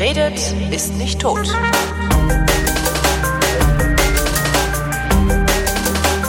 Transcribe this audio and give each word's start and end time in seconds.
Wer 0.00 0.16
redet, 0.16 0.54
ist 0.72 0.94
nicht 0.94 1.20
tot. 1.20 1.46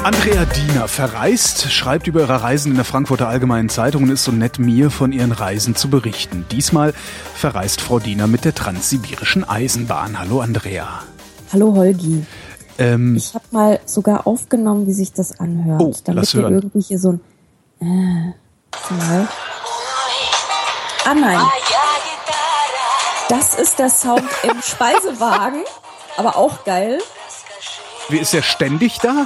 Andrea 0.03 0.43
Diener 0.43 0.89
verreist, 0.89 1.71
schreibt 1.71 2.05
über 2.07 2.19
ihre 2.19 2.43
Reisen 2.43 2.71
in 2.71 2.75
der 2.75 2.83
Frankfurter 2.83 3.29
Allgemeinen 3.29 3.69
Zeitung 3.69 4.03
und 4.03 4.09
ist 4.09 4.25
so 4.25 4.33
nett, 4.33 4.59
mir 4.59 4.91
von 4.91 5.13
ihren 5.13 5.31
Reisen 5.31 5.73
zu 5.73 5.89
berichten. 5.89 6.45
Diesmal 6.51 6.93
verreist 7.33 7.79
Frau 7.79 7.99
Diener 7.99 8.27
mit 8.27 8.43
der 8.43 8.53
Transsibirischen 8.53 9.47
Eisenbahn. 9.47 10.19
Hallo 10.19 10.41
Andrea. 10.41 11.03
Hallo 11.53 11.73
Holgi. 11.73 12.25
Ähm, 12.77 13.15
ich 13.15 13.33
habe 13.33 13.45
mal 13.51 13.79
sogar 13.85 14.27
aufgenommen, 14.27 14.85
wie 14.85 14.93
sich 14.93 15.13
das 15.13 15.39
anhört, 15.39 15.81
oh, 15.81 15.95
damit 16.03 16.35
wir 16.35 16.49
irgendwie 16.49 16.81
hier 16.81 16.99
so 16.99 17.17
ein 17.79 18.33
äh, 18.33 18.33
so 18.89 18.95
mal. 18.95 19.27
Ah 21.05 21.13
nein. 21.13 21.39
Das 23.31 23.55
ist 23.55 23.79
der 23.79 23.89
Sound 23.89 24.25
im 24.43 24.61
Speisewagen, 24.61 25.61
aber 26.17 26.35
auch 26.35 26.65
geil. 26.65 26.99
Wie 28.09 28.17
ist 28.17 28.33
der 28.33 28.41
ständig 28.41 28.97
da? 28.99 29.25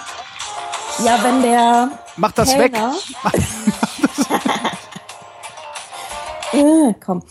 Ja, 1.04 1.18
wenn 1.23 1.41
der. 1.41 1.90
Mach 2.16 2.31
das 2.34 2.50
Kellner, 2.54 2.94
weg. 2.94 3.44
äh, 6.54 6.94
komm. 7.04 7.23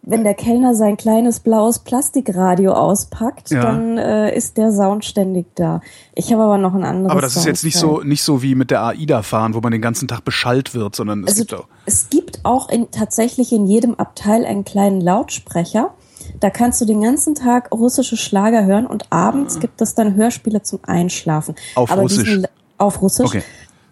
Wenn 0.00 0.24
der 0.24 0.32
Kellner 0.32 0.74
sein 0.74 0.96
kleines 0.96 1.40
blaues 1.40 1.80
Plastikradio 1.80 2.72
auspackt, 2.72 3.50
Ja. 3.50 3.60
dann 3.60 3.98
äh, 3.98 4.34
ist 4.34 4.56
der 4.56 4.72
Sound 4.72 5.04
ständig 5.04 5.46
da. 5.56 5.82
Ich 6.14 6.32
habe 6.32 6.42
aber 6.44 6.56
noch 6.56 6.72
ein 6.74 6.84
anderes. 6.84 7.10
Aber 7.12 7.20
das 7.20 7.36
ist 7.36 7.44
jetzt 7.44 7.64
nicht 7.64 7.76
so, 7.76 8.00
nicht 8.00 8.22
so 8.22 8.42
wie 8.42 8.54
mit 8.54 8.70
der 8.70 8.82
AIDA 8.82 9.22
fahren, 9.22 9.52
wo 9.54 9.60
man 9.60 9.72
den 9.72 9.82
ganzen 9.82 10.08
Tag 10.08 10.24
beschallt 10.24 10.74
wird, 10.74 10.96
sondern 10.96 11.24
es 11.24 11.28
Also 11.32 11.42
gibt 11.42 11.54
auch. 11.54 11.66
es 11.84 12.08
gibt 12.08 12.40
auch 12.44 12.70
in, 12.70 12.90
tatsächlich 12.90 13.52
in 13.52 13.66
jedem 13.66 13.94
Abteil 13.96 14.46
einen 14.46 14.64
kleinen 14.64 15.02
Lautsprecher. 15.02 15.92
Da 16.40 16.50
kannst 16.50 16.80
du 16.80 16.84
den 16.84 17.02
ganzen 17.02 17.34
Tag 17.34 17.70
russische 17.72 18.16
Schlager 18.16 18.64
hören 18.64 18.86
und 18.86 19.12
abends 19.12 19.60
gibt 19.60 19.80
es 19.80 19.94
dann 19.94 20.14
Hörspiele 20.14 20.62
zum 20.62 20.80
Einschlafen. 20.84 21.54
Ah. 21.74 21.80
Auf 21.80 21.90
Aber 21.92 22.02
Russisch? 22.02 22.24
diesen- 22.24 22.46
auf 22.78 23.00
Russisch. 23.02 23.26
Okay. 23.26 23.42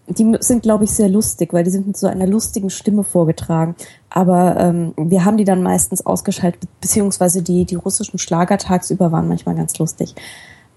Die 0.09 0.37
sind, 0.41 0.63
glaube 0.63 0.85
ich, 0.85 0.91
sehr 0.91 1.09
lustig, 1.09 1.53
weil 1.53 1.63
die 1.63 1.71
sind 1.71 1.87
mit 1.87 1.97
so 1.97 2.09
einer 2.09 2.27
lustigen 2.27 2.71
Stimme 2.71 3.05
vorgetragen. 3.05 3.77
Aber 4.11 4.57
ähm, 4.59 4.93
wir 4.97 5.25
haben 5.25 5.37
die 5.37 5.45
dann 5.45 5.63
meistens 5.63 6.05
ausgeschaltet, 6.05 6.69
beziehungsweise 6.81 7.41
die, 7.43 7.65
die 7.65 7.77
russischen 7.77 8.19
Schlager 8.19 8.59
tagsüber 8.59 9.13
waren 9.13 9.29
manchmal 9.29 9.55
ganz 9.55 9.79
lustig. 9.79 10.15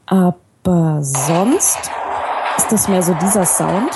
Aber 0.06 1.00
sonst 1.02 1.80
ist 2.58 2.72
das 2.72 2.88
mehr 2.88 3.02
so 3.02 3.14
dieser 3.16 3.46
Sound. 3.46 3.92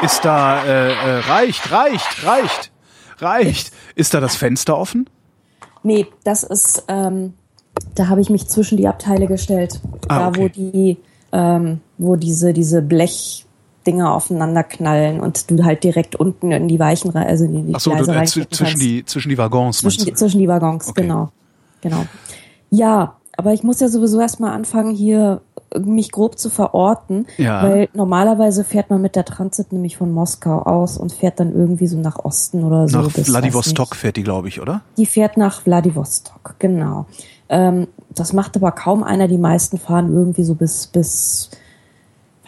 Ist 0.00 0.24
da, 0.24 0.62
äh, 0.64 0.92
äh, 0.92 1.18
reicht, 1.28 1.72
reicht, 1.72 2.24
reicht, 2.24 2.70
reicht. 3.22 3.72
Ist 3.94 4.14
da 4.14 4.20
das 4.20 4.36
Fenster 4.36 4.76
offen? 4.78 5.08
Nee, 5.82 6.06
das 6.24 6.42
ist, 6.42 6.84
ähm, 6.88 7.34
da 7.94 8.08
habe 8.08 8.20
ich 8.20 8.30
mich 8.30 8.48
zwischen 8.48 8.76
die 8.76 8.88
Abteile 8.88 9.26
gestellt. 9.26 9.80
Ah, 10.08 10.18
da, 10.18 10.28
okay. 10.28 10.40
wo 10.42 10.48
die, 10.48 10.96
ähm, 11.32 11.80
wo 11.98 12.16
diese, 12.16 12.52
diese 12.52 12.82
Blechdinger 12.82 14.12
aufeinander 14.12 14.64
knallen 14.64 15.20
und 15.20 15.50
du 15.50 15.64
halt 15.64 15.84
direkt 15.84 16.16
unten 16.16 16.50
in 16.52 16.68
die 16.68 16.78
Weichen, 16.80 17.14
also 17.14 17.44
in 17.44 17.66
die 17.66 17.74
Ach 17.74 17.80
so, 17.80 17.90
du, 17.94 17.96
Gleise 18.04 18.10
äh, 18.10 18.14
zw- 18.14 18.18
reingucken 18.18 18.50
zwischen 18.52 18.64
kannst. 18.70 18.82
die, 18.82 19.04
zwischen 19.04 19.28
die 19.28 19.38
Waggons. 19.38 19.78
zwischen, 19.78 20.04
die, 20.04 20.10
du? 20.10 20.16
zwischen 20.16 20.38
die 20.40 20.48
Waggons, 20.48 20.88
Okay. 20.88 21.02
genau. 21.02 21.30
Genau. 21.80 22.04
Ja, 22.70 23.16
aber 23.36 23.52
ich 23.52 23.62
muss 23.62 23.78
ja 23.80 23.88
sowieso 23.88 24.20
erstmal 24.20 24.50
anfangen, 24.52 24.94
hier 24.94 25.40
mich 25.78 26.12
grob 26.12 26.38
zu 26.38 26.50
verorten, 26.50 27.26
Ja. 27.36 27.62
weil 27.62 27.88
normalerweise 27.94 28.64
fährt 28.64 28.90
man 28.90 29.02
mit 29.02 29.16
der 29.16 29.24
Transit 29.24 29.72
nämlich 29.72 29.96
von 29.96 30.10
Moskau 30.12 30.60
aus 30.62 30.96
und 30.96 31.12
fährt 31.12 31.40
dann 31.40 31.52
irgendwie 31.54 31.86
so 31.86 31.98
nach 31.98 32.18
Osten 32.24 32.64
oder 32.64 32.88
so. 32.88 33.02
Nach 33.02 33.10
Vladivostok 33.10 33.94
fährt 33.94 34.16
die, 34.16 34.22
glaube 34.22 34.48
ich, 34.48 34.60
oder? 34.60 34.82
Die 34.96 35.06
fährt 35.06 35.36
nach 35.36 35.62
Vladivostok, 35.62 36.54
genau. 36.58 37.06
Ähm, 37.48 37.86
das 38.14 38.32
macht 38.32 38.56
aber 38.56 38.72
kaum 38.72 39.02
einer. 39.02 39.28
Die 39.28 39.38
meisten 39.38 39.78
fahren 39.78 40.12
irgendwie 40.12 40.44
so 40.44 40.54
bis, 40.54 40.86
bis, 40.86 41.50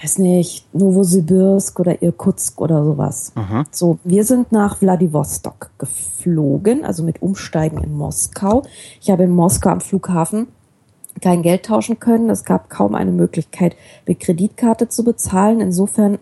weiß 0.02 0.18
nicht, 0.18 0.66
Novosibirsk 0.74 1.78
oder 1.78 2.02
Irkutsk 2.02 2.60
oder 2.60 2.84
sowas. 2.84 3.32
Aha. 3.34 3.64
So, 3.70 3.98
wir 4.04 4.24
sind 4.24 4.52
nach 4.52 4.78
Vladivostok 4.78 5.70
geflogen, 5.78 6.84
also 6.84 7.02
mit 7.02 7.20
Umsteigen 7.22 7.78
in 7.82 7.94
Moskau. 7.96 8.62
Ich 9.00 9.10
habe 9.10 9.24
in 9.24 9.30
Moskau 9.30 9.70
am 9.70 9.80
Flughafen 9.80 10.48
kein 11.20 11.42
Geld 11.42 11.64
tauschen 11.64 11.98
können. 12.00 12.30
Es 12.30 12.44
gab 12.44 12.70
kaum 12.70 12.94
eine 12.94 13.10
Möglichkeit, 13.10 13.76
mit 14.06 14.20
Kreditkarte 14.20 14.88
zu 14.88 15.04
bezahlen. 15.04 15.60
Insofern 15.60 16.18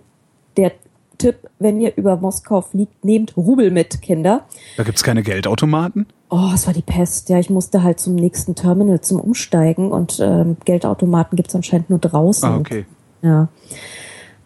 der 0.56 0.72
Tipp, 1.18 1.48
wenn 1.58 1.80
ihr 1.80 1.96
über 1.96 2.16
Moskau 2.16 2.60
fliegt, 2.60 3.04
nehmt 3.04 3.36
Rubel 3.36 3.70
mit, 3.70 4.02
Kinder. 4.02 4.46
Da 4.76 4.84
gibt's 4.84 5.02
keine 5.02 5.22
Geldautomaten? 5.22 6.06
Oh, 6.30 6.50
es 6.54 6.66
war 6.66 6.74
die 6.74 6.82
Pest. 6.82 7.28
Ja, 7.28 7.38
ich 7.38 7.50
musste 7.50 7.82
halt 7.82 7.98
zum 7.98 8.14
nächsten 8.14 8.54
Terminal 8.54 9.00
zum 9.00 9.20
Umsteigen 9.20 9.90
und 9.90 10.20
ähm, 10.20 10.56
Geldautomaten 10.64 11.36
gibt's 11.36 11.54
anscheinend 11.54 11.90
nur 11.90 11.98
draußen. 11.98 12.48
Ah, 12.48 12.56
okay. 12.56 12.86
Ja. 13.22 13.48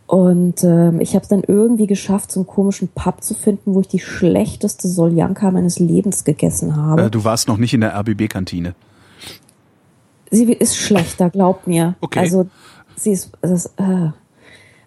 Und 0.06 0.62
ähm, 0.62 1.00
ich 1.00 1.14
habe 1.14 1.22
es 1.22 1.28
dann 1.28 1.42
irgendwie 1.46 1.86
geschafft, 1.86 2.32
so 2.32 2.40
einen 2.40 2.46
komischen 2.46 2.88
Pub 2.88 3.22
zu 3.22 3.34
finden, 3.34 3.74
wo 3.74 3.80
ich 3.80 3.88
die 3.88 3.98
schlechteste 3.98 4.86
Soljanka 4.88 5.50
meines 5.50 5.78
Lebens 5.78 6.24
gegessen 6.24 6.76
habe. 6.76 7.04
Äh, 7.04 7.10
du 7.10 7.24
warst 7.24 7.48
noch 7.48 7.56
nicht 7.56 7.74
in 7.74 7.80
der 7.80 7.94
RBB-Kantine. 7.98 8.74
Sie 10.32 10.52
ist 10.52 10.76
schlechter, 10.76 11.30
glaub 11.30 11.66
mir. 11.68 11.94
Okay. 12.00 12.18
Also 12.18 12.48
sie 12.96 13.12
ist, 13.12 13.30
ist 13.42 13.66
äh, 13.76 14.10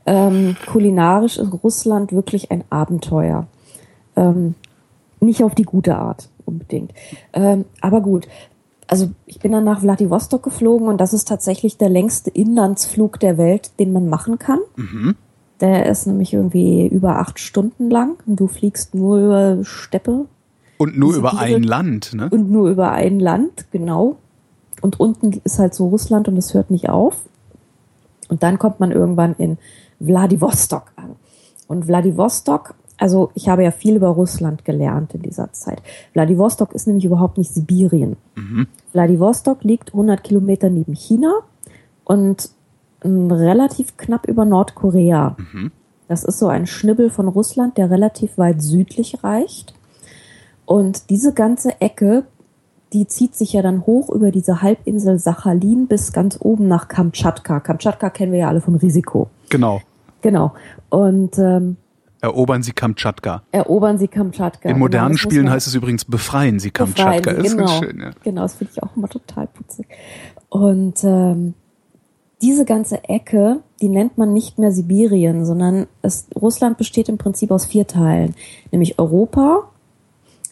ähm, 0.06 0.56
kulinarisch 0.66 1.38
ist 1.38 1.54
Russland 1.64 2.12
wirklich 2.12 2.52
ein 2.52 2.64
Abenteuer. 2.70 3.48
Ähm, 4.16 4.56
nicht 5.20 5.44
auf 5.44 5.56
die 5.56 5.64
gute 5.64 5.98
Art 5.98 6.30
unbedingt. 6.46 6.92
Ähm, 7.34 7.66
aber 7.82 8.02
gut. 8.02 8.28
Also 8.88 9.10
ich 9.26 9.40
bin 9.40 9.52
dann 9.52 9.64
nach 9.64 9.80
Vladivostok 9.80 10.44
geflogen 10.44 10.88
und 10.88 11.02
das 11.02 11.14
ist 11.14 11.28
tatsächlich 11.28 11.78
der 11.78 11.90
längste 11.90 12.30
Inlandsflug 12.30 13.20
der 13.20 13.38
Welt, 13.40 13.72
den 13.80 13.92
man 13.92 14.10
machen 14.10 14.38
kann. 14.38 14.60
Der 15.60 15.88
ist 15.88 16.06
nämlich 16.06 16.34
irgendwie 16.34 16.86
über 16.86 17.18
acht 17.18 17.40
Stunden 17.40 17.90
lang 17.90 18.18
und 18.28 18.40
du 18.40 18.46
fliegst 18.46 18.94
nur 18.94 19.18
über 19.18 19.64
Steppe 19.64 20.26
Und 20.78 21.00
nur 21.00 21.16
über 21.16 21.40
ein 21.40 21.64
Land, 21.64 22.14
ne? 22.14 22.30
und 22.30 22.52
nur 22.52 22.70
über 22.70 22.92
ein 22.92 23.20
Land, 23.20 23.66
genau. 23.72 24.18
Und 24.82 25.00
unten 25.00 25.42
ist 25.44 25.60
halt 25.60 25.74
so 25.74 25.88
Russland 25.88 26.28
und 26.28 26.38
es 26.38 26.54
hört 26.54 26.70
nicht 26.72 26.90
auf. 26.90 27.24
Und 28.28 28.44
dann 28.44 28.60
kommt 28.60 28.80
man 28.80 28.92
irgendwann 28.92 29.36
in 29.38 29.58
Vladivostok 30.00 30.92
an. 30.96 31.16
Und 31.68 31.86
Vladivostok, 31.86 32.76
also 32.98 33.32
ich 33.34 33.50
habe 33.50 33.64
ja 33.64 33.72
viel 33.72 33.96
über 33.96 34.10
Russland 34.10 34.66
gelernt 34.66 35.14
in 35.14 35.22
dieser 35.22 35.52
Zeit. 35.54 35.82
Vladivostok 36.14 36.74
ist 36.74 36.88
nämlich 36.88 37.06
überhaupt 37.06 37.38
nicht 37.38 37.54
Sibirien. 37.54 38.18
Vladivostok 38.92 39.64
liegt 39.64 39.94
100 39.94 40.24
Kilometer 40.24 40.70
neben 40.70 40.94
China 40.94 41.34
und 42.04 42.50
ähm, 43.04 43.32
relativ 43.32 43.98
knapp 43.98 44.28
über 44.28 44.46
Nordkorea. 44.46 45.36
Das 46.08 46.24
ist 46.24 46.40
so 46.40 46.48
ein 46.48 46.68
Schnibbel 46.68 47.10
von 47.10 47.28
Russland, 47.28 47.78
der 47.78 47.90
relativ 47.90 48.38
weit 48.38 48.62
südlich 48.62 49.24
reicht. 49.24 49.74
Und 50.66 51.10
diese 51.10 51.34
ganze 51.34 51.82
Ecke, 51.82 52.26
die 52.94 53.08
zieht 53.08 53.36
sich 53.36 53.54
ja 53.54 53.62
dann 53.62 53.86
hoch 53.86 54.10
über 54.10 54.32
diese 54.32 54.62
Halbinsel 54.62 55.20
Sachalin 55.20 55.88
bis 55.88 56.14
ganz 56.14 56.38
oben 56.40 56.68
nach 56.68 56.88
Kamtschatka. 56.88 57.60
Kamtschatka 57.60 58.10
kennen 58.10 58.32
wir 58.32 58.40
ja 58.40 58.48
alle 58.50 58.62
vom 58.62 58.76
Risiko. 58.76 59.30
Genau. 59.50 59.82
Genau. 60.22 60.54
Und 60.90 61.38
ähm, 61.38 61.78
Erobern 62.22 62.64
Sie 62.64 62.72
Kamtschatka. 62.72 63.44
erobern 63.52 64.00
sie 64.00 64.08
Kamtschatka. 64.08 64.70
In 64.70 64.80
modernen 64.80 65.10
Genau, 65.10 65.14
das 65.14 65.22
Spielen 65.22 65.50
heißt 65.50 65.68
es 65.68 65.76
übrigens 65.76 66.06
befreien 66.06 66.60
Sie 66.60 66.72
Befreien 66.72 67.22
Kamtschatka. 67.22 67.32
Ist 67.32 67.52
genau. 67.56 67.66
ganz 67.66 67.86
schön, 67.86 68.00
ja. 68.00 68.12
Genau, 68.24 68.42
das 68.42 68.56
finde 68.56 68.74
ich 68.76 68.82
auch 68.82 68.96
immer 68.96 69.08
total 69.10 69.48
putzig. 69.48 69.88
Und 70.50 71.04
ähm, 71.04 71.54
diese 72.42 72.66
ganze 72.66 73.04
Ecke, 73.04 73.60
die 73.82 73.90
nennt 73.90 74.18
man 74.18 74.34
nicht 74.34 74.58
mehr 74.58 74.72
Sibirien, 74.72 75.46
sondern 75.46 75.88
es, 76.02 76.28
Russland 76.36 76.78
besteht 76.78 77.10
im 77.10 77.18
Prinzip 77.18 77.52
aus 77.52 77.66
vier 77.66 77.86
Teilen, 77.86 78.34
nämlich 78.72 78.98
Europa, 78.98 79.70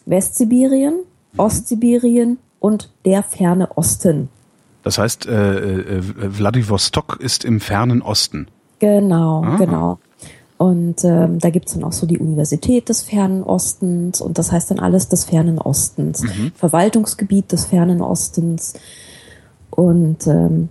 Westsibirien, 0.06 0.94
Ostsibirien 1.36 2.38
und 2.60 2.90
der 3.04 3.22
ferne 3.22 3.76
Osten. 3.76 4.28
Das 4.82 4.98
heißt, 4.98 5.26
äh, 5.26 5.80
äh, 5.98 6.02
Vladivostok 6.02 7.18
ist 7.20 7.44
im 7.44 7.60
fernen 7.60 8.02
Osten. 8.02 8.48
Genau, 8.78 9.42
Ah. 9.44 9.56
genau. 9.56 9.98
Und 10.56 11.04
ähm, 11.04 11.40
da 11.40 11.50
gibt's 11.50 11.74
dann 11.74 11.84
auch 11.84 11.92
so 11.92 12.06
die 12.06 12.18
Universität 12.18 12.88
des 12.88 13.02
Fernen 13.02 13.42
Ostens 13.42 14.20
und 14.20 14.38
das 14.38 14.52
heißt 14.52 14.70
dann 14.70 14.78
alles 14.78 15.08
des 15.08 15.24
Fernen 15.24 15.58
Ostens, 15.58 16.22
Verwaltungsgebiet 16.54 17.50
des 17.50 17.64
Fernen 17.64 18.00
Ostens. 18.00 18.74
Und 19.70 20.26
ähm, 20.28 20.68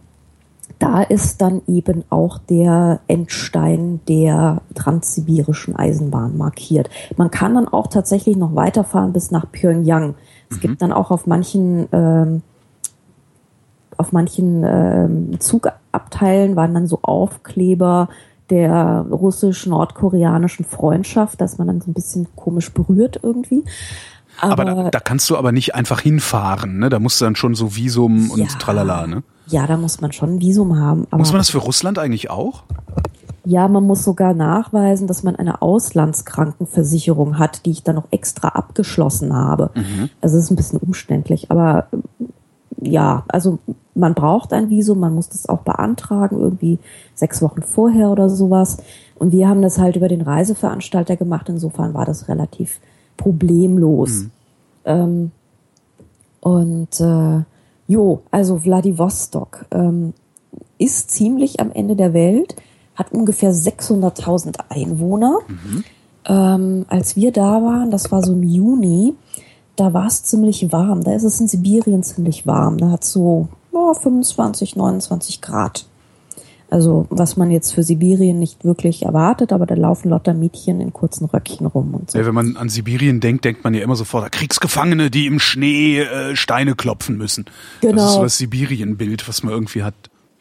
da 0.79 1.01
ist 1.03 1.41
dann 1.41 1.61
eben 1.67 2.05
auch 2.09 2.37
der 2.37 3.01
Endstein 3.07 3.99
der 4.07 4.61
transsibirischen 4.73 5.75
Eisenbahn 5.75 6.37
markiert. 6.37 6.89
Man 7.17 7.29
kann 7.29 7.55
dann 7.55 7.67
auch 7.67 7.87
tatsächlich 7.87 8.37
noch 8.37 8.55
weiterfahren 8.55 9.11
bis 9.13 9.31
nach 9.31 9.51
Pyongyang. 9.51 10.15
Es 10.55 10.59
gibt 10.61 10.81
dann 10.81 10.91
auch 10.93 11.11
auf 11.11 11.27
manchen 11.27 11.87
ähm, 11.91 12.41
auf 13.97 14.11
manchen 14.11 14.63
ähm, 14.65 15.39
Zugabteilen 15.39 16.55
waren 16.55 16.73
dann 16.73 16.87
so 16.87 16.99
Aufkleber 17.01 18.09
der 18.49 19.05
russisch-nordkoreanischen 19.09 20.65
Freundschaft, 20.65 21.39
dass 21.41 21.57
man 21.57 21.67
dann 21.67 21.81
so 21.81 21.89
ein 21.89 21.93
bisschen 21.93 22.27
komisch 22.35 22.71
berührt 22.73 23.19
irgendwie. 23.23 23.63
Aber, 24.39 24.63
aber 24.63 24.65
da, 24.65 24.89
da, 24.89 24.99
kannst 24.99 25.29
du 25.29 25.37
aber 25.37 25.51
nicht 25.51 25.75
einfach 25.75 26.01
hinfahren, 26.01 26.79
ne? 26.79 26.89
Da 26.89 26.99
musst 26.99 27.21
du 27.21 27.25
dann 27.25 27.35
schon 27.35 27.55
so 27.55 27.75
Visum 27.75 28.31
und 28.31 28.39
ja, 28.39 28.47
tralala, 28.59 29.07
ne? 29.07 29.23
Ja, 29.47 29.67
da 29.67 29.77
muss 29.77 30.01
man 30.01 30.11
schon 30.11 30.35
ein 30.35 30.41
Visum 30.41 30.79
haben. 30.79 31.07
muss 31.11 31.31
man 31.31 31.39
das 31.39 31.51
für 31.51 31.59
Russland 31.59 31.99
eigentlich 31.99 32.29
auch? 32.29 32.63
Ja, 33.45 33.67
man 33.67 33.85
muss 33.85 34.03
sogar 34.03 34.33
nachweisen, 34.33 35.07
dass 35.07 35.23
man 35.23 35.35
eine 35.35 35.61
Auslandskrankenversicherung 35.61 37.39
hat, 37.39 37.65
die 37.65 37.71
ich 37.71 37.83
dann 37.83 37.95
noch 37.95 38.07
extra 38.11 38.49
abgeschlossen 38.49 39.35
habe. 39.35 39.71
Mhm. 39.75 40.09
Also 40.21 40.37
es 40.37 40.45
ist 40.45 40.51
ein 40.51 40.55
bisschen 40.55 40.79
umständlich, 40.79 41.51
aber 41.51 41.87
ja, 42.81 43.23
also 43.27 43.59
man 43.95 44.13
braucht 44.13 44.53
ein 44.53 44.69
Visum, 44.69 44.99
man 44.99 45.13
muss 45.13 45.29
das 45.29 45.47
auch 45.47 45.61
beantragen, 45.61 46.39
irgendwie 46.39 46.79
sechs 47.15 47.41
Wochen 47.41 47.61
vorher 47.61 48.09
oder 48.09 48.29
sowas. 48.29 48.77
Und 49.15 49.31
wir 49.31 49.47
haben 49.47 49.61
das 49.61 49.77
halt 49.77 49.95
über 49.95 50.07
den 50.07 50.21
Reiseveranstalter 50.21 51.15
gemacht, 51.15 51.49
insofern 51.49 51.93
war 51.93 52.05
das 52.05 52.27
relativ 52.27 52.79
problemlos. 53.17 54.23
Mhm. 54.23 54.31
Ähm, 54.85 55.31
und 56.41 56.99
äh, 56.99 57.43
jo, 57.87 58.21
also 58.31 58.57
Vladivostok 58.57 59.65
ähm, 59.71 60.13
ist 60.77 61.11
ziemlich 61.11 61.59
am 61.59 61.71
Ende 61.71 61.95
der 61.95 62.13
Welt, 62.13 62.55
hat 62.95 63.11
ungefähr 63.11 63.53
600.000 63.53 64.59
Einwohner. 64.69 65.39
Mhm. 65.47 65.83
Ähm, 66.25 66.85
als 66.87 67.15
wir 67.15 67.31
da 67.31 67.61
waren, 67.61 67.91
das 67.91 68.11
war 68.11 68.23
so 68.23 68.33
im 68.33 68.43
Juni, 68.43 69.13
da 69.75 69.93
war 69.93 70.07
es 70.07 70.23
ziemlich 70.23 70.71
warm. 70.71 71.03
Da 71.03 71.13
ist 71.13 71.23
es 71.23 71.39
in 71.39 71.47
Sibirien 71.47 72.03
ziemlich 72.03 72.45
warm. 72.45 72.77
Da 72.77 72.91
hat 72.91 73.03
so 73.03 73.47
oh, 73.71 73.93
25, 73.93 74.75
29 74.75 75.41
Grad. 75.41 75.85
Also 76.73 77.05
was 77.11 77.37
man 77.37 77.51
jetzt 77.51 77.71
für 77.71 77.83
Sibirien 77.83 78.39
nicht 78.39 78.65
wirklich 78.65 79.03
erwartet, 79.03 79.53
aber 79.53 79.67
da 79.67 79.75
laufen 79.75 80.09
lauter 80.09 80.33
Mädchen 80.33 80.81
in 80.81 80.91
kurzen 80.91 81.25
Röckchen 81.25 81.67
rum 81.67 81.93
und 81.93 82.09
so. 82.09 82.17
Ja, 82.17 82.25
wenn 82.25 82.33
man 82.33 82.57
an 82.57 82.67
Sibirien 82.67 83.19
denkt, 83.19 83.45
denkt 83.45 83.63
man 83.63 83.75
ja 83.75 83.83
immer 83.83 83.95
sofort, 83.95 84.31
Kriegsgefangene, 84.31 85.11
die 85.11 85.27
im 85.27 85.37
Schnee 85.37 85.99
äh, 85.99 86.35
Steine 86.35 86.73
klopfen 86.73 87.15
müssen. 87.15 87.45
Genau. 87.81 87.97
Das 87.97 88.05
ist 88.05 88.13
so 88.13 88.23
das 88.23 88.37
Sibirien-Bild, 88.39 89.27
was 89.27 89.43
man 89.43 89.53
irgendwie 89.53 89.83
hat. 89.83 89.93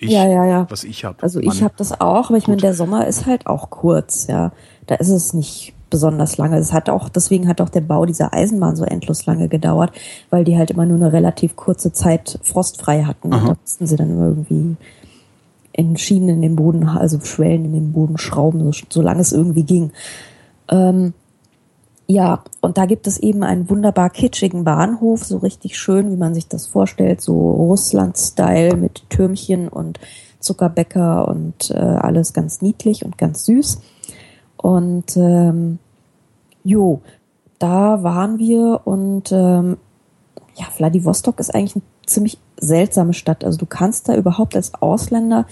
Ich, 0.03 0.11
ja, 0.11 0.27
ja, 0.27 0.45
ja. 0.45 0.67
Was 0.69 0.83
ich 0.83 1.05
habe. 1.05 1.23
Also 1.23 1.39
ich 1.39 1.63
habe 1.63 1.75
das 1.77 2.01
auch, 2.01 2.29
aber 2.29 2.37
ich 2.37 2.49
meine, 2.49 2.61
der 2.61 2.75
Sommer 2.75 3.07
ist 3.07 3.27
halt 3.27 3.47
auch 3.47 3.71
kurz, 3.71 4.27
ja. 4.27 4.53
Da 4.87 4.97
ist 4.97 5.11
es 5.11 5.33
nicht 5.33 5.75
besonders 5.91 6.39
lange. 6.39 6.57
Es 6.57 6.73
hat 6.73 6.91
auch, 6.91 7.09
deswegen 7.09 7.47
hat 7.47 7.61
auch 7.61 7.69
der 7.69 7.83
Bau 7.83 8.05
dieser 8.05 8.35
Eisenbahn 8.35 8.75
so 8.75 8.85
endlos 8.85 9.27
lange 9.27 9.49
gedauert, 9.49 9.93
weil 10.31 10.43
die 10.43 10.57
halt 10.57 10.73
immer 10.73 10.87
nur 10.87 10.97
eine 10.97 11.13
relativ 11.13 11.55
kurze 11.55 11.93
Zeit 11.93 12.41
frostfrei 12.43 13.05
hatten. 13.05 13.33
Und 13.33 13.47
da 13.47 13.57
mussten 13.61 13.87
sie 13.87 13.97
dann 13.97 14.11
immer 14.11 14.27
irgendwie 14.27 14.77
in 15.73 15.97
Schienen 15.97 16.29
in 16.31 16.43
den 16.43 16.57
Boden, 16.57 16.89
also 16.89 17.21
Schwellen 17.21 17.65
in 17.67 17.73
den 17.73 17.93
Boden 17.93 18.19
schrauben, 18.19 18.73
so, 18.73 18.81
solange 18.89 19.21
es 19.21 19.33
irgendwie 19.33 19.63
ging. 19.63 19.93
Ähm, 20.69 21.15
ja, 22.07 22.43
und 22.61 22.79
da 22.79 22.87
gibt 22.87 23.07
es 23.07 23.19
eben 23.19 23.43
einen 23.43 23.71
wunderbar 23.71 24.11
kitschigen 24.11 24.65
Bahnhof, 24.65 25.25
so 25.25 25.39
richtig 25.39 25.79
schön, 25.79 26.11
wie 26.11 26.17
man 26.17 26.35
sich 26.35 26.49
das 26.49 26.67
vorstellt, 26.67 27.21
so 27.21 27.51
Russland-Style 27.53 28.77
mit 28.77 29.09
Türmchen 29.09 29.69
und 29.69 30.01
Zuckerbäcker 30.41 31.29
und 31.29 31.71
äh, 31.71 31.79
alles 31.79 32.33
ganz 32.33 32.61
niedlich 32.61 33.05
und 33.05 33.17
ganz 33.19 33.45
süß. 33.45 33.81
Und 34.57 35.17
ähm, 35.17 35.79
jo, 36.65 37.01
da 37.59 38.03
waren 38.03 38.39
wir 38.39 38.81
und 38.85 39.31
ähm, 39.33 39.77
ja, 40.57 40.67
Vladivostok 40.77 41.41
ist 41.41 41.55
eigentlich 41.55 41.77
eine 41.77 41.85
ziemlich 42.07 42.39
seltsame 42.61 43.15
Stadt. 43.15 43.45
Also 43.45 43.59
du 43.59 43.67
kannst 43.67 44.09
da 44.09 44.17
überhaupt 44.17 44.57
als 44.57 44.75
Ausländer 44.75 45.47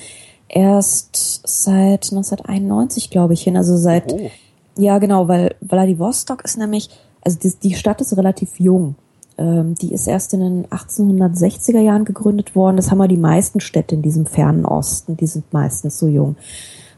erst 0.49 1.15
seit 1.45 2.11
1991, 2.13 3.11
glaube 3.11 3.35
ich, 3.35 3.43
hin. 3.43 3.57
Also 3.57 3.77
seit, 3.77 4.13
oh. 4.13 4.31
Ja 4.77 4.99
genau, 4.99 5.29
weil 5.29 5.55
Vladivostok 5.61 6.45
ist 6.45 6.59
nämlich, 6.59 6.91
also 7.23 7.39
die, 7.39 7.55
die 7.63 7.75
Stadt 7.75 8.01
ist 8.01 8.17
relativ 8.17 8.59
jung. 8.59 8.95
Ähm, 9.39 9.75
die 9.75 9.93
ist 9.93 10.07
erst 10.07 10.35
in 10.35 10.41
den 10.41 10.67
1860er 10.67 11.81
Jahren 11.81 12.05
gegründet 12.05 12.55
worden. 12.55 12.77
Das 12.77 12.91
haben 12.91 12.99
wir 12.99 13.09
die 13.09 13.17
meisten 13.17 13.61
Städte 13.61 13.95
in 13.95 14.03
diesem 14.03 14.27
fernen 14.27 14.67
Osten. 14.67 15.17
Die 15.17 15.27
sind 15.27 15.53
meistens 15.53 15.99
so 15.99 16.09
jung. 16.09 16.37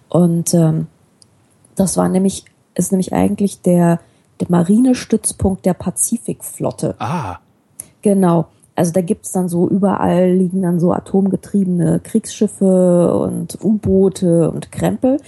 Und 0.09 0.53
ähm, 0.55 0.89
das 1.77 1.97
war 1.97 2.09
nämlich, 2.09 2.45
ist 2.75 2.93
nämlich 2.93 3.13
eigentlich 3.13 3.63
der, 3.63 4.01
der 4.41 4.51
Marinestützpunkt 4.51 5.65
der 5.65 5.75
Pazifikflotte. 5.75 6.97
Ah. 6.99 7.39
Genau. 8.03 8.47
Also 8.75 8.93
da 8.93 9.03
gibt's 9.03 9.33
dann 9.33 9.49
so, 9.49 9.69
überall 9.69 10.33
liegen 10.33 10.63
dann 10.63 10.81
so 10.81 10.93
atomgetriebene 10.93 12.01
Kriegsschiffe 12.03 13.15
und 13.15 13.59
U-Boote 13.63 14.51
und 14.51 14.73
Krempel. 14.73 15.19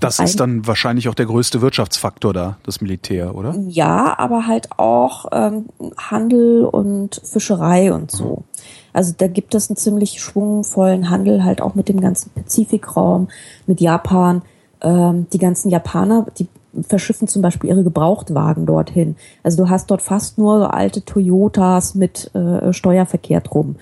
Das 0.00 0.18
und 0.18 0.24
ist 0.24 0.40
dann 0.40 0.66
wahrscheinlich 0.66 1.08
auch 1.08 1.14
der 1.14 1.26
größte 1.26 1.60
Wirtschaftsfaktor 1.60 2.32
da, 2.32 2.56
das 2.62 2.80
Militär, 2.80 3.34
oder? 3.34 3.54
Ja, 3.68 4.18
aber 4.18 4.46
halt 4.46 4.70
auch 4.78 5.26
ähm, 5.32 5.66
Handel 5.98 6.64
und 6.64 7.20
Fischerei 7.24 7.92
und 7.92 8.10
so. 8.10 8.36
Mhm. 8.36 8.64
Also 8.94 9.12
da 9.16 9.26
gibt 9.26 9.54
es 9.54 9.68
einen 9.68 9.76
ziemlich 9.76 10.22
schwungvollen 10.22 11.10
Handel 11.10 11.44
halt 11.44 11.60
auch 11.60 11.74
mit 11.74 11.88
dem 11.88 12.00
ganzen 12.00 12.30
Pazifikraum, 12.30 13.28
mit 13.66 13.80
Japan 13.80 14.42
ähm, 14.84 15.26
die 15.32 15.38
ganzen 15.38 15.70
Japaner, 15.70 16.26
die 16.38 16.46
verschiffen 16.82 17.28
zum 17.28 17.42
Beispiel 17.42 17.70
ihre 17.70 17.84
Gebrauchtwagen 17.84 18.66
dorthin. 18.66 19.16
Also 19.42 19.64
du 19.64 19.70
hast 19.70 19.90
dort 19.90 20.02
fast 20.02 20.38
nur 20.38 20.58
so 20.58 20.66
alte 20.66 21.04
Toyotas 21.04 21.94
mit 21.94 22.34
äh, 22.34 22.72
Steuerverkehr 22.72 23.40
drum. 23.40 23.76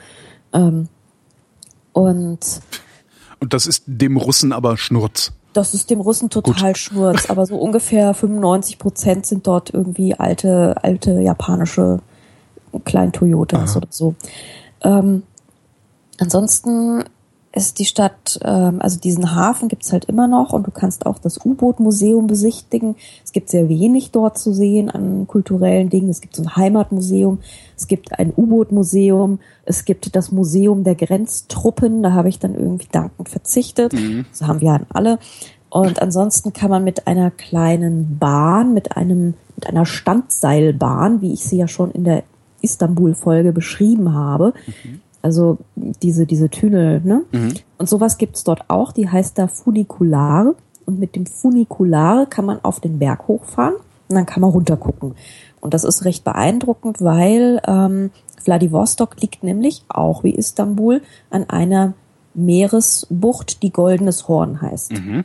Ähm, 0.53 0.89
und 1.93 2.61
und 3.41 3.53
das 3.53 3.67
ist 3.67 3.83
dem 3.87 4.17
Russen 4.17 4.53
aber 4.53 4.77
Schnurz. 4.77 5.33
Das 5.53 5.75
ist 5.75 5.91
dem 5.91 6.01
Russen 6.01 6.31
total 6.31 6.73
Gut. 6.73 6.79
Schnurz, 6.79 7.29
aber 7.29 7.45
so 7.45 7.57
ungefähr 7.57 8.15
95 8.15 8.79
Prozent 8.79 9.27
sind 9.27 9.47
dort 9.47 9.75
irgendwie 9.75 10.15
alte, 10.15 10.77
alte 10.83 11.21
japanische 11.21 11.99
kleinen 12.85 13.13
Toyotas 13.13 13.71
Aha. 13.71 13.77
oder 13.79 13.89
so. 13.91 14.15
Ähm, 14.83 15.25
ansonsten 16.19 17.05
ist 17.55 17.79
die 17.79 17.85
Stadt, 17.85 18.41
ähm, 18.43 18.81
also 18.81 18.99
diesen 18.99 19.35
Hafen 19.35 19.69
gibt's 19.69 19.93
halt 19.93 20.07
immer 20.07 20.27
noch 20.27 20.53
und 20.53 20.67
du 20.67 20.71
kannst 20.71 21.05
auch 21.05 21.19
das 21.19 21.45
U-Boot-Museum 21.45 22.27
besichtigen. 22.27 22.97
Es 23.25 23.33
gibt 23.33 23.51
sehr 23.51 23.69
wenig 23.69 24.11
dort 24.11 24.39
zu 24.39 24.53
sehen 24.53 24.91
an 24.91 25.27
kulturellen 25.27 25.91
Dingen. 25.91 26.09
Es 26.09 26.23
gibt 26.23 26.35
so 26.35 26.43
ein 26.43 26.57
Heimatmuseum, 26.57 27.41
es 27.77 27.87
gibt 27.87 28.19
ein 28.19 28.33
U-Boot-Museum, 28.35 29.39
es 29.67 29.85
gibt 29.85 30.17
das 30.17 30.33
Museum 30.33 30.83
der 30.83 30.95
Grenztruppen, 30.95 32.03
da 32.03 32.13
habe 32.13 32.31
ich 32.31 32.39
dann 32.39 32.55
irgendwie 32.55 32.89
dankend 32.91 33.29
verzichtet. 33.29 33.93
Mhm. 33.93 34.25
Das 34.31 34.49
haben 34.49 34.61
wir 34.63 34.73
an 34.73 34.87
alle. 34.89 35.19
Und 35.69 36.01
ansonsten 36.01 36.53
kann 36.53 36.71
man 36.71 36.85
mit 36.85 37.07
einer 37.07 37.31
kleinen 37.31 38.19
Bahn, 38.19 38.73
mit 38.73 38.97
einem, 38.97 39.35
mit 39.57 39.67
einer 39.67 39.85
Standseilbahn, 39.85 41.21
wie 41.21 41.33
ich 41.33 41.45
sie 41.45 41.59
ja 41.59 41.69
schon 41.69 41.91
in 41.91 42.05
der 42.05 42.25
Istanbul-Folge 42.63 43.53
beschrieben 43.53 44.15
habe, 44.15 44.55
mhm 44.85 45.01
also 45.23 45.59
diese, 45.75 46.27
diese 46.27 46.51
Tunnel, 46.51 47.01
ne? 47.03 47.23
Mhm. 47.33 47.55
Und 47.79 47.89
sowas 47.89 48.19
gibt's 48.19 48.45
dort 48.45 48.69
auch, 48.69 48.93
die 48.93 49.09
heißt 49.09 49.39
da 49.39 49.47
Funicular. 49.47 50.55
Und 50.85 50.99
mit 50.99 51.15
dem 51.15 51.27
Funicular 51.27 52.27
kann 52.27 52.45
man 52.45 52.63
auf 52.65 52.81
den 52.81 52.99
Berg 52.99 53.29
hochfahren 53.29 53.77
und 54.09 54.17
dann 54.17 54.27
kann 54.27 54.41
man 54.41 54.51
runtergucken. 54.51 55.15
Und 55.61 55.75
das 55.75 55.85
ist 55.85 56.05
recht 56.05 56.25
beeindruckend, 56.25 57.01
weil 57.01 57.63
ähm, 57.67 58.11
Vladivostok 58.43 59.21
liegt 59.21 59.45
nämlich 59.45 59.85
auch 59.89 60.25
wie 60.25 60.35
Istanbul 60.35 61.03
an 61.31 61.49
einer 61.49 61.95
Meeresbucht, 62.35 63.63
die 63.63 63.71
Goldenes 63.71 64.27
Horn 64.27 64.61
heißt. 64.61 64.93
Mhm. 64.93 65.25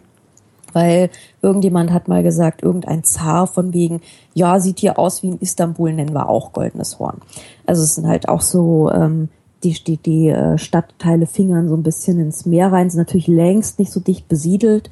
Weil 0.74 1.10
irgendjemand 1.42 1.92
hat 1.92 2.08
mal 2.08 2.22
gesagt, 2.22 2.62
irgendein 2.62 3.04
Zar 3.04 3.48
von 3.48 3.74
wegen, 3.74 4.02
ja, 4.36 4.60
sieht 4.60 4.80
hier 4.80 5.00
aus 5.00 5.24
wie 5.24 5.30
in 5.30 5.40
Istanbul, 5.40 5.92
nennen 5.92 6.14
wir 6.14 6.30
auch 6.30 6.54
Goldenes 6.54 7.00
Horn. 7.00 7.22
Also 7.66 7.82
es 7.82 7.96
sind 7.96 8.08
halt 8.08 8.30
auch 8.30 8.42
so 8.42 8.92
ähm, 8.92 9.30
die, 9.64 9.74
die, 9.74 9.98
die 9.98 10.30
äh, 10.30 10.58
Stadtteile 10.58 11.26
fingern 11.26 11.68
so 11.68 11.76
ein 11.76 11.84
bisschen 11.84 12.20
ins 12.20 12.46
Meer 12.46 12.72
rein, 12.72 12.90
sind 12.90 13.00
natürlich 13.00 13.28
längst 13.28 13.80
nicht 13.80 13.92
so 13.92 14.00
dicht 14.00 14.28
besiedelt. 14.28 14.90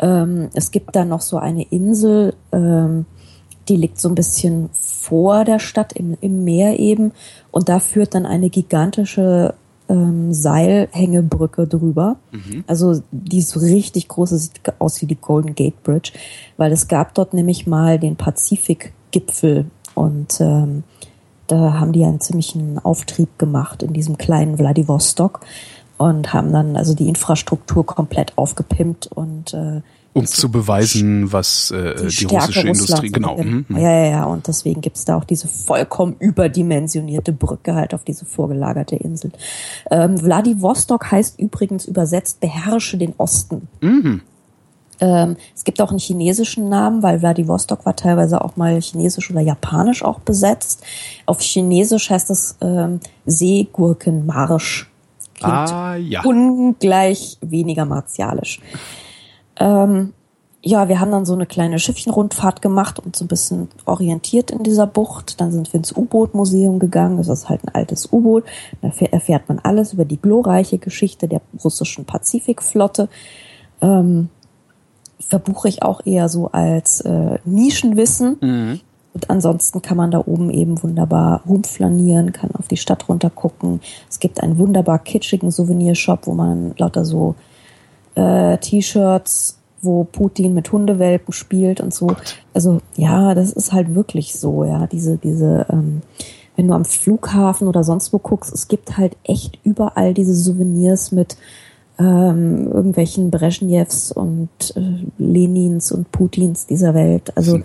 Ähm, 0.00 0.48
es 0.54 0.70
gibt 0.70 0.96
da 0.96 1.04
noch 1.04 1.20
so 1.20 1.36
eine 1.36 1.62
Insel, 1.64 2.34
ähm, 2.52 3.06
die 3.68 3.76
liegt 3.76 4.00
so 4.00 4.08
ein 4.08 4.14
bisschen 4.14 4.70
vor 4.72 5.44
der 5.44 5.58
Stadt 5.58 5.92
im, 5.92 6.16
im 6.20 6.44
Meer 6.44 6.78
eben 6.78 7.12
und 7.50 7.68
da 7.68 7.78
führt 7.78 8.14
dann 8.14 8.26
eine 8.26 8.50
gigantische 8.50 9.54
ähm, 9.88 10.32
Seilhängebrücke 10.32 11.66
drüber. 11.66 12.16
Mhm. 12.32 12.64
Also 12.66 13.02
die 13.10 13.38
ist 13.38 13.50
so 13.50 13.60
richtig 13.60 14.08
groß, 14.08 14.30
sieht 14.30 14.60
aus 14.78 15.02
wie 15.02 15.06
die 15.06 15.16
Golden 15.16 15.54
Gate 15.54 15.82
Bridge, 15.82 16.12
weil 16.56 16.72
es 16.72 16.88
gab 16.88 17.14
dort 17.14 17.34
nämlich 17.34 17.66
mal 17.66 17.98
den 17.98 18.16
Pazifikgipfel 18.16 19.66
und 19.94 20.40
ähm, 20.40 20.84
da 21.50 21.74
haben 21.74 21.92
die 21.92 22.04
einen 22.04 22.20
ziemlichen 22.20 22.78
Auftrieb 22.78 23.38
gemacht 23.38 23.82
in 23.82 23.92
diesem 23.92 24.18
kleinen 24.18 24.56
Vladivostok 24.56 25.40
und 25.98 26.32
haben 26.32 26.52
dann 26.52 26.76
also 26.76 26.94
die 26.94 27.08
Infrastruktur 27.08 27.84
komplett 27.84 28.36
aufgepimpt 28.36 29.08
und 29.08 29.52
äh, 29.54 29.80
um 30.12 30.26
zu 30.26 30.50
beweisen, 30.50 31.32
was 31.32 31.70
äh, 31.70 31.94
die, 32.08 32.26
die 32.26 32.34
russische 32.34 32.66
Industrie 32.66 33.10
genau. 33.10 33.36
Mhm, 33.36 33.64
mhm. 33.68 33.76
Ja, 33.76 33.92
ja, 33.92 34.10
ja. 34.10 34.24
Und 34.24 34.48
deswegen 34.48 34.80
gibt's 34.80 35.04
da 35.04 35.16
auch 35.16 35.24
diese 35.24 35.46
vollkommen 35.46 36.16
überdimensionierte 36.18 37.32
Brücke 37.32 37.76
halt 37.76 37.94
auf 37.94 38.02
diese 38.02 38.24
vorgelagerte 38.24 38.96
Insel. 38.96 39.30
Ähm, 39.90 40.18
Vladivostok 40.18 41.12
heißt 41.12 41.38
übrigens 41.38 41.84
übersetzt 41.84 42.40
beherrsche 42.40 42.98
den 42.98 43.14
Osten. 43.18 43.68
Mhm. 43.80 44.22
Ähm, 45.00 45.36
es 45.54 45.64
gibt 45.64 45.80
auch 45.80 45.90
einen 45.90 45.98
chinesischen 45.98 46.68
Namen, 46.68 47.02
weil 47.02 47.20
Vladivostok 47.20 47.86
war 47.86 47.96
teilweise 47.96 48.44
auch 48.44 48.56
mal 48.56 48.80
chinesisch 48.80 49.30
oder 49.30 49.40
japanisch 49.40 50.04
auch 50.04 50.20
besetzt. 50.20 50.82
Auf 51.26 51.40
Chinesisch 51.40 52.10
heißt 52.10 52.28
das 52.30 52.56
ähm, 52.60 53.00
Seegurkenmarsch. 53.26 54.90
Klingt 55.34 55.52
Ah, 55.72 55.96
ja. 55.96 56.22
ungleich 56.24 57.38
weniger 57.40 57.86
martialisch. 57.86 58.60
Ähm, 59.58 60.12
ja, 60.62 60.88
wir 60.90 61.00
haben 61.00 61.10
dann 61.10 61.24
so 61.24 61.32
eine 61.32 61.46
kleine 61.46 61.78
Schiffchenrundfahrt 61.78 62.60
gemacht 62.60 62.98
und 62.98 63.16
so 63.16 63.24
ein 63.24 63.28
bisschen 63.28 63.68
orientiert 63.86 64.50
in 64.50 64.62
dieser 64.62 64.86
Bucht. 64.86 65.40
Dann 65.40 65.52
sind 65.52 65.72
wir 65.72 65.78
ins 65.78 65.96
U-Boot-Museum 65.96 66.78
gegangen. 66.78 67.16
Das 67.16 67.28
ist 67.28 67.48
halt 67.48 67.64
ein 67.64 67.74
altes 67.74 68.12
U-Boot. 68.12 68.44
Da 68.82 68.88
erfähr- 68.88 69.12
erfährt 69.14 69.48
man 69.48 69.58
alles 69.60 69.94
über 69.94 70.04
die 70.04 70.20
glorreiche 70.20 70.76
Geschichte 70.76 71.26
der 71.28 71.40
russischen 71.64 72.04
Pazifikflotte. 72.04 73.08
Ähm, 73.80 74.28
verbuche 75.28 75.68
ich 75.68 75.82
auch 75.82 76.00
eher 76.04 76.28
so 76.28 76.50
als 76.52 77.00
äh, 77.02 77.38
Nischenwissen. 77.44 78.80
Und 79.12 79.28
ansonsten 79.30 79.82
kann 79.82 79.96
man 79.96 80.10
da 80.10 80.22
oben 80.24 80.50
eben 80.50 80.82
wunderbar 80.82 81.42
rumflanieren, 81.48 82.32
kann 82.32 82.50
auf 82.54 82.68
die 82.68 82.76
Stadt 82.76 83.08
runtergucken. 83.08 83.80
Es 84.08 84.20
gibt 84.20 84.42
einen 84.42 84.58
wunderbar 84.58 85.00
kitschigen 85.00 85.50
Souvenirshop, 85.50 86.26
wo 86.26 86.34
man 86.34 86.74
lauter 86.78 87.04
so 87.04 87.34
äh, 88.14 88.58
T-Shirts, 88.58 89.58
wo 89.82 90.04
Putin 90.04 90.54
mit 90.54 90.70
Hundewelpen 90.70 91.32
spielt 91.32 91.80
und 91.80 91.92
so. 91.92 92.14
Also 92.54 92.80
ja, 92.94 93.34
das 93.34 93.52
ist 93.52 93.72
halt 93.72 93.94
wirklich 93.94 94.34
so, 94.34 94.64
ja. 94.64 94.86
Diese, 94.86 95.16
diese, 95.16 95.66
ähm, 95.70 96.02
wenn 96.54 96.68
du 96.68 96.74
am 96.74 96.84
Flughafen 96.84 97.66
oder 97.66 97.82
sonst 97.82 98.12
wo 98.12 98.18
guckst, 98.18 98.52
es 98.52 98.68
gibt 98.68 98.96
halt 98.96 99.16
echt 99.24 99.58
überall 99.64 100.14
diese 100.14 100.34
Souvenirs 100.34 101.10
mit 101.10 101.36
ähm, 102.00 102.66
irgendwelchen 102.72 103.30
Brezhnevs 103.30 104.10
und 104.10 104.48
äh, 104.74 105.04
Lenins 105.18 105.92
und 105.92 106.10
Putins 106.10 106.66
dieser 106.66 106.94
Welt. 106.94 107.36
Also 107.36 107.60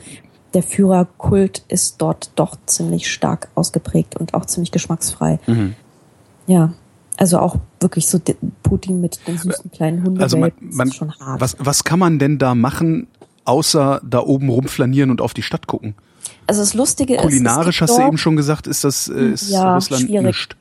der 0.53 0.61
Führerkult 0.63 1.63
ist 1.69 1.95
dort 2.01 2.31
doch 2.35 2.57
ziemlich 2.65 3.09
stark 3.11 3.47
ausgeprägt 3.55 4.15
und 4.17 4.33
auch 4.33 4.45
ziemlich 4.45 4.71
geschmacksfrei. 4.71 5.39
Ja, 6.47 6.73
also 7.17 7.39
auch 7.39 7.55
wirklich 7.79 8.07
so 8.09 8.19
Putin 8.63 9.01
mit 9.01 9.25
den 9.27 9.37
süßen 9.37 9.71
kleinen 9.71 9.99
Hundewelpen. 9.99 10.21
Also 10.23 10.37
man, 10.37 10.51
man 10.59 10.87
ist 10.89 10.95
schon 10.95 11.11
hart. 11.19 11.39
was, 11.41 11.55
was 11.59 11.83
kann 11.83 11.99
man 11.99 12.19
denn 12.19 12.37
da 12.37 12.55
machen, 12.55 13.07
außer 13.45 14.01
da 14.07 14.19
oben 14.19 14.49
rumflanieren 14.49 15.11
und 15.11 15.21
auf 15.21 15.33
die 15.33 15.41
Stadt 15.43 15.67
gucken? 15.67 15.95
Also 16.47 16.61
das 16.61 16.73
Lustige 16.73 17.17
Kulinarisch 17.17 17.81
ist, 17.81 17.89
es 17.89 17.89
hast 17.89 17.89
gibt 17.89 17.89
du 17.89 18.01
dort- 18.01 18.07
eben 18.09 18.17
schon 18.17 18.35
gesagt, 18.35 18.67
ist 18.67 18.83
das 18.83 19.07
äh, 19.07 19.29
ist 19.31 19.49
Ja, 19.49 19.75
Russland 19.75 20.03
schwierig. 20.03 20.25
nicht. 20.25 20.57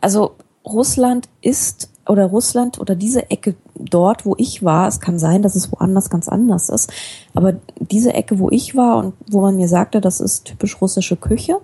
Also 0.00 0.36
Russland 0.64 1.28
ist 1.42 1.90
oder 2.08 2.26
Russland 2.26 2.78
oder 2.78 2.94
diese 2.94 3.30
Ecke 3.30 3.54
dort, 3.74 4.26
wo 4.26 4.34
ich 4.38 4.64
war, 4.64 4.88
es 4.88 5.00
kann 5.00 5.18
sein, 5.18 5.42
dass 5.42 5.54
es 5.54 5.72
woanders 5.72 6.10
ganz 6.10 6.28
anders 6.28 6.68
ist, 6.68 6.92
aber 7.34 7.54
diese 7.78 8.14
Ecke, 8.14 8.38
wo 8.38 8.50
ich 8.50 8.76
war 8.76 8.98
und 8.98 9.14
wo 9.28 9.40
man 9.40 9.56
mir 9.56 9.68
sagte, 9.68 10.00
das 10.00 10.20
ist 10.20 10.44
typisch 10.44 10.80
russische 10.80 11.16
Küche, 11.16 11.58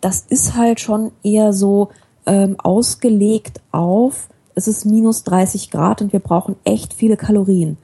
das 0.00 0.24
ist 0.28 0.56
halt 0.56 0.80
schon 0.80 1.12
eher 1.22 1.52
so 1.52 1.90
ähm, 2.26 2.56
ausgelegt 2.58 3.60
auf, 3.72 4.28
es 4.54 4.68
ist 4.68 4.84
minus 4.84 5.24
30 5.24 5.70
Grad 5.70 6.02
und 6.02 6.12
wir 6.12 6.20
brauchen 6.20 6.56
echt 6.64 6.94
viele 6.94 7.16
Kalorien. 7.16 7.78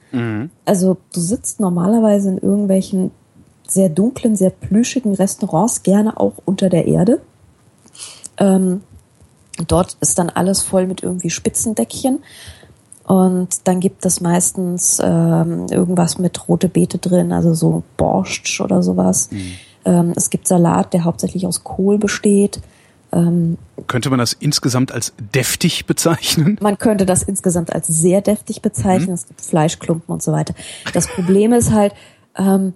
Also 0.65 0.97
du 1.13 1.19
sitzt 1.19 1.59
normalerweise 1.59 2.29
in 2.29 2.37
irgendwelchen 2.37 3.11
sehr 3.67 3.89
dunklen, 3.89 4.35
sehr 4.35 4.49
plüschigen 4.49 5.13
Restaurants, 5.13 5.83
gerne 5.83 6.19
auch 6.19 6.33
unter 6.45 6.69
der 6.69 6.85
Erde. 6.85 7.21
Ähm, 8.37 8.81
dort 9.67 9.97
ist 9.99 10.19
dann 10.19 10.29
alles 10.29 10.61
voll 10.61 10.87
mit 10.87 11.03
irgendwie 11.03 11.29
Spitzendeckchen. 11.29 12.19
Und 13.05 13.67
dann 13.67 13.79
gibt 13.79 14.05
es 14.05 14.19
meistens 14.19 14.99
ähm, 15.01 15.67
irgendwas 15.69 16.17
mit 16.17 16.49
rote 16.49 16.67
Beete 16.67 16.97
drin, 16.97 17.31
also 17.31 17.53
so 17.53 17.83
Borscht 17.95 18.59
oder 18.59 18.83
sowas. 18.83 19.29
Ähm, 19.85 20.13
es 20.15 20.29
gibt 20.29 20.47
Salat, 20.47 20.91
der 20.93 21.05
hauptsächlich 21.05 21.47
aus 21.47 21.63
Kohl 21.63 21.97
besteht. 21.97 22.59
Ähm, 23.13 23.57
Könnte 23.87 24.09
man 24.09 24.19
das 24.19 24.33
insgesamt 24.33 24.91
als 24.91 25.13
deftig 25.33 25.85
bezeichnen? 25.85 26.57
man 26.61 26.77
könnte 26.77 27.05
das 27.05 27.23
insgesamt 27.23 27.71
als 27.73 27.87
sehr 27.87 28.19
deftig 28.21 28.61
bezeichnen. 28.61 29.13
Es 29.13 29.27
gibt 29.27 29.39
Fleischklumpen 29.39 30.13
und 30.13 30.21
so 30.21 30.33
weiter. 30.33 30.53
Das 30.93 31.07
Problem 31.07 31.53
ist 31.53 31.71
halt, 31.71 31.93
ähm, 32.37 32.73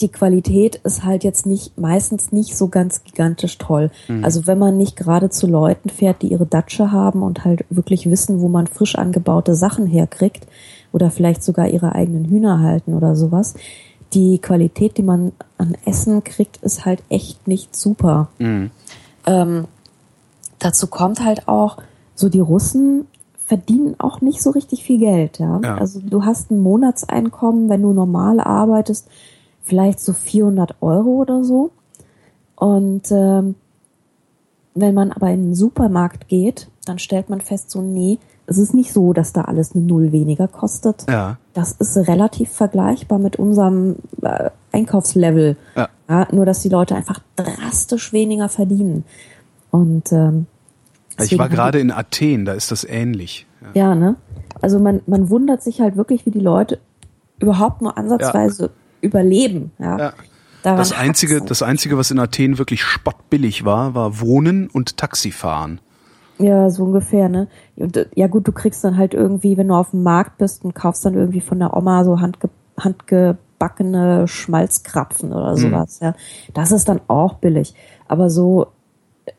die 0.00 0.08
Qualität 0.08 0.76
ist 0.76 1.04
halt 1.04 1.24
jetzt 1.24 1.46
nicht, 1.46 1.78
meistens 1.78 2.30
nicht 2.30 2.56
so 2.56 2.68
ganz 2.68 3.02
gigantisch 3.04 3.56
toll. 3.56 3.90
Also 4.22 4.46
wenn 4.46 4.58
man 4.58 4.76
nicht 4.76 4.94
gerade 4.96 5.30
zu 5.30 5.46
Leuten 5.46 5.88
fährt, 5.88 6.20
die 6.20 6.28
ihre 6.28 6.44
Datsche 6.44 6.92
haben 6.92 7.22
und 7.22 7.44
halt 7.44 7.64
wirklich 7.70 8.10
wissen, 8.10 8.40
wo 8.40 8.48
man 8.48 8.66
frisch 8.66 8.96
angebaute 8.96 9.54
Sachen 9.54 9.86
herkriegt 9.86 10.46
oder 10.92 11.10
vielleicht 11.10 11.42
sogar 11.42 11.68
ihre 11.68 11.94
eigenen 11.94 12.26
Hühner 12.26 12.60
halten 12.60 12.92
oder 12.92 13.16
sowas, 13.16 13.54
die 14.12 14.38
Qualität, 14.38 14.98
die 14.98 15.02
man 15.02 15.32
an 15.56 15.76
Essen 15.86 16.22
kriegt, 16.24 16.58
ist 16.58 16.84
halt 16.84 17.02
echt 17.08 17.48
nicht 17.48 17.74
super. 17.74 18.28
Ähm, 18.38 19.64
dazu 20.58 20.86
kommt 20.88 21.24
halt 21.24 21.48
auch, 21.48 21.78
so 22.14 22.28
die 22.28 22.40
Russen 22.40 23.06
verdienen 23.46 23.94
auch 23.98 24.20
nicht 24.20 24.42
so 24.42 24.50
richtig 24.50 24.84
viel 24.84 24.98
Geld, 24.98 25.38
ja. 25.38 25.60
Ja. 25.62 25.76
Also 25.78 26.00
du 26.00 26.24
hast 26.24 26.50
ein 26.50 26.60
Monatseinkommen, 26.60 27.68
wenn 27.68 27.82
du 27.82 27.92
normal 27.92 28.40
arbeitest, 28.40 29.08
vielleicht 29.66 30.00
so 30.00 30.12
400 30.12 30.76
Euro 30.80 31.10
oder 31.10 31.44
so. 31.44 31.72
Und 32.54 33.10
ähm, 33.10 33.56
wenn 34.74 34.94
man 34.94 35.12
aber 35.12 35.30
in 35.30 35.42
den 35.42 35.54
Supermarkt 35.54 36.28
geht, 36.28 36.68
dann 36.84 36.98
stellt 36.98 37.28
man 37.28 37.40
fest, 37.40 37.70
so 37.70 37.82
nee, 37.82 38.18
es 38.46 38.58
ist 38.58 38.74
nicht 38.74 38.92
so, 38.92 39.12
dass 39.12 39.32
da 39.32 39.42
alles 39.42 39.74
eine 39.74 39.84
Null 39.84 40.12
weniger 40.12 40.46
kostet. 40.46 41.04
Ja. 41.08 41.38
Das 41.52 41.72
ist 41.72 41.96
relativ 41.96 42.50
vergleichbar 42.50 43.18
mit 43.18 43.36
unserem 43.36 43.96
äh, 44.22 44.50
Einkaufslevel. 44.72 45.56
Ja. 45.74 45.88
nur, 46.30 46.46
dass 46.46 46.60
die 46.60 46.68
Leute 46.68 46.94
einfach 46.94 47.18
drastisch 47.34 48.12
weniger 48.12 48.48
verdienen. 48.48 49.04
Und 49.72 50.12
ähm, 50.12 50.46
Ich 51.20 51.36
war 51.38 51.48
gerade 51.48 51.80
in 51.80 51.90
Athen, 51.90 52.44
da 52.44 52.52
ist 52.52 52.70
das 52.70 52.84
ähnlich. 52.84 53.46
Ja. 53.74 53.88
ja, 53.88 53.94
ne? 53.96 54.14
Also 54.62 54.78
man, 54.78 55.00
man 55.06 55.28
wundert 55.28 55.62
sich 55.62 55.80
halt 55.80 55.96
wirklich, 55.96 56.24
wie 56.24 56.30
die 56.30 56.40
Leute 56.40 56.78
überhaupt 57.40 57.82
nur 57.82 57.98
ansatzweise 57.98 58.70
überleben. 59.00 59.72
Ja. 59.78 59.98
Ja. 59.98 60.12
Das 60.62 60.92
einzige, 60.92 61.42
das 61.42 61.62
einzige, 61.62 61.96
was 61.96 62.10
in 62.10 62.18
Athen 62.18 62.58
wirklich 62.58 62.82
spottbillig 62.82 63.64
war, 63.64 63.94
war 63.94 64.20
Wohnen 64.20 64.68
und 64.68 64.96
Taxifahren. 64.96 65.80
Ja, 66.38 66.70
so 66.70 66.84
ungefähr, 66.84 67.28
ne? 67.28 67.48
Und, 67.76 67.96
äh, 67.96 68.06
Ja 68.14 68.26
gut, 68.26 68.46
du 68.46 68.52
kriegst 68.52 68.84
dann 68.84 68.96
halt 68.96 69.14
irgendwie, 69.14 69.56
wenn 69.56 69.68
du 69.68 69.74
auf 69.74 69.90
dem 69.90 70.02
Markt 70.02 70.38
bist 70.38 70.64
und 70.64 70.74
kaufst 70.74 71.04
dann 71.04 71.14
irgendwie 71.14 71.40
von 71.40 71.58
der 71.58 71.76
Oma 71.76 72.04
so 72.04 72.20
handge 72.20 72.50
handgebackene 72.78 74.28
Schmalzkrapfen 74.28 75.32
oder 75.32 75.56
sowas, 75.56 76.00
ja. 76.00 76.14
Das 76.52 76.72
ist 76.72 76.88
dann 76.88 77.00
auch 77.08 77.34
billig. 77.34 77.74
Aber 78.06 78.28
so, 78.28 78.66
äh, 79.24 79.32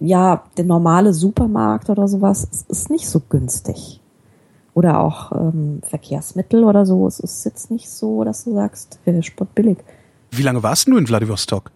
ja, 0.00 0.42
der 0.56 0.64
normale 0.64 1.12
Supermarkt 1.12 1.90
oder 1.90 2.08
sowas, 2.08 2.48
ist 2.68 2.90
nicht 2.90 3.08
so 3.08 3.20
günstig. 3.20 4.01
Oder 4.74 5.00
auch 5.00 5.32
ähm, 5.32 5.80
Verkehrsmittel 5.82 6.64
oder 6.64 6.86
so. 6.86 7.06
Es 7.06 7.20
ist 7.20 7.44
jetzt 7.44 7.70
nicht 7.70 7.90
so, 7.90 8.24
dass 8.24 8.44
du 8.44 8.54
sagst, 8.54 8.98
äh, 9.04 9.22
spottbillig. 9.22 9.78
Wie 10.30 10.42
lange 10.42 10.62
warst 10.62 10.88
du 10.88 10.96
in 10.96 11.06
Vladivostok? 11.06 11.70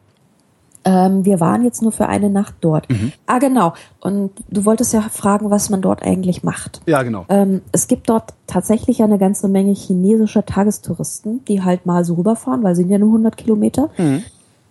Ähm, 0.86 1.24
wir 1.24 1.40
waren 1.40 1.64
jetzt 1.64 1.82
nur 1.82 1.90
für 1.90 2.06
eine 2.06 2.30
Nacht 2.30 2.54
dort. 2.60 2.86
Ah, 3.26 3.38
genau. 3.38 3.74
Und 4.00 4.30
du 4.48 4.64
wolltest 4.64 4.92
ja 4.92 5.02
fragen, 5.02 5.50
was 5.50 5.68
man 5.68 5.82
dort 5.82 6.02
eigentlich 6.02 6.44
macht. 6.44 6.80
Ja, 6.86 7.02
genau. 7.02 7.26
Ähm, 7.28 7.62
es 7.72 7.88
gibt 7.88 8.08
dort 8.08 8.34
tatsächlich 8.46 9.02
eine 9.02 9.18
ganze 9.18 9.48
Menge 9.48 9.74
chinesischer 9.74 10.46
Tagestouristen, 10.46 11.44
die 11.46 11.62
halt 11.64 11.86
mal 11.86 12.04
so 12.04 12.14
rüberfahren, 12.14 12.62
weil 12.62 12.76
sie 12.76 12.82
sind 12.82 12.92
ja 12.92 12.98
nur 12.98 13.08
100 13.08 13.36
Kilometer. 13.36 13.90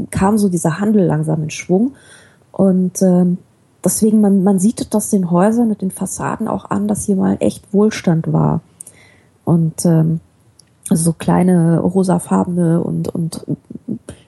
kam 0.09 0.39
so 0.39 0.49
dieser 0.49 0.79
Handel 0.79 1.05
langsam 1.05 1.43
in 1.43 1.51
Schwung. 1.51 1.93
Und 2.51 3.01
ähm, 3.01 3.37
deswegen, 3.83 4.21
man, 4.21 4.43
man 4.43 4.59
sieht 4.59 4.93
das 4.93 5.09
den 5.09 5.31
Häusern 5.31 5.69
und 5.69 5.81
den 5.81 5.91
Fassaden 5.91 6.47
auch 6.47 6.69
an, 6.69 6.87
dass 6.87 7.05
hier 7.05 7.15
mal 7.15 7.37
echt 7.39 7.73
Wohlstand 7.73 8.31
war. 8.31 8.61
Und 9.45 9.85
ähm, 9.85 10.19
so 10.89 11.13
kleine 11.13 11.79
rosafarbene 11.79 12.81
und, 12.81 13.09
und 13.09 13.45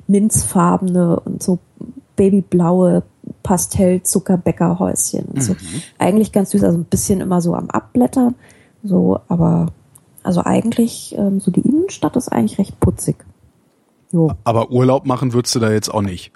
minzfarbene 0.08 1.20
und 1.20 1.42
so 1.42 1.60
babyblaue 2.16 3.04
Pastell-Zuckerbäckerhäuschen 3.44 5.26
und 5.26 5.44
so. 5.44 5.54
Mhm. 5.54 5.82
Eigentlich 5.98 6.32
ganz 6.32 6.52
süß, 6.52 6.64
also 6.64 6.78
ein 6.78 6.86
bisschen 6.86 7.22
immer 7.22 7.42
so 7.42 7.56
am 7.56 7.70
Abblättern, 7.70 8.36
so, 8.84 9.20
aber 9.28 9.68
also 10.24 10.44
eigentlich, 10.44 11.16
ähm, 11.18 11.40
so 11.40 11.50
die 11.52 11.62
Innenstadt 11.62 12.16
ist 12.16 12.28
eigentlich 12.28 12.60
recht 12.60 12.80
putzig. 12.80 13.26
Jo. 14.12 14.32
Aber 14.44 14.72
Urlaub 14.72 15.06
machen 15.06 15.34
würdest 15.34 15.56
du 15.56 15.60
da 15.60 15.72
jetzt 15.72 15.92
auch 15.92 16.02
nicht? 16.02 16.32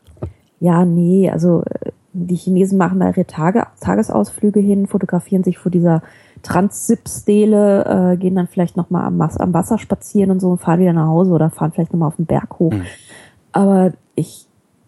Ja, 0.60 0.86
nee, 0.86 1.29
also 1.29 1.63
äh, 1.63 1.85
die 2.15 2.36
Chinesen 2.36 2.77
machen 2.77 3.00
da 3.01 3.10
ihre 3.10 3.25
Tage, 3.25 3.67
Tagesausflüge 3.81 4.60
hin, 4.60 4.88
fotografieren 4.88 5.43
sich 5.43 5.57
vor 5.57 5.72
dieser 5.72 6.01
Transsip-Stele, 6.43 8.13
äh, 8.13 8.17
gehen 8.17 8.36
dann 8.36 8.48
vielleicht 8.48 8.77
nochmal 8.77 9.05
am, 9.05 9.22
am 9.22 9.53
Wasser 9.53 9.77
spazieren 9.77 10.31
und 10.31 10.39
so 10.39 10.51
und 10.51 10.62
fahren 10.62 10.79
wieder 10.79 10.93
nach 10.93 11.07
Hause 11.07 11.31
oder 11.31 11.50
fahren 11.50 11.72
vielleicht 11.74 11.91
nochmal 11.91 12.07
auf 12.07 12.15
den 12.15 12.25
Berg 12.25 12.60
hoch. 12.60 12.72
Mhm. 12.72 12.86
Aber 13.51 13.93
ich 14.15 14.45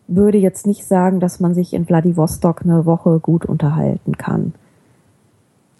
würde 0.07 0.37
jetzt 0.37 0.65
nicht 0.65 0.85
sagen, 0.85 1.19
dass 1.19 1.39
man 1.39 1.53
sich 1.53 1.73
in 1.73 1.85
Vladivostok 1.85 2.61
eine 2.63 2.85
Woche 2.85 3.19
gut 3.19 3.45
unterhalten 3.45 4.17
kann. 4.17 4.53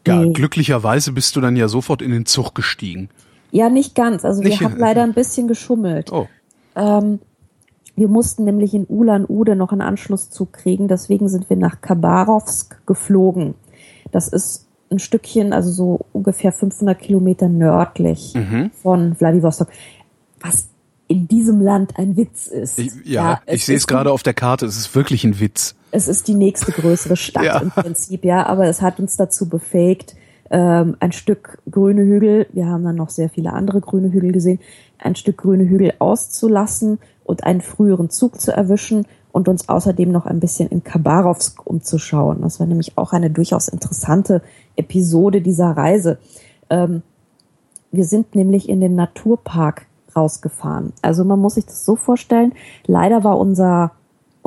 Ja, 0.06 0.22
nee. 0.22 0.34
glücklicherweise 0.34 1.14
bist 1.14 1.36
du 1.36 1.42
dann 1.42 1.56
ja 1.56 1.68
sofort 1.68 2.02
in 2.02 2.12
den 2.12 2.26
Zug 2.26 2.56
gestiegen. 2.56 3.10
Ja, 3.52 3.70
nicht 3.70 3.96
ganz. 3.96 4.26
Also 4.26 4.42
nicht 4.42 4.60
wir 4.60 4.70
haben 4.70 4.78
leider 4.78 5.04
ein 5.04 5.14
bisschen 5.14 5.48
geschummelt. 5.48 6.12
Oh. 6.12 6.28
Ähm, 6.76 7.20
wir 7.98 8.08
mussten 8.08 8.44
nämlich 8.44 8.76
in 8.76 8.86
Ulan-Ude 8.88 9.56
noch 9.56 9.72
einen 9.72 9.82
Anschlusszug 9.82 10.54
kriegen, 10.54 10.88
deswegen 10.88 11.28
sind 11.30 11.50
wir 11.50 11.58
nach 11.58 11.82
Khabarovsk 11.82 12.86
geflogen. 12.86 13.56
Das 14.12 14.28
ist 14.28 14.68
ein 14.92 15.00
Stückchen, 15.00 15.52
also 15.52 15.72
so 15.72 16.06
ungefähr 16.14 16.52
500 16.52 16.98
Kilometer 16.98 17.50
nördlich 17.50 18.36
mhm. 18.36 18.70
von 18.72 19.16
Vladivostok. 19.16 19.68
Was 20.40 20.70
in 21.08 21.28
diesem 21.28 21.60
Land 21.60 21.98
ein 21.98 22.16
Witz 22.18 22.48
ist. 22.48 22.78
Ich, 22.78 22.92
ja, 23.04 23.32
ja 23.32 23.54
ich 23.54 23.66
sehe 23.66 23.76
es 23.76 23.88
gerade 23.88 24.12
auf 24.12 24.22
der 24.22 24.36
Karte, 24.36 24.68
es 24.68 24.78
ist 24.78 24.94
wirklich 24.94 25.24
ein 25.24 25.40
Witz. 25.40 25.76
Es 25.92 26.08
ist 26.08 26.28
die 26.28 26.36
nächste 26.36 26.72
größere 26.72 27.16
Stadt 27.16 27.46
ja. 27.46 27.58
im 27.60 27.72
Prinzip, 27.72 28.26
ja, 28.26 28.46
aber 28.46 28.68
es 28.68 28.82
hat 28.82 29.00
uns 29.00 29.18
dazu 29.18 29.50
befähigt, 29.50 30.16
ähm, 30.52 30.96
ein 31.00 31.14
Stück 31.14 31.60
grüne 31.70 32.04
Hügel, 32.04 32.48
wir 32.54 32.68
haben 32.68 32.84
dann 32.84 32.96
noch 32.96 33.10
sehr 33.10 33.30
viele 33.30 33.54
andere 33.54 33.82
grüne 33.82 34.12
Hügel 34.12 34.32
gesehen, 34.32 34.60
ein 35.00 35.16
Stück 35.16 35.38
grüne 35.38 35.68
Hügel 35.68 35.94
auszulassen 36.00 37.00
und 37.28 37.44
einen 37.44 37.62
früheren 37.62 38.10
Zug 38.10 38.42
zu 38.42 38.52
erwischen 38.52 39.06
und 39.32 39.48
uns 39.48 39.70
außerdem 39.70 40.12
noch 40.12 40.26
ein 40.26 40.40
bisschen 40.40 40.70
in 40.70 40.84
Khabarovsk 40.84 41.66
umzuschauen. 41.66 42.42
Das 42.42 42.60
war 42.60 42.66
nämlich 42.66 42.98
auch 42.98 43.14
eine 43.14 43.30
durchaus 43.30 43.68
interessante 43.68 44.42
Episode 44.76 45.42
dieser 45.42 45.72
Reise. 45.72 46.18
Ähm, 46.70 47.04
wir 47.92 48.06
sind 48.06 48.34
nämlich 48.34 48.68
in 48.68 48.82
den 48.82 48.96
Naturpark 48.96 49.86
rausgefahren. 50.16 50.94
Also 51.02 51.24
man 51.24 51.40
muss 51.40 51.56
sich 51.56 51.66
das 51.66 51.86
so 51.86 51.96
vorstellen. 51.96 52.54
Leider 52.88 53.24
war 53.24 53.38
unser 53.38 53.92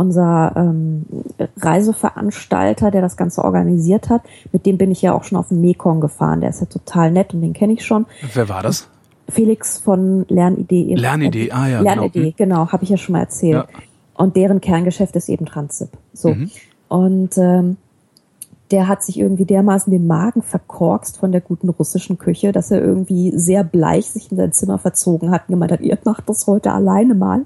unser 0.00 0.54
ähm, 0.56 1.04
Reiseveranstalter, 1.58 2.90
der 2.90 3.02
das 3.02 3.18
Ganze 3.18 3.44
organisiert 3.44 4.08
hat, 4.08 4.22
mit 4.50 4.64
dem 4.64 4.78
bin 4.78 4.90
ich 4.90 5.02
ja 5.02 5.12
auch 5.12 5.24
schon 5.24 5.36
auf 5.36 5.48
dem 5.48 5.60
Mekong 5.60 6.00
gefahren. 6.00 6.40
Der 6.40 6.48
ist 6.48 6.60
ja 6.60 6.66
total 6.66 7.10
nett 7.10 7.34
und 7.34 7.42
den 7.42 7.52
kenne 7.52 7.74
ich 7.74 7.84
schon. 7.84 8.06
Wer 8.32 8.48
war 8.48 8.62
das? 8.62 8.88
Felix 9.30 9.78
von 9.78 10.24
Lernidee. 10.28 10.94
Lernidee, 10.94 11.50
ah 11.52 11.68
ja. 11.68 11.80
Lernidee, 11.80 12.34
genau, 12.36 12.64
genau 12.64 12.72
habe 12.72 12.84
ich 12.84 12.90
ja 12.90 12.96
schon 12.96 13.14
mal 13.14 13.20
erzählt. 13.20 13.54
Ja. 13.54 13.66
Und 14.14 14.36
deren 14.36 14.60
Kerngeschäft 14.60 15.16
ist 15.16 15.28
eben 15.28 15.46
Transip. 15.46 15.88
So. 16.12 16.34
Mhm. 16.34 16.50
Und 16.88 17.38
ähm, 17.38 17.76
der 18.70 18.86
hat 18.86 19.02
sich 19.02 19.18
irgendwie 19.18 19.44
dermaßen 19.44 19.90
den 19.90 20.06
Magen 20.06 20.42
verkorkst 20.42 21.18
von 21.18 21.32
der 21.32 21.40
guten 21.40 21.68
russischen 21.68 22.18
Küche, 22.18 22.52
dass 22.52 22.70
er 22.70 22.80
irgendwie 22.80 23.32
sehr 23.36 23.64
bleich 23.64 24.10
sich 24.10 24.30
in 24.30 24.36
sein 24.36 24.52
Zimmer 24.52 24.78
verzogen 24.78 25.30
hat 25.30 25.48
und 25.48 25.54
gemeint 25.54 25.72
hat, 25.72 25.80
ihr 25.80 25.98
macht 26.04 26.28
das 26.28 26.46
heute 26.46 26.72
alleine 26.72 27.14
mal. 27.14 27.44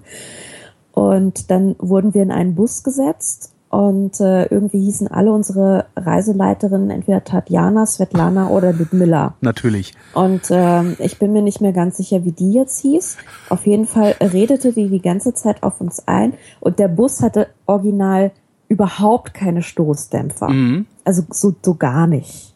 Und 0.92 1.50
dann 1.50 1.76
wurden 1.78 2.14
wir 2.14 2.22
in 2.22 2.30
einen 2.30 2.54
Bus 2.54 2.82
gesetzt 2.82 3.53
und 3.74 4.20
äh, 4.20 4.44
irgendwie 4.44 4.78
hießen 4.78 5.08
alle 5.08 5.32
unsere 5.32 5.86
Reiseleiterinnen 5.96 6.90
entweder 6.90 7.24
Tatjana, 7.24 7.86
Svetlana 7.86 8.50
oder 8.50 8.72
Ludmilla. 8.72 9.34
Natürlich. 9.40 9.94
Und 10.12 10.42
ähm, 10.50 10.94
ich 11.00 11.18
bin 11.18 11.32
mir 11.32 11.42
nicht 11.42 11.60
mehr 11.60 11.72
ganz 11.72 11.96
sicher, 11.96 12.24
wie 12.24 12.30
die 12.30 12.52
jetzt 12.52 12.80
hieß. 12.82 13.16
Auf 13.48 13.66
jeden 13.66 13.86
Fall 13.86 14.14
redete 14.20 14.72
die 14.72 14.88
die 14.88 15.02
ganze 15.02 15.34
Zeit 15.34 15.64
auf 15.64 15.80
uns 15.80 16.06
ein 16.06 16.34
und 16.60 16.78
der 16.78 16.86
Bus 16.86 17.20
hatte 17.20 17.48
original 17.66 18.30
überhaupt 18.68 19.34
keine 19.34 19.62
Stoßdämpfer. 19.62 20.50
Mhm. 20.50 20.86
Also 21.02 21.24
so, 21.30 21.52
so 21.60 21.74
gar 21.74 22.06
nicht. 22.06 22.53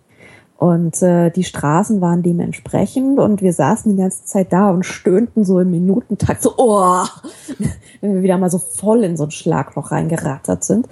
Und 0.59 1.01
äh, 1.03 1.31
die 1.31 1.44
Straßen 1.44 2.01
waren 2.01 2.25
dementsprechend 2.25 3.21
und 3.21 3.42
wir 3.42 3.53
saßen 3.53 3.92
die 3.92 4.03
ganze 4.03 4.25
Zeit 4.25 4.53
da 4.53 4.71
und 4.71 4.85
stöhnten 4.85 5.44
so 5.44 5.61
im 5.61 5.71
Minutentakt 5.71 6.42
so, 6.42 6.55
oh, 6.57 7.05
wenn 8.01 8.14
wir 8.16 8.23
wieder 8.25 8.38
mal 8.38 8.51
so 8.51 8.59
voll 8.59 9.05
in 9.05 9.16
so 9.16 9.25
ein 9.25 9.31
Schlagloch 9.31 9.92
reingerattert 9.92 10.64
sind. 10.64 10.88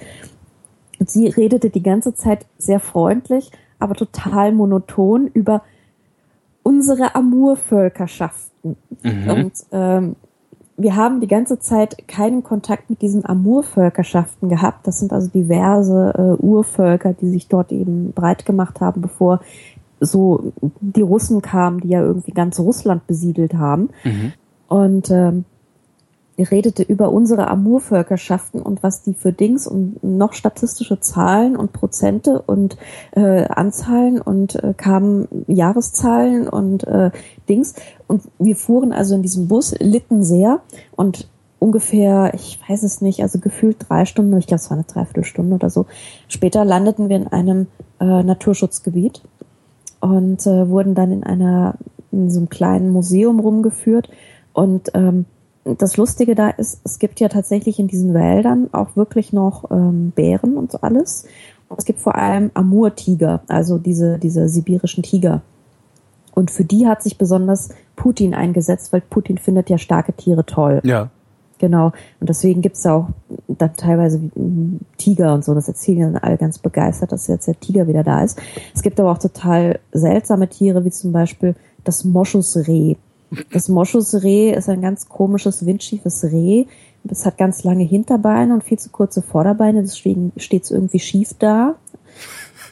Und 1.00 1.10
sie 1.10 1.26
redete 1.26 1.70
die 1.70 1.82
ganze 1.82 2.14
Zeit 2.14 2.46
sehr 2.58 2.78
freundlich, 2.78 3.50
aber 3.80 3.94
total 3.94 4.52
monoton 4.52 5.26
über 5.26 5.62
unsere 6.62 7.16
Amur-Völkerschaften. 7.16 8.76
Mhm. 9.02 9.30
Und 9.30 9.52
ähm, 9.72 10.16
wir 10.76 10.94
haben 10.94 11.20
die 11.20 11.26
ganze 11.26 11.58
Zeit 11.58 12.06
keinen 12.06 12.42
Kontakt 12.42 12.90
mit 12.90 13.00
diesen 13.00 13.24
Amur-Völkerschaften 13.24 14.48
gehabt. 14.48 14.86
Das 14.86 14.98
sind 14.98 15.12
also 15.12 15.28
diverse 15.28 16.12
äh, 16.16 16.42
Urvölker, 16.42 17.14
die 17.14 17.30
sich 17.30 17.48
dort 17.48 17.72
eben 17.72 18.12
breit 18.12 18.44
gemacht 18.44 18.80
haben, 18.80 19.00
bevor 19.00 19.40
so 20.00 20.52
die 20.80 21.00
Russen 21.00 21.40
kamen, 21.40 21.80
die 21.80 21.88
ja 21.88 22.02
irgendwie 22.02 22.32
ganz 22.32 22.60
Russland 22.60 23.06
besiedelt 23.06 23.54
haben. 23.54 23.88
Mhm. 24.04 24.32
Und 24.68 25.10
ähm, 25.10 25.44
redete 26.38 26.82
über 26.82 27.10
unsere 27.10 27.48
Amur-Völkerschaften 27.48 28.60
und 28.60 28.82
was 28.82 29.02
die 29.02 29.14
für 29.14 29.32
Dings 29.32 29.66
und 29.66 30.02
noch 30.02 30.34
statistische 30.34 31.00
Zahlen 31.00 31.56
und 31.56 31.72
Prozente 31.72 32.42
und 32.42 32.76
äh, 33.12 33.44
Anzahlen 33.44 34.20
und 34.20 34.56
äh, 34.62 34.74
kamen 34.76 35.28
Jahreszahlen 35.46 36.48
und 36.48 36.84
äh, 36.84 37.10
Dings. 37.48 37.74
Und 38.06 38.22
wir 38.38 38.56
fuhren 38.56 38.92
also 38.92 39.14
in 39.14 39.22
diesem 39.22 39.48
Bus, 39.48 39.74
litten 39.78 40.22
sehr 40.22 40.60
und 40.94 41.28
ungefähr, 41.58 42.32
ich 42.34 42.60
weiß 42.68 42.82
es 42.82 43.00
nicht, 43.00 43.22
also 43.22 43.38
gefühlt 43.38 43.76
drei 43.88 44.04
Stunden, 44.04 44.36
ich 44.36 44.46
glaube 44.46 44.60
es 44.60 44.70
war 44.70 44.76
eine 44.76 44.86
Dreiviertelstunde 44.86 45.54
oder 45.54 45.70
so. 45.70 45.86
Später 46.28 46.64
landeten 46.64 47.08
wir 47.08 47.16
in 47.16 47.28
einem 47.28 47.66
äh, 47.98 48.22
Naturschutzgebiet 48.22 49.22
und 50.00 50.46
äh, 50.46 50.68
wurden 50.68 50.94
dann 50.94 51.12
in 51.12 51.24
einer 51.24 51.76
in 52.12 52.30
so 52.30 52.38
einem 52.38 52.48
kleinen 52.48 52.90
Museum 52.90 53.40
rumgeführt 53.40 54.08
und 54.52 54.90
ähm, 54.94 55.26
das 55.78 55.96
Lustige 55.96 56.34
da 56.34 56.50
ist, 56.50 56.80
es 56.84 56.98
gibt 56.98 57.20
ja 57.20 57.28
tatsächlich 57.28 57.78
in 57.78 57.88
diesen 57.88 58.14
Wäldern 58.14 58.68
auch 58.72 58.94
wirklich 58.94 59.32
noch 59.32 59.70
ähm, 59.70 60.12
Bären 60.14 60.56
und 60.56 60.70
so 60.70 60.78
alles. 60.80 61.26
Und 61.68 61.78
es 61.78 61.84
gibt 61.84 61.98
vor 61.98 62.14
allem 62.14 62.50
Amur-Tiger, 62.54 63.42
also 63.48 63.78
diese, 63.78 64.18
diese 64.18 64.48
sibirischen 64.48 65.02
Tiger. 65.02 65.42
Und 66.34 66.50
für 66.50 66.64
die 66.64 66.86
hat 66.86 67.02
sich 67.02 67.18
besonders 67.18 67.70
Putin 67.96 68.34
eingesetzt, 68.34 68.92
weil 68.92 69.00
Putin 69.00 69.38
findet 69.38 69.70
ja 69.70 69.78
starke 69.78 70.12
Tiere 70.12 70.44
toll. 70.46 70.80
Ja. 70.84 71.10
Genau. 71.58 71.92
Und 72.20 72.28
deswegen 72.28 72.60
gibt's 72.60 72.82
da 72.82 72.94
auch 72.94 73.08
dann 73.48 73.74
teilweise 73.76 74.20
Tiger 74.98 75.32
und 75.32 75.44
so. 75.44 75.54
Das 75.54 75.68
erzählen 75.68 76.12
dann 76.12 76.22
alle 76.22 76.36
ganz 76.36 76.58
begeistert, 76.58 77.12
dass 77.12 77.26
jetzt 77.26 77.48
der 77.48 77.58
Tiger 77.58 77.88
wieder 77.88 78.04
da 78.04 78.22
ist. 78.22 78.38
Es 78.74 78.82
gibt 78.82 79.00
aber 79.00 79.10
auch 79.10 79.18
total 79.18 79.80
seltsame 79.92 80.48
Tiere, 80.48 80.84
wie 80.84 80.90
zum 80.90 81.12
Beispiel 81.12 81.54
das 81.84 82.04
Moschusreh. 82.04 82.96
Das 83.52 83.68
Moschusreh 83.68 84.52
ist 84.52 84.68
ein 84.68 84.80
ganz 84.80 85.08
komisches, 85.08 85.66
windschiefes 85.66 86.24
Reh. 86.24 86.66
Es 87.08 87.24
hat 87.26 87.38
ganz 87.38 87.62
lange 87.64 87.84
Hinterbeine 87.84 88.52
und 88.54 88.64
viel 88.64 88.78
zu 88.78 88.90
kurze 88.90 89.22
Vorderbeine, 89.22 89.82
deswegen 89.82 90.32
steht 90.36 90.64
es 90.64 90.70
irgendwie 90.70 90.98
schief 90.98 91.30
da. 91.38 91.76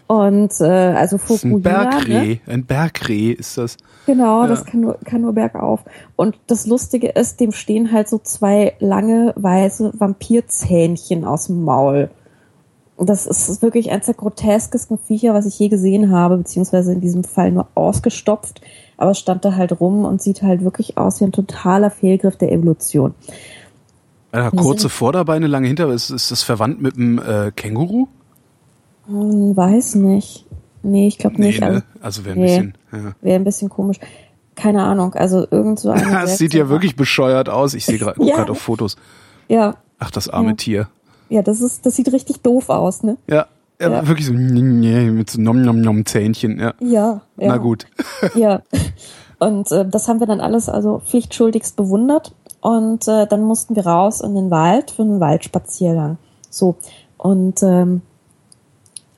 Und 0.06 0.52
äh, 0.60 0.64
also 0.64 1.16
ist 1.16 1.44
ein 1.44 1.50
Fukuhila, 1.52 1.84
Bergreh. 1.90 2.34
ne? 2.34 2.40
Ein 2.46 2.66
Bergreh 2.66 3.30
ist 3.32 3.56
das. 3.56 3.76
Genau, 4.06 4.42
Ja. 4.42 4.48
das 4.48 4.66
kann 4.66 4.80
nur, 4.80 4.98
kann 5.04 5.22
nur 5.22 5.32
bergauf. 5.32 5.80
Und 6.16 6.38
das 6.46 6.66
Lustige 6.66 7.08
ist, 7.08 7.40
dem 7.40 7.52
stehen 7.52 7.90
halt 7.90 8.08
so 8.08 8.18
zwei 8.18 8.74
lange, 8.80 9.32
weiße 9.36 9.92
Vampirzähnchen 9.98 11.24
aus 11.24 11.46
dem 11.46 11.64
Maul. 11.64 12.10
Das 12.96 13.26
ist 13.26 13.60
wirklich 13.60 13.90
eines 13.90 14.06
der 14.06 14.14
groteskesten 14.14 14.98
Viecher, 14.98 15.34
was 15.34 15.46
ich 15.46 15.58
je 15.58 15.68
gesehen 15.68 16.12
habe, 16.12 16.36
beziehungsweise 16.36 16.92
in 16.92 17.00
diesem 17.00 17.24
Fall 17.24 17.50
nur 17.50 17.66
ausgestopft. 17.74 18.60
Aber 18.96 19.10
es 19.10 19.18
stand 19.18 19.44
da 19.44 19.56
halt 19.56 19.80
rum 19.80 20.04
und 20.04 20.22
sieht 20.22 20.42
halt 20.42 20.62
wirklich 20.62 20.96
aus 20.96 21.20
wie 21.20 21.24
ein 21.24 21.32
totaler 21.32 21.90
Fehlgriff 21.90 22.36
der 22.36 22.52
Evolution. 22.52 23.14
Äh, 24.30 24.50
kurze 24.50 24.88
Vorderbeine, 24.88 25.48
lange 25.48 25.66
Hinter. 25.66 25.88
Ist, 25.92 26.10
ist 26.10 26.30
das 26.30 26.42
verwandt 26.44 26.80
mit 26.80 26.96
dem 26.96 27.18
äh, 27.18 27.50
Känguru? 27.54 28.06
Hm, 29.06 29.56
weiß 29.56 29.96
nicht. 29.96 30.46
Nee, 30.82 31.08
ich 31.08 31.18
glaube 31.18 31.40
nicht. 31.40 31.60
ne? 31.60 31.66
Also, 32.00 32.22
Also 32.22 32.24
wäre 32.24 32.34
ein 32.36 32.40
nee. 32.40 32.46
bisschen. 32.46 32.74
Ja. 32.92 33.12
Wäre 33.22 33.36
ein 33.36 33.44
bisschen 33.44 33.68
komisch. 33.70 33.98
Keine 34.54 34.82
Ahnung. 34.84 35.14
Also 35.14 35.46
irgend 35.50 35.80
so 35.80 35.90
eine. 35.90 36.02
Das 36.12 36.38
sieht 36.38 36.54
ja 36.54 36.68
wirklich 36.68 36.94
bescheuert 36.94 37.48
aus. 37.48 37.74
Ich 37.74 37.86
sehe 37.86 37.98
gerade 37.98 38.22
Ja. 38.24 38.44
auf 38.46 38.58
Fotos. 38.60 38.96
Ja, 39.48 39.76
Ach, 39.98 40.10
das 40.10 40.28
arme 40.28 40.50
Ja. 40.50 40.54
Tier. 40.54 40.88
Ja, 41.28 41.42
das 41.42 41.60
ist, 41.60 41.86
das 41.86 41.96
sieht 41.96 42.12
richtig 42.12 42.42
doof 42.42 42.68
aus, 42.68 43.02
ne? 43.02 43.16
Ja, 43.28 43.46
ja, 43.80 43.90
Ja. 43.90 44.08
wirklich 44.08 44.26
so 44.26 44.32
mit 44.32 45.30
so 45.30 45.40
nom 45.40 45.62
nom 45.62 45.80
nom 45.80 46.06
Zähnchen. 46.06 46.58
Ja. 46.58 46.74
Ja, 46.80 47.20
ja. 47.36 47.48
Na 47.48 47.56
gut. 47.56 47.86
Ja. 48.34 48.62
Und 49.38 49.70
äh, 49.72 49.86
das 49.86 50.08
haben 50.08 50.20
wir 50.20 50.26
dann 50.26 50.40
alles 50.40 50.68
also 50.68 51.00
pflichtschuldigst 51.04 51.76
bewundert. 51.76 52.34
Und 52.60 53.06
äh, 53.08 53.26
dann 53.26 53.42
mussten 53.42 53.76
wir 53.76 53.86
raus 53.86 54.20
in 54.20 54.34
den 54.34 54.50
Wald 54.50 54.92
für 54.92 55.02
einen 55.02 55.20
Waldspaziergang. 55.20 56.16
So. 56.48 56.76
Und 57.18 57.62
ähm, 57.62 58.00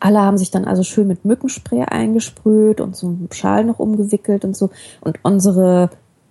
alle 0.01 0.21
haben 0.21 0.39
sich 0.39 0.51
dann 0.51 0.65
also 0.65 0.83
schön 0.83 1.07
mit 1.07 1.25
Mückenspray 1.25 1.83
eingesprüht 1.83 2.81
und 2.81 2.97
so 2.97 3.07
einen 3.07 3.29
Schal 3.33 3.65
noch 3.65 3.79
umgewickelt 3.79 4.45
und 4.45 4.57
so. 4.57 4.71
Und 5.01 5.19
unsere 5.23 5.91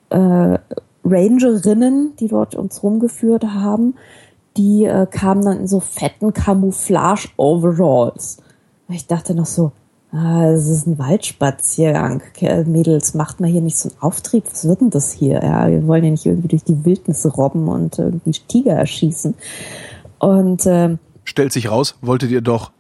äh, 0.09 0.57
Rangerinnen, 1.05 2.15
die 2.19 2.27
dort 2.27 2.55
uns 2.55 2.83
rumgeführt 2.83 3.43
haben, 3.45 3.95
die 4.57 4.85
äh, 4.85 5.07
kamen 5.09 5.43
dann 5.43 5.59
in 5.59 5.67
so 5.67 5.79
fetten 5.79 6.33
Camouflage-Overalls. 6.33 8.37
Ich 8.89 9.07
dachte 9.07 9.33
noch 9.35 9.45
so, 9.45 9.71
ah, 10.11 10.45
es 10.45 10.67
ist 10.67 10.87
ein 10.87 10.99
Waldspaziergang. 10.99 12.21
Mädels, 12.65 13.13
macht 13.13 13.39
mal 13.39 13.49
hier 13.49 13.61
nicht 13.61 13.77
so 13.77 13.89
einen 13.89 14.01
Auftrieb. 14.01 14.45
Was 14.49 14.67
wird 14.67 14.81
denn 14.81 14.89
das 14.89 15.11
hier? 15.11 15.41
Ja, 15.43 15.67
wir 15.67 15.85
wollen 15.87 16.03
ja 16.03 16.11
nicht 16.11 16.25
irgendwie 16.25 16.49
durch 16.49 16.63
die 16.63 16.85
Wildnis 16.85 17.25
robben 17.37 17.67
und 17.67 17.99
irgendwie 17.99 18.31
Tiger 18.31 18.73
erschießen. 18.73 19.35
Und 20.19 20.65
ähm, 20.65 20.99
Stellt 21.23 21.53
sich 21.53 21.69
raus, 21.69 21.95
wolltet 22.01 22.31
ihr 22.31 22.41
doch. 22.41 22.71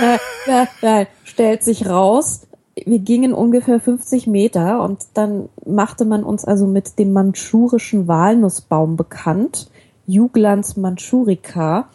Nein, 0.00 0.18
nein, 0.46 0.68
nein, 0.82 1.06
stellt 1.24 1.62
sich 1.62 1.88
raus, 1.88 2.48
wir 2.86 2.98
gingen 2.98 3.32
ungefähr 3.32 3.80
50 3.80 4.26
Meter 4.26 4.82
und 4.82 5.00
dann 5.14 5.48
machte 5.66 6.04
man 6.04 6.24
uns 6.24 6.44
also 6.44 6.66
mit 6.66 6.98
dem 6.98 7.12
mandschurischen 7.12 8.08
Walnussbaum 8.08 8.96
bekannt, 8.96 9.70
Juglans 10.08 10.76
manchurica. 10.76 11.86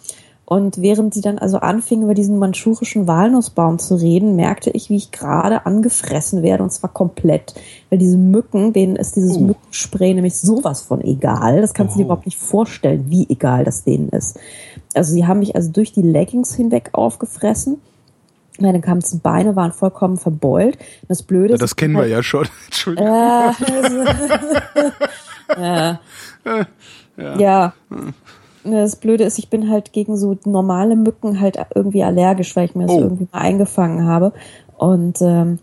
Und 0.46 0.82
während 0.82 1.14
sie 1.14 1.22
dann 1.22 1.40
also 1.40 1.58
anfingen, 1.60 2.04
über 2.04 2.14
diesen 2.14 2.38
mandschurischen 2.38 3.08
Walnussbaum 3.08 3.80
zu 3.80 3.96
reden, 3.96 4.36
merkte 4.36 4.70
ich, 4.72 4.90
wie 4.90 4.98
ich 4.98 5.12
gerade 5.12 5.66
angefressen 5.66 6.44
werde 6.44 6.64
und 6.64 6.70
zwar 6.72 6.92
komplett. 6.92 7.56
Weil 7.90 7.98
diese 7.98 8.18
Mücken, 8.18 8.72
denen 8.74 8.96
ist 8.98 9.16
dieses 9.16 9.38
Oh. 9.38 9.42
Mückenspray 9.42 10.14
nämlich 10.14 10.36
sowas 10.38 10.82
von 10.82 11.02
egal. 11.02 11.62
Das 11.62 11.74
kannst 11.74 11.96
du 11.96 12.00
dir 12.00 12.04
Oh. 12.04 12.08
überhaupt 12.08 12.26
nicht 12.26 12.38
vorstellen, 12.38 13.06
wie 13.08 13.26
egal 13.30 13.64
das 13.64 13.84
denen 13.86 14.10
ist. 14.10 14.38
Also 14.94 15.14
sie 15.14 15.26
haben 15.26 15.40
mich 15.40 15.56
also 15.56 15.72
durch 15.72 15.92
die 15.94 16.02
Leggings 16.04 16.54
hinweg 16.54 16.90
aufgefressen. 16.92 17.80
Meine 18.60 18.82
ganzen 18.82 19.22
Beine 19.22 19.56
waren 19.56 19.72
vollkommen 19.72 20.18
verbeult. 20.18 20.78
Das 21.08 21.24
Blöde 21.24 21.50
Ja, 21.50 21.56
ist, 21.56 21.62
das 21.64 21.72
ich 21.72 21.78
kennen 21.78 21.96
wir 21.96 22.06
ja 22.06 22.22
schon. 22.22 22.48
Entschuldigung. 22.66 23.08
ja. 23.12 23.56
ja. 27.18 27.38
ja. 27.40 27.74
Das 28.64 28.96
Blöde 28.96 29.26
ist, 29.26 29.40
ich 29.40 29.50
bin 29.50 29.70
halt 29.70 29.92
gegen 29.92 30.16
so 30.16 30.38
normale 30.46 30.96
Mücken 30.96 31.42
halt 31.42 31.58
irgendwie 31.76 32.04
allergisch, 32.04 32.56
weil 32.56 32.66
ich 32.66 32.76
mir 32.76 32.86
das 32.86 32.96
Oh. 32.96 33.02
irgendwie 33.02 33.28
mal 33.32 33.40
eingefangen 33.40 34.08
habe. 34.08 34.32
Und 34.78 35.22
ähm, 35.22 35.60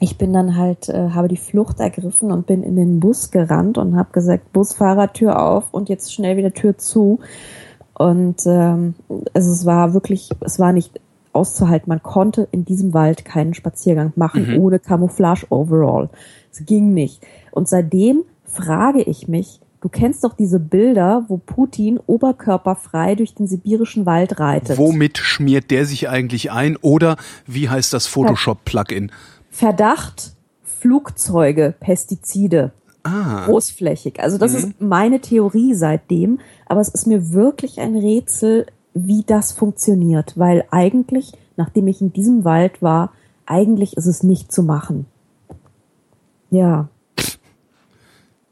ich 0.00 0.18
bin 0.18 0.32
dann 0.32 0.56
halt, 0.56 0.88
äh, 0.88 1.10
habe 1.10 1.28
die 1.28 1.36
Flucht 1.36 1.80
ergriffen 1.80 2.30
und 2.32 2.46
bin 2.46 2.62
in 2.62 2.76
den 2.76 3.00
Bus 3.00 3.30
gerannt 3.30 3.78
und 3.78 3.96
habe 3.96 4.10
gesagt, 4.12 4.52
Busfahrer, 4.52 5.12
Tür 5.12 5.40
auf 5.42 5.72
und 5.72 5.88
jetzt 5.88 6.12
schnell 6.12 6.36
wieder 6.36 6.52
Tür 6.52 6.76
zu. 6.76 7.20
Und 7.94 8.42
ähm, 8.46 8.94
also 9.34 9.52
es 9.52 9.66
war 9.66 9.94
wirklich, 9.94 10.30
es 10.40 10.58
war 10.58 10.72
nicht 10.72 11.00
auszuhalten. 11.32 11.88
Man 11.88 12.02
konnte 12.02 12.48
in 12.52 12.64
diesem 12.64 12.94
Wald 12.94 13.24
keinen 13.24 13.54
Spaziergang 13.54 14.12
machen 14.16 14.58
ohne 14.60 14.78
Camouflage 14.78 15.46
Overall. 15.50 16.08
Es 16.52 16.64
ging 16.64 16.94
nicht. 16.94 17.24
Und 17.50 17.68
seitdem 17.68 18.22
frage 18.44 19.02
ich 19.02 19.28
mich, 19.28 19.60
du 19.80 19.88
kennst 19.88 20.24
doch 20.24 20.34
diese 20.34 20.58
Bilder, 20.58 21.24
wo 21.28 21.38
Putin 21.38 21.98
oberkörperfrei 22.06 23.14
durch 23.14 23.34
den 23.34 23.46
sibirischen 23.46 24.06
Wald 24.06 24.40
reitet. 24.40 24.78
Womit 24.78 25.18
schmiert 25.18 25.70
der 25.70 25.86
sich 25.86 26.08
eigentlich 26.08 26.50
ein? 26.50 26.76
Oder 26.76 27.16
wie 27.46 27.68
heißt 27.68 27.92
das 27.92 28.06
Photoshop-Plugin? 28.06 29.10
Verdacht, 29.50 30.32
Flugzeuge, 30.62 31.74
Pestizide. 31.78 32.72
Ah, 33.04 33.44
großflächig. 33.46 34.20
Also 34.20 34.38
das 34.38 34.54
ist 34.54 34.80
meine 34.80 35.20
Theorie 35.20 35.74
seitdem, 35.74 36.40
aber 36.66 36.80
es 36.80 36.88
ist 36.88 37.06
mir 37.06 37.32
wirklich 37.32 37.80
ein 37.80 37.96
Rätsel, 37.96 38.66
wie 38.92 39.22
das 39.26 39.52
funktioniert, 39.52 40.36
weil 40.36 40.64
eigentlich, 40.70 41.32
nachdem 41.56 41.86
ich 41.86 42.00
in 42.00 42.12
diesem 42.12 42.44
Wald 42.44 42.82
war, 42.82 43.12
eigentlich 43.46 43.96
ist 43.96 44.06
es 44.06 44.22
nicht 44.22 44.52
zu 44.52 44.62
machen. 44.62 45.06
Ja, 46.50 46.88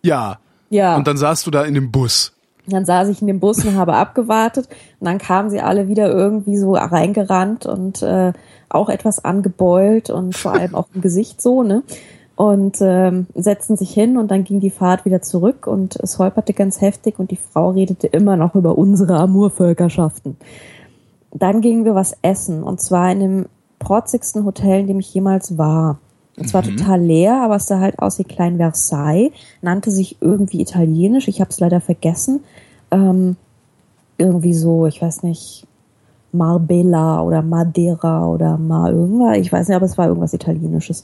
ja. 0.07 0.39
Ja. 0.71 0.97
Und 0.97 1.07
dann 1.07 1.17
saßt 1.17 1.47
du 1.47 1.51
da 1.51 1.65
in 1.65 1.75
dem 1.75 1.91
Bus. 1.91 2.33
Dann 2.67 2.85
saß 2.85 3.09
ich 3.09 3.21
in 3.21 3.29
dem 3.29 3.39
Bus 3.39 3.65
und 3.65 3.77
habe 3.77 3.95
abgewartet 3.95 4.69
und 4.99 5.07
dann 5.07 5.19
kamen 5.19 5.51
sie 5.51 5.61
alle 5.61 5.87
wieder 5.89 6.11
irgendwie 6.11 6.57
so 6.57 6.75
reingerannt 6.75 7.65
und 7.65 8.03
äh, 8.03 8.33
auch 8.69 8.89
etwas 8.89 9.25
angebeult 9.25 10.11
und 10.11 10.37
vor 10.37 10.55
allem 10.55 10.75
auch 10.75 10.89
im 10.93 11.01
Gesicht 11.01 11.41
so, 11.41 11.63
ne? 11.63 11.83
Und 12.35 12.79
ähm, 12.83 13.29
setzten 13.35 13.77
sich 13.77 13.95
hin 13.95 14.19
und 14.19 14.31
dann 14.31 14.45
ging 14.45 14.61
die 14.61 14.71
Fahrt 14.71 15.07
wieder 15.07 15.23
zurück 15.23 15.67
und 15.67 15.97
es 15.97 16.19
holperte 16.19 16.53
ganz 16.53 16.83
heftig 16.83 17.19
und 17.19 17.31
die 17.31 17.39
Frau 17.39 17.71
redete 17.71 18.09
immer 18.09 18.37
noch 18.37 18.55
über 18.55 18.77
unsere 18.77 19.17
Amurvölkerschaften. 19.17 20.37
Dann 21.33 21.63
gingen 21.63 21.87
wir 21.87 21.95
was 21.95 22.15
essen 22.21 22.63
und 22.63 22.81
zwar 22.81 23.11
in 23.11 23.21
dem 23.21 23.47
protzigsten 23.79 24.45
Hotel, 24.45 24.81
in 24.81 24.87
dem 24.89 25.01
ich 25.01 25.15
jemals 25.15 25.57
war. 25.57 25.99
Es 26.39 26.53
war 26.53 26.63
total 26.63 27.01
leer, 27.01 27.41
aber 27.43 27.57
es 27.57 27.67
sah 27.67 27.81
halt 27.81 27.99
aus 27.99 28.19
wie 28.19 28.25
Klein 28.25 28.59
Versailles, 28.59 29.33
nannte 29.63 29.91
sich 29.91 30.19
irgendwie 30.21 30.61
italienisch, 30.61 31.29
ich 31.29 31.41
habe 31.41 31.51
es 31.51 31.61
leider 31.61 31.81
vergessen. 31.81 32.41
Ähm, 32.91 33.37
irgendwie 34.19 34.55
so, 34.55 34.87
ich 34.87 35.01
weiß 35.01 35.23
nicht, 35.23 35.67
Marbella 36.33 37.23
oder 37.23 37.43
Madeira 37.43 38.27
oder 38.27 38.59
mal 38.59 38.93
irgendwas, 38.93 39.39
ich 39.39 39.53
weiß 39.53 39.69
nicht, 39.69 39.77
aber 39.77 39.87
es 39.87 39.97
war 39.97 40.09
irgendwas 40.09 40.35
Italienisches. 40.35 41.03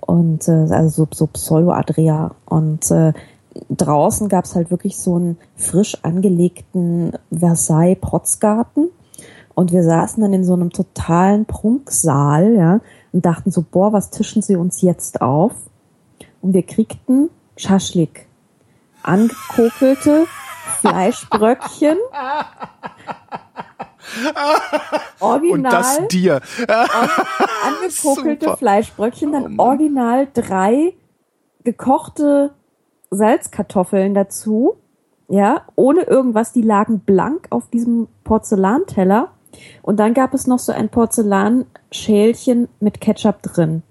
Und 0.00 0.46
äh, 0.48 0.66
also 0.70 0.88
so, 1.04 1.08
so 1.12 1.26
Pseudo-Adria. 1.26 2.32
Und 2.44 2.90
äh, 2.90 3.12
draußen 3.70 4.28
gab 4.28 4.44
es 4.44 4.54
halt 4.54 4.70
wirklich 4.70 4.98
so 4.98 5.16
einen 5.16 5.38
frisch 5.56 5.96
angelegten 6.02 7.12
Versailles-Protzgarten. 7.32 8.90
Und 9.54 9.72
wir 9.72 9.84
saßen 9.84 10.22
dann 10.22 10.32
in 10.32 10.44
so 10.44 10.52
einem 10.52 10.70
totalen 10.70 11.46
Prunksaal, 11.46 12.54
ja, 12.54 12.80
und 13.14 13.24
dachten 13.24 13.52
so, 13.52 13.62
boah, 13.62 13.92
was 13.92 14.10
tischen 14.10 14.42
sie 14.42 14.56
uns 14.56 14.82
jetzt 14.82 15.22
auf? 15.22 15.52
Und 16.42 16.52
wir 16.52 16.64
kriegten 16.64 17.30
Schaschlik. 17.56 18.26
Angekokelte 19.04 20.26
Fleischbröckchen. 20.80 21.96
Original 25.20 25.52
Und 25.52 25.62
das 25.62 26.08
dir. 26.08 26.40
angekokelte 26.66 28.46
Super. 28.46 28.56
Fleischbröckchen, 28.56 29.32
dann 29.32 29.60
original 29.60 30.26
drei 30.34 30.94
gekochte 31.62 32.52
Salzkartoffeln 33.10 34.12
dazu, 34.12 34.76
ja, 35.28 35.62
ohne 35.76 36.02
irgendwas, 36.02 36.52
die 36.52 36.62
lagen 36.62 37.00
blank 37.00 37.46
auf 37.50 37.70
diesem 37.70 38.08
Porzellanteller 38.24 39.33
und 39.82 39.98
dann 39.98 40.14
gab 40.14 40.34
es 40.34 40.46
noch 40.46 40.58
so 40.58 40.72
ein 40.72 40.88
Porzellanschälchen 40.88 42.68
mit 42.80 43.00
Ketchup 43.00 43.42
drin. 43.42 43.82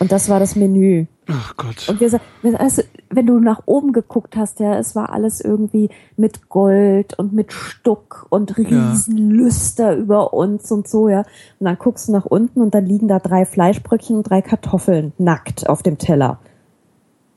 Und 0.00 0.12
das 0.12 0.30
war 0.30 0.40
das 0.40 0.56
Menü. 0.56 1.06
Ach 1.28 1.56
Gott. 1.56 1.88
Und 1.88 2.00
wir, 2.00 2.20
also, 2.58 2.82
wenn 3.10 3.26
du 3.26 3.38
nach 3.38 3.62
oben 3.66 3.92
geguckt 3.92 4.34
hast, 4.34 4.58
ja, 4.58 4.78
es 4.78 4.96
war 4.96 5.12
alles 5.12 5.40
irgendwie 5.40 5.90
mit 6.16 6.48
Gold 6.48 7.18
und 7.18 7.32
mit 7.32 7.52
Stuck 7.52 8.26
und 8.30 8.56
Riesenlüster 8.56 9.92
ja. 9.92 9.98
über 9.98 10.32
uns 10.32 10.72
und 10.72 10.88
so, 10.88 11.08
ja. 11.08 11.20
Und 11.58 11.66
dann 11.66 11.76
guckst 11.76 12.08
du 12.08 12.12
nach 12.12 12.24
unten 12.24 12.62
und 12.62 12.74
dann 12.74 12.86
liegen 12.86 13.08
da 13.08 13.18
drei 13.18 13.44
Fleischbröckchen 13.44 14.16
und 14.16 14.28
drei 14.28 14.42
Kartoffeln 14.42 15.12
nackt 15.18 15.68
auf 15.68 15.82
dem 15.82 15.98
Teller 15.98 16.40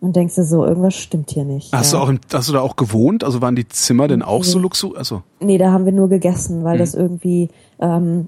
und 0.03 0.17
denkst 0.17 0.35
dir 0.35 0.43
so, 0.43 0.65
irgendwas 0.65 0.95
stimmt 0.95 1.31
hier 1.31 1.45
nicht. 1.45 1.71
Hast, 1.71 1.93
ja. 1.93 1.99
du 1.99 2.05
auch, 2.05 2.13
hast 2.33 2.49
du 2.49 2.53
da 2.53 2.59
auch 2.59 2.75
gewohnt? 2.75 3.23
Also 3.23 3.41
waren 3.41 3.55
die 3.55 3.69
Zimmer 3.69 4.09
denn 4.09 4.21
auch 4.21 4.39
nee. 4.39 4.49
so 4.49 4.59
luxus? 4.59 4.97
Also. 4.97 5.23
Nee, 5.39 5.57
da 5.57 5.71
haben 5.71 5.85
wir 5.85 5.93
nur 5.93 6.09
gegessen, 6.09 6.65
weil 6.65 6.73
hm. 6.73 6.79
das 6.79 6.93
irgendwie, 6.93 7.49
ähm, 7.79 8.27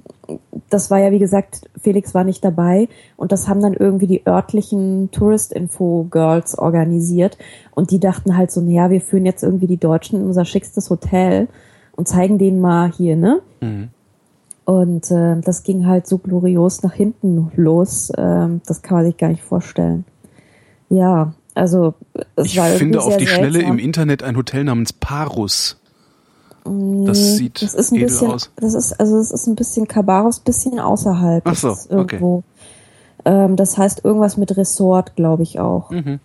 das 0.70 0.90
war 0.90 1.00
ja 1.00 1.12
wie 1.12 1.20
gesagt, 1.20 1.70
Felix 1.82 2.14
war 2.14 2.24
nicht 2.24 2.46
dabei 2.46 2.88
und 3.18 3.34
das 3.34 3.50
haben 3.50 3.62
dann 3.62 3.74
irgendwie 3.74 4.08
die 4.08 4.26
örtlichen 4.26 5.12
Tourist-Info-Girls 5.12 6.58
organisiert 6.58 7.38
und 7.72 7.92
die 7.92 8.00
dachten 8.00 8.38
halt 8.38 8.52
so, 8.52 8.62
naja, 8.62 8.90
wir 8.90 9.02
führen 9.02 9.26
jetzt 9.26 9.44
irgendwie 9.44 9.68
die 9.68 9.76
Deutschen 9.76 10.22
in 10.22 10.28
unser 10.28 10.46
schickstes 10.46 10.90
Hotel 10.90 11.50
und 11.98 12.08
zeigen 12.08 12.38
denen 12.38 12.62
mal 12.62 12.90
hier, 12.90 13.18
ne? 13.18 13.42
Hm. 13.60 13.90
Und 14.64 15.12
äh, 15.12 15.42
das 15.42 15.64
ging 15.64 15.86
halt 15.88 16.08
so 16.08 16.20
glorios 16.20 16.84
nach 16.84 16.94
hinten 16.94 17.52
los, 17.58 18.12
äh, 18.12 18.48
das 18.66 18.82
kann 18.82 18.96
man 18.96 19.06
sich 19.06 19.18
gar 19.18 19.28
nicht 19.28 19.44
vorstellen. 19.44 20.06
Ja, 20.88 21.34
also 21.56 21.96
es 22.36 22.48
ich 22.48 22.60
finde 22.60 23.02
auf 23.02 23.18
die 23.18 23.26
seltsam. 23.26 23.50
Schnelle 23.50 23.64
im 23.64 23.80
Internet 23.80 24.22
ein 24.24 24.36
Hotel 24.36 24.66
namens 24.66 24.94
Parus. 24.94 25.78
Das 26.66 27.36
sieht 27.36 27.62
das 27.62 27.74
ist 27.74 27.92
ein 27.92 27.96
edel 27.96 28.08
bisschen, 28.08 28.32
aus. 28.32 28.52
Das 28.58 28.74
ist 28.74 29.00
also 29.00 29.18
es 29.20 29.32
ist 29.32 29.48
ein 29.48 29.56
bisschen 29.56 29.88
Kabaros, 29.88 30.40
bisschen 30.40 30.80
außerhalb. 30.80 31.44
Ach 31.46 31.56
so, 31.56 31.76
irgendwo. 31.90 32.38
Okay. 32.38 32.44
Ähm, 33.26 33.56
das 33.56 33.78
heißt 33.78 34.04
irgendwas 34.04 34.38
mit 34.38 34.56
Resort, 34.58 35.16
glaube 35.16 35.44
ich 35.44 35.60
auch. 35.60 35.92
Mhm. 35.92 36.20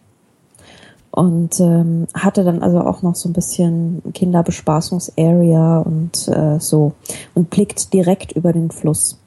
Und 1.13 1.61
ähm, 1.61 2.07
hatte 2.15 2.45
dann 2.45 2.63
also 2.63 2.81
auch 2.81 3.03
noch 3.03 3.17
so 3.17 3.29
ein 3.29 3.33
bisschen 3.33 4.01
Kinderbespaßungsarea 4.15 5.79
und 5.79 6.29
äh, 6.29 6.59
so 6.59 6.93
und 7.35 7.51
blickt 7.51 7.93
direkt 7.93 8.33
über 8.33 8.53
den 8.53 8.71
Fluss 8.71 9.19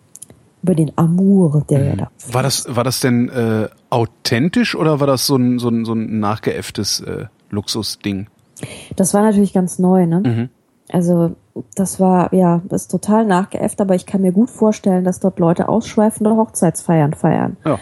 über 0.63 0.75
den 0.75 0.91
Amour, 0.97 1.63
der 1.69 1.79
mhm. 1.79 1.85
ja 1.85 1.95
da. 1.95 2.11
War 2.31 2.43
das, 2.43 2.65
war 2.73 2.83
das 2.83 3.01
denn 3.01 3.29
äh, 3.29 3.67
authentisch 3.89 4.75
oder 4.75 4.99
war 4.99 5.07
das 5.07 5.27
so 5.27 5.35
ein, 5.35 5.59
so 5.59 5.69
ein, 5.69 5.85
so 5.85 5.93
ein 5.93 6.19
nachgeäfftes 6.19 7.01
äh, 7.01 7.25
Luxusding? 7.49 8.27
Das 8.95 9.13
war 9.13 9.21
natürlich 9.21 9.53
ganz 9.53 9.77
neu, 9.77 10.05
ne? 10.05 10.23
Mhm. 10.25 10.49
Also 10.89 11.35
das 11.75 11.99
war, 11.99 12.33
ja, 12.33 12.61
ist 12.71 12.89
total 12.89 13.25
nachgeäfft, 13.25 13.79
aber 13.81 13.95
ich 13.95 14.05
kann 14.05 14.21
mir 14.21 14.31
gut 14.31 14.49
vorstellen, 14.49 15.03
dass 15.03 15.19
dort 15.19 15.39
Leute 15.39 15.69
ausschweifende 15.69 16.35
Hochzeitsfeiern 16.35 17.13
feiern. 17.13 17.57
Ja. 17.65 17.79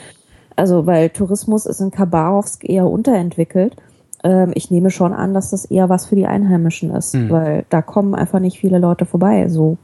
Also, 0.56 0.86
weil 0.86 1.10
Tourismus 1.10 1.66
ist 1.66 1.80
in 1.80 1.92
Kabarowsk 1.92 2.68
eher 2.68 2.88
unterentwickelt. 2.88 3.76
Ähm, 4.24 4.52
ich 4.54 4.70
nehme 4.70 4.92
schon 4.92 5.14
an, 5.14 5.34
dass 5.34 5.52
das 5.52 5.66
eher 5.66 5.90
was 5.90 6.06
für 6.06 6.16
die 6.16 6.28
Einheimischen 6.28 6.92
ist, 6.92 7.16
mhm. 7.16 7.30
weil 7.30 7.66
da 7.70 7.82
kommen 7.82 8.14
einfach 8.14 8.40
nicht 8.40 8.60
viele 8.60 8.78
Leute 8.78 9.06
vorbei. 9.06 9.48
So, 9.48 9.78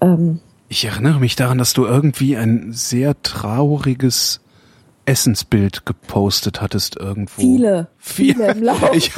ähm, 0.00 0.40
ich 0.68 0.84
erinnere 0.84 1.18
mich 1.18 1.36
daran, 1.36 1.58
dass 1.58 1.72
du 1.72 1.84
irgendwie 1.84 2.36
ein 2.36 2.72
sehr 2.72 3.20
trauriges 3.22 4.40
Essensbild 5.06 5.86
gepostet 5.86 6.60
hattest 6.60 6.96
irgendwo. 6.96 7.40
Viele. 7.40 7.88
Viele 7.96 8.50
im 8.52 8.62
Laufe. 8.62 8.90
Ich, 8.92 9.12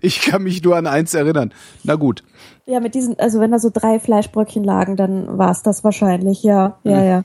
ich 0.00 0.20
kann 0.20 0.44
mich 0.44 0.62
nur 0.62 0.76
an 0.76 0.86
eins 0.86 1.14
erinnern. 1.14 1.52
Na 1.82 1.96
gut. 1.96 2.22
Ja, 2.64 2.78
mit 2.78 2.94
diesen, 2.94 3.18
also 3.18 3.40
wenn 3.40 3.50
da 3.50 3.58
so 3.58 3.70
drei 3.72 3.98
Fleischbröckchen 3.98 4.62
lagen, 4.62 4.94
dann 4.94 5.36
war 5.36 5.50
es 5.50 5.62
das 5.62 5.82
wahrscheinlich, 5.82 6.44
ja. 6.44 6.78
Ja, 6.84 6.98
hm. 6.98 7.06
ja. 7.06 7.22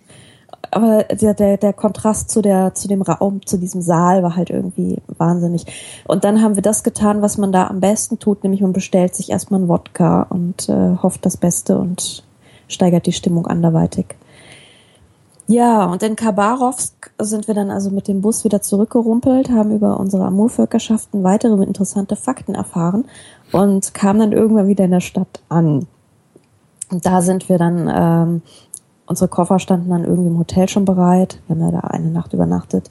Aber 0.71 1.03
der, 1.03 1.35
der, 1.35 1.57
der 1.57 1.73
Kontrast 1.73 2.31
zu 2.31 2.41
der, 2.41 2.73
zu 2.73 2.87
dem 2.87 3.03
Raum, 3.03 3.45
zu 3.45 3.57
diesem 3.57 3.81
Saal 3.81 4.23
war 4.23 4.35
halt 4.35 4.49
irgendwie 4.49 4.97
wahnsinnig. 5.07 5.65
Und 6.07 6.23
dann 6.23 6.41
haben 6.41 6.55
wir 6.55 6.63
das 6.63 6.83
getan, 6.83 7.21
was 7.21 7.37
man 7.37 7.51
da 7.51 7.67
am 7.67 7.79
besten 7.79 8.17
tut, 8.17 8.43
nämlich 8.43 8.61
man 8.61 8.73
bestellt 8.73 9.13
sich 9.13 9.29
erstmal 9.29 9.59
einen 9.59 9.69
Wodka 9.69 10.23
und 10.23 10.69
äh, 10.69 10.95
hofft 11.03 11.25
das 11.25 11.37
Beste 11.37 11.77
und 11.77 12.23
steigert 12.73 13.05
die 13.05 13.13
Stimmung 13.13 13.47
anderweitig. 13.47 14.15
Ja, 15.47 15.85
und 15.85 16.01
in 16.03 16.15
Khabarovsk 16.15 17.11
sind 17.19 17.47
wir 17.47 17.53
dann 17.53 17.69
also 17.69 17.89
mit 17.89 18.07
dem 18.07 18.21
Bus 18.21 18.45
wieder 18.45 18.61
zurückgerumpelt, 18.61 19.49
haben 19.49 19.71
über 19.71 19.99
unsere 19.99 20.23
Amurvölkerschaften 20.25 21.23
weitere 21.23 21.61
interessante 21.63 22.15
Fakten 22.15 22.55
erfahren 22.55 23.05
und 23.51 23.93
kamen 23.93 24.19
dann 24.19 24.31
irgendwann 24.31 24.67
wieder 24.67 24.85
in 24.85 24.91
der 24.91 25.01
Stadt 25.01 25.41
an. 25.49 25.85
Und 26.89 27.05
da 27.05 27.21
sind 27.21 27.49
wir 27.49 27.57
dann, 27.57 27.91
ähm, 27.93 28.41
unsere 29.05 29.27
Koffer 29.27 29.59
standen 29.59 29.89
dann 29.89 30.05
irgendwie 30.05 30.29
im 30.29 30.39
Hotel 30.39 30.69
schon 30.69 30.85
bereit. 30.85 31.39
Wir 31.47 31.57
haben 31.57 31.71
da 31.71 31.79
eine 31.79 32.09
Nacht 32.09 32.33
übernachtet. 32.33 32.87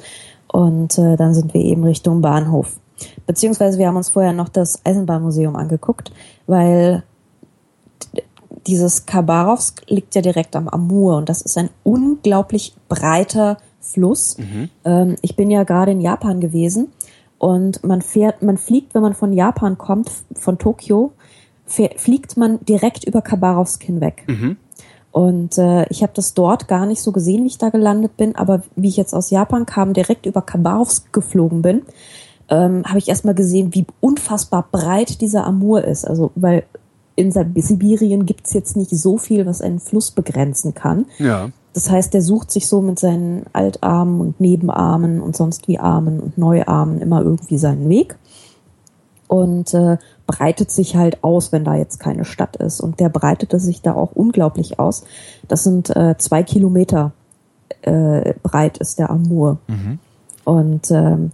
Und 0.47 0.99
äh, 0.99 1.16
dann 1.16 1.33
sind 1.33 1.55
wir 1.55 1.62
eben 1.62 1.85
Richtung 1.85 2.21
Bahnhof. 2.21 2.77
Beziehungsweise 3.27 3.79
wir 3.79 3.87
haben 3.87 3.97
uns 3.97 4.11
vorher 4.11 4.35
noch 4.35 4.51
das 4.51 4.85
Eisenbahnmuseum 4.85 5.57
angeguckt, 5.57 6.12
weil 6.47 7.03
dieses 8.66 9.07
Khabarovsk 9.07 9.83
liegt 9.88 10.14
ja 10.14 10.22
direkt 10.22 10.57
am 10.57 10.68
Amur 10.68 11.16
und 11.16 11.29
das 11.29 11.42
ist 11.42 11.59
ein 11.59 11.70
unglaublich 11.83 12.75
breiter 12.88 13.59
Fluss. 13.81 14.38
Mhm. 14.38 14.70
Ähm, 14.85 15.16
ich 15.22 15.37
bin 15.37 15.51
ja 15.51 15.64
gerade 15.64 15.92
in 15.92 16.01
Japan 16.01 16.40
gewesen 16.40 16.88
und 17.38 17.83
man 17.85 18.03
fährt, 18.03 18.42
man 18.42 18.57
fliegt, 18.57 18.94
wenn 18.94 19.03
man 19.03 19.14
von 19.14 19.33
Japan 19.33 19.77
kommt, 19.77 20.11
von 20.35 20.59
Tokio, 20.59 21.12
fliegt 21.64 22.37
man 22.37 22.64
direkt 22.64 23.05
über 23.05 23.22
Khabarovsk 23.22 23.83
hinweg. 23.83 24.25
Mhm. 24.27 24.57
Und 25.11 25.59
äh, 25.59 25.87
ich 25.90 26.03
habe 26.03 26.12
das 26.14 26.35
dort 26.35 26.68
gar 26.68 26.87
nicht 26.87 27.03
so 27.03 27.12
gesehen, 27.12 27.44
wie 27.44 27.48
ich 27.48 27.59
da 27.59 27.70
gelandet 27.70 28.16
bin, 28.16 28.35
aber 28.35 28.62
wie 28.77 28.88
ich 28.88 28.96
jetzt 28.96 29.14
aus 29.14 29.31
Japan 29.31 29.66
kam, 29.66 29.92
direkt 29.92 30.27
über 30.27 30.42
Khabarovsk 30.42 31.12
geflogen 31.12 31.62
bin, 31.62 31.83
ähm, 32.48 32.85
habe 32.87 32.98
ich 32.98 33.09
erstmal 33.09 33.35
gesehen, 33.35 33.75
wie 33.75 33.87
unfassbar 34.01 34.66
breit 34.70 35.20
dieser 35.20 35.44
Amur 35.44 35.85
ist. 35.85 36.07
Also, 36.07 36.33
weil 36.35 36.64
in 37.14 37.31
Sibirien 37.31 38.27
gibt's 38.27 38.53
jetzt 38.53 38.77
nicht 38.77 38.90
so 38.90 39.18
viel, 39.18 39.46
was 39.46 39.61
einen 39.61 39.81
Fluss 39.81 40.11
begrenzen 40.11 40.75
kann. 40.75 41.07
Ja. 41.18 41.51
Das 41.75 41.90
heißt, 41.90 42.12
der 42.12 42.22
sucht 42.22 42.51
sich 42.51 42.68
so 42.68 42.83
mit 42.83 42.98
seinen 42.98 43.44
Altarmen 43.53 44.20
und 44.20 44.40
Nebenarmen 44.40 45.20
und 45.20 45.37
sonst 45.37 45.68
wie 45.68 45.79
Armen 45.79 46.20
und 46.20 46.37
Neuarmen 46.38 47.01
immer 47.01 47.22
irgendwie 47.22 47.59
seinen 47.59 47.88
Weg 47.88 48.16
und 49.27 49.72
äh, 49.72 49.96
breitet 50.27 50.70
sich 50.70 50.96
halt 50.96 51.25
aus, 51.25 51.53
wenn 51.53 51.64
da 51.64 51.75
jetzt 51.75 51.98
keine 51.98 52.27
Stadt 52.27 52.57
ist. 52.57 52.81
Und 52.81 53.01
der 53.01 53.09
breitete 53.09 53.59
sich 53.59 53.81
da 53.81 53.94
auch 53.94 54.12
unglaublich 54.12 54.79
aus. 54.79 55.05
Das 55.48 55.64
sind 55.64 55.94
äh, 55.96 56.16
zwei 56.18 56.42
Kilometer 56.42 57.12
äh, 57.81 58.35
breit 58.42 58.77
ist 58.77 58.98
der 58.98 59.09
Amur. 59.09 59.59
Mhm. 59.68 59.98
Und 60.44 60.90
ähm, 60.90 61.31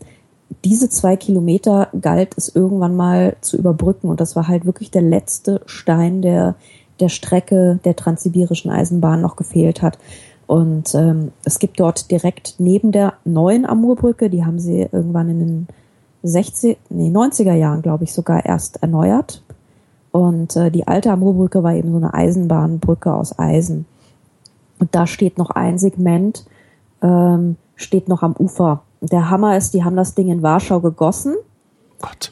diese 0.64 0.88
zwei 0.88 1.16
Kilometer 1.16 1.88
galt 2.00 2.34
es 2.36 2.54
irgendwann 2.54 2.96
mal 2.96 3.36
zu 3.40 3.56
überbrücken 3.56 4.08
und 4.08 4.20
das 4.20 4.34
war 4.34 4.48
halt 4.48 4.64
wirklich 4.64 4.90
der 4.90 5.02
letzte 5.02 5.60
Stein 5.66 6.22
der, 6.22 6.54
der 7.00 7.08
Strecke 7.08 7.78
der 7.84 7.96
transsibirischen 7.96 8.70
Eisenbahn 8.70 9.20
noch 9.20 9.36
gefehlt 9.36 9.82
hat. 9.82 9.98
Und 10.46 10.94
ähm, 10.94 11.32
es 11.44 11.58
gibt 11.58 11.78
dort 11.78 12.10
direkt 12.10 12.54
neben 12.58 12.90
der 12.90 13.14
neuen 13.24 13.66
Amurbrücke, 13.66 14.30
die 14.30 14.44
haben 14.44 14.58
sie 14.58 14.88
irgendwann 14.90 15.28
in 15.28 15.38
den 15.38 15.66
60, 16.22 16.78
nee, 16.88 17.10
90er 17.10 17.54
Jahren, 17.54 17.82
glaube 17.82 18.04
ich, 18.04 18.12
sogar 18.12 18.44
erst 18.44 18.82
erneuert. 18.82 19.42
Und 20.10 20.56
äh, 20.56 20.70
die 20.70 20.88
alte 20.88 21.12
Amurbrücke 21.12 21.62
war 21.62 21.74
eben 21.74 21.90
so 21.90 21.98
eine 21.98 22.14
Eisenbahnbrücke 22.14 23.12
aus 23.12 23.38
Eisen. 23.38 23.84
Und 24.78 24.94
da 24.94 25.06
steht 25.06 25.36
noch 25.36 25.50
ein 25.50 25.78
Segment, 25.78 26.46
ähm, 27.02 27.56
steht 27.76 28.08
noch 28.08 28.22
am 28.22 28.34
Ufer 28.36 28.82
der 29.00 29.30
Hammer 29.30 29.56
ist, 29.56 29.74
die 29.74 29.84
haben 29.84 29.96
das 29.96 30.14
Ding 30.14 30.28
in 30.28 30.42
Warschau 30.42 30.80
gegossen, 30.80 31.34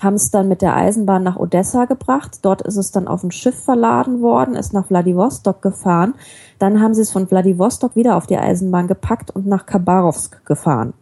haben 0.01 0.15
es 0.15 0.31
dann 0.31 0.49
mit 0.49 0.63
der 0.63 0.77
Eisenbahn 0.77 1.23
nach 1.23 1.37
Odessa 1.37 1.87
gebracht. 1.87 2.39
Dort 2.43 2.63
ist 2.63 2.77
es 2.77 2.93
dann 2.93 3.09
auf 3.09 3.25
ein 3.25 3.33
Schiff 3.33 3.65
verladen 3.65 4.23
worden, 4.23 4.55
ist 4.55 4.73
nach 4.73 4.87
Vladivostok 4.87 5.61
gefahren. 5.61 6.15
Dann 6.59 6.81
haben 6.81 6.95
sie 6.95 7.03
es 7.03 7.11
von 7.11 7.27
Vladivostok 7.27 7.97
wieder 7.97 8.17
auf 8.17 8.27
die 8.27 8.39
Eisenbahn 8.39 8.87
gepackt 8.87 9.31
und 9.31 9.47
nach 9.47 9.67
Khabarovsk 9.67 10.45
gefahren. 10.47 10.93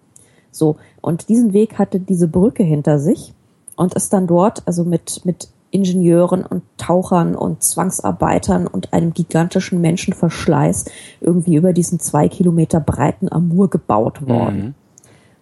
So. 0.51 0.77
Und 1.01 1.29
diesen 1.29 1.53
Weg 1.53 1.79
hatte 1.79 2.01
diese 2.01 2.29
Brücke 2.29 2.63
hinter 2.63 2.99
sich 2.99 3.35
und 3.77 3.95
ist 3.95 4.13
dann 4.13 4.27
dort, 4.27 4.63
also 4.67 4.85
mit, 4.85 5.25
mit 5.25 5.49
Ingenieuren 5.71 6.47
und 6.47 6.63
Tauchern 6.79 7.35
und 7.35 7.63
Zwangsarbeitern 7.63 8.67
und 8.67 8.93
einem 8.93 9.13
gigantischen 9.13 9.81
Menschenverschleiß 9.81 10.85
irgendwie 11.21 11.57
über 11.57 11.73
diesen 11.73 11.99
zwei 11.99 12.29
Kilometer 12.29 12.81
breiten 12.81 13.31
Amur 13.31 13.69
gebaut 13.69 14.27
worden. 14.27 14.59
Mhm. 14.59 14.75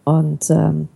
Und 0.04 0.50
ähm, 0.50 0.88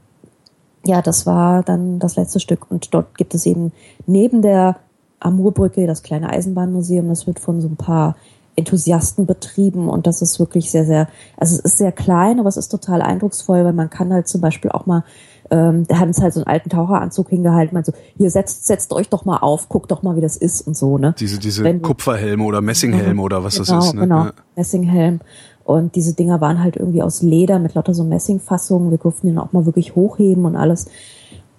ja, 0.84 1.02
das 1.02 1.26
war 1.26 1.62
dann 1.62 1.98
das 1.98 2.16
letzte 2.16 2.40
Stück. 2.40 2.70
Und 2.70 2.94
dort 2.94 3.16
gibt 3.18 3.34
es 3.34 3.46
eben 3.46 3.72
neben 4.06 4.42
der 4.42 4.76
Amurbrücke 5.20 5.86
das 5.86 6.02
kleine 6.02 6.30
Eisenbahnmuseum. 6.30 7.08
Das 7.08 7.26
wird 7.26 7.40
von 7.40 7.60
so 7.60 7.68
ein 7.68 7.76
paar 7.76 8.16
Enthusiasten 8.56 9.26
betrieben 9.26 9.88
und 9.88 10.06
das 10.06 10.22
ist 10.22 10.40
wirklich 10.40 10.70
sehr, 10.70 10.86
sehr, 10.86 11.08
also 11.36 11.54
es 11.56 11.60
ist 11.60 11.78
sehr 11.78 11.92
klein, 11.92 12.40
aber 12.40 12.48
es 12.48 12.56
ist 12.56 12.68
total 12.68 13.02
eindrucksvoll, 13.02 13.64
weil 13.64 13.74
man 13.74 13.90
kann 13.90 14.12
halt 14.12 14.28
zum 14.28 14.40
Beispiel 14.40 14.70
auch 14.70 14.86
mal, 14.86 15.04
ähm, 15.50 15.86
da 15.86 15.98
haben 15.98 16.08
es 16.08 16.20
halt 16.22 16.32
so 16.32 16.40
einen 16.40 16.46
alten 16.46 16.70
Taucheranzug 16.70 17.28
hingehalten, 17.28 17.74
man 17.74 17.84
so, 17.84 17.92
hier 18.16 18.30
setzt, 18.30 18.66
setzt 18.66 18.92
euch 18.94 19.10
doch 19.10 19.26
mal 19.26 19.38
auf, 19.38 19.68
guckt 19.68 19.90
doch 19.90 20.02
mal, 20.02 20.16
wie 20.16 20.22
das 20.22 20.38
ist 20.38 20.66
und 20.66 20.74
so, 20.74 20.96
ne? 20.96 21.14
Diese, 21.18 21.38
diese 21.38 21.64
Wenn, 21.64 21.82
Kupferhelme 21.82 22.42
oder 22.44 22.62
Messinghelme 22.62 23.20
oder 23.20 23.44
was 23.44 23.56
genau, 23.56 23.76
das 23.76 23.86
ist, 23.88 23.94
ne? 23.94 24.00
Genau, 24.00 24.26
Messinghelm. 24.56 25.20
Und 25.66 25.96
diese 25.96 26.14
Dinger 26.14 26.40
waren 26.40 26.62
halt 26.62 26.76
irgendwie 26.76 27.02
aus 27.02 27.22
Leder 27.22 27.58
mit 27.58 27.74
lauter 27.74 27.92
so 27.92 28.04
Messingfassungen. 28.04 28.92
Wir 28.92 28.98
durften 28.98 29.26
ihn 29.26 29.38
auch 29.38 29.52
mal 29.52 29.66
wirklich 29.66 29.96
hochheben 29.96 30.44
und 30.44 30.54
alles. 30.54 30.86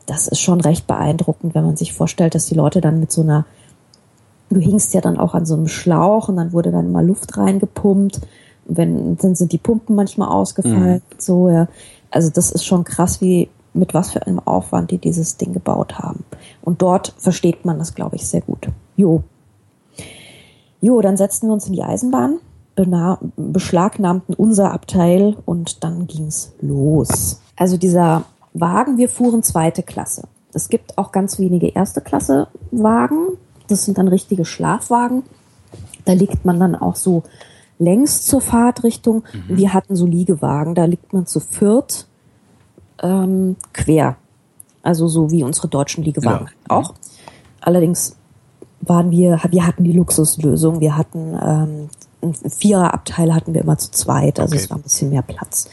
Das 0.06 0.30
ist 0.30 0.39
schon 0.39 0.62
recht 0.62 0.88
beeindruckend, 0.88 1.54
wenn 1.54 1.65
man 1.65 1.76
sich 1.76 1.91
vorstellt, 1.91 2.34
dass 2.34 2.46
die 2.46 2.56
Leute 2.56 2.80
dann 2.80 3.02
mit 3.02 3.12
so 3.12 3.22
einer, 3.22 3.46
du 4.50 4.62
hingst 4.62 4.93
ja 4.93 5.02
dann 5.02 5.17
auch 5.17 5.34
an 5.34 5.46
so 5.46 5.56
einem 5.56 5.67
Schlauch 5.67 6.30
und 6.30 6.38
dann 6.38 6.54
wurde 6.54 6.72
dann 6.72 6.93
mal 6.93 7.06
Luft 7.06 7.36
reingepumpt. 7.36 8.22
Wenn, 8.65 9.17
dann 9.17 9.36
sind 9.36 9.52
die 9.52 9.58
Pumpen 9.58 9.98
manchmal 9.98 10.30
ausgefallen. 10.30 11.02
Mhm. 11.12 11.15
So, 11.17 11.50
ja. 11.50 11.67
Also 12.10 12.30
das 12.30 12.52
ist 12.52 12.63
schon 12.63 12.86
krass, 12.86 13.20
wie, 13.20 13.50
mit 13.74 13.93
was 13.93 14.12
für 14.12 14.26
einem 14.26 14.39
Aufwand 14.39 14.91
die 14.91 15.00
dieses 15.00 15.36
Ding 15.36 15.52
gebaut 15.52 16.00
haben. 16.00 16.24
Und 16.62 16.82
dort 16.82 17.13
versteht 17.17 17.65
man 17.65 17.78
das, 17.78 17.93
glaube 17.93 18.15
ich, 18.15 18.26
sehr 18.26 18.41
gut. 18.41 18.70
Jo. 18.96 19.24
Jo, 20.80 21.02
dann 21.02 21.17
setzten 21.17 21.48
wir 21.48 21.54
uns 21.54 21.67
in 21.67 21.74
die 21.74 21.84
Eisenbahn 21.84 22.39
beschlagnahmten 23.36 24.36
unser 24.36 24.72
Abteil 24.72 25.36
und 25.46 25.84
dann 25.84 26.08
ging's 26.08 26.54
los. 26.62 27.42
Also 27.56 27.78
dieser 27.78 28.26
Wagen, 28.54 28.98
wir 28.98 29.10
fuhren 29.10 29.44
zweite 29.44 29.84
Klasse. 29.84 30.28
Es 30.54 30.70
gibt 30.70 30.98
auch 30.98 31.12
ganz 31.12 31.40
wenige 31.40 31.68
erste 31.68 32.02
Klasse 32.02 32.48
Wagen. 32.72 33.38
Das 33.68 33.86
sind 33.86 33.98
dann 33.98 34.08
richtige 34.08 34.46
Schlafwagen. 34.46 35.24
Da 36.06 36.13
liegt 36.13 36.46
man 36.46 36.60
dann 36.60 36.76
auch 36.76 36.96
so 36.96 37.24
längs 37.80 38.24
zur 38.24 38.42
Fahrtrichtung. 38.42 39.24
Mhm. 39.34 39.58
Wir 39.58 39.74
hatten 39.74 39.96
so 39.96 40.06
Liegewagen, 40.06 40.76
da 40.76 40.86
liegt 40.86 41.13
man 41.13 41.26
zu 41.26 41.40
viert 41.40 42.08
ähm, 43.02 43.56
quer. 43.74 44.18
Also 44.84 45.08
so 45.08 45.32
wie 45.32 45.44
unsere 45.44 45.68
deutschen 45.68 46.04
Liegewagen 46.04 46.48
ja. 46.70 46.78
auch. 46.78 46.94
Allerdings 47.60 48.16
waren 48.82 49.12
wir, 49.12 49.42
wir 49.50 49.68
hatten 49.68 49.84
die 49.84 49.92
Luxuslösung. 49.92 50.80
Wir 50.80 50.96
hatten 50.96 51.38
ähm, 51.42 51.90
ein 52.22 52.34
Viererabteil 52.34 53.34
hatten 53.34 53.54
wir 53.54 53.62
immer 53.62 53.78
zu 53.78 53.92
zweit, 53.92 54.40
also 54.40 54.54
okay. 54.54 54.64
es 54.64 54.70
war 54.70 54.78
ein 54.78 54.84
bisschen 54.84 55.10
mehr 55.10 55.22
Platz. 55.22 55.70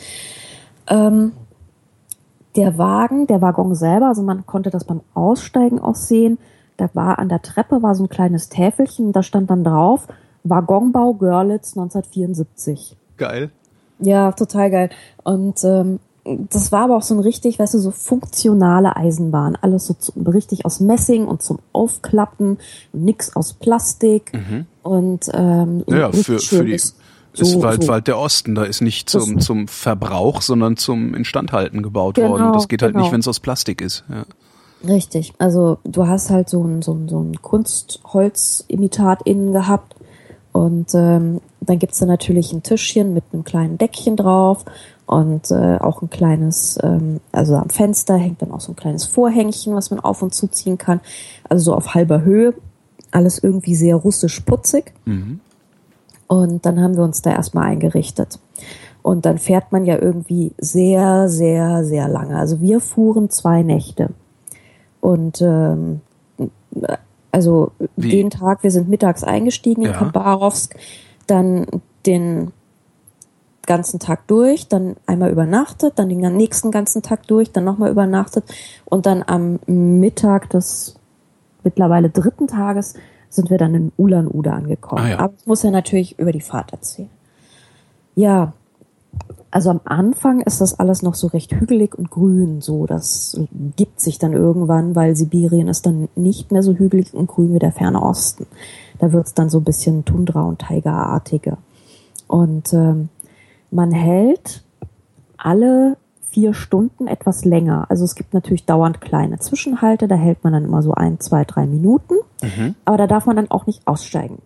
Ähm, 0.86 1.32
der 2.56 2.78
Wagen, 2.78 3.26
der 3.26 3.40
Waggon 3.40 3.74
selber, 3.74 4.08
also 4.08 4.22
man 4.22 4.46
konnte 4.46 4.70
das 4.70 4.84
beim 4.84 5.00
Aussteigen 5.14 5.80
auch 5.80 5.96
sehen, 5.96 6.38
da 6.76 6.88
war 6.94 7.18
an 7.18 7.28
der 7.28 7.42
Treppe 7.42 7.82
war 7.82 7.94
so 7.94 8.04
ein 8.04 8.08
kleines 8.08 8.48
Täfelchen, 8.48 9.12
da 9.12 9.22
stand 9.22 9.50
dann 9.50 9.64
drauf, 9.64 10.06
Waggonbau 10.44 11.14
Görlitz 11.14 11.76
1974. 11.76 12.96
Geil. 13.16 13.50
Ja, 13.98 14.32
total 14.32 14.70
geil. 14.70 14.90
Und 15.22 15.62
ähm, 15.64 16.00
das 16.24 16.72
war 16.72 16.84
aber 16.84 16.96
auch 16.96 17.02
so 17.02 17.14
ein 17.14 17.20
richtig, 17.20 17.58
weißt 17.58 17.74
du, 17.74 17.78
so 17.78 17.90
funktionale 17.90 18.96
Eisenbahn. 18.96 19.56
Alles 19.60 19.86
so 19.86 19.94
zu, 19.94 20.12
richtig 20.26 20.64
aus 20.64 20.80
Messing 20.80 21.26
und 21.26 21.42
zum 21.42 21.58
Aufklappen, 21.72 22.58
nix 22.92 23.36
aus 23.36 23.52
Plastik. 23.52 24.32
Mhm. 24.32 24.66
Und 24.82 25.30
ähm, 25.34 25.84
ja, 25.86 26.10
für, 26.12 26.38
für 26.38 26.64
die 26.64 26.78
so, 26.78 27.42
ist 27.42 27.62
Wald, 27.62 27.82
so. 27.82 27.88
Wald 27.88 28.06
der 28.06 28.18
Osten, 28.18 28.54
da 28.54 28.64
ist 28.64 28.80
nicht 28.80 29.10
zum, 29.10 29.40
zum 29.40 29.68
Verbrauch, 29.68 30.40
sondern 30.40 30.76
zum 30.76 31.14
Instandhalten 31.14 31.82
gebaut 31.82 32.14
genau, 32.14 32.30
worden. 32.30 32.52
Das 32.52 32.68
geht 32.68 32.80
halt 32.80 32.92
genau. 32.92 33.04
nicht, 33.04 33.12
wenn 33.12 33.20
es 33.20 33.28
aus 33.28 33.40
Plastik 33.40 33.80
ist. 33.80 34.04
Ja. 34.08 34.24
Richtig. 34.88 35.34
Also 35.38 35.78
du 35.84 36.06
hast 36.06 36.30
halt 36.30 36.48
so 36.48 36.62
ein, 36.62 36.80
so 36.82 36.94
ein, 36.94 37.08
so 37.08 37.20
ein 37.20 37.40
Kunstholzimitat 37.42 39.22
innen 39.26 39.52
gehabt. 39.52 39.94
Und 40.52 40.94
ähm, 40.94 41.40
dann 41.60 41.78
gibt's 41.80 41.98
da 41.98 42.06
natürlich 42.06 42.52
ein 42.52 42.62
Tischchen 42.62 43.12
mit 43.12 43.24
einem 43.32 43.42
kleinen 43.42 43.76
Deckchen 43.76 44.16
drauf 44.16 44.64
und 45.06 45.50
äh, 45.50 45.76
auch 45.78 46.02
ein 46.02 46.10
kleines, 46.10 46.78
ähm, 46.82 47.20
also 47.30 47.56
am 47.56 47.68
Fenster 47.68 48.16
hängt 48.16 48.40
dann 48.40 48.52
auch 48.52 48.60
so 48.60 48.72
ein 48.72 48.76
kleines 48.76 49.04
Vorhängchen, 49.04 49.74
was 49.74 49.90
man 49.90 50.00
auf 50.00 50.22
und 50.22 50.34
zuziehen 50.34 50.78
kann. 50.78 51.00
Also 51.48 51.66
so 51.66 51.74
auf 51.74 51.94
halber 51.94 52.22
Höhe. 52.22 52.54
Alles 53.10 53.38
irgendwie 53.38 53.74
sehr 53.74 53.96
russisch 53.96 54.40
putzig. 54.40 54.92
Mhm. 55.04 55.40
Und 56.26 56.64
dann 56.64 56.80
haben 56.80 56.96
wir 56.96 57.04
uns 57.04 57.22
da 57.22 57.30
erstmal 57.30 57.66
eingerichtet. 57.66 58.38
Und 59.02 59.26
dann 59.26 59.38
fährt 59.38 59.70
man 59.72 59.84
ja 59.84 60.00
irgendwie 60.00 60.52
sehr, 60.56 61.28
sehr, 61.28 61.84
sehr 61.84 62.08
lange. 62.08 62.38
Also 62.38 62.62
wir 62.62 62.80
fuhren 62.80 63.28
zwei 63.28 63.62
Nächte. 63.62 64.08
Und 65.02 65.42
ähm, 65.42 66.00
also 67.30 67.72
Wie? 67.96 68.10
den 68.10 68.30
Tag, 68.30 68.62
wir 68.62 68.70
sind 68.70 68.88
mittags 68.88 69.22
eingestiegen 69.22 69.82
in 69.82 69.90
ja. 69.90 69.98
Khabarovsk, 69.98 70.74
dann 71.26 71.66
den 72.06 72.52
ganzen 73.66 74.00
Tag 74.00 74.26
durch, 74.26 74.68
dann 74.68 74.96
einmal 75.06 75.30
übernachtet, 75.30 75.94
dann 75.96 76.08
den 76.08 76.20
nächsten 76.36 76.70
ganzen 76.70 77.02
Tag 77.02 77.26
durch, 77.26 77.52
dann 77.52 77.64
nochmal 77.64 77.90
übernachtet 77.90 78.44
und 78.84 79.06
dann 79.06 79.22
am 79.26 79.58
Mittag 79.66 80.50
des 80.50 80.96
mittlerweile 81.62 82.10
dritten 82.10 82.46
Tages 82.46 82.94
sind 83.30 83.50
wir 83.50 83.58
dann 83.58 83.74
in 83.74 83.92
Ulan-Ude 83.96 84.52
angekommen. 84.52 85.04
Ah, 85.04 85.08
ja. 85.10 85.18
Aber 85.18 85.34
ich 85.38 85.46
muss 85.46 85.62
ja 85.62 85.70
natürlich 85.70 86.18
über 86.18 86.32
die 86.32 86.40
Fahrt 86.40 86.72
erzählen. 86.72 87.10
Ja, 88.14 88.52
also 89.50 89.70
am 89.70 89.80
Anfang 89.84 90.40
ist 90.40 90.60
das 90.60 90.78
alles 90.78 91.02
noch 91.02 91.14
so 91.14 91.28
recht 91.28 91.52
hügelig 91.52 91.96
und 91.96 92.10
grün, 92.10 92.60
so 92.60 92.86
das 92.86 93.40
gibt 93.76 94.00
sich 94.00 94.18
dann 94.18 94.32
irgendwann, 94.32 94.96
weil 94.96 95.14
Sibirien 95.14 95.68
ist 95.68 95.86
dann 95.86 96.08
nicht 96.16 96.50
mehr 96.50 96.62
so 96.62 96.74
hügelig 96.74 97.14
und 97.14 97.28
grün 97.28 97.54
wie 97.54 97.60
der 97.60 97.72
ferne 97.72 98.02
Osten. 98.02 98.46
Da 98.98 99.12
wird's 99.12 99.34
dann 99.34 99.50
so 99.50 99.58
ein 99.58 99.64
bisschen 99.64 100.04
Tundra- 100.04 100.44
und 100.44 100.60
Taiga-artiger. 100.60 101.58
Und 102.26 102.72
ähm, 102.72 103.10
man 103.74 103.90
hält 103.90 104.62
alle 105.36 105.96
vier 106.30 106.54
Stunden 106.54 107.06
etwas 107.06 107.44
länger. 107.44 107.86
Also 107.90 108.04
es 108.04 108.14
gibt 108.14 108.34
natürlich 108.34 108.64
dauernd 108.64 109.00
kleine 109.00 109.38
Zwischenhalte, 109.38 110.08
da 110.08 110.14
hält 110.16 110.42
man 110.42 110.52
dann 110.52 110.64
immer 110.64 110.82
so 110.82 110.92
ein, 110.92 111.20
zwei, 111.20 111.44
drei 111.44 111.66
Minuten. 111.66 112.14
Mhm. 112.42 112.74
Aber 112.84 112.96
da 112.96 113.06
darf 113.06 113.26
man 113.26 113.36
dann 113.36 113.50
auch 113.50 113.66
nicht 113.66 113.86
aussteigen. 113.86 114.38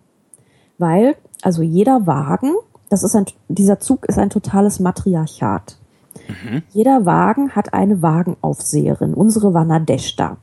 Weil, 0.77 1.15
also 1.41 1.61
jeder 1.61 2.05
Wagen, 2.05 2.53
das 2.89 3.03
ist 3.03 3.15
ein, 3.15 3.25
dieser 3.47 3.79
Zug 3.79 4.05
ist 4.05 4.19
ein 4.19 4.29
totales 4.29 4.79
Matriarchat. 4.79 5.77
Mhm. 6.27 6.63
Jeder 6.69 7.05
Wagen 7.05 7.51
hat 7.51 7.73
eine 7.73 8.01
Wagenaufseherin. 8.01 9.13
Unsere 9.13 9.53
war 9.53 9.65
Nadeshda. 9.65 10.37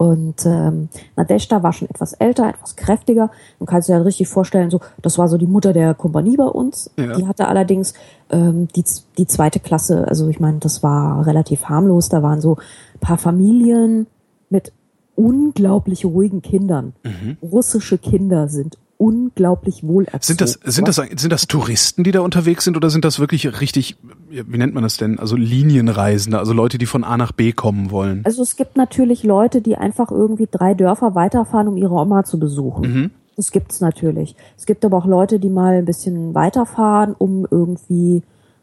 Und 0.00 0.46
ähm, 0.46 0.88
Nadeshda 1.16 1.62
war 1.62 1.74
schon 1.74 1.90
etwas 1.90 2.14
älter, 2.14 2.48
etwas 2.48 2.74
kräftiger. 2.74 3.30
Man 3.58 3.66
kann 3.66 3.82
sich 3.82 3.90
ja 3.90 3.98
richtig 3.98 4.28
vorstellen, 4.28 4.70
so 4.70 4.80
das 5.02 5.18
war 5.18 5.28
so 5.28 5.36
die 5.36 5.46
Mutter 5.46 5.74
der 5.74 5.92
Kompanie 5.92 6.38
bei 6.38 6.46
uns. 6.46 6.90
Ja. 6.96 7.18
Die 7.18 7.26
hatte 7.26 7.48
allerdings 7.48 7.92
ähm, 8.30 8.66
die, 8.74 8.82
die 9.18 9.26
zweite 9.26 9.60
Klasse, 9.60 10.08
also 10.08 10.26
ich 10.28 10.40
meine, 10.40 10.58
das 10.58 10.82
war 10.82 11.26
relativ 11.26 11.66
harmlos. 11.66 12.08
Da 12.08 12.22
waren 12.22 12.40
so 12.40 12.56
paar 13.00 13.18
Familien 13.18 14.06
mit 14.48 14.72
unglaublich 15.16 16.06
ruhigen 16.06 16.40
Kindern. 16.40 16.94
Mhm. 17.02 17.36
Russische 17.42 17.98
Kinder 17.98 18.48
sind 18.48 18.78
unglaublich 18.96 19.82
wohl 19.82 20.06
Sind 20.20 20.40
das, 20.40 20.60
sind 20.64 20.88
das, 20.88 20.96
sind 20.96 21.30
das 21.30 21.46
Touristen, 21.46 22.04
die 22.04 22.12
da 22.12 22.20
unterwegs 22.20 22.64
sind 22.64 22.74
oder 22.74 22.88
sind 22.88 23.04
das 23.04 23.18
wirklich 23.18 23.60
richtig, 23.60 23.96
wie 24.30 24.58
nennt 24.58 24.74
man 24.74 24.82
das 24.82 24.96
denn? 24.96 25.18
Also 25.18 25.36
Linienreisende, 25.36 26.38
also 26.38 26.52
Leute, 26.52 26.78
die 26.78 26.86
von 26.86 27.04
A 27.04 27.16
nach 27.16 27.32
B 27.32 27.52
kommen 27.52 27.90
wollen? 27.90 28.22
Also 28.24 28.42
es 28.42 28.56
gibt 28.56 28.76
natürlich 28.76 29.24
Leute, 29.24 29.60
die 29.60 29.76
einfach 29.76 30.10
irgendwie 30.10 30.48
drei 30.50 30.74
Dörfer 30.74 31.14
weiterfahren, 31.14 31.68
um 31.68 31.76
ihre 31.76 31.94
Oma 31.94 32.24
zu 32.24 32.38
besuchen. 32.38 32.82
Mhm. 32.82 33.10
Das 33.36 33.52
gibt's 33.52 33.80
natürlich. 33.80 34.36
Es 34.56 34.66
gibt 34.66 34.84
aber 34.84 34.98
auch 34.98 35.06
Leute, 35.06 35.38
die 35.38 35.48
mal 35.48 35.74
ein 35.74 35.84
bisschen 35.84 36.34
weiterfahren, 36.34 37.14
um 37.16 37.46
irgendwie 37.50 38.22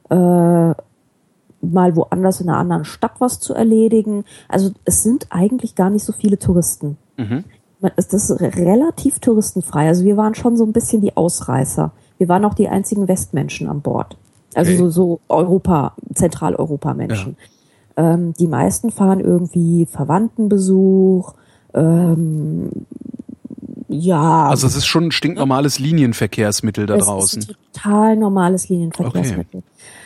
äh, 0.10 0.16
mal 0.16 1.96
woanders 1.96 2.42
in 2.42 2.50
einer 2.50 2.60
anderen 2.60 2.86
Stadt 2.86 3.14
was 3.20 3.40
zu 3.40 3.54
erledigen. 3.54 4.24
Also 4.48 4.72
es 4.86 5.04
sind 5.04 5.28
eigentlich 5.30 5.76
gar 5.76 5.90
nicht 5.90 6.04
so 6.04 6.14
viele 6.14 6.38
Touristen. 6.38 6.98
Mhm 7.18 7.44
man 7.80 7.92
ist 7.96 8.14
das 8.14 8.40
relativ 8.40 9.20
touristenfrei. 9.20 9.88
Also 9.88 10.04
wir 10.04 10.18
waren 10.18 10.36
schon 10.36 10.58
so 10.58 10.66
ein 10.66 10.74
bisschen 10.74 11.02
die 11.02 11.16
Ausreißer. 11.16 11.92
Wir 12.18 12.28
waren 12.28 12.46
auch 12.46 12.54
die 12.54 12.70
einzigen 12.70 13.08
Westmenschen 13.08 13.70
an 13.70 13.82
Bord. 13.82 14.18
Also 14.58 14.72
okay. 14.72 14.78
so, 14.78 14.90
so 14.90 15.20
Europa, 15.30 15.94
Zentraleuropa-Menschen. 16.16 17.38
Ja. 17.96 18.14
Ähm, 18.14 18.34
die 18.34 18.48
meisten 18.48 18.92
fahren 18.92 19.20
irgendwie 19.20 19.86
Verwandtenbesuch, 19.86 21.34
ähm, 21.74 22.72
ja. 23.88 24.50
Also 24.50 24.68
es 24.68 24.76
ist 24.76 24.88
schon 24.88 25.06
ein 25.06 25.12
stinknormales 25.12 25.80
Linienverkehrsmittel 25.80 26.86
da 26.86 26.96
es 26.96 27.06
draußen. 27.06 27.42
Ist 27.42 27.50
ein 27.50 27.56
total 27.74 28.18
normales 28.18 28.70
Linienverkehrsmittel. 28.70 29.64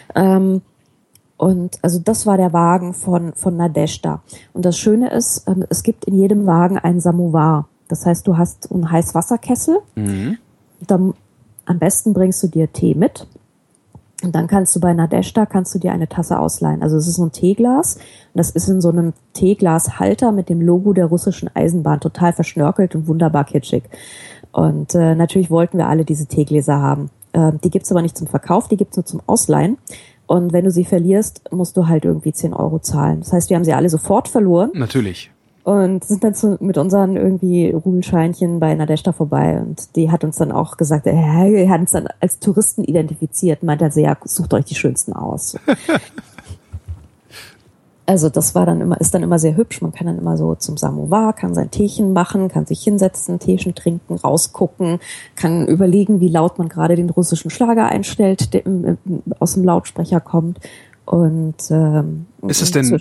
Okay. 0.10 0.36
Ähm, 0.36 0.62
und 1.38 1.80
also 1.82 2.00
das 2.00 2.28
war 2.28 2.38
der 2.38 2.54
Wagen 2.54 2.94
von, 2.94 3.34
von 3.34 3.58
Nadeshda. 3.58 4.22
Und 4.54 4.66
das 4.66 4.78
Schöne 4.78 5.10
ist, 5.12 5.48
ähm, 5.48 5.66
es 5.70 5.82
gibt 5.82 6.06
in 6.06 6.16
jedem 6.20 6.46
Wagen 6.46 6.78
einen 6.78 7.00
Samovar. 7.00 7.68
Das 7.88 8.06
heißt, 8.06 8.28
du 8.28 8.38
hast 8.38 8.72
einen 8.72 8.92
Heißwasserkessel. 8.92 9.80
Mhm. 9.96 10.38
Dann, 10.86 11.14
am 11.66 11.80
besten 11.80 12.14
bringst 12.14 12.44
du 12.44 12.48
dir 12.48 12.72
Tee 12.72 12.94
mit. 12.94 13.28
Und 14.24 14.36
dann 14.36 14.48
kannst 14.48 14.76
du 14.76 14.80
bei 14.80 14.94
Nadeshda 14.94 15.46
kannst 15.46 15.74
du 15.74 15.80
dir 15.80 15.92
eine 15.92 16.08
Tasse 16.08 16.40
ausleihen. 16.40 16.84
Also 16.84 16.98
es 16.98 17.08
ist 17.08 17.16
so 17.16 17.26
ein 17.26 17.32
Teeglas. 17.32 17.96
Und 17.96 18.04
das 18.36 18.52
ist 18.52 18.68
in 18.68 18.82
so 18.82 18.90
einem 18.90 19.14
Teeglashalter 19.34 20.32
mit 20.32 20.50
dem 20.50 20.62
Logo 20.62 20.94
der 20.94 21.08
russischen 21.08 21.50
Eisenbahn. 21.54 22.00
Total 22.00 22.34
verschnörkelt 22.34 22.96
und 22.96 23.08
wunderbar 23.08 23.46
kitschig. 23.46 23.84
Und 24.52 24.96
äh, 24.96 25.16
natürlich 25.16 25.50
wollten 25.50 25.78
wir 25.78 25.88
alle 25.88 26.06
diese 26.06 26.28
Teegläser 26.28 26.80
haben. 26.80 27.10
Äh, 27.34 27.54
die 27.64 27.70
gibt's 27.70 27.92
aber 27.92 28.02
nicht 28.02 28.18
zum 28.18 28.28
Verkauf, 28.28 28.68
die 28.68 28.78
gibt's 28.78 28.98
nur 28.98 29.06
zum 29.06 29.22
Ausleihen. 29.26 29.78
Und 30.28 30.54
wenn 30.54 30.66
du 30.66 30.72
sie 30.72 30.86
verlierst, 30.86 31.52
musst 31.52 31.76
du 31.76 31.88
halt 31.88 32.06
irgendwie 32.06 32.32
10 32.32 32.54
Euro 32.54 32.80
zahlen. 32.80 33.20
Das 33.20 33.34
heißt, 33.34 33.50
wir 33.50 33.58
haben 33.58 33.66
sie 33.66 33.74
alle 33.74 33.90
sofort 33.90 34.28
verloren. 34.28 34.72
Natürlich. 34.74 35.32
Und 35.64 36.04
sind 36.04 36.24
dann 36.24 36.34
zu, 36.34 36.58
mit 36.60 36.78
unseren 36.78 37.16
irgendwie 37.16 37.70
Rubelscheinchen 37.70 38.60
bei 38.60 38.74
Nadeshda 38.74 39.12
vorbei 39.12 39.62
und 39.62 39.96
die 39.96 40.10
hat 40.10 40.24
uns 40.24 40.38
dann 40.38 40.52
auch 40.52 40.78
gesagt, 40.78 41.06
äh, 41.06 41.12
er 41.12 41.70
hat 41.70 41.82
uns 41.82 41.92
dann 41.92 42.08
als 42.20 42.40
Touristen 42.40 42.84
identifiziert, 42.84 43.62
meint 43.62 43.84
also, 43.84 44.00
ja, 44.00 44.18
sucht 44.24 44.54
euch 44.54 44.66
die 44.66 44.76
schönsten 44.76 45.14
aus. 45.14 45.56
also 48.08 48.30
das 48.30 48.56
war 48.56 48.66
dann 48.66 48.82
immer, 48.82 49.00
ist 49.00 49.14
dann 49.14 49.22
immer 49.22 49.38
sehr 49.38 49.56
hübsch. 49.56 49.82
Man 49.82 49.94
kann 49.94 50.08
dann 50.08 50.18
immer 50.18 50.36
so 50.36 50.56
zum 50.56 50.78
Samovar, 50.78 51.34
kann 51.34 51.54
sein 51.54 51.70
Teechen 51.70 52.12
machen, 52.12 52.50
kann 52.50 52.66
sich 52.66 52.84
hinsetzen, 52.84 53.38
Teechen 53.38 53.76
trinken, 53.76 54.16
rausgucken, 54.16 55.00
kann 55.36 55.68
überlegen, 55.68 56.20
wie 56.20 56.30
laut 56.30 56.58
man 56.58 56.70
gerade 56.70 56.96
den 56.96 57.12
russischen 57.12 57.52
Schlager 57.52 57.86
einstellt, 57.86 58.54
der 58.54 58.66
im, 58.66 58.98
im, 59.06 59.22
aus 59.40 59.54
dem 59.54 59.64
Lautsprecher 59.64 60.20
kommt. 60.20 60.60
Und 61.06 61.56
ähm, 61.70 62.26
ist 62.48 62.62
es 62.62 62.72
denn, 62.72 63.00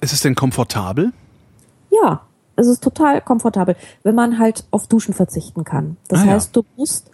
ist 0.00 0.12
es 0.12 0.20
denn 0.20 0.34
komfortabel? 0.34 1.12
Ja, 1.90 2.22
es 2.56 2.66
ist 2.66 2.82
total 2.82 3.20
komfortabel, 3.20 3.76
wenn 4.02 4.14
man 4.14 4.38
halt 4.38 4.64
auf 4.70 4.86
Duschen 4.86 5.14
verzichten 5.14 5.64
kann. 5.64 5.96
Das 6.08 6.20
ah, 6.20 6.26
heißt, 6.26 6.56
ja. 6.56 6.62
du 6.62 6.68
musst, 6.76 7.10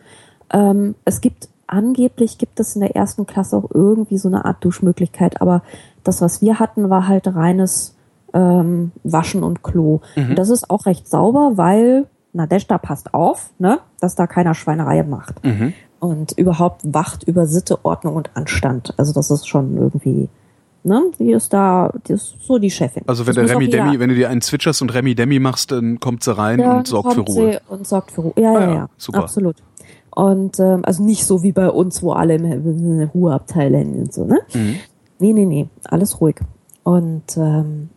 ähm, 0.52 0.94
es 1.04 1.20
gibt 1.20 1.48
angeblich 1.66 2.38
gibt 2.38 2.60
es 2.60 2.74
in 2.74 2.80
der 2.80 2.94
ersten 2.94 3.26
Klasse 3.26 3.56
auch 3.56 3.70
irgendwie 3.72 4.18
so 4.18 4.28
eine 4.28 4.44
Art 4.44 4.64
Duschmöglichkeit, 4.64 5.40
aber 5.40 5.62
das, 6.04 6.20
was 6.20 6.40
wir 6.40 6.58
hatten, 6.58 6.90
war 6.90 7.08
halt 7.08 7.26
reines 7.26 7.96
ähm, 8.34 8.92
Waschen 9.02 9.42
und 9.42 9.62
Klo. 9.62 10.00
Mhm. 10.14 10.30
Und 10.30 10.38
das 10.38 10.50
ist 10.50 10.70
auch 10.70 10.86
recht 10.86 11.08
sauber, 11.08 11.52
weil 11.54 12.06
Nadeshda 12.32 12.78
passt 12.78 13.14
auf, 13.14 13.50
ne, 13.58 13.80
dass 14.00 14.14
da 14.14 14.26
keiner 14.26 14.54
Schweinerei 14.54 15.02
macht. 15.02 15.44
Mhm. 15.44 15.72
Und 15.98 16.32
überhaupt 16.32 16.82
wacht 16.84 17.24
über 17.24 17.46
Sitte, 17.46 17.84
Ordnung 17.84 18.16
und 18.16 18.30
Anstand. 18.34 18.94
Also 18.96 19.12
das 19.12 19.30
ist 19.30 19.48
schon 19.48 19.76
irgendwie 19.76 20.28
Ne? 20.86 21.10
Die 21.18 21.32
ist 21.32 21.52
da, 21.52 21.92
die 22.06 22.12
ist 22.12 22.36
so 22.40 22.58
die 22.58 22.70
Chefin. 22.70 23.02
Also 23.08 23.26
wenn 23.26 23.34
das 23.34 23.46
der 23.46 23.56
Remi 23.56 23.68
Demi, 23.68 23.98
wenn 23.98 24.08
du 24.08 24.14
dir 24.14 24.30
einen 24.30 24.40
zwitscherst 24.40 24.82
und 24.82 24.94
Remi 24.94 25.16
Demi 25.16 25.40
machst, 25.40 25.72
dann 25.72 25.98
kommt 25.98 26.22
sie 26.22 26.36
rein 26.36 26.60
ja, 26.60 26.76
und 26.76 26.86
sorgt 26.86 27.14
für 27.14 27.22
Ruhe. 27.22 27.60
und 27.68 27.88
sorgt 27.88 28.12
für 28.12 28.20
Ruhe. 28.20 28.32
Ja, 28.36 28.52
ja, 28.52 28.58
ah 28.58 28.60
ja, 28.60 28.74
ja. 28.74 28.88
Super. 28.96 29.18
Absolut. 29.18 29.56
Und 30.10 30.60
ähm, 30.60 30.82
also 30.84 31.02
nicht 31.02 31.26
so 31.26 31.42
wie 31.42 31.50
bei 31.50 31.68
uns, 31.68 32.04
wo 32.04 32.12
alle 32.12 32.36
im 32.36 33.10
Ruheabteil 33.12 33.74
hängen 33.74 33.98
und 33.98 34.14
so, 34.14 34.26
ne? 34.26 34.38
Mhm. 34.54 34.76
Nee, 35.18 35.32
nee, 35.32 35.44
nee. 35.44 35.68
Alles 35.84 36.20
ruhig. 36.20 36.36
Und 36.84 37.36
ähm, 37.36 37.88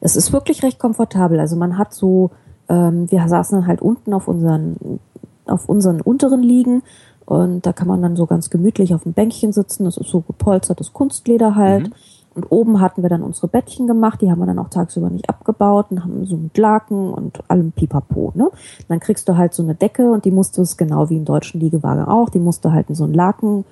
es 0.00 0.16
ist 0.16 0.32
wirklich 0.32 0.64
recht 0.64 0.80
komfortabel. 0.80 1.38
Also 1.38 1.54
man 1.54 1.78
hat 1.78 1.94
so, 1.94 2.32
ähm, 2.68 3.08
wir 3.12 3.28
saßen 3.28 3.60
dann 3.60 3.68
halt 3.68 3.80
unten 3.80 4.12
auf 4.12 4.26
unseren, 4.26 4.98
auf 5.46 5.68
unseren 5.68 6.00
unteren 6.00 6.42
Liegen 6.42 6.82
und 7.26 7.66
da 7.66 7.72
kann 7.72 7.88
man 7.88 8.00
dann 8.00 8.16
so 8.16 8.24
ganz 8.24 8.50
gemütlich 8.50 8.94
auf 8.94 9.02
dem 9.02 9.12
Bänkchen 9.12 9.52
sitzen. 9.52 9.84
Das 9.84 9.96
ist 9.96 10.08
so 10.08 10.20
gepolstertes 10.20 10.92
Kunstleder 10.92 11.56
halt. 11.56 11.88
Mhm. 11.88 11.92
Und 12.36 12.44
oben 12.50 12.80
hatten 12.82 13.02
wir 13.02 13.08
dann 13.08 13.22
unsere 13.22 13.48
Bettchen 13.48 13.86
gemacht, 13.86 14.20
die 14.20 14.30
haben 14.30 14.38
wir 14.38 14.46
dann 14.46 14.58
auch 14.58 14.68
tagsüber 14.68 15.08
nicht 15.08 15.28
abgebaut 15.30 15.86
und 15.90 16.04
haben 16.04 16.26
so 16.26 16.36
mit 16.36 16.56
Laken 16.58 17.10
und 17.12 17.42
allem 17.48 17.72
Pipapo, 17.72 18.32
ne? 18.34 18.44
Und 18.44 18.54
dann 18.88 19.00
kriegst 19.00 19.26
du 19.26 19.38
halt 19.38 19.54
so 19.54 19.62
eine 19.62 19.74
Decke 19.74 20.10
und 20.10 20.26
die 20.26 20.30
musst 20.30 20.58
du 20.58 20.62
es 20.62 20.76
genau 20.76 21.08
wie 21.08 21.16
im 21.16 21.24
deutschen 21.24 21.60
Liegewagen 21.60 22.04
auch, 22.04 22.28
die 22.28 22.38
musst 22.38 22.62
du 22.66 22.72
halt 22.72 22.90
in 22.90 22.94
so 22.94 23.04
ein 23.04 23.14
Laken, 23.14 23.64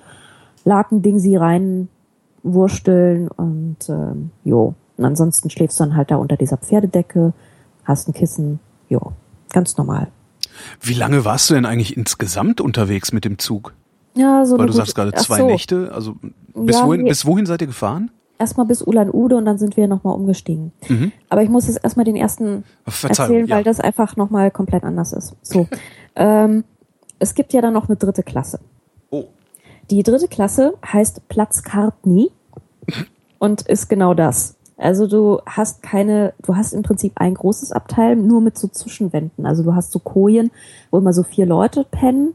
Lakending 0.63 1.19
sie 1.19 1.35
reinwursteln 1.35 3.27
und 3.27 3.77
ähm, 3.87 4.31
jo. 4.43 4.73
Und 4.97 5.05
ansonsten 5.05 5.51
schläfst 5.51 5.79
du 5.79 5.83
dann 5.83 5.95
halt 5.95 6.09
da 6.09 6.15
unter 6.15 6.35
dieser 6.35 6.57
Pferdedecke, 6.57 7.33
hast 7.83 8.09
ein 8.09 8.13
Kissen, 8.13 8.59
jo, 8.89 9.11
ganz 9.51 9.77
normal. 9.77 10.07
Wie 10.81 10.93
lange 10.93 11.25
warst 11.25 11.49
du 11.49 11.53
denn 11.53 11.65
eigentlich 11.65 11.95
insgesamt 11.97 12.61
unterwegs 12.61 13.11
mit 13.11 13.25
dem 13.25 13.37
Zug? 13.39 13.73
Ja, 14.15 14.45
so 14.45 14.57
Weil 14.57 14.67
du 14.67 14.73
sagst 14.73 14.95
gerade 14.95 15.13
zwei 15.13 15.39
so. 15.39 15.47
Nächte. 15.47 15.91
Also 15.93 16.15
bis, 16.53 16.77
ja, 16.77 16.85
wohin, 16.85 17.05
bis 17.05 17.25
wohin 17.25 17.45
seid 17.45 17.61
ihr 17.61 17.67
gefahren? 17.67 18.11
Erstmal 18.37 18.65
bis 18.65 18.81
Ulan-Ude 18.81 19.37
und 19.37 19.45
dann 19.45 19.57
sind 19.57 19.77
wir 19.77 19.87
nochmal 19.87 20.15
umgestiegen. 20.15 20.71
Mhm. 20.87 21.11
Aber 21.29 21.43
ich 21.43 21.49
muss 21.49 21.67
jetzt 21.67 21.83
erstmal 21.83 22.05
den 22.05 22.15
ersten 22.15 22.63
erzählen, 22.85 23.47
ja. 23.47 23.55
weil 23.55 23.63
das 23.63 23.79
einfach 23.79 24.15
nochmal 24.17 24.51
komplett 24.51 24.83
anders 24.83 25.13
ist. 25.13 25.35
So. 25.41 25.67
ähm, 26.15 26.63
es 27.19 27.33
gibt 27.33 27.53
ja 27.53 27.61
dann 27.61 27.73
noch 27.73 27.87
eine 27.87 27.95
dritte 27.97 28.23
Klasse. 28.23 28.59
Oh. 29.09 29.25
Die 29.89 30.03
dritte 30.03 30.27
Klasse 30.27 30.73
heißt 30.85 31.27
Platz 31.29 31.63
Kartni 31.63 32.31
und 33.39 33.61
ist 33.63 33.87
genau 33.87 34.13
das. 34.13 34.55
Also 34.77 35.07
du 35.07 35.39
hast 35.45 35.81
keine, 35.81 36.33
du 36.41 36.55
hast 36.55 36.73
im 36.73 36.83
Prinzip 36.83 37.13
ein 37.15 37.33
großes 37.33 37.71
Abteil 37.71 38.15
nur 38.15 38.41
mit 38.41 38.57
so 38.57 38.67
Zwischenwänden. 38.67 39.45
Also 39.45 39.63
du 39.63 39.73
hast 39.73 39.91
so 39.91 39.99
Kojen, 39.99 40.51
wo 40.91 40.97
immer 40.97 41.13
so 41.13 41.23
vier 41.23 41.45
Leute 41.45 41.85
pennen. 41.89 42.33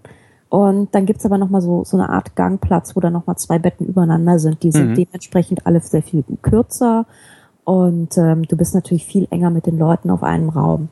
Und 0.48 0.94
dann 0.94 1.06
gibt's 1.06 1.26
aber 1.26 1.38
nochmal 1.38 1.60
so, 1.60 1.84
so 1.84 1.96
eine 1.96 2.08
Art 2.08 2.34
Gangplatz, 2.34 2.96
wo 2.96 3.00
dann 3.00 3.12
nochmal 3.12 3.36
zwei 3.36 3.58
Betten 3.58 3.86
übereinander 3.86 4.38
sind. 4.38 4.62
Die 4.62 4.72
sind 4.72 4.90
mhm. 4.90 4.94
dementsprechend 4.94 5.66
alle 5.66 5.80
sehr 5.80 6.02
viel 6.02 6.24
kürzer. 6.42 7.06
Und 7.64 8.16
ähm, 8.16 8.48
du 8.48 8.56
bist 8.56 8.74
natürlich 8.74 9.04
viel 9.04 9.28
enger 9.30 9.50
mit 9.50 9.66
den 9.66 9.78
Leuten 9.78 10.10
auf 10.10 10.22
einem 10.22 10.48
Raum. 10.48 10.88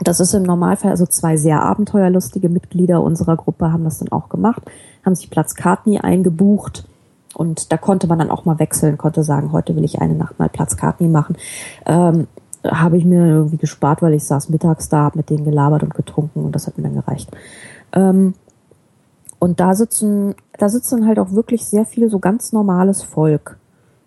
Das 0.00 0.20
ist 0.20 0.34
im 0.34 0.42
Normalfall, 0.42 0.90
also 0.90 1.06
zwei 1.06 1.36
sehr 1.36 1.62
abenteuerlustige 1.62 2.48
Mitglieder 2.48 3.02
unserer 3.02 3.36
Gruppe 3.36 3.72
haben 3.72 3.84
das 3.84 3.98
dann 3.98 4.10
auch 4.10 4.28
gemacht, 4.28 4.62
haben 5.04 5.14
sich 5.14 5.30
Platz 5.30 5.54
Kartni 5.54 5.98
eingebucht 5.98 6.84
und 7.34 7.72
da 7.72 7.76
konnte 7.76 8.06
man 8.06 8.18
dann 8.18 8.30
auch 8.30 8.44
mal 8.44 8.58
wechseln, 8.58 8.98
konnte 8.98 9.22
sagen, 9.22 9.52
heute 9.52 9.74
will 9.76 9.84
ich 9.84 10.00
eine 10.00 10.14
Nacht 10.14 10.38
mal 10.38 10.48
Platzkarten 10.48 11.10
machen. 11.12 11.36
Ähm, 11.86 12.26
habe 12.64 12.96
ich 12.96 13.04
mir 13.04 13.26
irgendwie 13.26 13.56
gespart, 13.56 14.02
weil 14.02 14.14
ich 14.14 14.24
saß 14.24 14.48
mittags 14.48 14.88
da, 14.88 15.04
hab 15.04 15.16
mit 15.16 15.30
denen 15.30 15.44
gelabert 15.44 15.82
und 15.82 15.94
getrunken 15.94 16.44
und 16.44 16.54
das 16.54 16.66
hat 16.66 16.76
mir 16.78 16.84
dann 16.84 16.94
gereicht. 16.94 17.30
Ähm, 17.92 18.34
und 19.38 19.58
da 19.58 19.74
sitzen, 19.74 20.36
da 20.58 20.68
sitzen 20.68 21.06
halt 21.06 21.18
auch 21.18 21.32
wirklich 21.32 21.66
sehr 21.66 21.84
viel 21.84 22.08
so 22.08 22.20
ganz 22.20 22.52
normales 22.52 23.02
Volk, 23.02 23.58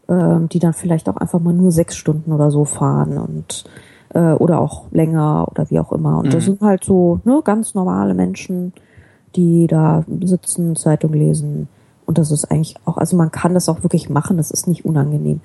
ähm, 0.07 0.47
die 0.47 0.59
dann 0.59 0.73
vielleicht 0.73 1.09
auch 1.09 1.17
einfach 1.17 1.39
mal 1.39 1.53
nur 1.53 1.71
sechs 1.71 1.97
Stunden 1.97 2.31
oder 2.31 2.51
so 2.51 2.63
fahren 2.63 3.17
und 3.17 3.65
äh, 4.13 4.31
oder 4.31 4.59
auch 4.61 4.85
länger 4.91 5.47
oder 5.51 5.69
wie 5.69 5.79
auch 5.79 5.91
immer. 5.91 6.19
Und 6.19 6.27
mhm. 6.27 6.31
das 6.31 6.45
sind 6.45 6.61
halt 6.61 6.85
so 6.85 7.19
ne, 7.25 7.41
ganz 7.43 7.73
normale 7.73 8.13
Menschen, 8.13 8.71
die 9.35 9.67
da 9.67 10.05
sitzen, 10.21 10.77
Zeitung 10.77 11.11
lesen, 11.11 11.67
und 12.05 12.17
das 12.17 12.31
ist 12.31 12.45
eigentlich 12.45 12.75
auch, 12.85 12.97
also 12.97 13.17
man 13.17 13.31
kann 13.31 13.53
das 13.53 13.69
auch 13.69 13.83
wirklich 13.83 14.09
machen, 14.09 14.37
das 14.37 14.51
ist 14.51 14.67
nicht 14.67 14.85
unangenehm. 14.85 15.41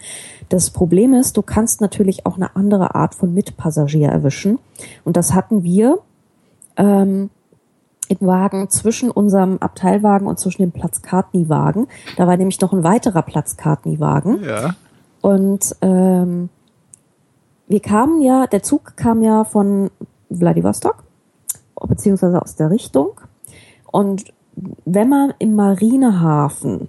Das 0.48 0.70
Problem 0.70 1.14
ist, 1.14 1.36
du 1.36 1.42
kannst 1.42 1.80
natürlich 1.80 2.26
auch 2.26 2.36
eine 2.36 2.54
andere 2.56 2.94
Art 2.94 3.14
von 3.14 3.32
Mitpassagier 3.32 4.08
erwischen. 4.08 4.58
Und 5.04 5.16
das 5.16 5.34
hatten 5.34 5.62
wir 5.62 5.98
ähm, 6.76 7.30
im 8.08 8.26
Wagen 8.26 8.68
zwischen 8.68 9.10
unserem 9.10 9.58
Abteilwagen 9.58 10.26
und 10.26 10.38
zwischen 10.38 10.62
dem 10.62 10.72
Platzkartni-Wagen. 10.72 11.86
Da 12.16 12.26
war 12.26 12.36
nämlich 12.36 12.60
noch 12.60 12.72
ein 12.72 12.82
weiterer 12.82 13.22
Platzkartni-Wagen. 13.22 14.42
Ja. 14.44 14.74
Und 15.20 15.76
ähm, 15.80 16.48
wir 17.68 17.80
kamen 17.80 18.20
ja, 18.20 18.46
der 18.46 18.62
Zug 18.62 18.96
kam 18.96 19.22
ja 19.22 19.44
von 19.44 19.90
Vladivostok, 20.28 21.04
beziehungsweise 21.86 22.42
aus 22.42 22.56
der 22.56 22.70
Richtung. 22.70 23.20
Und 23.90 24.24
wenn 24.84 25.08
man 25.08 25.34
im 25.38 25.54
Marinehafen 25.54 26.88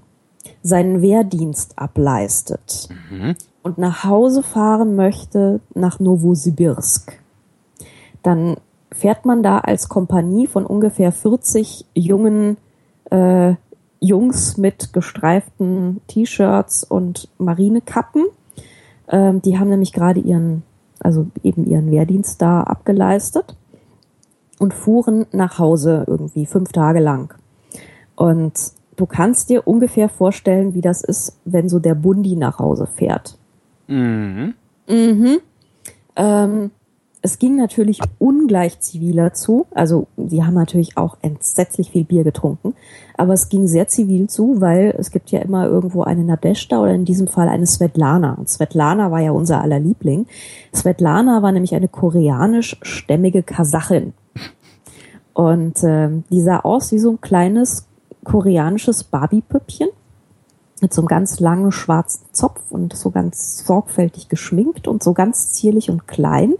seinen 0.63 1.01
Wehrdienst 1.01 1.78
ableistet 1.78 2.89
mhm. 3.09 3.36
und 3.63 3.78
nach 3.78 4.03
Hause 4.03 4.43
fahren 4.43 4.95
möchte 4.95 5.59
nach 5.74 5.99
Novosibirsk, 5.99 7.19
dann 8.24 8.57
fährt 8.91 9.26
man 9.26 9.43
da 9.43 9.59
als 9.59 9.89
Kompanie 9.89 10.47
von 10.47 10.65
ungefähr 10.65 11.11
40 11.11 11.86
jungen 11.95 12.57
äh, 13.09 13.55
Jungs 13.99 14.57
mit 14.57 14.93
gestreiften 14.93 16.01
T-Shirts 16.07 16.84
und 16.84 17.30
Marinekappen. 17.38 18.26
Ähm, 19.07 19.41
die 19.41 19.59
haben 19.59 19.69
nämlich 19.69 19.93
gerade 19.93 20.19
ihren, 20.19 20.63
also 20.99 21.28
eben 21.43 21.65
ihren 21.65 21.91
Wehrdienst 21.91 22.41
da 22.41 22.63
abgeleistet 22.63 23.55
und 24.59 24.74
fuhren 24.74 25.28
nach 25.32 25.59
Hause 25.59 26.03
irgendwie 26.07 26.47
fünf 26.47 26.72
Tage 26.72 26.99
lang. 26.99 27.36
Und 28.22 28.53
du 28.97 29.07
kannst 29.07 29.49
dir 29.49 29.67
ungefähr 29.67 30.07
vorstellen, 30.07 30.76
wie 30.76 30.82
das 30.82 31.03
ist, 31.03 31.39
wenn 31.43 31.69
so 31.69 31.80
der 31.80 31.95
Bundi 31.95 32.36
nach 32.36 32.59
Hause 32.59 32.86
fährt. 32.86 33.36
Mhm. 33.88 34.53
Mhm. 34.88 35.39
Ähm, 36.15 36.69
es 37.24 37.39
ging 37.39 37.55
natürlich 37.55 37.99
ungleich 38.19 38.80
ziviler 38.80 39.34
zu. 39.34 39.65
Also 39.72 40.05
die 40.17 40.43
haben 40.43 40.53
natürlich 40.53 40.97
auch 40.97 41.17
entsetzlich 41.24 41.89
viel 41.89 42.03
Bier 42.03 42.24
getrunken, 42.24 42.76
aber 43.17 43.34
es 43.34 43.49
ging 43.49 43.65
sehr 43.65 43.88
zivil 43.88 44.30
zu, 44.30 44.61
weil 44.61 44.93
es 44.99 45.09
gibt 45.09 45.32
ja 45.32 45.39
immer 45.39 45.65
irgendwo 45.65 46.03
eine 46.03 46.24
Nadeshda 46.24 46.80
oder 46.80 46.93
in 46.93 47.05
diesem 47.05 47.26
Fall 47.26 47.49
eine 47.49 47.65
Svetlana. 47.65 48.36
Und 48.36 48.51
Svetlana 48.51 49.09
war 49.09 49.22
ja 49.22 49.32
unser 49.32 49.61
aller 49.61 49.80
Liebling. 49.80 50.28
Svetlana 50.76 51.41
war 51.41 51.51
nämlich 51.51 51.74
eine 51.74 51.88
koreanisch-stämmige 51.88 53.41
Kasachin. 53.41 54.13
Und 55.34 55.84
ähm, 55.84 56.24
die 56.30 56.41
sah 56.41 56.59
aus 56.59 56.91
wie 56.91 56.99
so 56.99 57.09
ein 57.09 57.22
kleines 57.22 57.88
koreanisches 58.24 59.03
Barbie-Püppchen 59.03 59.89
mit 60.82 60.93
so 60.93 61.01
einem 61.01 61.07
ganz 61.07 61.39
langen 61.39 61.72
schwarzen 61.72 62.26
Zopf 62.32 62.59
und 62.69 62.95
so 62.95 63.11
ganz 63.11 63.65
sorgfältig 63.65 64.30
geschminkt 64.30 64.88
und 64.88 65.03
so 65.03 65.13
ganz 65.13 65.53
zierlich 65.53 65.89
und 65.89 66.07
klein. 66.07 66.55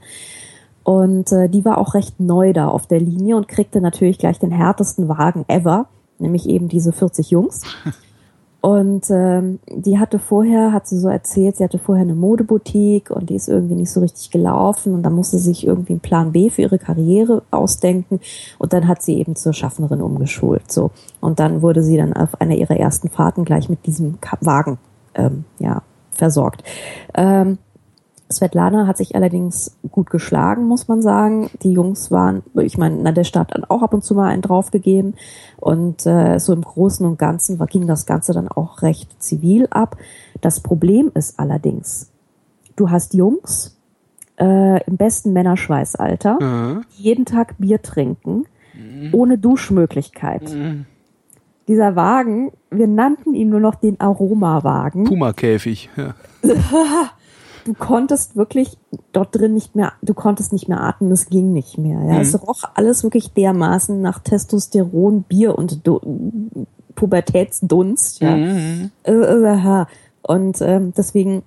Und 0.84 1.32
äh, 1.32 1.50
die 1.50 1.66
war 1.66 1.78
auch 1.78 1.94
recht 1.94 2.20
neu 2.20 2.54
da 2.54 2.68
auf 2.68 2.88
der 2.88 3.00
Linie 3.00 3.36
und 3.36 3.48
kriegte 3.48 3.82
natürlich 3.82 4.18
gleich 4.18 4.40
den 4.40 4.52
härtesten 4.52 5.08
Wagen 5.08 5.46
ever, 5.48 5.88
nämlich 6.20 6.48
eben 6.48 6.68
diese 6.68 6.92
40 6.92 7.32
Jungs. 7.32 7.62
Und 8.62 9.10
ähm, 9.10 9.60
die 9.68 9.98
hatte 9.98 10.20
vorher, 10.20 10.72
hat 10.72 10.88
sie 10.88 11.00
so 11.00 11.10
erzählt, 11.10 11.58
sie 11.58 11.64
hatte 11.64 11.80
vorher 11.80 12.04
eine 12.04 12.14
Modeboutique 12.14 13.10
und 13.10 13.32
die 13.32 13.36
ist 13.36 13.50
irgendwie 13.50 13.74
nicht 13.74 13.90
so 13.90 14.02
richtig 14.02 14.30
gelaufen 14.30 14.94
und 14.94 15.02
dann 15.02 15.14
musste 15.14 15.40
sie 15.40 15.46
sich 15.46 15.66
irgendwie 15.66 15.94
einen 15.94 16.00
Plan 16.00 16.32
B 16.32 16.52
für 16.52 16.62
ihre 16.62 16.78
Karriere 16.78 17.42
ausdenken 17.50 18.20
und 18.60 18.72
dann 18.72 18.88
hat 18.88 19.02
sie 19.02 19.18
eben 19.18 19.36
zur 19.36 19.54
Schaffnerin 19.54 20.02
umgeschult. 20.02 20.72
So 20.72 20.92
und 21.22 21.40
dann 21.40 21.64
wurde 21.64 21.82
sie 21.82 21.98
dann 21.98 22.14
auf 22.14 22.40
einer 22.40 22.56
ihrer 22.56 22.78
ersten 22.78 23.10
Fahrten 23.10 23.46
gleich 23.46 23.68
mit 23.68 23.88
diesem 23.88 24.20
Wagen 24.42 24.78
ähm, 25.16 25.46
ja 25.58 25.82
versorgt. 26.12 26.64
Ähm, 27.16 27.58
Svetlana 28.32 28.88
hat 28.88 28.98
sich 28.98 29.16
allerdings 29.16 29.78
gut 29.92 30.10
geschlagen, 30.10 30.66
muss 30.66 30.88
man 30.88 31.02
sagen. 31.02 31.50
Die 31.64 31.72
Jungs 31.72 32.12
waren, 32.12 32.44
ich 32.56 32.78
meine, 32.78 32.98
na, 33.02 33.12
der 33.12 33.24
Staat 33.24 33.54
hat 33.54 33.70
auch 33.70 33.82
ab 33.82 33.94
und 33.94 34.04
zu 34.04 34.16
mal 34.16 34.30
einen 34.30 34.42
draufgegeben. 34.42 35.16
Und 35.58 36.06
äh, 36.06 36.40
so 36.40 36.54
im 36.54 36.62
Großen 36.62 37.06
und 37.06 37.20
Ganzen 37.20 37.60
war, 37.60 37.68
ging 37.68 37.88
das 37.88 38.06
Ganze 38.06 38.34
dann 38.34 38.48
auch 38.48 38.82
recht 38.82 39.22
zivil 39.22 39.68
ab. 39.70 39.98
Das 40.42 40.60
Problem 40.62 41.12
ist 41.14 41.40
allerdings, 41.40 42.12
du 42.76 42.90
hast 42.90 43.14
Jungs 43.14 43.78
äh, 44.40 44.84
im 44.86 44.98
besten 44.98 45.34
Männerschweißalter, 45.34 46.40
mhm. 46.42 46.86
die 46.98 47.04
jeden 47.04 47.26
Tag 47.26 47.56
Bier 47.60 47.82
trinken, 47.82 48.46
mhm. 48.74 49.10
ohne 49.14 49.38
Duschmöglichkeit. 49.38 50.54
Mhm. 50.54 50.86
Dieser 51.68 51.96
Wagen, 51.96 52.52
wir 52.72 52.88
nannten 52.88 53.34
ihn 53.34 53.50
nur 53.50 53.60
noch 53.60 53.76
den 53.76 54.00
Aromawagen. 54.00 55.04
Puma-Käfig, 55.04 55.90
ja. 55.96 56.16
du 57.66 57.74
konntest 57.74 58.36
wirklich 58.36 58.78
dort 59.12 59.36
drin 59.36 59.54
nicht 59.54 59.76
mehr, 59.76 59.94
du 60.02 60.14
konntest 60.14 60.54
nicht 60.54 60.68
mehr 60.68 60.82
atmen, 60.82 61.12
es 61.12 61.28
ging 61.28 61.54
nicht 61.54 61.78
mehr. 61.78 62.00
Ja. 62.00 62.14
Mhm. 62.14 62.22
Es 62.22 62.42
roch 62.42 62.64
alles 62.74 63.04
wirklich 63.04 63.34
dermaßen 63.34 64.02
nach 64.02 64.20
Testosteron, 64.20 65.24
Bier 65.24 65.58
und 65.58 65.86
du 65.86 66.00
Pubertätsdunst. 66.96 68.22
Ja. 68.22 68.36
Mhm. 68.36 68.92
Äh, 69.04 69.12
äh, 69.12 69.86
und 70.24 70.62
ähm, 70.62 70.94
deswegen 70.96 71.44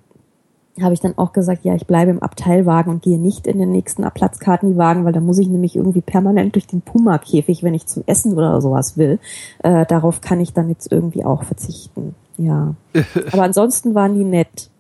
habe 0.82 0.94
ich 0.94 1.00
dann 1.00 1.16
auch 1.16 1.32
gesagt, 1.32 1.64
ja, 1.64 1.74
ich 1.74 1.86
bleibe 1.86 2.10
im 2.10 2.22
Abteilwagen 2.22 2.92
und 2.92 3.02
gehe 3.02 3.18
nicht 3.18 3.46
in 3.46 3.58
den 3.58 3.70
nächsten 3.70 4.02
Platzkartenwagen, 4.02 5.04
weil 5.04 5.12
da 5.12 5.20
muss 5.20 5.38
ich 5.38 5.48
nämlich 5.48 5.76
irgendwie 5.76 6.00
permanent 6.00 6.56
durch 6.56 6.66
den 6.66 6.80
Puma-Käfig, 6.80 7.62
wenn 7.62 7.74
ich 7.74 7.86
zum 7.86 8.02
Essen 8.06 8.34
oder 8.34 8.60
sowas 8.60 8.98
will. 8.98 9.20
Äh, 9.62 9.86
darauf 9.86 10.20
kann 10.20 10.40
ich 10.40 10.52
dann 10.52 10.68
jetzt 10.68 10.90
irgendwie 10.90 11.24
auch 11.24 11.44
verzichten. 11.44 12.16
Ja. 12.36 12.74
Aber 13.32 13.42
ansonsten 13.42 13.94
waren 13.94 14.14
die 14.14 14.24
nett. 14.24 14.70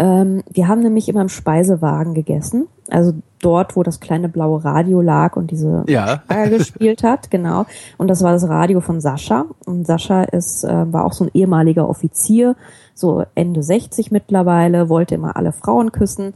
Ähm, 0.00 0.42
wir 0.50 0.66
haben 0.66 0.80
nämlich 0.80 1.10
immer 1.10 1.20
im 1.20 1.28
Speisewagen 1.28 2.14
gegessen. 2.14 2.68
Also 2.88 3.12
dort, 3.42 3.76
wo 3.76 3.82
das 3.82 4.00
kleine 4.00 4.30
blaue 4.30 4.64
Radio 4.64 5.02
lag 5.02 5.36
und 5.36 5.50
diese 5.50 5.84
ja. 5.88 6.22
gespielt 6.48 7.02
hat, 7.02 7.30
genau. 7.30 7.66
Und 7.98 8.08
das 8.08 8.22
war 8.22 8.32
das 8.32 8.48
Radio 8.48 8.80
von 8.80 9.02
Sascha. 9.02 9.44
Und 9.66 9.86
Sascha 9.86 10.22
ist, 10.22 10.64
äh, 10.64 10.90
war 10.90 11.04
auch 11.04 11.12
so 11.12 11.24
ein 11.24 11.30
ehemaliger 11.34 11.86
Offizier, 11.86 12.56
so 12.94 13.24
Ende 13.34 13.62
60 13.62 14.10
mittlerweile, 14.10 14.88
wollte 14.88 15.16
immer 15.16 15.36
alle 15.36 15.52
Frauen 15.52 15.92
küssen, 15.92 16.32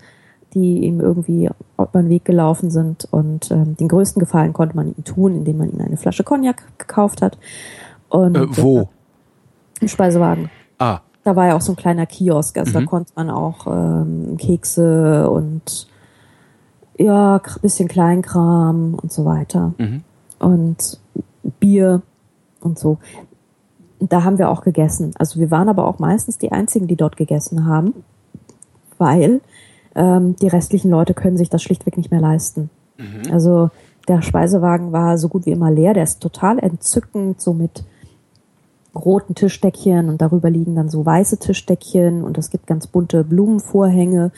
die 0.53 0.85
ihm 0.85 1.01
irgendwie 1.01 1.49
auf 1.79 1.91
den 1.93 2.11
Weg 2.11 2.27
gelaufen 2.27 2.71
sind. 2.71 3.09
Und 3.11 3.51
ähm, 3.51 3.79
den 3.79 3.89
größten 3.89 4.21
Gefallen 4.21 4.53
konnte 4.53 4.77
man 4.77 4.89
ihm 4.89 5.05
tun, 5.05 5.37
indem 5.37 5.57
man 5.57 5.71
ihm 5.71 5.81
eine 5.81 5.97
Flasche 5.97 6.23
Cognac 6.23 6.63
gekauft 6.77 7.23
hat. 7.23 7.39
Und, 8.11 8.37
äh, 8.37 8.47
wo? 8.59 8.81
Äh, 8.81 8.87
Im 9.81 9.89
Speisewagen. 9.89 10.51
Ah. 10.79 11.01
Da 11.25 11.37
war 11.37 11.49
ja 11.49 11.57
auch 11.57 11.61
so 11.61 11.73
ein 11.73 11.77
kleiner 11.77 12.07
Kiosk, 12.07 12.59
also 12.59 12.71
mhm. 12.71 12.85
da 12.85 12.89
konnte 12.89 13.13
man 13.17 13.31
auch 13.31 13.67
ähm, 13.67 14.37
Kekse 14.37 15.29
und 15.31 15.89
ja, 16.97 17.41
bisschen 17.61 17.89
Kleinkram 17.89 18.95
und 18.95 19.13
so 19.13 19.25
weiter. 19.25 19.73
Mhm. 19.79 20.03
Und 20.39 21.01
Bier 21.59 22.03
und 22.61 22.79
so. 22.79 22.99
Da 24.01 24.23
haben 24.23 24.39
wir 24.39 24.51
auch 24.51 24.63
gegessen. 24.63 25.13
Also 25.19 25.41
wir 25.41 25.51
waren 25.51 25.69
aber 25.69 25.87
auch 25.87 25.99
meistens 25.99 26.39
die 26.39 26.53
einzigen, 26.53 26.87
die 26.87 26.97
dort 26.97 27.17
gegessen 27.17 27.67
haben, 27.67 27.95
weil 28.99 29.41
ähm, 29.95 30.37
die 30.37 30.49
restlichen 30.49 30.91
Leute 30.91 31.15
können 31.15 31.37
sich 31.37 31.49
das 31.49 31.63
schlichtweg 31.63 31.97
nicht 31.97 32.11
mehr 32.11 32.21
leisten. 32.21 32.71
Mhm. 32.99 33.33
Also 33.33 33.71
der 34.09 34.23
Speisewagen 34.23 34.93
war 34.93 35.19
so 35.19 35.29
gut 35.29 35.47
wie 35.47 35.53
immer 35.53 35.71
leer, 35.71 35.95
der 35.95 36.05
ist 36.05 36.21
total 36.21 36.59
entzückend, 36.59 37.41
so 37.41 37.55
mit 37.55 37.85
roten 38.95 39.35
Tischdeckchen 39.35 40.09
und 40.09 40.21
darüber 40.21 40.51
liegen 40.51 40.75
dann 40.75 40.89
so 40.89 41.05
weiße 41.05 41.39
Tischdeckchen 41.39 42.25
und 42.25 42.39
es 42.39 42.51
gibt 42.51 42.67
ganz 42.67 42.87
bunte 42.87 43.25
Blumenvorhänge 43.25 44.33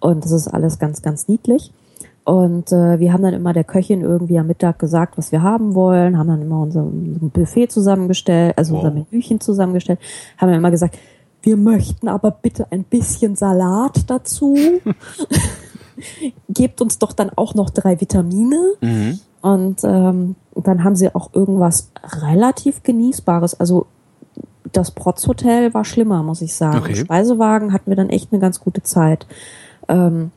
und 0.00 0.24
das 0.24 0.32
ist 0.32 0.48
alles 0.48 0.78
ganz, 0.78 1.02
ganz 1.02 1.28
niedlich. 1.28 1.72
Und 2.24 2.70
äh, 2.70 3.00
wir 3.00 3.12
haben 3.12 3.22
dann 3.22 3.34
immer 3.34 3.52
der 3.52 3.64
Köchin 3.64 4.02
irgendwie 4.02 4.38
am 4.38 4.46
Mittag 4.46 4.78
gesagt, 4.78 5.16
was 5.16 5.32
wir 5.32 5.42
haben 5.42 5.74
wollen, 5.74 6.18
haben 6.18 6.28
dann 6.28 6.42
immer 6.42 6.60
unser 6.60 6.82
Buffet 6.84 7.68
zusammengestellt, 7.68 8.56
also 8.56 8.74
wow. 8.74 8.84
unser 8.84 8.94
Menüchen 8.94 9.40
zusammengestellt, 9.40 9.98
haben 10.36 10.48
dann 10.48 10.58
immer 10.58 10.70
gesagt, 10.70 10.98
wir 11.42 11.56
möchten 11.56 12.08
aber 12.08 12.30
bitte 12.30 12.70
ein 12.70 12.84
bisschen 12.84 13.34
Salat 13.34 14.08
dazu. 14.08 14.56
Gebt 16.48 16.80
uns 16.80 16.98
doch 16.98 17.12
dann 17.12 17.30
auch 17.34 17.54
noch 17.54 17.70
drei 17.70 18.00
Vitamine. 18.00 18.74
Mhm. 18.80 19.20
Und 19.42 19.80
ähm, 19.84 20.36
dann 20.54 20.84
haben 20.84 20.96
sie 20.96 21.14
auch 21.14 21.32
irgendwas 21.32 21.90
relativ 22.20 22.82
Genießbares. 22.82 23.58
Also 23.58 23.86
das 24.72 24.90
Protzhotel 24.90 25.74
war 25.74 25.84
schlimmer, 25.84 26.22
muss 26.22 26.42
ich 26.42 26.54
sagen. 26.54 26.78
Okay. 26.78 26.92
Im 26.92 26.96
Speisewagen 26.96 27.72
hatten 27.72 27.90
wir 27.90 27.96
dann 27.96 28.10
echt 28.10 28.32
eine 28.32 28.40
ganz 28.40 28.60
gute 28.60 28.82
Zeit. 28.82 29.26
Ähm, 29.88 30.30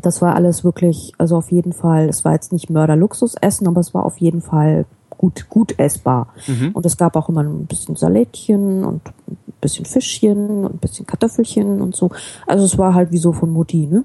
das 0.00 0.22
war 0.22 0.34
alles 0.34 0.64
wirklich, 0.64 1.12
also 1.18 1.36
auf 1.36 1.50
jeden 1.50 1.72
Fall, 1.72 2.08
es 2.08 2.24
war 2.24 2.32
jetzt 2.32 2.52
nicht 2.52 2.70
Mörder-Luxus-Essen, 2.70 3.66
aber 3.66 3.80
es 3.80 3.92
war 3.92 4.04
auf 4.04 4.18
jeden 4.18 4.40
Fall 4.40 4.86
gut, 5.20 5.48
gut 5.50 5.78
essbar. 5.78 6.28
Mhm. 6.46 6.70
Und 6.72 6.86
es 6.86 6.96
gab 6.96 7.16
auch 7.16 7.28
immer 7.28 7.42
ein 7.42 7.66
bisschen 7.66 7.96
Salätchen 7.96 8.84
und 8.84 9.02
ein 9.28 9.36
bisschen 9.60 9.84
Fischchen 9.84 10.64
und 10.64 10.74
ein 10.74 10.78
bisschen 10.78 11.06
Kartoffelchen 11.06 11.80
und 11.80 11.94
so. 11.94 12.10
Also 12.46 12.64
es 12.64 12.78
war 12.78 12.94
halt 12.94 13.12
wie 13.12 13.18
so 13.18 13.32
von 13.32 13.50
Mutti, 13.50 13.86
ne? 13.86 14.04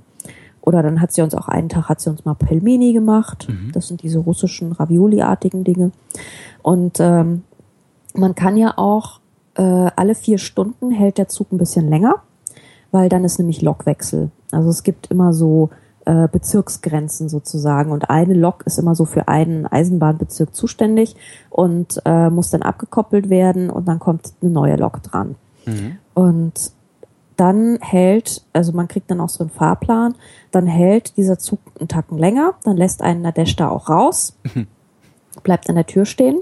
Oder 0.61 0.81
dann 0.81 0.99
hat 0.99 1.13
sie 1.13 1.21
uns 1.21 1.35
auch 1.35 1.47
einen 1.47 1.69
Tag 1.69 1.89
hat 1.89 2.01
sie 2.01 2.09
uns 2.09 2.25
mal 2.25 2.33
Pelmeni 2.33 2.91
gemacht. 2.91 3.47
Mhm. 3.47 3.71
Das 3.71 3.87
sind 3.87 4.01
diese 4.01 4.19
russischen 4.19 4.71
Ravioli-artigen 4.71 5.63
Dinge. 5.63 5.91
Und 6.63 6.99
ähm, 6.99 7.43
man 8.15 8.33
kann 8.33 8.57
ja 8.57 8.73
auch 8.77 9.19
äh, 9.55 9.89
alle 9.95 10.15
vier 10.15 10.37
Stunden 10.37 10.91
hält 10.91 11.17
der 11.17 11.27
Zug 11.27 11.51
ein 11.51 11.57
bisschen 11.57 11.89
länger, 11.89 12.15
weil 12.91 13.09
dann 13.09 13.23
ist 13.23 13.39
nämlich 13.39 13.61
Lokwechsel. 13.61 14.31
Also 14.51 14.69
es 14.69 14.83
gibt 14.83 15.07
immer 15.07 15.33
so 15.33 15.69
äh, 16.05 16.27
Bezirksgrenzen 16.27 17.29
sozusagen 17.29 17.91
und 17.91 18.09
eine 18.09 18.33
Lok 18.33 18.63
ist 18.65 18.77
immer 18.77 18.95
so 18.95 19.05
für 19.05 19.27
einen 19.27 19.65
Eisenbahnbezirk 19.65 20.53
zuständig 20.55 21.15
und 21.49 22.01
äh, 22.05 22.29
muss 22.29 22.51
dann 22.51 22.61
abgekoppelt 22.61 23.29
werden 23.29 23.69
und 23.69 23.87
dann 23.87 23.99
kommt 23.99 24.33
eine 24.41 24.51
neue 24.51 24.75
Lok 24.75 25.01
dran. 25.03 25.35
Mhm. 25.65 25.97
Und 26.13 26.71
dann 27.37 27.79
hält, 27.81 28.45
also 28.53 28.71
man 28.71 28.87
kriegt 28.87 29.11
dann 29.11 29.19
auch 29.19 29.29
so 29.29 29.43
einen 29.43 29.49
Fahrplan, 29.49 30.15
dann 30.51 30.67
hält 30.67 31.17
dieser 31.17 31.37
Zug 31.37 31.59
einen 31.79 31.89
Tacken 31.89 32.17
länger, 32.17 32.53
dann 32.63 32.77
lässt 32.77 33.01
einen 33.01 33.21
Nadesh 33.21 33.55
da 33.55 33.69
auch 33.69 33.89
raus, 33.89 34.37
bleibt 35.43 35.69
an 35.69 35.75
der 35.75 35.85
Tür 35.85 36.05
stehen 36.05 36.41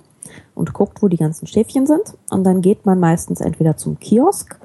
und 0.55 0.73
guckt, 0.73 1.01
wo 1.01 1.07
die 1.07 1.17
ganzen 1.17 1.47
Schäfchen 1.47 1.85
sind. 1.85 2.15
Und 2.29 2.43
dann 2.43 2.61
geht 2.61 2.85
man 2.85 2.99
meistens 2.99 3.41
entweder 3.41 3.77
zum 3.77 3.99
Kiosk. 3.99 4.59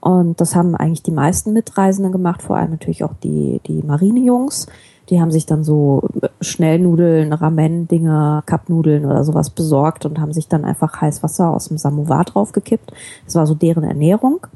Und 0.00 0.40
das 0.40 0.54
haben 0.54 0.74
eigentlich 0.76 1.02
die 1.02 1.10
meisten 1.10 1.52
Mitreisenden 1.52 2.12
gemacht, 2.12 2.42
vor 2.42 2.56
allem 2.56 2.70
natürlich 2.70 3.02
auch 3.02 3.14
die, 3.22 3.60
die 3.66 3.82
Marinejungs. 3.82 4.66
Die 5.08 5.20
haben 5.20 5.30
sich 5.30 5.46
dann 5.46 5.64
so 5.64 6.08
Schnellnudeln, 6.40 7.32
Ramen-Dinger, 7.32 8.42
Cupnudeln 8.46 9.04
oder 9.04 9.24
sowas 9.24 9.50
besorgt 9.50 10.04
und 10.04 10.20
haben 10.20 10.32
sich 10.32 10.48
dann 10.48 10.64
einfach 10.64 11.00
Heißwasser 11.00 11.50
aus 11.50 11.68
dem 11.68 11.78
Samovar 11.78 12.24
draufgekippt. 12.24 12.92
Das 13.24 13.34
war 13.36 13.46
so 13.46 13.54
deren 13.54 13.84
Ernährung. 13.84 14.46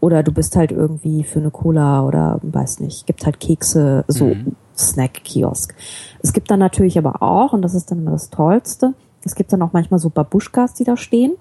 Oder 0.00 0.22
du 0.22 0.32
bist 0.32 0.56
halt 0.56 0.70
irgendwie 0.70 1.24
für 1.24 1.40
eine 1.40 1.50
Cola 1.50 2.06
oder 2.06 2.38
weiß 2.42 2.80
nicht, 2.80 3.06
gibt 3.06 3.26
halt 3.26 3.40
Kekse, 3.40 4.04
so 4.06 4.26
mhm. 4.26 4.54
Snack-Kiosk. 4.76 5.74
Es 6.22 6.32
gibt 6.32 6.50
dann 6.50 6.60
natürlich 6.60 6.98
aber 6.98 7.20
auch, 7.22 7.52
und 7.52 7.62
das 7.62 7.74
ist 7.74 7.90
dann 7.90 7.98
immer 7.98 8.12
das 8.12 8.30
Tollste, 8.30 8.94
es 9.28 9.34
gibt 9.34 9.52
dann 9.52 9.62
auch 9.62 9.74
manchmal 9.74 10.00
so 10.00 10.08
Babuschkas, 10.08 10.72
die 10.72 10.84
da 10.84 10.96
stehen. 10.96 11.32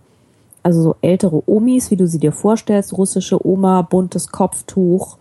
Also 0.61 0.81
so 0.81 0.95
ältere 1.01 1.41
Omis, 1.49 1.89
wie 1.91 1.95
du 1.95 2.05
sie 2.07 2.19
dir 2.19 2.33
vorstellst, 2.33 2.97
russische 2.97 3.45
Oma, 3.47 3.81
buntes 3.83 4.29
Kopftuch, 4.29 5.17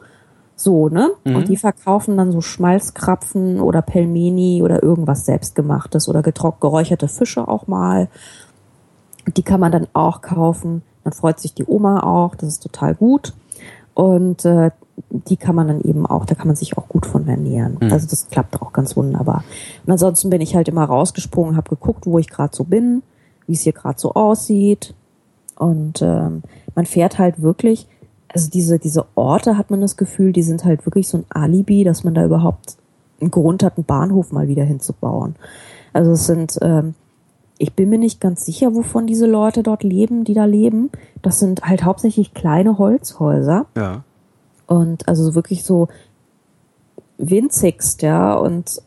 so, 0.57 0.89
ne? 0.89 1.11
Mhm. 1.25 1.37
Und 1.37 1.49
die 1.49 1.57
verkaufen 1.57 2.17
dann 2.17 2.33
so 2.33 2.41
Schmalzkrapfen 2.41 3.61
oder 3.61 3.83
Pelmeni 3.83 4.63
oder 4.63 4.83
irgendwas 4.83 5.25
selbstgemachtes 5.27 6.09
oder 6.09 6.23
geräucherte 6.23 7.09
Fische 7.09 7.47
auch 7.47 7.69
mal. 7.69 8.09
Die 9.37 9.43
kann 9.43 9.61
man 9.61 9.71
dann 9.71 9.87
auch 9.93 10.23
kaufen. 10.23 10.83
Dann 11.05 11.13
freut 11.13 11.39
sich 11.39 11.55
die 11.55 11.67
Oma 11.67 12.01
auch, 12.01 12.35
das 12.35 12.49
ist 12.49 12.63
total 12.63 12.95
gut. 12.95 13.35
Und 13.95 14.45
äh, 14.45 14.73
die 15.11 15.37
kann 15.37 15.55
man 15.55 15.69
dann 15.69 15.81
eben 15.81 16.07
auch, 16.07 16.25
da 16.25 16.35
kann 16.35 16.47
man 16.47 16.57
sich 16.57 16.77
auch 16.79 16.89
gut 16.89 17.07
von 17.07 17.27
ernähren. 17.29 17.79
Mhm. 17.81 17.93
Also 17.93 18.07
das 18.09 18.29
klappt 18.29 18.61
auch 18.61 18.73
ganz 18.73 18.97
wunderbar. 18.97 19.45
Und 19.85 19.93
ansonsten 19.93 20.31
bin 20.31 20.41
ich 20.41 20.55
halt 20.55 20.69
immer 20.69 20.85
rausgesprungen, 20.85 21.57
habe 21.57 21.71
geguckt, 21.71 22.07
wo 22.07 22.19
ich 22.19 22.29
gerade 22.29 22.55
so 22.55 22.65
bin, 22.65 23.03
wie 23.47 23.53
es 23.53 23.63
hier 23.63 23.73
gerade 23.73 23.99
so 23.99 24.15
aussieht. 24.15 24.95
Und 25.57 26.03
ähm, 26.03 26.43
man 26.75 26.87
fährt 26.87 27.19
halt 27.19 27.43
wirklich, 27.43 27.87
also 28.33 28.51
diese, 28.51 28.79
diese 28.79 29.07
Orte 29.15 29.57
hat 29.57 29.71
man 29.71 29.81
das 29.81 29.97
Gefühl, 29.97 30.33
die 30.33 30.43
sind 30.43 30.65
halt 30.65 30.87
wirklich 30.87 31.09
so 31.09 31.19
ein 31.19 31.25
Alibi, 31.31 31.85
dass 31.85 32.05
man 32.05 32.15
da 32.15 32.25
überhaupt 32.25 32.77
einen 33.21 33.31
Grund 33.31 33.63
hat, 33.63 33.77
einen 33.77 33.85
Bahnhof 33.85 34.33
mal 34.33 34.49
wieder 34.49 34.65
hinzubauen. 34.65 35.37
Also 35.93 36.13
es 36.13 36.27
sind 36.27 36.59
ähm, 36.61 36.95
ich 37.59 37.73
bin 37.73 37.89
mir 37.89 37.99
nicht 37.99 38.21
ganz 38.21 38.45
sicher, 38.45 38.75
wovon 38.75 39.07
diese 39.07 39.27
Leute 39.27 39.63
dort 39.63 39.83
leben, 39.83 40.25
die 40.25 40.35
da 40.35 40.45
leben. 40.45 40.91
Das 41.23 41.39
sind 41.39 41.63
halt 41.63 41.85
hauptsächlich 41.85 42.35
kleine 42.35 42.79
Holzhäuser. 42.79 43.67
Ja. 43.77 44.05
Und 44.67 45.09
also 45.09 45.35
wirklich 45.35 45.65
so 45.65 45.89
winzigst, 47.19 48.03
ja. 48.03 48.35
Und 48.35 48.83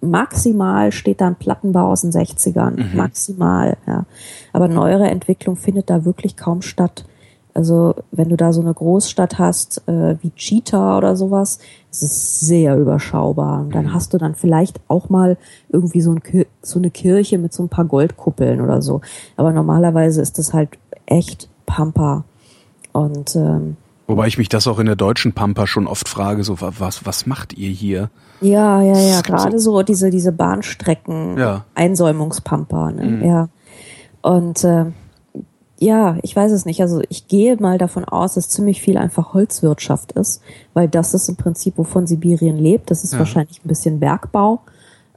maximal 0.00 0.92
steht 0.92 1.20
da 1.20 1.26
ein 1.26 1.36
Plattenbau 1.36 1.90
aus 1.90 2.02
den 2.02 2.12
60ern. 2.12 2.94
Maximal, 2.96 3.76
ja. 3.86 4.06
Aber 4.52 4.68
neuere 4.68 5.08
Entwicklung 5.08 5.56
findet 5.56 5.90
da 5.90 6.04
wirklich 6.04 6.36
kaum 6.36 6.62
statt. 6.62 7.04
Also 7.52 7.96
wenn 8.12 8.28
du 8.28 8.36
da 8.36 8.52
so 8.52 8.60
eine 8.60 8.72
Großstadt 8.72 9.38
hast, 9.38 9.82
äh, 9.88 10.16
wie 10.22 10.30
Cheetah 10.30 10.96
oder 10.96 11.16
sowas, 11.16 11.58
es 11.90 12.02
ist 12.02 12.40
sehr 12.40 12.76
überschaubar. 12.76 13.60
Und 13.60 13.74
dann 13.74 13.92
hast 13.92 14.14
du 14.14 14.18
dann 14.18 14.34
vielleicht 14.34 14.80
auch 14.88 15.08
mal 15.08 15.36
irgendwie 15.68 16.00
so, 16.00 16.12
ein, 16.12 16.22
so 16.62 16.78
eine 16.78 16.90
Kirche 16.90 17.38
mit 17.38 17.52
so 17.52 17.62
ein 17.64 17.68
paar 17.68 17.84
Goldkuppeln 17.84 18.60
oder 18.60 18.82
so. 18.82 19.00
Aber 19.36 19.52
normalerweise 19.52 20.22
ist 20.22 20.38
das 20.38 20.54
halt 20.54 20.70
echt 21.06 21.48
Pampa. 21.66 22.24
Und 22.92 23.34
ähm, 23.36 23.76
Wobei 24.10 24.26
ich 24.26 24.38
mich 24.38 24.48
das 24.48 24.66
auch 24.66 24.78
in 24.80 24.86
der 24.86 24.96
deutschen 24.96 25.32
Pampa 25.32 25.66
schon 25.68 25.86
oft 25.86 26.08
frage, 26.08 26.42
so 26.42 26.60
wa- 26.60 26.72
was, 26.78 27.06
was 27.06 27.26
macht 27.26 27.52
ihr 27.52 27.70
hier? 27.70 28.10
ja, 28.40 28.82
ja, 28.82 28.92
ja, 28.98 29.18
Es 29.18 29.22
gibt 29.22 29.38
gerade 29.38 29.58
so 29.60 29.82
diese, 29.82 30.10
diese 30.10 30.32
Bahnstrecken, 30.32 31.38
Ja. 31.38 31.64
Einsäumungspampa, 31.76 32.90
ne? 32.90 33.24
ja. 33.26 33.48
Und 34.22 34.64
ähm, 34.64 34.94
ja, 35.78 36.16
ich 36.22 36.34
weiß 36.34 36.50
es 36.52 36.66
nicht. 36.66 36.82
Also 36.82 37.02
ich 37.08 37.28
gehe 37.28 37.56
mal 37.56 37.78
davon 37.78 38.04
aus, 38.04 38.34
dass 38.34 38.48
ziemlich 38.48 38.82
viel 38.82 38.98
einfach 38.98 39.32
Holzwirtschaft 39.32 40.12
ist, 40.12 40.42
weil 40.74 40.88
das 40.88 41.14
ist 41.14 41.28
im 41.28 41.36
Prinzip, 41.36 41.78
wovon 41.78 42.06
Sibirien 42.06 42.58
lebt. 42.58 42.90
Das 42.90 43.04
ist 43.04 43.12
Ja. 43.12 43.20
wahrscheinlich 43.20 43.64
ein 43.64 43.68
bisschen 43.68 44.00
Bergbau. 44.00 44.60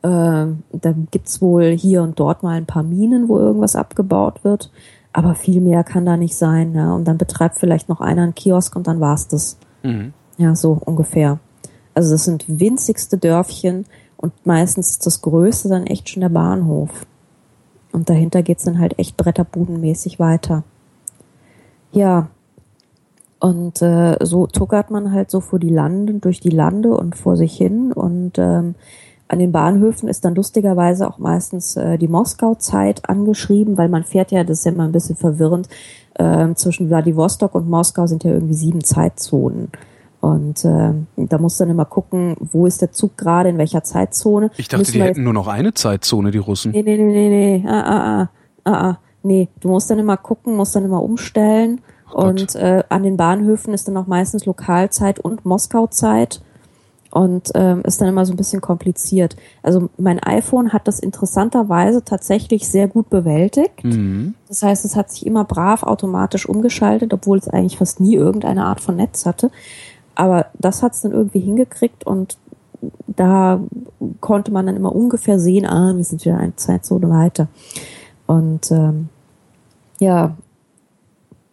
Ähm, 0.03 0.63
dann 0.71 1.07
gibt's 1.11 1.41
wohl 1.41 1.71
hier 1.71 2.03
und 2.03 2.19
dort 2.19 2.43
mal 2.43 2.55
ein 2.57 2.65
paar 2.65 2.83
Minen, 2.83 3.27
wo 3.29 3.39
irgendwas 3.39 3.75
abgebaut 3.75 4.43
wird. 4.43 4.69
Aber 5.13 5.35
viel 5.35 5.61
mehr 5.61 5.83
kann 5.83 6.05
da 6.05 6.17
nicht 6.17 6.35
sein. 6.35 6.71
Ne? 6.71 6.93
Und 6.93 7.07
dann 7.07 7.17
betreibt 7.17 7.55
vielleicht 7.55 7.87
noch 7.87 8.01
einer 8.01 8.23
einen 8.23 8.35
Kiosk 8.35 8.75
und 8.75 8.87
dann 8.87 8.99
war's 8.99 9.27
das. 9.27 9.57
Ja, 10.37 10.55
so 10.55 10.79
ungefähr. 10.83 11.39
Also 11.93 12.11
das 12.11 12.25
sind 12.25 12.45
winzigste 12.47 13.17
Dörfchen 13.17 13.85
und 14.17 14.33
meistens 14.45 14.91
ist 14.91 15.05
das 15.05 15.21
Größte 15.21 15.69
dann 15.69 15.85
echt 15.85 16.09
schon 16.09 16.21
der 16.21 16.29
Bahnhof. 16.29 17.05
Und 17.91 18.09
dahinter 18.09 18.41
geht's 18.41 18.63
dann 18.63 18.79
halt 18.79 18.97
echt 18.97 19.17
bretterbudenmäßig 19.17 20.19
weiter. 20.19 20.63
Ja. 21.91 22.29
Und 23.39 23.81
äh, 23.81 24.17
so 24.21 24.47
tuckert 24.47 24.89
man 24.89 25.11
halt 25.11 25.29
so 25.29 25.41
vor 25.41 25.59
die 25.59 25.69
Lande, 25.69 26.13
durch 26.13 26.39
die 26.39 26.49
Lande 26.49 26.95
und 26.95 27.15
vor 27.15 27.37
sich 27.37 27.55
hin. 27.55 27.91
Und 27.91 28.39
ähm, 28.39 28.75
an 29.33 29.39
den 29.39 29.51
Bahnhöfen 29.51 30.07
ist 30.07 30.23
dann 30.23 30.35
lustigerweise 30.35 31.07
auch 31.07 31.17
meistens 31.17 31.75
äh, 31.75 31.97
die 31.97 32.07
Moskau-Zeit 32.07 33.09
angeschrieben, 33.09 33.77
weil 33.77 33.89
man 33.89 34.03
fährt 34.03 34.31
ja, 34.31 34.43
das 34.43 34.59
ist 34.59 34.65
ja 34.65 34.71
immer 34.71 34.85
ein 34.85 34.91
bisschen 34.91 35.15
verwirrend, 35.15 35.67
ähm, 36.17 36.55
zwischen 36.55 36.89
Wladiwostok 36.89 37.55
und 37.55 37.69
Moskau 37.69 38.07
sind 38.07 38.23
ja 38.23 38.31
irgendwie 38.31 38.53
sieben 38.53 38.83
Zeitzonen. 38.83 39.69
Und 40.21 40.63
ähm, 40.63 41.07
da 41.17 41.37
muss 41.37 41.57
dann 41.57 41.69
immer 41.69 41.83
gucken, 41.83 42.37
wo 42.39 42.65
ist 42.65 42.81
der 42.81 42.93
Zug 42.93 43.17
gerade, 43.17 43.49
in 43.49 43.57
welcher 43.57 43.83
Zeitzone. 43.83 44.51
Ich 44.55 44.69
dachte, 44.69 44.81
Müssen 44.81 44.93
die 44.93 45.01
hätten 45.01 45.23
nur 45.23 45.33
noch 45.33 45.47
eine 45.47 45.73
Zeitzone, 45.73 46.31
die 46.31 46.37
Russen. 46.37 46.71
Nee, 46.71 46.83
nee, 46.83 46.95
nee, 46.95 47.29
nee, 47.29 47.57
nee. 47.57 47.67
Ah, 47.67 47.81
ah, 47.81 48.21
ah, 48.21 48.29
ah, 48.63 48.89
ah. 48.89 48.99
Nee, 49.23 49.49
du 49.59 49.67
musst 49.69 49.89
dann 49.89 49.99
immer 49.99 50.15
gucken, 50.15 50.55
musst 50.55 50.75
dann 50.75 50.85
immer 50.85 51.03
umstellen. 51.03 51.81
Gott. 52.13 52.25
und 52.25 52.55
äh, 52.55 52.83
an 52.89 53.03
den 53.03 53.17
Bahnhöfen 53.17 53.73
ist 53.73 53.87
dann 53.87 53.97
auch 53.97 54.07
meistens 54.07 54.45
Lokalzeit 54.45 55.19
und 55.19 55.45
Moskauzeit. 55.45 56.41
Und 57.13 57.51
ähm, 57.53 57.83
ist 57.83 58.01
dann 58.01 58.07
immer 58.07 58.25
so 58.25 58.33
ein 58.33 58.37
bisschen 58.37 58.59
kompliziert. 58.59 59.35
Also 59.61 59.89
mein 59.99 60.17
iPhone 60.17 60.73
hat 60.73 60.87
das 60.87 60.99
interessanterweise 60.99 62.03
tatsächlich 62.03 62.67
sehr 62.67 62.87
gut 62.87 63.11
bewältigt. 63.11 63.83
Mhm. 63.83 64.33
Das 64.47 64.63
heißt, 64.63 64.83
es 64.83 64.95
hat 64.95 65.11
sich 65.11 65.27
immer 65.27 65.43
brav 65.43 65.83
automatisch 65.83 66.49
umgeschaltet, 66.49 67.13
obwohl 67.13 67.37
es 67.37 67.47
eigentlich 67.47 67.77
fast 67.77 67.99
nie 67.99 68.15
irgendeine 68.15 68.65
Art 68.65 68.81
von 68.81 68.95
Netz 68.95 69.27
hatte. 69.27 69.51
Aber 70.15 70.47
das 70.57 70.81
hat 70.81 70.93
es 70.93 71.01
dann 71.01 71.11
irgendwie 71.11 71.41
hingekriegt 71.41 72.03
und 72.03 72.37
da 73.05 73.59
konnte 74.19 74.51
man 74.51 74.65
dann 74.65 74.75
immer 74.75 74.95
ungefähr 74.95 75.39
sehen, 75.39 75.67
ah, 75.67 75.93
wir 75.95 76.03
sind 76.03 76.25
wieder 76.25 76.37
eine 76.37 76.55
Zeitzone 76.55 77.11
weiter. 77.11 77.47
Und 78.25 78.71
ähm, 78.71 79.09
ja, 79.99 80.35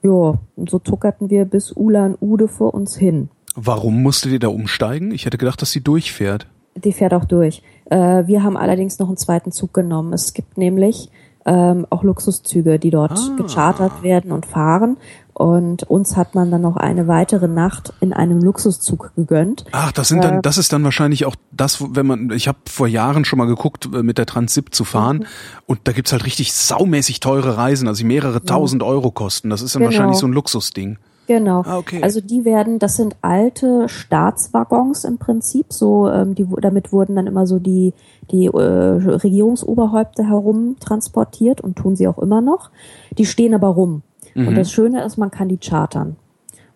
ja, 0.02 0.38
und 0.56 0.70
so 0.70 0.78
tuckerten 0.78 1.28
wir 1.28 1.44
bis 1.44 1.72
Ulan 1.76 2.16
Ude 2.18 2.48
vor 2.48 2.72
uns 2.72 2.96
hin. 2.96 3.28
Warum 3.56 4.02
musstet 4.02 4.32
ihr 4.32 4.38
da 4.38 4.48
umsteigen? 4.48 5.10
Ich 5.12 5.26
hätte 5.26 5.38
gedacht, 5.38 5.60
dass 5.60 5.70
sie 5.70 5.82
durchfährt. 5.82 6.46
Die 6.76 6.92
fährt 6.92 7.12
auch 7.14 7.24
durch. 7.24 7.62
Äh, 7.86 8.26
wir 8.26 8.42
haben 8.42 8.56
allerdings 8.56 8.98
noch 8.98 9.08
einen 9.08 9.16
zweiten 9.16 9.50
Zug 9.52 9.74
genommen. 9.74 10.12
Es 10.12 10.34
gibt 10.34 10.56
nämlich 10.56 11.10
ähm, 11.46 11.86
auch 11.90 12.02
Luxuszüge, 12.04 12.78
die 12.78 12.90
dort 12.90 13.12
Ah. 13.12 13.36
gechartert 13.36 14.02
werden 14.02 14.30
und 14.30 14.46
fahren. 14.46 14.98
Und 15.32 15.84
uns 15.84 16.16
hat 16.16 16.34
man 16.34 16.50
dann 16.50 16.60
noch 16.60 16.76
eine 16.76 17.08
weitere 17.08 17.48
Nacht 17.48 17.94
in 18.00 18.12
einem 18.12 18.40
Luxuszug 18.40 19.12
gegönnt. 19.16 19.64
Ach, 19.72 19.90
das 19.90 20.08
sind 20.08 20.18
Äh, 20.18 20.28
dann, 20.28 20.42
das 20.42 20.58
ist 20.58 20.72
dann 20.72 20.84
wahrscheinlich 20.84 21.24
auch 21.24 21.34
das, 21.50 21.82
wenn 21.96 22.06
man, 22.06 22.30
ich 22.30 22.46
habe 22.46 22.58
vor 22.68 22.86
Jahren 22.86 23.24
schon 23.24 23.38
mal 23.38 23.46
geguckt, 23.46 23.88
äh, 23.92 24.02
mit 24.02 24.18
der 24.18 24.26
Transip 24.26 24.72
zu 24.74 24.82
Mhm. 24.82 24.86
fahren 24.86 25.26
und 25.66 25.80
da 25.84 25.92
gibt's 25.92 26.12
halt 26.12 26.26
richtig 26.26 26.52
saumäßig 26.52 27.20
teure 27.20 27.56
Reisen, 27.56 27.88
also 27.88 27.98
die 28.00 28.04
mehrere 28.06 28.44
tausend 28.44 28.82
Euro 28.82 29.10
kosten. 29.10 29.48
Das 29.50 29.62
ist 29.62 29.74
dann 29.74 29.80
Genau. 29.80 29.92
wahrscheinlich 29.92 30.18
so 30.18 30.26
ein 30.26 30.32
Luxusding. 30.34 30.98
Genau. 31.26 31.62
Ah, 31.64 31.78
okay. 31.78 32.00
Also 32.02 32.20
die 32.20 32.44
werden, 32.44 32.78
das 32.78 32.96
sind 32.96 33.16
alte 33.22 33.88
Staatswaggons 33.88 35.04
im 35.04 35.18
Prinzip. 35.18 35.72
So, 35.72 36.08
ähm, 36.08 36.34
die, 36.34 36.46
damit 36.60 36.92
wurden 36.92 37.16
dann 37.16 37.26
immer 37.26 37.46
so 37.46 37.58
die 37.58 37.94
die 38.30 38.46
äh, 38.46 38.50
Regierungsoberhäupter 38.50 40.28
herum 40.28 40.76
transportiert 40.80 41.60
und 41.60 41.76
tun 41.76 41.96
sie 41.96 42.08
auch 42.08 42.18
immer 42.18 42.40
noch. 42.40 42.70
Die 43.18 43.26
stehen 43.26 43.52
aber 43.54 43.68
rum. 43.68 44.02
Und 44.48 44.56
das 44.56 44.70
Schöne 44.70 45.02
ist, 45.04 45.16
man 45.16 45.32
kann 45.32 45.48
die 45.48 45.58
chartern. 45.58 46.14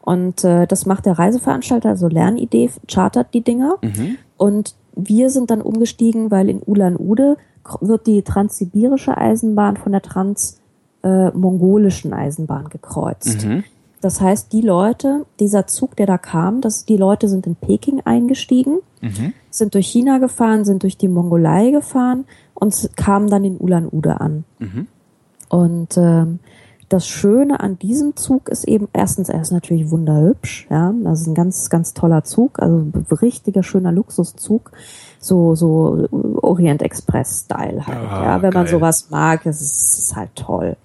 Und 0.02 0.42
äh, 0.44 0.66
das 0.66 0.86
macht 0.86 1.06
der 1.06 1.16
Reiseveranstalter, 1.18 1.90
also 1.90 2.08
Lernidee, 2.08 2.70
chartert 2.88 3.32
die 3.32 3.42
Dinger. 3.42 3.76
Und 4.36 4.74
wir 4.96 5.30
sind 5.30 5.50
dann 5.50 5.62
umgestiegen, 5.62 6.30
weil 6.30 6.48
in 6.48 6.62
Ulan-Ude 6.64 7.36
wird 7.80 8.06
die 8.06 8.22
transsibirische 8.22 9.16
Eisenbahn 9.16 9.76
von 9.76 9.90
der 9.92 10.02
trans-mongolischen 10.02 12.12
Eisenbahn 12.12 12.68
gekreuzt. 12.68 13.44
Das 14.04 14.20
heißt, 14.20 14.52
die 14.52 14.60
Leute, 14.60 15.24
dieser 15.40 15.66
Zug, 15.66 15.96
der 15.96 16.04
da 16.06 16.18
kam, 16.18 16.60
das, 16.60 16.84
die 16.84 16.98
Leute 16.98 17.26
sind 17.28 17.46
in 17.46 17.56
Peking 17.56 18.02
eingestiegen, 18.04 18.80
sind 19.50 19.72
durch 19.74 19.86
China 19.86 20.18
gefahren, 20.18 20.64
sind 20.66 20.82
durch 20.82 20.98
die 20.98 21.08
Mongolei 21.08 21.70
gefahren 21.70 22.26
und 22.52 22.90
kamen 22.96 23.30
dann 23.30 23.44
in 23.44 23.56
Ulan-Ude 23.58 24.20
an. 24.20 24.44
Und 25.48 25.96
ähm, 25.96 26.38
das 26.90 27.06
Schöne 27.08 27.60
an 27.60 27.78
diesem 27.78 28.14
Zug 28.16 28.48
ist 28.50 28.64
eben 28.64 28.88
erstens, 28.92 29.28
er 29.30 29.40
ist 29.40 29.52
natürlich 29.52 29.90
wunderhübsch, 29.90 30.66
ja, 30.70 30.92
das 31.02 31.22
ist 31.22 31.26
ein 31.28 31.34
ganz, 31.34 31.70
ganz 31.70 31.94
toller 31.94 32.24
Zug, 32.24 32.58
also 32.60 32.76
ein 32.76 33.06
richtiger 33.22 33.62
schöner 33.62 33.90
Luxuszug, 33.90 34.70
so 35.18 35.54
so 35.54 36.06
Orient 36.42 36.82
Express 36.82 37.40
Style 37.46 37.86
halt, 37.86 37.98
Ah, 38.10 38.24
ja, 38.24 38.42
wenn 38.42 38.52
man 38.52 38.64
geil. 38.64 38.72
sowas 38.74 39.08
mag, 39.10 39.46
es 39.46 39.60
ist, 39.62 39.98
ist 39.98 40.16
halt 40.16 40.34
toll. 40.34 40.76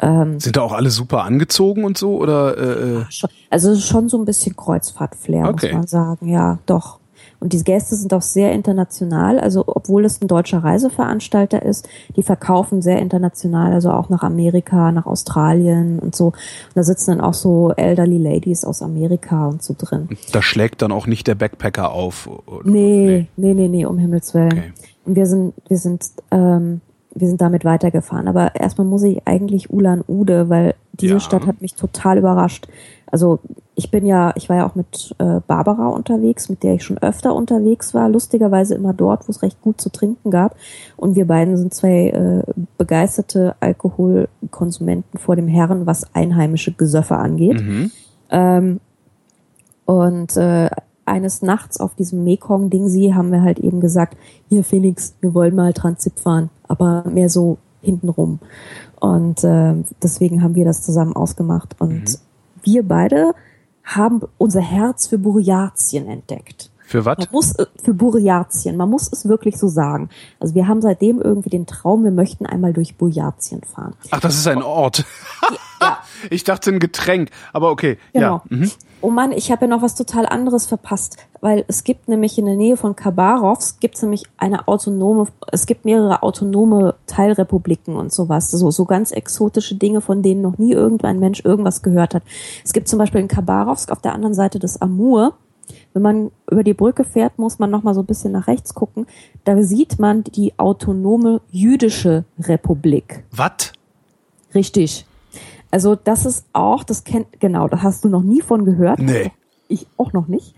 Ähm, 0.00 0.38
Sind 0.40 0.56
da 0.56 0.62
auch 0.62 0.72
alle 0.72 0.90
super 0.90 1.24
angezogen 1.24 1.84
und 1.84 1.98
so 1.98 2.16
oder? 2.18 2.56
Äh, 2.56 2.98
äh, 3.00 3.04
Also 3.50 3.76
schon 3.76 4.08
so 4.08 4.18
ein 4.18 4.24
bisschen 4.24 4.56
Kreuzfahrt-Flair, 4.56 5.48
Okay. 5.48 5.66
muss 5.68 5.72
man 5.74 5.86
sagen. 5.86 6.28
Ja, 6.28 6.58
doch. 6.66 6.98
Und 7.40 7.52
die 7.52 7.62
Gäste 7.62 7.94
sind 7.94 8.12
auch 8.14 8.22
sehr 8.22 8.50
international. 8.52 9.38
Also 9.38 9.62
obwohl 9.66 10.04
es 10.04 10.20
ein 10.20 10.26
deutscher 10.26 10.58
Reiseveranstalter 10.64 11.62
ist, 11.62 11.88
die 12.16 12.24
verkaufen 12.24 12.82
sehr 12.82 12.98
international, 12.98 13.72
also 13.72 13.92
auch 13.92 14.08
nach 14.08 14.22
Amerika, 14.24 14.90
nach 14.90 15.06
Australien 15.06 16.00
und 16.00 16.16
so. 16.16 16.26
Und 16.26 16.36
da 16.74 16.82
sitzen 16.82 17.12
dann 17.12 17.20
auch 17.20 17.34
so 17.34 17.72
elderly 17.76 18.18
Ladies 18.18 18.64
aus 18.64 18.82
Amerika 18.82 19.46
und 19.48 19.62
so 19.62 19.74
drin. 19.78 20.08
da 20.32 20.42
schlägt 20.42 20.82
dann 20.82 20.90
auch 20.90 21.06
nicht 21.06 21.26
der 21.28 21.36
Backpacker 21.36 21.92
auf. 21.92 22.28
oder? 22.46 22.68
Nee, 22.68 23.28
nee, 23.36 23.54
nee, 23.54 23.68
nee, 23.68 23.84
um 23.84 23.98
Himmels 23.98 24.34
Willen. 24.34 24.52
Okay. 24.52 24.72
Und 25.04 25.14
wir 25.16 25.26
sind, 25.26 25.54
wir 25.68 25.78
sind, 25.78 26.04
ähm, 26.32 26.80
wir 27.14 27.28
sind 27.28 27.40
damit 27.40 27.64
weitergefahren. 27.64 28.28
Aber 28.28 28.54
erstmal 28.54 28.86
muss 28.86 29.02
ich 29.02 29.26
eigentlich 29.26 29.70
Ulan 29.70 30.02
Ude, 30.06 30.48
weil 30.48 30.74
diese 30.92 31.14
Ja. 31.14 31.20
Stadt 31.20 31.46
hat 31.46 31.60
mich 31.60 31.74
total 31.74 32.18
überrascht. 32.18 32.68
Also 33.10 33.38
ich 33.74 33.90
bin 33.90 34.04
ja, 34.04 34.32
ich 34.34 34.48
war 34.48 34.56
ja 34.56 34.66
auch 34.66 34.74
mit 34.74 35.14
äh, 35.18 35.40
Barbara 35.46 35.88
unterwegs, 35.88 36.48
mit 36.48 36.62
der 36.62 36.74
ich 36.74 36.82
schon 36.82 36.98
öfter 36.98 37.34
unterwegs 37.34 37.94
war. 37.94 38.08
Lustigerweise 38.08 38.74
immer 38.74 38.92
dort, 38.92 39.28
wo 39.28 39.30
es 39.30 39.42
recht 39.42 39.62
gut 39.62 39.80
zu 39.80 39.90
trinken 39.90 40.30
gab. 40.30 40.56
Und 40.96 41.14
wir 41.16 41.26
beiden 41.26 41.56
sind 41.56 41.72
zwei 41.72 42.08
äh, 42.08 42.42
begeisterte 42.76 43.54
Alkoholkonsumenten 43.60 45.18
vor 45.18 45.36
dem 45.36 45.48
Herren, 45.48 45.86
was 45.86 46.12
einheimische 46.14 46.72
Gesöffe 46.72 47.16
angeht. 47.16 47.60
Mhm. 47.60 47.90
Ähm, 48.30 48.80
und 49.86 50.36
äh, 50.36 50.68
eines 51.08 51.42
Nachts 51.42 51.80
auf 51.80 51.94
diesem 51.94 52.24
Mekong-Ding 52.24 53.14
haben 53.14 53.32
wir 53.32 53.42
halt 53.42 53.58
eben 53.58 53.80
gesagt, 53.80 54.16
hier 54.48 54.64
Phoenix, 54.64 55.14
wir 55.20 55.34
wollen 55.34 55.54
mal 55.54 55.72
Transit 55.72 56.18
fahren, 56.20 56.50
aber 56.66 57.04
mehr 57.08 57.28
so 57.28 57.58
hintenrum. 57.80 58.40
Und 59.00 59.44
äh, 59.44 59.74
deswegen 60.02 60.42
haben 60.42 60.54
wir 60.54 60.64
das 60.64 60.82
zusammen 60.82 61.14
ausgemacht. 61.14 61.76
Und 61.78 62.18
wir 62.62 62.86
beide 62.86 63.32
haben 63.84 64.20
unser 64.36 64.60
Herz 64.60 65.06
für 65.06 65.18
Burjatien 65.18 66.06
entdeckt. 66.08 66.70
Für 66.88 67.04
was? 67.04 67.18
Man 67.18 67.28
muss, 67.32 67.52
äh, 67.52 67.66
für 67.84 67.94
Buryatien. 67.94 68.76
Man 68.76 68.88
muss 68.88 69.12
es 69.12 69.28
wirklich 69.28 69.58
so 69.58 69.68
sagen. 69.68 70.08
Also 70.40 70.54
wir 70.54 70.66
haben 70.66 70.80
seitdem 70.80 71.20
irgendwie 71.20 71.50
den 71.50 71.66
Traum, 71.66 72.02
wir 72.02 72.10
möchten 72.10 72.46
einmal 72.46 72.72
durch 72.72 72.96
Buryatien 72.96 73.62
fahren. 73.62 73.94
Ach, 74.10 74.20
das 74.20 74.36
ist 74.36 74.48
ein 74.48 74.62
Ort. 74.62 75.04
Ja, 75.80 75.98
Ich 76.30 76.44
dachte 76.44 76.70
ein 76.70 76.78
Getränk, 76.78 77.30
aber 77.52 77.70
okay. 77.70 77.98
genau. 78.12 78.42
Ja. 78.50 78.56
Mhm. 78.56 78.70
Oh 79.00 79.10
Mann, 79.10 79.32
ich 79.32 79.52
habe 79.52 79.66
ja 79.66 79.68
noch 79.68 79.82
was 79.82 79.94
total 79.94 80.26
anderes 80.26 80.66
verpasst, 80.66 81.18
weil 81.40 81.64
es 81.68 81.84
gibt 81.84 82.08
nämlich 82.08 82.36
in 82.36 82.46
der 82.46 82.56
Nähe 82.56 82.76
von 82.76 82.96
Khabarovsk 82.96 83.80
gibt 83.80 83.94
es 83.94 84.02
nämlich 84.02 84.24
eine 84.38 84.66
autonome, 84.66 85.28
es 85.52 85.66
gibt 85.66 85.84
mehrere 85.84 86.22
autonome 86.22 86.96
Teilrepubliken 87.06 87.94
und 87.94 88.12
sowas, 88.12 88.50
so, 88.50 88.70
so 88.72 88.84
ganz 88.86 89.12
exotische 89.12 89.76
Dinge, 89.76 90.00
von 90.00 90.22
denen 90.22 90.42
noch 90.42 90.58
nie 90.58 90.72
irgendein 90.72 91.20
Mensch 91.20 91.44
irgendwas 91.44 91.82
gehört 91.82 92.14
hat. 92.14 92.24
Es 92.64 92.72
gibt 92.72 92.88
zum 92.88 92.98
Beispiel 92.98 93.20
in 93.20 93.28
Khabarovsk 93.28 93.92
auf 93.92 94.00
der 94.00 94.14
anderen 94.14 94.34
Seite 94.34 94.58
des 94.58 94.82
Amur, 94.82 95.34
wenn 95.94 96.02
man 96.02 96.30
über 96.50 96.62
die 96.62 96.74
Brücke 96.74 97.04
fährt, 97.04 97.38
muss 97.38 97.58
man 97.58 97.70
noch 97.70 97.82
mal 97.82 97.94
so 97.94 98.00
ein 98.00 98.06
bisschen 98.06 98.32
nach 98.32 98.46
rechts 98.46 98.74
gucken. 98.74 99.06
Da 99.44 99.62
sieht 99.62 99.98
man 99.98 100.24
die 100.24 100.58
autonome 100.58 101.40
jüdische 101.50 102.24
Republik. 102.38 103.24
Was? 103.30 103.72
Richtig. 104.54 105.06
Also 105.70 105.94
das 105.96 106.24
ist 106.24 106.46
auch, 106.52 106.84
das 106.84 107.04
kennt, 107.04 107.40
genau, 107.40 107.68
da 107.68 107.82
hast 107.82 108.04
du 108.04 108.08
noch 108.08 108.22
nie 108.22 108.40
von 108.40 108.64
gehört. 108.64 108.98
Nee. 108.98 109.32
Ich 109.68 109.86
auch 109.96 110.12
noch 110.12 110.28
nicht. 110.28 110.54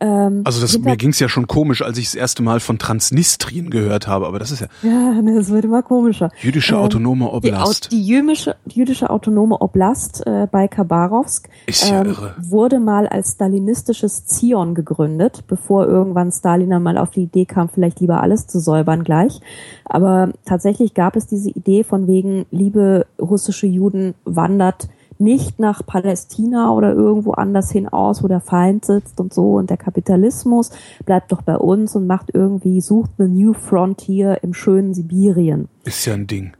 Ähm, 0.00 0.42
Also 0.44 0.60
das, 0.60 0.72
hinter- 0.72 0.90
mir 0.90 0.96
ging's 0.96 1.18
ja 1.20 1.28
schon 1.28 1.46
komisch, 1.46 1.82
als 1.82 1.98
ich 1.98 2.06
das 2.06 2.14
erste 2.14 2.42
Mal 2.42 2.60
von 2.60 2.78
Transnistrien 2.78 3.70
gehört 3.70 4.06
habe, 4.08 4.26
aber 4.26 4.38
das 4.38 4.50
ist 4.50 4.60
ja 4.60 4.66
Ja, 4.82 5.20
ne, 5.22 5.34
das 5.36 5.50
wird 5.50 5.64
immer 5.64 5.82
komischer. 5.82 6.30
jüdische 6.40 6.74
Ähm, 6.74 6.80
autonome 6.80 7.24
Die, 7.24 7.30
Au- 7.30 7.36
Oblast. 7.36 7.92
die 7.92 8.04
jüdische, 8.04 8.56
jüdische 8.66 9.10
autonome 9.10 9.60
Oblast 9.60 10.26
äh, 10.26 10.46
bei 10.50 10.68
Khabarovsk 10.68 11.48
Ist 11.66 11.88
ja 11.88 12.02
irre. 12.04 12.34
wurde 12.38 12.80
mal 12.80 13.06
als 13.06 13.32
stalinistisches 13.32 14.26
Zion 14.26 14.74
gegründet, 14.74 15.44
bevor 15.46 15.86
irgendwann 15.86 16.32
Stalin 16.32 16.70
dann 16.70 16.82
mal 16.82 16.98
auf 16.98 17.10
die 17.10 17.22
Idee 17.22 17.44
kam, 17.44 17.68
vielleicht 17.68 18.00
lieber 18.00 18.20
alles 18.22 18.46
zu 18.46 18.60
säubern 18.60 19.04
gleich. 19.04 19.40
Aber 19.84 20.30
tatsächlich 20.44 20.94
gab 20.94 21.16
es 21.16 21.26
diese 21.26 21.50
Idee 21.50 21.84
von 21.84 22.06
wegen, 22.06 22.46
liebe 22.50 23.06
russische 23.20 23.66
Juden, 23.66 24.14
wandert 24.24 24.88
nicht 25.20 25.58
nach 25.58 25.84
Palästina 25.84 26.72
oder 26.72 26.92
irgendwo 26.92 27.32
anders 27.32 27.70
hin 27.70 27.88
aus, 27.88 28.22
wo 28.22 28.28
der 28.28 28.40
Feind 28.40 28.84
sitzt 28.84 29.20
und 29.20 29.32
so 29.32 29.54
und 29.54 29.70
der 29.70 29.76
Kapitalismus 29.76 30.70
bleibt 31.04 31.32
doch 31.32 31.42
bei 31.42 31.56
uns 31.56 31.94
und 31.96 32.06
macht 32.06 32.30
irgendwie, 32.32 32.80
sucht 32.80 33.10
eine 33.18 33.28
New 33.28 33.52
Frontier 33.52 34.38
im 34.42 34.54
schönen 34.54 34.94
Sibirien. 34.94 35.68
Ist 35.84 36.04
ja 36.06 36.14
ein 36.14 36.26
Ding. 36.26 36.52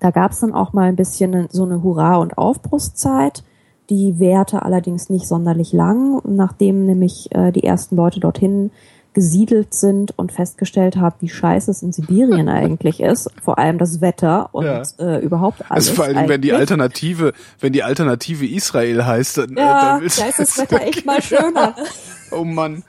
Da 0.00 0.10
gab 0.10 0.32
es 0.32 0.40
dann 0.40 0.54
auch 0.54 0.72
mal 0.72 0.88
ein 0.88 0.96
bisschen 0.96 1.48
so 1.50 1.64
eine 1.64 1.82
Hurra- 1.82 2.16
und 2.16 2.38
Aufbruchszeit. 2.38 3.42
Die 3.90 4.18
währte 4.18 4.62
allerdings 4.62 5.08
nicht 5.08 5.26
sonderlich 5.26 5.72
lang, 5.72 6.20
nachdem 6.24 6.86
nämlich 6.86 7.34
äh, 7.34 7.52
die 7.52 7.64
ersten 7.64 7.96
Leute 7.96 8.20
dorthin 8.20 8.70
gesiedelt 9.14 9.74
sind 9.74 10.16
und 10.16 10.30
festgestellt 10.32 10.96
haben, 10.96 11.16
wie 11.20 11.28
scheiße 11.28 11.70
es 11.70 11.82
in 11.82 11.92
Sibirien 11.92 12.48
eigentlich 12.48 13.00
ist. 13.00 13.30
Vor 13.42 13.58
allem 13.58 13.78
das 13.78 14.00
Wetter 14.00 14.48
und 14.52 14.64
Ja. 14.66 14.82
äh, 14.98 15.18
überhaupt 15.24 15.60
alles. 15.68 15.88
Also 15.88 15.94
vor 15.94 16.04
allem, 16.04 16.28
wenn 16.28 16.40
die 16.40 16.50
eigentlich. 16.52 16.60
Alternative, 16.70 17.32
wenn 17.60 17.72
die 17.72 17.82
Alternative 17.82 18.46
Israel 18.46 19.04
heißt, 19.04 19.38
dann, 19.38 19.56
äh, 19.56 19.60
Ja, 19.60 19.80
dann 19.92 20.00
willst 20.02 20.20
da 20.20 20.26
ist 20.26 20.38
das 20.38 20.58
Wetter 20.58 20.80
echt 20.82 21.04
mal 21.06 21.20
schöner. 21.22 21.74
Oh 22.30 22.44
Mann. 22.44 22.84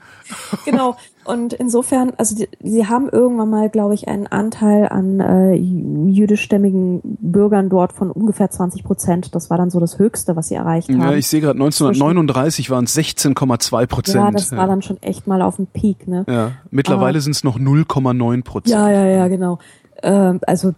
genau. 0.64 0.96
Und 1.30 1.52
insofern, 1.52 2.12
also 2.16 2.34
die, 2.34 2.48
sie 2.62 2.86
haben 2.86 3.08
irgendwann 3.08 3.48
mal, 3.50 3.68
glaube 3.70 3.94
ich, 3.94 4.08
einen 4.08 4.26
Anteil 4.26 4.88
an 4.88 5.20
äh, 5.20 5.54
jüdischstämmigen 5.54 7.00
Bürgern 7.04 7.68
dort 7.68 7.92
von 7.92 8.10
ungefähr 8.10 8.50
20 8.50 8.84
Prozent. 8.84 9.34
Das 9.34 9.50
war 9.50 9.58
dann 9.58 9.70
so 9.70 9.80
das 9.80 9.98
Höchste, 9.98 10.36
was 10.36 10.48
sie 10.48 10.54
erreicht 10.54 10.88
haben. 10.88 11.00
Ja, 11.00 11.12
ich 11.14 11.26
sehe 11.28 11.40
gerade 11.40 11.58
1939 11.58 12.70
waren 12.70 12.84
es 12.84 12.96
16,2 12.96 13.86
Prozent. 13.86 14.16
Ja, 14.16 14.30
das 14.30 14.52
war 14.52 14.66
dann 14.66 14.82
schon 14.82 15.02
echt 15.02 15.26
mal 15.26 15.42
auf 15.42 15.56
dem 15.56 15.66
Peak, 15.66 16.06
ne? 16.08 16.24
Ja, 16.28 16.52
mittlerweile 16.70 17.20
sind 17.20 17.34
es 17.36 17.44
noch 17.44 17.58
0,9 17.58 18.44
Prozent. 18.44 18.72
Ja, 18.74 18.90
ja, 18.90 19.06
ja, 19.06 19.28
genau. 19.28 19.58
Ähm, 20.02 20.40
also 20.46 20.72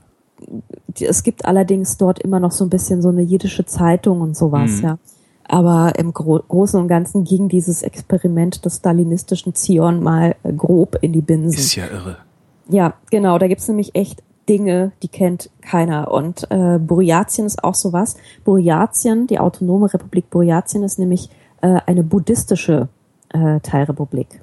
die, 0.89 1.07
es 1.07 1.23
gibt 1.23 1.45
allerdings 1.45 1.97
dort 1.97 2.19
immer 2.19 2.41
noch 2.41 2.53
so 2.53 2.65
ein 2.65 2.71
bisschen 2.71 3.03
so 3.03 3.09
eine 3.09 3.23
jiddische 3.23 3.65
Zeitung 3.65 4.21
und 4.21 4.37
sowas, 4.37 4.79
Mhm. 4.79 4.83
ja. 4.85 4.99
Aber 5.49 5.93
im 5.99 6.13
Gro 6.13 6.41
Großen 6.49 6.81
und 6.81 6.89
Ganzen 6.89 7.25
ging 7.25 7.49
dieses 7.49 7.83
Experiment 7.83 8.65
des 8.65 8.77
stalinistischen 8.77 9.55
Zion 9.55 10.03
mal 10.03 10.37
äh, 10.43 10.53
grob 10.53 10.99
in 11.01 11.13
die 11.13 11.21
Binsen. 11.21 11.59
Ist 11.59 11.75
ja 11.75 11.87
irre. 11.87 12.19
Ja, 12.69 12.95
genau, 13.11 13.39
da 13.39 13.49
gibt's 13.49 13.69
nämlich 13.69 13.95
echt 13.95 14.23
Dinge, 14.49 14.93
die 15.03 15.09
kennt 15.09 15.51
keiner. 15.61 16.11
Und 16.11 16.51
äh, 16.51 16.79
Buryatien 16.79 17.47
ist 17.47 17.63
auch 17.65 17.75
sowas. 17.75 18.17
Buryatien, 18.45 19.27
die 19.27 19.39
autonome 19.39 19.93
Republik 19.93 20.31
Buryatien, 20.31 20.83
ist 20.83 20.99
nämlich 20.99 21.29
äh, 21.61 21.81
eine 21.87 22.03
buddhistische 22.03 22.89
äh, 23.31 23.61
Teilrepublik. 23.61 24.41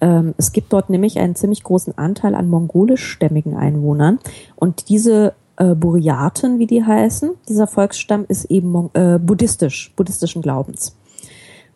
Ähm, 0.00 0.34
es 0.36 0.52
gibt 0.52 0.72
dort 0.72 0.90
nämlich 0.90 1.18
einen 1.18 1.34
ziemlich 1.34 1.62
großen 1.62 1.96
Anteil 1.98 2.34
an 2.34 2.48
mongolischstämmigen 2.48 3.56
Einwohnern. 3.56 4.18
Und 4.56 4.88
diese 4.88 5.34
äh, 5.60 5.74
Buryaten, 5.74 6.58
wie 6.58 6.66
die 6.66 6.82
heißen, 6.82 7.32
dieser 7.48 7.66
Volksstamm 7.66 8.24
ist 8.28 8.46
eben 8.46 8.90
äh, 8.94 9.18
buddhistisch, 9.18 9.92
buddhistischen 9.94 10.40
Glaubens. 10.40 10.96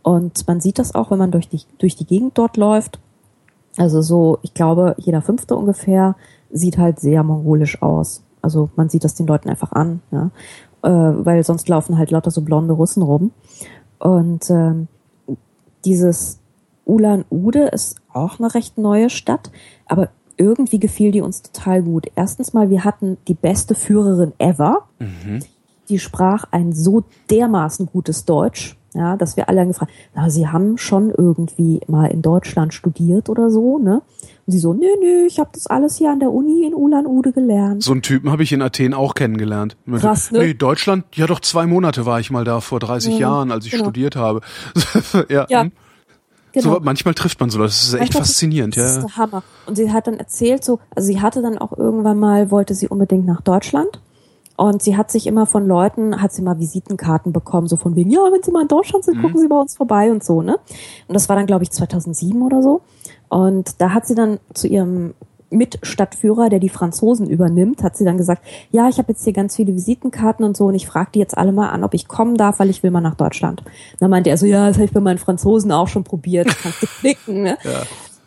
Und 0.03 0.49
man 0.49 0.61
sieht 0.61 0.78
das 0.78 0.95
auch, 0.95 1.11
wenn 1.11 1.18
man 1.18 1.30
durch 1.30 1.49
die, 1.49 1.61
durch 1.78 1.95
die 1.95 2.07
Gegend 2.07 2.37
dort 2.39 2.57
läuft. 2.57 2.99
Also 3.76 4.01
so, 4.01 4.39
ich 4.43 4.55
glaube, 4.55 4.95
jeder 4.99 5.20
fünfte 5.20 5.55
ungefähr 5.55 6.16
sieht 6.51 6.78
halt 6.78 6.99
sehr 6.99 7.22
mongolisch 7.22 7.82
aus. 7.82 8.22
Also 8.41 8.70
man 8.76 8.89
sieht 8.89 9.05
das 9.05 9.14
den 9.14 9.26
Leuten 9.26 9.51
einfach 9.51 9.72
an, 9.72 10.01
ja. 10.11 10.30
Äh, 10.82 11.24
weil 11.24 11.45
sonst 11.45 11.68
laufen 11.68 11.99
halt 11.99 12.11
lauter 12.11 12.30
so 12.30 12.41
blonde 12.41 12.74
Russen 12.74 13.03
rum. 13.03 13.32
Und 13.99 14.49
ähm, 14.51 14.89
dieses 15.85 16.39
Ulan-Ude 16.87 17.68
ist 17.68 17.97
auch 18.12 18.39
eine 18.39 18.55
recht 18.55 18.78
neue 18.78 19.11
Stadt, 19.11 19.51
aber 19.87 20.09
irgendwie 20.37 20.78
gefiel 20.78 21.12
die 21.12 21.20
uns 21.20 21.43
total 21.43 21.82
gut. 21.82 22.07
Erstens 22.14 22.53
mal, 22.53 22.70
wir 22.70 22.85
hatten 22.85 23.16
die 23.28 23.35
beste 23.35 23.74
Führerin 23.74 24.32
ever. 24.39 24.89
Die 25.89 25.99
sprach 25.99 26.47
ein 26.51 26.72
so 26.72 27.05
dermaßen 27.30 27.87
gutes 27.87 28.24
Deutsch, 28.24 28.76
ja, 28.95 29.16
dass 29.16 29.37
wir 29.37 29.49
alle 29.49 29.66
gefragt, 29.66 29.93
na, 30.14 30.30
sie 30.30 30.49
haben 30.49 30.78
schon 30.78 31.11
irgendwie 31.11 31.80
mal 31.89 32.07
in 32.07 32.22
Deutschland 32.22 32.72
studiert 32.72 33.28
oder 33.28 33.51
so, 33.51 33.78
ne? 33.78 34.03
Und 34.47 34.53
sie 34.53 34.59
so, 34.59 34.72
nö, 34.72 34.87
nö, 35.01 35.26
ich 35.26 35.39
habe 35.39 35.51
das 35.53 35.66
alles 35.66 35.97
hier 35.97 36.11
an 36.11 36.20
der 36.20 36.30
Uni 36.30 36.64
in 36.64 36.74
Ulan-Ude 36.74 37.32
gelernt. 37.32 37.82
So 37.82 37.93
einen 37.93 38.03
Typen 38.03 38.30
habe 38.30 38.43
ich 38.43 38.53
in 38.53 38.62
Athen 38.62 38.95
auch 38.95 39.14
kennengelernt. 39.14 39.76
Krass, 39.91 40.30
ne? 40.30 40.41
Nee, 40.41 40.55
Deutschland, 40.55 41.05
ja 41.14 41.26
doch 41.26 41.41
zwei 41.41 41.66
Monate 41.66 42.07
war 42.07 42.20
ich 42.20 42.30
mal 42.30 42.45
da 42.45 42.61
vor 42.61 42.78
30 42.78 43.18
Jahren, 43.18 43.51
als 43.51 43.64
ich 43.66 43.72
genau. 43.72 43.85
studiert 43.85 44.16
habe. 44.16 44.43
ja, 45.28 45.47
Ja. 45.49 45.66
Genau. 46.55 46.75
so, 46.75 46.81
manchmal 46.81 47.15
trifft 47.15 47.39
man 47.41 47.51
so, 47.51 47.59
das 47.59 47.83
ist 47.85 47.93
echt 47.95 48.01
Manchmal- 48.15 48.23
faszinierend, 48.25 48.77
Das 48.77 48.93
ist 48.93 48.97
ja. 48.97 49.03
der 49.03 49.17
Hammer. 49.17 49.43
Und 49.67 49.77
sie 49.77 49.93
hat 49.93 50.07
dann 50.07 50.19
erzählt, 50.19 50.65
so, 50.65 50.79
also 50.95 51.07
sie 51.07 51.21
hatte 51.21 51.43
dann 51.43 51.59
auch 51.59 51.77
irgendwann 51.77 52.19
mal, 52.19 52.51
wollte 52.51 52.75
sie 52.75 52.89
unbedingt 52.89 53.27
nach 53.27 53.41
Deutschland. 53.43 54.01
Und 54.57 54.83
sie 54.83 54.97
hat 54.97 55.11
sich 55.11 55.27
immer 55.27 55.47
von 55.47 55.67
Leuten, 55.67 56.23
hat 56.23 56.33
sie 56.33 56.41
mal 56.41 56.61
Visitenkarten 56.61 57.33
bekommen, 57.33 57.67
so 57.67 57.77
von 57.77 57.97
wegen, 57.97 58.09
ja, 58.11 58.21
wenn 58.33 58.41
Sie 58.41 58.53
mal 58.53 58.63
in 58.63 58.69
Deutschland 58.69 59.05
sind, 59.05 59.21
gucken 59.21 59.41
Sie 59.41 59.49
bei 59.49 59.57
uns 59.59 59.77
vorbei 59.77 60.13
und 60.13 60.23
so, 60.23 60.43
ne? 60.43 60.59
Und 61.09 61.15
das 61.15 61.29
war 61.29 61.35
dann, 61.35 61.47
glaube 61.47 61.65
ich, 61.65 61.73
2007 61.73 62.41
oder 62.41 62.63
so. 62.63 62.81
Und 63.29 63.81
da 63.81 63.91
hat 63.91 64.07
sie 64.07 64.15
dann 64.15 64.39
zu 64.53 64.69
ihrem 64.69 65.15
Mitstadtführer, 65.51 66.49
der 66.49 66.59
die 66.59 66.68
Franzosen 66.68 67.28
übernimmt, 67.28 67.82
hat 67.82 67.97
sie 67.97 68.05
dann 68.05 68.16
gesagt, 68.18 68.42
ja, 68.70 68.88
ich 68.88 68.99
habe 68.99 69.12
jetzt 69.12 69.24
hier 69.24 69.32
ganz 69.32 69.57
viele 69.57 69.74
Visitenkarten 69.74 70.45
und 70.45 70.57
so 70.57 70.66
und 70.66 70.74
ich 70.74 70.86
frage 70.86 71.11
die 71.14 71.18
jetzt 71.20 71.36
alle 71.36 71.53
mal 71.53 71.68
an, 71.70 71.84
ob 71.84 71.95
ich 71.95 72.09
kommen 72.09 72.36
darf, 72.36 72.59
weil 72.59 72.70
ich 72.70 72.82
will 72.82 72.90
mal 72.90 73.01
nach 73.01 73.14
Deutschland. 73.14 73.61
Und 73.64 74.01
dann 74.01 74.11
meinte 74.11 74.30
er 74.30 74.36
so, 74.36 74.47
ja, 74.47 74.66
das 74.68 74.76
habe 74.76 74.86
ich 74.86 74.92
bei 74.92 75.01
meinen 75.01 75.18
Franzosen 75.18 75.72
auch 75.72 75.88
schon 75.88 76.05
probiert, 76.05 76.49
kannst 76.62 76.82
du 76.82 76.86
klicken, 77.01 77.42
ne? 77.42 77.59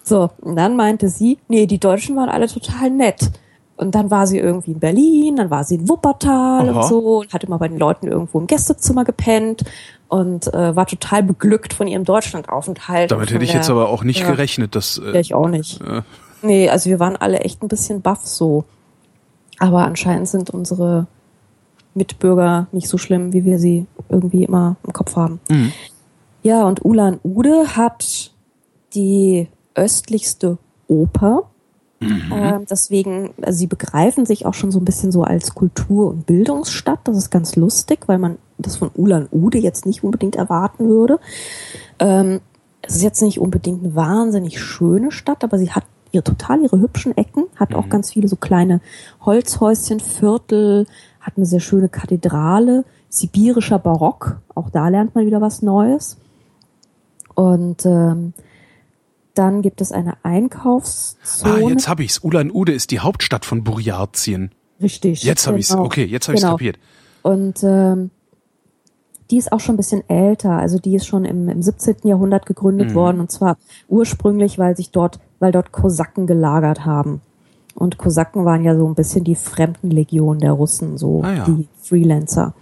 So, 0.04 0.30
und 0.42 0.56
dann 0.56 0.76
meinte 0.78 1.10
sie, 1.10 1.38
nee, 1.50 1.66
die 1.66 1.80
Deutschen 1.80 2.16
waren 2.16 2.30
alle 2.30 2.48
total 2.48 2.90
nett. 2.90 3.30
Und 3.76 3.94
dann 3.94 4.10
war 4.10 4.26
sie 4.26 4.40
irgendwie 4.40 4.72
in 4.72 4.80
Berlin, 4.80 5.36
dann 5.36 5.52
war 5.52 5.64
sie 5.64 5.76
in 5.76 5.88
Wuppertal 5.88 6.68
Aha. 6.70 6.80
und 6.82 6.88
so 6.88 7.20
und 7.20 7.32
hat 7.34 7.44
immer 7.44 7.60
bei 7.60 7.68
den 7.68 7.78
Leuten 7.78 8.08
irgendwo 8.08 8.40
im 8.40 8.48
Gästezimmer 8.48 9.04
gepennt 9.06 9.64
und 10.08 10.52
äh, 10.52 10.76
war 10.76 10.88
total 10.88 11.22
beglückt 11.22 11.74
von 11.76 11.86
ihrem 11.88 12.04
Deutschlandaufenthalt. 12.04 13.12
Damit 13.12 13.32
hätte 13.32 13.44
ich 13.44 13.52
von 13.52 13.58
jetzt 13.60 13.68
der- 13.70 13.76
aber 13.76 13.90
auch 13.90 14.04
nicht 14.04 14.22
ja. 14.22 14.32
gerechnet, 14.32 14.74
dass 14.74 15.00
Ja, 15.06 15.12
äh, 15.14 15.20
ich 15.20 15.36
auch 15.36 15.48
nicht. 15.48 15.80
äh, 15.82 16.02
Nee, 16.42 16.70
also 16.70 16.90
wir 16.90 17.00
waren 17.00 17.16
alle 17.16 17.40
echt 17.40 17.64
ein 17.64 17.68
bisschen 17.68 18.02
baff 18.02 18.26
so. 18.26 18.66
Aber 19.60 19.86
anscheinend 19.86 20.28
sind 20.28 20.50
unsere 20.52 21.08
Mitbürger 21.94 22.68
nicht 22.72 22.88
so 22.88 22.98
schlimm, 22.98 23.34
wie 23.34 23.44
wir 23.44 23.60
sie 23.60 23.88
irgendwie 24.10 24.44
immer 24.44 24.76
im 24.86 24.94
Kopf 24.94 25.16
haben. 25.16 25.40
Mhm. 25.50 25.72
Ja, 26.44 26.64
und 26.66 26.86
Ulan 26.86 27.20
Ude 27.24 27.76
hat 27.76 28.32
die 28.94 29.48
östlichste 29.76 30.58
Oper. 30.88 31.50
Ähm, 32.00 32.66
deswegen, 32.70 33.34
also 33.42 33.58
sie 33.58 33.68
begreifen 33.68 34.28
sich 34.28 34.46
auch 34.46 34.54
schon 34.54 34.72
so 34.72 34.80
ein 34.80 34.86
bisschen 34.86 35.12
so 35.12 35.24
als 35.24 35.56
Kultur- 35.56 36.10
und 36.10 36.28
Bildungsstadt. 36.28 37.00
Das 37.06 37.18
ist 37.18 37.32
ganz 37.32 37.56
lustig, 37.56 38.08
weil 38.08 38.20
man 38.20 38.38
das 38.60 38.78
von 38.78 38.92
Ulan 38.96 39.28
Ude 39.32 39.58
jetzt 39.58 39.86
nicht 39.86 40.04
unbedingt 40.04 40.36
erwarten 40.36 40.88
würde. 40.90 41.20
Ähm, 42.00 42.40
es 42.84 42.98
ist 42.98 43.04
jetzt 43.04 43.22
nicht 43.22 43.40
unbedingt 43.40 43.84
eine 43.84 43.96
wahnsinnig 43.96 44.62
schöne 44.62 45.12
Stadt, 45.12 45.44
aber 45.44 45.58
sie 45.58 45.72
hat 45.72 45.86
ihre 46.18 46.24
total 46.24 46.62
ihre 46.62 46.80
hübschen 46.80 47.16
Ecken, 47.16 47.46
hat 47.56 47.74
auch 47.76 47.90
ganz 47.90 48.12
viele 48.12 48.28
so 48.28 48.36
kleine 48.36 48.82
Holzhäuschen, 49.26 50.00
Viertel, 50.00 50.86
hat 51.22 51.34
eine 51.38 51.46
sehr 51.46 51.60
schöne 51.60 51.90
Kathedrale, 51.90 52.84
sibirischer 53.10 53.80
Barock, 53.80 54.40
auch 54.56 54.70
da 54.70 54.90
lernt 54.90 55.16
man 55.16 55.26
wieder 55.26 55.42
was 55.42 55.62
Neues. 55.62 56.18
Und 57.36 57.86
ähm, 57.86 58.34
Dann 59.36 59.62
gibt 59.62 59.82
es 59.82 59.92
eine 59.92 60.18
Einkaufszone. 60.24 61.54
Ah, 61.66 61.70
jetzt 61.70 61.88
habe 61.88 62.04
ich's. 62.04 62.20
Ulan-Ude 62.24 62.74
ist 62.74 62.90
die 62.92 63.00
Hauptstadt 63.00 63.46
von 63.46 63.64
Burjatien. 63.64 64.52
Richtig. 64.82 65.24
Jetzt 65.24 65.46
habe 65.48 65.60
ich's. 65.60 65.70
genau. 65.70 65.84
Okay, 65.86 66.06
jetzt 66.06 66.28
habe 66.28 66.36
ich's 66.36 66.42
Genau. 66.44 66.54
kapiert. 66.56 66.80
Und 67.22 67.64
ähm, 67.64 68.10
die 69.30 69.38
ist 69.38 69.52
auch 69.52 69.60
schon 69.60 69.76
ein 69.76 69.78
bisschen 69.78 70.10
älter. 70.10 70.52
Also 70.54 70.80
die 70.80 70.96
ist 70.96 71.06
schon 71.06 71.26
im, 71.26 71.50
im 71.50 71.62
17. 71.62 71.98
Jahrhundert 72.06 72.44
Mhm. 72.46 72.48
gegründet 72.48 72.96
worden 72.96 73.20
und 73.20 73.30
zwar 73.32 73.58
ursprünglich, 73.88 74.58
weil 74.58 74.76
sich 74.76 74.90
dort, 74.92 75.20
weil 75.40 75.52
dort 75.52 75.72
Kosaken 75.72 76.28
gelagert 76.28 76.86
haben. 76.86 77.22
Und 77.76 77.98
Kosaken 77.98 78.44
waren 78.44 78.64
ja 78.64 78.76
so 78.76 78.88
ein 78.88 78.96
bisschen 78.96 79.24
die 79.24 79.36
Fremdenlegion 79.36 80.40
der 80.40 80.54
Russen, 80.54 80.98
so 80.98 81.22
Ah 81.24 81.34
ja. 81.34 81.46
die 81.46 81.68
Freelancer. 81.82 82.54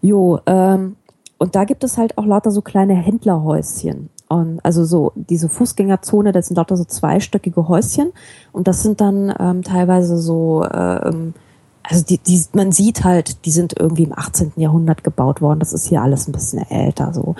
Jo, 0.00 0.38
ähm, 0.46 0.96
und 1.38 1.56
da 1.56 1.64
gibt 1.64 1.82
es 1.82 1.98
halt 1.98 2.16
auch 2.16 2.24
lauter 2.24 2.50
so 2.50 2.62
kleine 2.62 2.94
Händlerhäuschen. 2.94 4.10
Und 4.28 4.60
also 4.64 4.84
so 4.84 5.12
diese 5.14 5.48
Fußgängerzone, 5.48 6.32
das 6.32 6.46
sind 6.46 6.56
lauter 6.56 6.76
so 6.76 6.84
zweistöckige 6.84 7.68
Häuschen. 7.68 8.12
Und 8.52 8.68
das 8.68 8.82
sind 8.82 9.00
dann 9.00 9.34
ähm, 9.38 9.62
teilweise 9.62 10.16
so, 10.18 10.64
ähm, 10.72 11.34
also 11.82 12.04
die, 12.04 12.18
die, 12.18 12.42
man 12.52 12.72
sieht 12.72 13.04
halt, 13.04 13.44
die 13.44 13.50
sind 13.50 13.78
irgendwie 13.78 14.04
im 14.04 14.12
18. 14.12 14.52
Jahrhundert 14.56 15.04
gebaut 15.04 15.40
worden. 15.42 15.58
Das 15.58 15.72
ist 15.72 15.86
hier 15.86 16.02
alles 16.02 16.28
ein 16.28 16.32
bisschen 16.32 16.68
älter 16.70 17.12
so. 17.12 17.34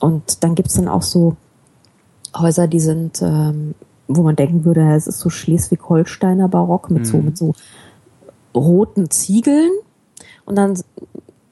Und 0.00 0.42
dann 0.42 0.54
gibt's 0.54 0.74
dann 0.74 0.88
auch 0.88 1.02
so 1.02 1.36
Häuser, 2.36 2.66
die 2.66 2.80
sind, 2.80 3.22
ähm, 3.22 3.74
wo 4.06 4.22
man 4.22 4.36
denken 4.36 4.64
würde, 4.64 4.94
es 4.94 5.06
ist 5.06 5.20
so 5.20 5.30
Schleswig-Holsteiner 5.30 6.48
Barock 6.48 6.90
mit 6.90 7.06
so, 7.06 7.18
mit 7.18 7.36
so 7.36 7.54
roten 8.54 9.10
Ziegeln. 9.10 9.70
Und 10.44 10.56
dann 10.56 10.78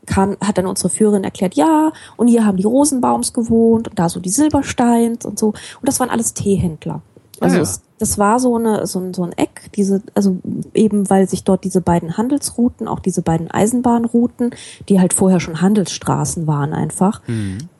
kam, 0.07 0.37
hat 0.41 0.57
dann 0.59 0.66
unsere 0.66 0.89
Führerin 0.89 1.24
erklärt, 1.24 1.55
ja, 1.55 1.93
und 2.16 2.29
hier 2.29 2.47
haben 2.47 2.57
die 2.57 2.64
Rosenbaums 2.64 3.33
gewohnt 3.33 3.89
und 3.89 3.99
da 3.99 4.09
so 4.09 4.20
die 4.20 4.31
Silbersteins 4.31 5.24
und 5.27 5.39
so. 5.39 5.49
Und 5.49 5.57
das 5.83 6.01
waren 6.01 6.11
alles 6.11 6.33
Teehändler. 6.33 7.03
Also 7.41 7.57
Ah 7.57 7.59
ja. 7.59 7.62
es, 7.62 7.83
das 7.99 8.18
war 8.18 8.41
so 8.41 8.57
eine 8.57 8.87
so 8.87 8.99
ein, 8.99 9.12
so 9.12 9.22
ein 9.22 9.33
Eck, 9.33 9.70
diese 9.74 10.03
also 10.14 10.39
eben 10.72 11.11
weil 11.11 11.29
sich 11.29 11.45
dort 11.45 11.64
diese 11.64 11.83
beiden 11.83 12.16
Handelsrouten, 12.16 12.89
auch 12.89 13.01
diese 13.01 13.20
beiden 13.22 13.51
Eisenbahnrouten, 13.51 14.51
die 14.89 15.01
halt 15.01 15.12
vorher 15.12 15.41
schon 15.41 15.61
Handelsstraßen 15.61 16.47
waren 16.47 16.72
einfach, 16.72 17.20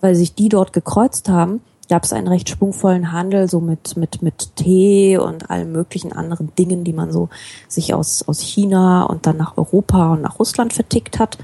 weil 0.01 0.14
sich 0.14 0.34
die 0.34 0.49
dort 0.51 0.72
gekreuzt 0.72 1.28
haben, 1.30 1.61
gab 1.89 2.05
es 2.05 2.12
einen 2.12 2.28
recht 2.28 2.49
schwungvollen 2.49 3.12
Handel 3.12 3.49
so 3.49 3.61
mit 3.61 3.97
mit 3.97 4.22
mit 4.22 4.57
Tee 4.57 5.18
und 5.18 5.51
allen 5.51 5.72
möglichen 5.72 6.12
anderen 6.12 6.55
Dingen, 6.57 6.84
die 6.84 6.93
man 6.93 7.12
so 7.12 7.28
sich 7.68 7.95
aus 7.95 8.22
aus 8.26 8.41
China 8.41 9.05
und 9.05 9.26
dann 9.26 9.37
nach 9.37 9.57
Europa 9.57 10.12
und 10.12 10.22
nach 10.22 10.39
Russland 10.39 10.72
vertickt 10.72 11.18
hat. 11.18 11.39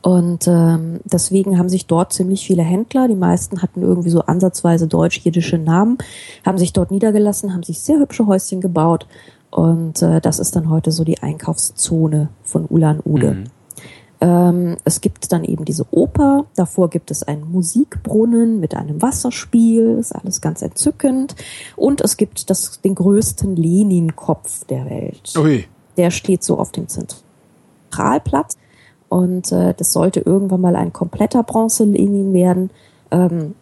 Und 0.00 0.46
ähm, 0.46 1.00
deswegen 1.04 1.58
haben 1.58 1.68
sich 1.68 1.86
dort 1.86 2.12
ziemlich 2.12 2.46
viele 2.46 2.62
Händler, 2.62 3.08
die 3.08 3.16
meisten 3.16 3.62
hatten 3.62 3.82
irgendwie 3.82 4.10
so 4.10 4.20
ansatzweise 4.22 4.86
deutsch-jiddische 4.86 5.58
Namen, 5.58 5.98
haben 6.46 6.56
sich 6.56 6.72
dort 6.72 6.90
niedergelassen, 6.90 7.52
haben 7.52 7.64
sich 7.64 7.80
sehr 7.80 7.98
hübsche 7.98 8.26
Häuschen 8.26 8.60
gebaut. 8.60 9.06
Und 9.50 10.02
äh, 10.02 10.20
das 10.20 10.38
ist 10.38 10.54
dann 10.54 10.70
heute 10.70 10.92
so 10.92 11.04
die 11.04 11.20
Einkaufszone 11.22 12.28
von 12.44 12.66
Ulan-Ude. 12.68 13.44
Ähm, 14.20 14.76
es 14.84 15.00
gibt 15.00 15.30
dann 15.32 15.44
eben 15.44 15.64
diese 15.64 15.86
Oper, 15.92 16.46
davor 16.56 16.90
gibt 16.90 17.10
es 17.10 17.22
einen 17.22 17.50
Musikbrunnen 17.50 18.58
mit 18.58 18.74
einem 18.74 19.00
Wasserspiel, 19.00 19.98
ist 20.00 20.12
alles 20.12 20.40
ganz 20.40 20.62
entzückend. 20.62 21.36
Und 21.76 22.00
es 22.00 22.16
gibt 22.16 22.50
das, 22.50 22.80
den 22.80 22.96
größten 22.96 23.54
Lenin-Kopf 23.54 24.64
der 24.64 24.86
Welt 24.86 25.32
Ui. 25.38 25.66
der 25.96 26.10
steht 26.10 26.42
so 26.42 26.58
auf 26.58 26.72
dem 26.72 26.86
Zentralplatz 26.88 28.56
und 29.08 29.52
äh, 29.52 29.74
das 29.74 29.92
sollte 29.92 30.20
irgendwann 30.20 30.60
mal 30.60 30.76
ein 30.76 30.92
kompletter 30.92 31.42
Bronze-Lenin 31.42 32.32
werden. 32.32 32.70
Ähm, 33.10 33.54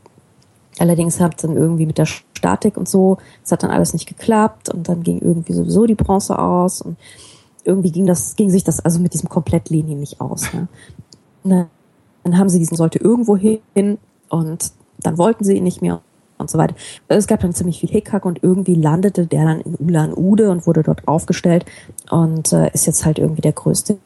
allerdings 0.79 1.21
hat 1.21 1.45
dann 1.45 1.57
irgendwie 1.57 1.87
mit 1.87 1.99
der 1.99 2.07
Statik 2.07 2.79
und 2.79 2.89
so, 2.89 3.19
es 3.45 3.53
hat 3.53 3.63
dann 3.63 3.71
alles 3.71 3.93
nicht 3.93 4.07
geklappt 4.07 4.71
und 4.71 4.89
dann 4.89 5.03
ging 5.03 5.21
irgendwie 5.21 5.53
sowieso 5.53 5.87
die 5.87 5.95
Bronze 5.95 6.39
aus 6.39 6.81
und 6.81 6.97
irgendwie 7.67 7.91
ging 7.91 8.07
das, 8.07 8.37
ging 8.37 8.51
sich 8.51 8.65
das 8.65 8.81
also 8.81 9.01
mit 9.01 9.15
diesem 9.15 9.29
komplett 9.29 9.71
Lenin 9.71 10.01
nicht 10.01 10.21
aus. 10.21 10.53
Ne? 10.53 10.69
Dann, 12.25 12.39
haben 12.39 12.49
sie 12.49 12.59
diesen 12.59 12.77
sollte 12.77 12.99
irgendwo 12.99 13.37
hin 13.37 13.99
und 14.29 14.73
dann 14.99 15.19
wollten 15.19 15.45
sie 15.45 15.57
ihn 15.57 15.65
nicht 15.65 15.83
mehr 15.83 16.01
und 16.39 16.51
so 16.51 16.59
weiter. 16.59 16.75
Es 17.09 17.27
gab 17.27 17.41
dann 17.41 17.55
ziemlich 17.55 17.81
viel 17.81 17.91
Hickhack 17.91 18.25
und 18.25 18.43
irgendwie 18.43 18.75
landete 18.75 19.27
der 19.27 19.45
dann 19.45 19.61
in 19.61 19.75
Ulan-Ude 19.77 20.51
und 20.51 20.67
wurde 20.67 20.83
dort 20.83 21.07
aufgestellt 21.07 21.65
und 22.11 22.53
äh, 22.53 22.71
ist 22.73 22.87
jetzt 22.87 23.05
halt 23.05 23.19
irgendwie 23.19 23.43
der 23.43 23.53
größte 23.53 23.99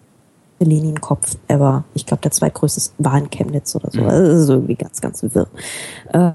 Lenin-Kopf 0.59 1.37
ever. 1.49 1.85
Ich 1.95 2.07
glaube, 2.07 2.21
der 2.23 2.31
zweitgrößte 2.31 2.93
war 2.99 3.17
in 3.17 3.31
Chemnitz 3.31 3.75
oder 3.75 3.91
so. 3.91 4.03
Also 4.03 4.33
Das 4.33 4.43
ist 4.43 4.49
irgendwie 4.49 4.75
ganz, 4.75 5.01
ganz 5.01 5.23
wirr. 5.23 5.49
Äh, 6.13 6.33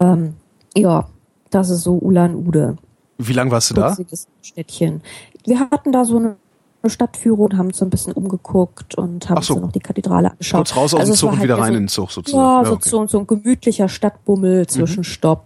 ähm, 0.00 0.34
ja, 0.76 1.08
das 1.50 1.70
ist 1.70 1.82
so 1.82 1.96
Ulan-Ude. 1.98 2.76
Wie 3.18 3.32
lange 3.32 3.50
warst 3.50 3.70
du 3.70 3.74
da? 3.74 3.96
Städtchen. 4.42 5.02
Wir 5.44 5.60
hatten 5.60 5.92
da 5.92 6.04
so 6.04 6.16
eine 6.16 6.36
Stadtführung, 6.88 7.58
haben 7.58 7.66
uns 7.66 7.78
so 7.78 7.84
ein 7.84 7.90
bisschen 7.90 8.12
umgeguckt 8.14 8.94
und 8.94 9.28
haben 9.28 9.42
so. 9.42 9.54
uns 9.54 9.60
dann 9.60 9.66
noch 9.66 9.72
die 9.72 9.80
Kathedrale 9.80 10.30
angeschaut. 10.30 10.58
Kurz 10.60 10.76
raus 10.76 10.94
aus 10.94 11.00
Also 11.00 11.12
dem 11.12 11.16
Zug 11.16 11.30
und 11.32 11.38
halt 11.38 11.44
wieder 11.44 11.58
rein 11.58 11.72
so, 11.72 11.76
in 11.76 11.82
den 11.82 11.88
Zug 11.88 12.10
sozusagen. 12.10 12.42
ja, 12.42 12.64
so, 12.64 12.72
okay. 12.72 12.88
Mhm. 12.88 12.90
so, 12.90 13.06
so 13.06 13.18
ein 13.18 13.26
gemütlicher 13.26 13.88
Stadtbummel, 13.88 14.66
Zwischenstopp. 14.66 15.44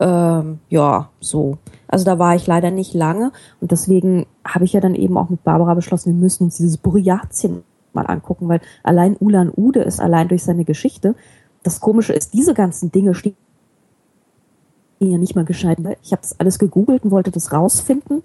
Ähm, 0.00 0.58
ja, 0.68 1.08
so. 1.20 1.58
Also 1.88 2.04
da 2.04 2.18
war 2.18 2.36
ich 2.36 2.46
leider 2.46 2.70
nicht 2.70 2.94
lange 2.94 3.32
und 3.60 3.72
deswegen 3.72 4.26
habe 4.44 4.64
ich 4.64 4.74
ja 4.74 4.80
dann 4.80 4.94
eben 4.94 5.16
auch 5.16 5.30
mit 5.30 5.42
Barbara 5.42 5.74
beschlossen, 5.74 6.14
wir 6.14 6.20
müssen 6.20 6.44
uns 6.44 6.56
dieses 6.58 6.76
Buryatien 6.76 7.62
mal 7.94 8.06
angucken, 8.06 8.48
weil 8.48 8.60
allein 8.82 9.16
Ulan-Ude 9.18 9.80
ist 9.80 10.00
allein 10.00 10.28
durch 10.28 10.44
seine 10.44 10.64
Geschichte. 10.64 11.14
Das 11.62 11.80
Komische 11.80 12.12
ist, 12.12 12.34
diese 12.34 12.54
ganzen 12.54 12.92
Dinge 12.92 13.14
stehen 13.14 13.34
ja 15.00 15.18
nicht 15.18 15.34
mal 15.34 15.44
gescheit. 15.44 15.78
weil 15.82 15.96
Ich 16.02 16.12
habe 16.12 16.22
das 16.22 16.38
alles 16.38 16.58
gegoogelt 16.58 17.04
und 17.04 17.10
wollte 17.10 17.30
das 17.30 17.52
rausfinden. 17.52 18.22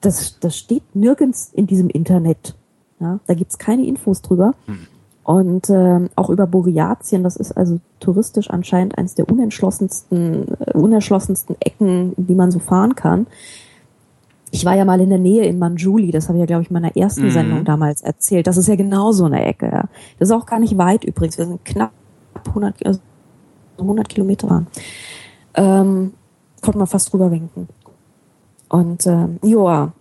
Das, 0.00 0.38
das 0.40 0.56
steht 0.56 0.82
nirgends 0.94 1.50
in 1.52 1.66
diesem 1.66 1.88
Internet. 1.90 2.54
Ja, 3.00 3.20
da 3.26 3.34
gibt's 3.34 3.58
keine 3.58 3.84
Infos 3.86 4.22
drüber. 4.22 4.54
Und 5.24 5.68
ähm, 5.70 6.08
auch 6.16 6.30
über 6.30 6.46
Buryatien, 6.46 7.22
das 7.22 7.36
ist 7.36 7.52
also 7.52 7.80
touristisch 8.00 8.48
anscheinend 8.50 8.96
eines 8.96 9.14
der 9.14 9.28
unentschlossensten, 9.30 10.46
äh, 10.60 10.72
unerschlossensten 10.72 11.56
Ecken, 11.60 12.14
die 12.16 12.34
man 12.34 12.50
so 12.50 12.58
fahren 12.60 12.94
kann. 12.94 13.26
Ich 14.50 14.64
war 14.64 14.74
ja 14.74 14.86
mal 14.86 15.00
in 15.00 15.10
der 15.10 15.18
Nähe 15.18 15.44
in 15.44 15.58
Manjuli, 15.58 16.10
das 16.10 16.28
habe 16.28 16.38
ich 16.38 16.40
ja, 16.40 16.46
glaube 16.46 16.62
ich, 16.62 16.70
in 16.70 16.74
meiner 16.74 16.96
ersten 16.96 17.26
Mhm. 17.26 17.30
Sendung 17.30 17.64
damals 17.66 18.00
erzählt. 18.00 18.46
Das 18.46 18.56
ist 18.56 18.66
ja 18.68 18.76
genau 18.76 19.12
so 19.12 19.26
eine 19.26 19.44
Ecke. 19.44 19.66
Ja. 19.66 19.84
Das 20.18 20.30
ist 20.30 20.34
auch 20.34 20.46
gar 20.46 20.58
nicht 20.58 20.78
weit 20.78 21.04
übrigens. 21.04 21.36
Wir 21.36 21.44
sind 21.46 21.62
knapp 21.66 21.92
100, 22.46 22.78
Ki- 22.78 22.86
also 22.86 23.00
100 23.78 24.08
Kilometer. 24.08 24.64
Ähm, 25.54 26.14
konnte 26.62 26.78
man 26.78 26.86
fast 26.86 27.12
drüber 27.12 27.30
winken. 27.30 27.68
Und 28.68 29.06
ähm, 29.06 29.38
ja, 29.42 29.92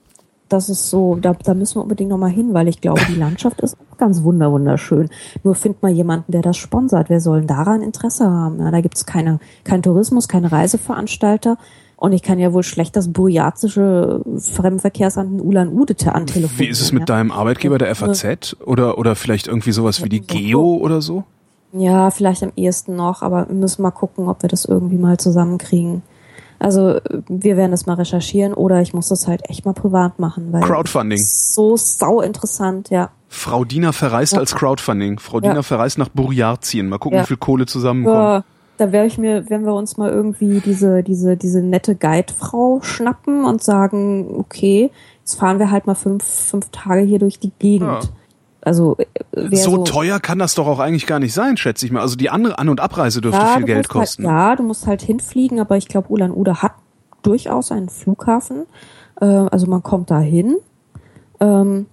das 0.49 0.69
ist 0.69 0.89
so, 0.89 1.15
da, 1.15 1.33
da 1.33 1.53
müssen 1.53 1.75
wir 1.75 1.83
unbedingt 1.83 2.09
nochmal 2.09 2.29
hin, 2.29 2.53
weil 2.53 2.67
ich 2.67 2.81
glaube, 2.81 3.01
die 3.09 3.15
Landschaft 3.19 3.61
ist 3.61 3.77
auch 3.91 3.97
ganz 3.97 4.23
wunder 4.23 4.51
wunderschön. 4.51 5.09
Nur 5.43 5.55
find 5.55 5.81
mal 5.81 5.91
jemanden, 5.91 6.31
der 6.31 6.41
das 6.41 6.57
sponsert. 6.57 7.09
Wer 7.09 7.19
soll 7.21 7.39
denn 7.39 7.47
daran 7.47 7.81
Interesse 7.81 8.29
haben? 8.29 8.59
Ja, 8.59 8.71
da 8.71 8.81
gibt's 8.81 9.05
keine, 9.05 9.39
kein 9.63 9.81
Tourismus, 9.81 10.27
keine 10.27 10.51
Reiseveranstalter. 10.51 11.57
Und 11.97 12.13
ich 12.13 12.21
kann 12.21 12.37
ja 12.37 12.53
wohl 12.53 12.61
schlecht 12.61 12.95
das 12.95 13.11
burjatische 13.11 14.21
Fremdenverkehrsamt 14.37 15.31
in 15.31 15.41
Ulan-Ude 15.41 15.95
te- 15.95 16.13
antelefonieren. 16.13 16.59
Wie 16.59 16.71
ist 16.71 16.79
es 16.79 16.91
mit 16.91 17.01
ja? 17.01 17.05
deinem 17.07 17.31
Arbeitgeber 17.31 17.79
der 17.79 17.93
FAZ 17.95 18.55
oder 18.63 18.99
oder 18.99 19.15
vielleicht 19.15 19.47
irgendwie 19.47 19.71
sowas 19.71 20.03
wie 20.03 20.09
die 20.09 20.21
Geo 20.21 20.75
oder 20.75 21.01
so? 21.01 21.23
Ja, 21.73 22.11
vielleicht 22.11 22.43
am 22.43 22.51
ehesten 22.55 22.95
noch, 22.95 23.23
aber 23.23 23.47
wir 23.47 23.55
müssen 23.55 23.81
mal 23.81 23.91
gucken, 23.91 24.29
ob 24.29 24.43
wir 24.43 24.49
das 24.49 24.65
irgendwie 24.65 24.97
mal 24.97 25.17
zusammenkriegen. 25.17 26.03
Also 26.59 26.99
wir 27.29 27.57
werden 27.57 27.71
das 27.71 27.85
mal 27.85 27.93
recherchieren 27.95 28.53
oder 28.53 28.81
ich 28.81 28.93
muss 28.93 29.09
das 29.09 29.27
halt 29.27 29.49
echt 29.49 29.65
mal 29.65 29.73
privat 29.73 30.19
machen, 30.19 30.51
weil 30.51 30.61
Crowdfunding. 30.61 31.17
das 31.19 31.27
ist 31.27 31.55
so 31.55 31.77
sau 31.77 32.21
interessant, 32.21 32.89
ja. 32.89 33.09
Frau 33.29 33.65
Diener 33.65 33.93
verreist 33.93 34.33
Ja. 34.33 34.39
als 34.39 34.55
Crowdfunding. 34.55 35.19
Frau 35.19 35.37
Ja. 35.39 35.49
Diener 35.49 35.63
verreist 35.63 35.97
nach 35.97 36.09
Buryatien. 36.09 36.89
Mal 36.89 36.97
gucken, 36.97 37.17
Ja. 37.17 37.23
wie 37.23 37.27
viel 37.27 37.37
Kohle 37.37 37.65
zusammenkommt. 37.65 38.15
Ja, 38.15 38.43
da 38.77 38.91
wäre 38.91 39.05
ich 39.05 39.17
mir, 39.17 39.49
wenn 39.49 39.65
wir 39.65 39.73
uns 39.73 39.97
mal 39.97 40.09
irgendwie 40.09 40.61
diese, 40.63 41.03
diese, 41.03 41.35
diese 41.37 41.61
nette 41.61 41.95
Guidefrau 41.95 42.79
schnappen 42.81 43.43
und 43.45 43.61
sagen, 43.63 44.35
okay, 44.39 44.91
jetzt 45.19 45.35
fahren 45.39 45.59
wir 45.59 45.71
halt 45.71 45.87
mal 45.87 45.95
fünf, 45.95 46.23
fünf 46.23 46.69
Tage 46.71 47.01
hier 47.01 47.19
durch 47.19 47.39
die 47.39 47.51
Gegend. 47.59 48.11
Ja. 48.67 48.69
Also 48.69 48.97
äh, 48.97 49.55
So, 49.55 49.77
so 49.77 49.83
teuer 49.83 50.19
kann 50.19 50.39
das 50.39 50.55
doch 50.55 50.67
auch 50.67 50.79
eigentlich 50.79 51.05
gar 51.07 51.19
nicht 51.19 51.33
sein, 51.33 51.57
schätze 51.57 51.85
ich 51.85 51.91
mal. 51.91 52.01
Also 52.01 52.15
die 52.15 52.29
andere 52.29 52.59
An- 52.59 52.69
und 52.69 52.79
Abreise 52.79 53.21
dürfte 53.21 53.41
Ja, 53.41 53.53
viel 53.53 53.61
du 53.61 53.65
Geld 53.67 53.77
musst 53.79 53.89
kosten. 53.89 54.27
Halt, 54.27 54.35
ja, 54.35 54.55
du 54.55 54.63
musst 54.63 54.87
halt 54.87 55.01
hinfliegen, 55.01 55.59
aber 55.59 55.77
ich 55.77 55.87
glaube, 55.87 56.09
Ulan-Ude 56.11 56.61
hat 56.61 56.73
durchaus 57.23 57.71
einen 57.71 57.89
Flughafen. 57.89 58.65
Äh, 59.19 59.25
also 59.25 59.67
man 59.67 59.83
kommt 59.83 60.11
da 60.11 60.19
hin. 60.19 60.57
Ähm, 61.39 61.85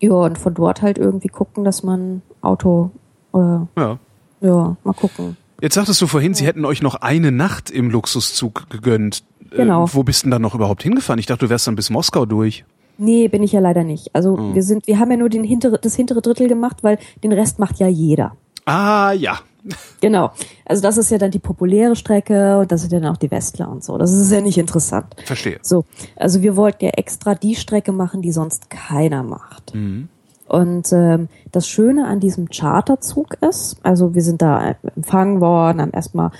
ja, 0.00 0.12
und 0.12 0.38
von 0.38 0.54
dort 0.54 0.82
halt 0.82 0.98
irgendwie 0.98 1.28
gucken, 1.28 1.64
dass 1.64 1.82
man 1.82 2.22
Auto, 2.42 2.90
äh, 3.34 3.38
Ja. 3.38 3.98
ja, 4.40 4.76
mal 4.84 4.92
gucken. 4.94 5.36
Jetzt 5.60 5.74
sagtest 5.74 6.02
du 6.02 6.06
vorhin, 6.06 6.34
Sie 6.34 6.46
hätten 6.46 6.64
euch 6.66 6.82
noch 6.82 6.96
eine 6.96 7.32
Nacht 7.32 7.70
im 7.70 7.90
Luxuszug 7.90 8.68
gegönnt. 8.68 9.24
Genau. 9.50 9.84
Äh, 9.84 9.88
wo 9.94 10.02
bist 10.02 10.24
denn 10.24 10.30
dann 10.30 10.42
noch 10.42 10.54
überhaupt 10.54 10.82
hingefahren? 10.82 11.18
Ich 11.18 11.26
dachte, 11.26 11.46
du 11.46 11.50
wärst 11.50 11.66
dann 11.66 11.76
bis 11.76 11.88
Moskau 11.88 12.26
durch. 12.26 12.64
Nee, 12.98 13.28
bin 13.28 13.42
ich 13.42 13.52
ja 13.52 13.60
leider 13.60 13.84
nicht. 13.84 14.14
Also 14.14 14.36
Hm. 14.36 14.54
wir 14.54 14.62
sind, 14.62 14.86
wir 14.86 14.98
haben 14.98 15.10
ja 15.10 15.16
nur 15.16 15.28
den 15.28 15.44
hintere, 15.44 15.78
das 15.78 15.94
hintere 15.94 16.22
Drittel 16.22 16.48
gemacht, 16.48 16.78
weil 16.82 16.98
den 17.22 17.32
Rest 17.32 17.58
macht 17.58 17.78
ja 17.78 17.88
jeder. 17.88 18.36
Ah, 18.64 19.12
ja. 19.12 19.38
Genau. 20.00 20.30
Also 20.64 20.80
das 20.82 20.96
ist 20.96 21.10
ja 21.10 21.18
dann 21.18 21.32
die 21.32 21.40
populäre 21.40 21.96
Strecke 21.96 22.58
und 22.58 22.70
das 22.70 22.82
sind 22.82 22.92
ja 22.92 23.00
dann 23.00 23.12
auch 23.12 23.16
die 23.16 23.30
Westler 23.32 23.68
und 23.68 23.82
so. 23.82 23.98
Das 23.98 24.12
ist 24.12 24.30
ja 24.30 24.40
nicht 24.40 24.58
interessant. 24.58 25.16
Verstehe. 25.24 25.58
So, 25.62 25.84
also 26.14 26.42
wir 26.42 26.54
wollten 26.56 26.84
ja 26.84 26.92
extra 26.92 27.34
die 27.34 27.56
Strecke 27.56 27.90
machen, 27.90 28.22
die 28.22 28.30
sonst 28.30 28.70
keiner 28.70 29.24
macht. 29.24 29.74
Mhm. 29.74 30.08
Und 30.46 30.92
ähm, 30.92 31.28
das 31.50 31.66
Schöne 31.68 32.06
an 32.06 32.20
diesem 32.20 32.48
Charterzug 32.50 33.34
ist, 33.42 33.78
also 33.82 34.14
wir 34.14 34.22
sind 34.22 34.40
da 34.42 34.76
empfangen 34.94 35.40
worden, 35.40 35.80
haben 35.80 35.90
erstmal 35.90 36.30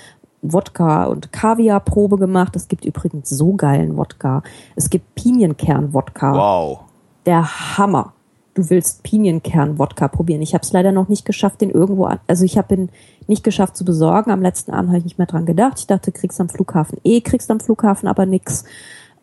Wodka 0.52 1.04
und 1.04 1.32
Kaviarprobe 1.32 2.16
gemacht. 2.18 2.56
Es 2.56 2.68
gibt 2.68 2.84
übrigens 2.84 3.28
so 3.30 3.54
geilen 3.54 3.96
Wodka. 3.96 4.42
Es 4.74 4.90
gibt 4.90 5.14
Pinienkern-Wodka. 5.14 6.34
Wow. 6.34 6.80
Der 7.24 7.78
Hammer. 7.78 8.12
Du 8.54 8.70
willst 8.70 9.02
Pinienkern-Wodka 9.02 10.08
probieren. 10.08 10.40
Ich 10.40 10.54
habe 10.54 10.62
es 10.62 10.72
leider 10.72 10.90
noch 10.90 11.08
nicht 11.08 11.24
geschafft, 11.24 11.60
den 11.60 11.70
irgendwo 11.70 12.04
an. 12.04 12.20
Also 12.26 12.44
ich 12.44 12.56
habe 12.56 12.74
ihn 12.74 12.88
nicht 13.26 13.44
geschafft 13.44 13.76
zu 13.76 13.84
besorgen. 13.84 14.30
Am 14.30 14.40
letzten 14.40 14.72
Abend 14.72 14.88
habe 14.88 14.98
ich 14.98 15.04
nicht 15.04 15.18
mehr 15.18 15.26
dran 15.26 15.44
gedacht. 15.44 15.78
Ich 15.78 15.86
dachte, 15.86 16.10
kriegst 16.10 16.40
am 16.40 16.48
Flughafen 16.48 16.98
eh, 17.04 17.20
kriegst 17.20 17.50
am 17.50 17.60
Flughafen 17.60 18.08
aber 18.08 18.24
nix. 18.24 18.64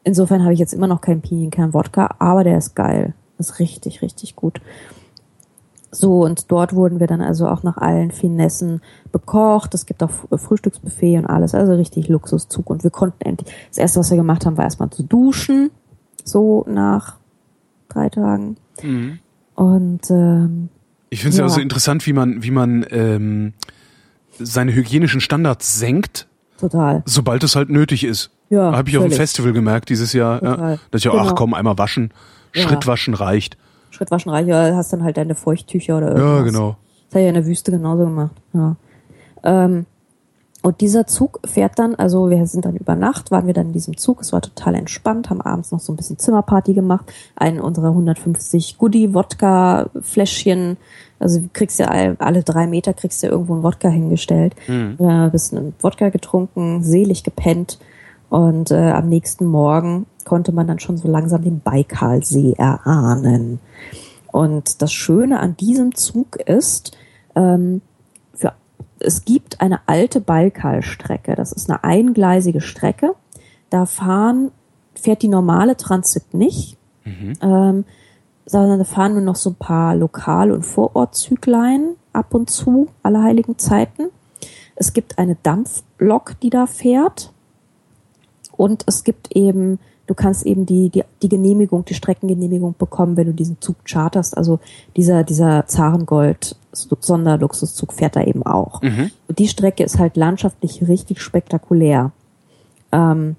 Insofern 0.03 0.43
habe 0.43 0.53
ich 0.53 0.59
jetzt 0.59 0.73
immer 0.73 0.87
noch 0.87 1.01
keinen 1.01 1.21
Pinienkern-Wodka, 1.21 2.15
aber 2.19 2.43
der 2.43 2.57
ist 2.57 2.75
geil. 2.75 3.13
Ist 3.39 3.59
richtig, 3.59 4.01
richtig 4.01 4.35
gut. 4.35 4.61
So, 5.95 6.23
und 6.23 6.51
dort 6.51 6.73
wurden 6.73 6.99
wir 6.99 7.07
dann 7.07 7.21
also 7.21 7.47
auch 7.47 7.61
nach 7.63 7.77
allen 7.77 8.11
Finessen 8.11 8.81
bekocht. 9.11 9.73
Es 9.75 9.85
gibt 9.85 10.01
auch 10.03 10.09
Frühstücksbuffet 10.35 11.19
und 11.19 11.25
alles, 11.27 11.53
also 11.53 11.73
richtig 11.73 12.07
Luxuszug. 12.09 12.69
Und 12.69 12.83
wir 12.83 12.89
konnten 12.91 13.21
endlich, 13.23 13.53
das 13.69 13.77
erste, 13.77 13.99
was 13.99 14.09
wir 14.09 14.17
gemacht 14.17 14.45
haben, 14.45 14.57
war 14.57 14.63
erstmal 14.65 14.89
zu 14.89 15.03
duschen, 15.03 15.69
so 16.23 16.65
nach 16.67 17.17
drei 17.89 18.09
Tagen. 18.09 18.57
Mhm. 18.81 19.19
Und 19.55 20.09
ähm, 20.09 20.69
Ich 21.09 21.19
finde 21.21 21.29
es 21.33 21.37
ja. 21.37 21.43
Ja. 21.43 21.49
also 21.49 21.61
interessant, 21.61 22.07
wie 22.07 22.13
man, 22.13 22.41
wie 22.41 22.51
man 22.51 22.85
ähm, 22.89 23.53
seine 24.39 24.73
hygienischen 24.73 25.21
Standards 25.21 25.77
senkt, 25.77 26.27
total. 26.57 27.03
sobald 27.05 27.43
es 27.43 27.55
halt 27.55 27.69
nötig 27.69 28.03
ist. 28.03 28.31
Ja, 28.49 28.71
Habe 28.71 28.89
ich 28.89 28.97
auf 28.97 29.03
dem 29.03 29.09
völlig. 29.11 29.17
Festival 29.17 29.53
gemerkt 29.53 29.89
dieses 29.89 30.13
Jahr. 30.13 30.43
Ja, 30.43 30.77
dass 30.91 31.05
ich, 31.05 31.11
Genau. 31.11 31.17
ach 31.23 31.35
komm, 31.35 31.53
einmal 31.53 31.77
waschen, 31.77 32.11
Ja. 32.55 32.63
Schritt 32.63 32.87
waschen 32.87 33.13
reicht. 33.13 33.57
Schrittwaschen 33.93 34.31
reicher, 34.31 34.75
hast 34.75 34.91
dann 34.93 35.03
halt 35.03 35.17
deine 35.17 35.35
Feuchttücher 35.35 35.97
oder 35.97 36.07
irgendwas. 36.09 36.37
Ja, 36.37 36.41
genau. 36.43 36.75
Das 37.09 37.15
hat 37.15 37.21
ja 37.21 37.27
in 37.29 37.35
der 37.35 37.45
Wüste 37.45 37.71
genauso 37.71 38.05
gemacht. 38.05 38.31
Ja. 38.53 38.75
Ähm, 39.43 39.85
und 40.65 40.79
dieser 40.79 41.05
Zug 41.07 41.41
fährt 41.45 41.77
dann, 41.77 41.93
also 41.95 42.29
wir 42.29 42.47
sind 42.47 42.63
dann 42.63 42.77
über 42.77 42.95
Nacht, 42.95 43.31
waren 43.31 43.47
wir 43.47 43.53
dann 43.53 43.67
in 43.67 43.73
diesem 43.73 43.97
Zug, 43.97 44.21
es 44.21 44.31
war 44.31 44.39
total 44.41 44.75
entspannt, 44.75 45.29
haben 45.29 45.41
abends 45.41 45.73
noch 45.73 45.81
so 45.81 45.91
ein 45.91 45.97
bisschen 45.97 46.17
Zimmerparty 46.17 46.73
gemacht, 46.73 47.11
einen 47.35 47.59
unserer 47.59 47.89
150 47.89 48.77
Goodie-Wodka-Fläschchen, 48.77 50.77
also 51.19 51.41
du 51.41 51.49
kriegst 51.51 51.79
ja 51.79 51.87
all, 51.87 52.15
alle 52.19 52.43
drei 52.43 52.65
Meter 52.67 52.93
kriegst 52.93 53.21
du 53.21 53.27
ja 53.27 53.33
irgendwo 53.33 53.55
einen 53.55 53.63
Wodka 53.63 53.89
hingestellt, 53.89 54.55
Mhm. 54.67 54.95
äh, 54.99 55.29
bisschen 55.29 55.73
Wodka 55.81 56.07
getrunken, 56.09 56.81
selig 56.81 57.25
gepennt 57.25 57.77
und 58.33 58.71
äh, 58.71 58.89
am 58.89 59.09
nächsten 59.09 59.45
Morgen 59.45 60.07
konnte 60.25 60.53
man 60.53 60.65
dann 60.65 60.79
schon 60.79 60.97
so 60.97 61.07
langsam 61.07 61.43
den 61.43 61.59
Baikalsee 61.59 62.55
erahnen. 62.57 63.59
Und 64.31 64.81
das 64.81 64.91
Schöne 64.91 65.39
an 65.39 65.55
diesem 65.55 65.93
Zug 65.93 66.37
ist, 66.37 66.97
ähm, 67.35 67.83
für, 68.33 68.53
es 68.97 69.23
gibt 69.23 69.61
eine 69.61 69.81
alte 69.85 70.19
Baikal-Strecke. 70.19 71.35
Das 71.35 71.51
ist 71.51 71.69
eine 71.69 71.83
eingleisige 71.83 72.59
Strecke. 72.59 73.13
Da 73.69 73.85
fahren, 73.85 74.49
fährt 74.95 75.21
die 75.21 75.27
normale 75.27 75.77
Transit 75.77 76.33
nicht, 76.33 76.79
ähm, 77.39 77.85
sondern 78.47 78.79
da 78.79 78.83
fahren 78.83 79.13
nur 79.13 79.21
noch 79.21 79.35
so 79.35 79.51
ein 79.51 79.57
paar 79.57 79.95
Lokal- 79.95 80.51
und 80.51 80.63
Vorortzüglein 80.63 81.89
ab 82.13 82.33
und 82.33 82.49
zu, 82.49 82.87
alle 83.03 83.21
heiligen 83.21 83.59
Zeiten. 83.59 84.09
Es 84.75 84.93
gibt 84.93 85.19
eine 85.19 85.37
Dampflok, 85.43 86.39
die 86.41 86.49
da 86.49 86.65
fährt. 86.65 87.32
Und 88.55 88.83
es 88.87 89.03
gibt 89.03 89.35
eben, 89.35 89.79
du 90.07 90.13
kannst 90.13 90.45
eben 90.45 90.65
die, 90.65 90.89
die, 90.89 91.03
die 91.21 91.29
Genehmigung, 91.29 91.85
die 91.85 91.93
Streckengenehmigung 91.93 92.75
bekommen, 92.77 93.17
wenn 93.17 93.27
du 93.27 93.33
diesen 93.33 93.59
Zug 93.61 93.77
charterst. 93.85 94.37
Also 94.37 94.59
dieser, 94.95 95.23
dieser 95.23 95.65
Zarengold 95.67 96.55
Sonderluxuszug 96.71 97.93
fährt 97.93 98.15
da 98.15 98.23
eben 98.23 98.43
auch. 98.45 98.81
Und 99.27 99.39
die 99.39 99.47
Strecke 99.47 99.83
ist 99.83 99.99
halt 99.99 100.17
landschaftlich 100.17 100.87
richtig 100.87 101.21
spektakulär. 101.21 102.11
Ähm, 102.91 103.35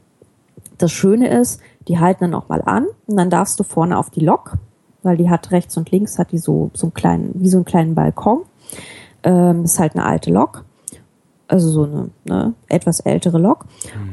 das 0.79 0.93
Schöne 0.93 1.29
ist, 1.29 1.61
die 1.89 1.99
halten 1.99 2.25
dann 2.25 2.35
auch 2.35 2.49
mal 2.49 2.63
an 2.63 2.87
und 3.07 3.17
dann 3.17 3.31
darfst 3.31 3.59
du 3.61 3.65
vorne 3.65 3.99
auf 3.99 4.11
die 4.11 4.25
Lok, 4.25 4.57
weil 5.03 5.17
die 5.17 5.31
hat 5.31 5.51
rechts 5.51 5.77
und 5.77 5.91
links 5.91 6.19
hat 6.19 6.33
die 6.33 6.39
so, 6.39 6.71
so 6.75 6.87
einen 6.87 6.95
kleinen, 6.95 7.31
wie 7.35 7.49
so 7.49 7.59
einen 7.59 7.65
kleinen 7.65 7.95
Balkon. 7.95 8.43
Ähm, 9.23 9.65
ist 9.65 9.79
halt 9.79 9.95
eine 9.95 10.05
alte 10.05 10.31
Lok 10.31 10.65
also 11.49 11.69
so 11.69 11.85
eine, 11.85 12.11
ne, 12.25 12.55
etwas 12.69 13.01
ältere 13.01 13.39
Lok. 13.39 13.67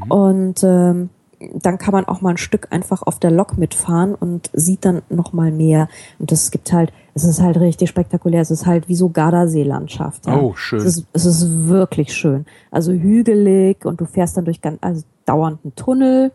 Und 0.09 0.63
ähm, 0.63 1.09
dann 1.55 1.77
kann 1.77 1.93
man 1.93 2.05
auch 2.05 2.21
mal 2.21 2.31
ein 2.31 2.37
Stück 2.37 2.67
einfach 2.71 3.01
auf 3.03 3.19
der 3.19 3.31
Lok 3.31 3.57
mitfahren 3.57 4.15
und 4.15 4.49
sieht 4.53 4.85
dann 4.85 5.01
noch 5.09 5.33
mal 5.33 5.51
mehr. 5.51 5.87
Und 6.19 6.31
das 6.31 6.51
gibt 6.51 6.71
halt, 6.71 6.93
es 7.13 7.23
ist 7.23 7.41
halt 7.41 7.57
richtig 7.57 7.89
spektakulär. 7.89 8.41
Es 8.41 8.51
ist 8.51 8.65
halt 8.65 8.87
wie 8.87 8.95
so 8.95 9.09
Gardasee-Landschaft. 9.09 10.27
Ja. 10.27 10.39
Oh, 10.39 10.55
schön. 10.55 10.79
Es 10.79 10.85
ist, 10.85 11.05
es 11.13 11.25
ist 11.25 11.67
wirklich 11.67 12.13
schön. 12.13 12.45
Also 12.69 12.91
hügelig 12.91 13.85
und 13.85 14.01
du 14.01 14.05
fährst 14.05 14.37
dann 14.37 14.45
durch 14.45 14.61
ganz, 14.61 14.77
also 14.81 15.03
dauernd 15.25 15.59
einen 15.63 15.75
Tunnel, 15.75 16.31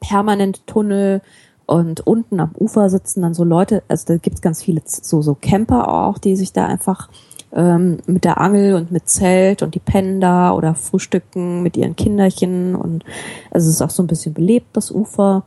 permanent 0.00 0.66
Tunnel. 0.66 1.20
Und 1.66 2.06
unten 2.06 2.40
am 2.40 2.52
Ufer 2.54 2.88
sitzen 2.88 3.20
dann 3.20 3.34
so 3.34 3.44
Leute, 3.44 3.82
also 3.88 4.06
da 4.06 4.16
gibt's 4.16 4.40
ganz 4.40 4.62
viele 4.62 4.80
so, 4.86 5.20
so 5.20 5.34
Camper 5.34 5.88
auch, 5.92 6.16
die 6.16 6.34
sich 6.34 6.54
da 6.54 6.66
einfach 6.66 7.10
ähm, 7.52 7.98
mit 8.06 8.24
der 8.24 8.40
Angel 8.40 8.74
und 8.74 8.90
mit 8.90 9.08
Zelt 9.08 9.62
und 9.62 9.74
die 9.74 9.80
pennen 9.80 10.20
da 10.20 10.52
oder 10.52 10.74
frühstücken 10.74 11.62
mit 11.62 11.76
ihren 11.76 11.96
Kinderchen 11.96 12.74
und 12.74 13.04
also 13.50 13.68
es 13.68 13.74
ist 13.74 13.82
auch 13.82 13.90
so 13.90 14.02
ein 14.02 14.06
bisschen 14.08 14.34
belebt, 14.34 14.68
das 14.76 14.90
Ufer. 14.90 15.44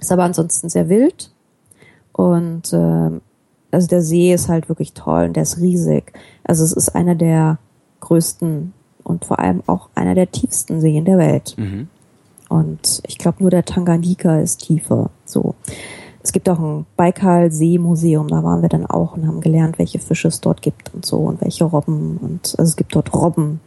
Ist 0.00 0.10
aber 0.10 0.24
ansonsten 0.24 0.68
sehr 0.68 0.88
wild. 0.88 1.30
Und 2.12 2.72
ähm, 2.72 3.20
also 3.70 3.86
der 3.86 4.02
See 4.02 4.34
ist 4.34 4.48
halt 4.48 4.68
wirklich 4.68 4.92
toll 4.92 5.26
und 5.26 5.36
der 5.36 5.44
ist 5.44 5.58
riesig. 5.58 6.12
Also 6.44 6.64
es 6.64 6.72
ist 6.72 6.94
einer 6.94 7.14
der 7.14 7.58
größten 8.00 8.72
und 9.04 9.24
vor 9.24 9.38
allem 9.38 9.62
auch 9.66 9.88
einer 9.94 10.14
der 10.14 10.30
tiefsten 10.30 10.80
Seen 10.80 11.04
der 11.04 11.18
Welt. 11.18 11.54
Und 12.48 13.02
ich 13.06 13.16
glaube 13.16 13.38
nur 13.40 13.50
der 13.50 13.64
Tanganyika 13.64 14.40
ist 14.40 14.58
tiefer. 14.58 15.10
So. 15.24 15.54
Es 16.22 16.32
gibt 16.32 16.48
auch 16.48 16.58
ein 16.58 16.86
Baikal-See-Museum, 16.96 18.28
da 18.28 18.44
waren 18.44 18.62
wir 18.62 18.68
dann 18.68 18.86
auch 18.86 19.16
und 19.16 19.26
haben 19.26 19.40
gelernt, 19.40 19.78
welche 19.78 19.98
Fische 19.98 20.28
es 20.28 20.40
dort 20.40 20.62
gibt 20.62 20.94
und 20.94 21.04
so 21.04 21.18
und 21.18 21.40
welche 21.40 21.64
Robben. 21.64 22.18
Und 22.18 22.54
also 22.58 22.70
es 22.70 22.76
gibt 22.76 22.94
dort 22.94 23.12
Robben. 23.12 23.60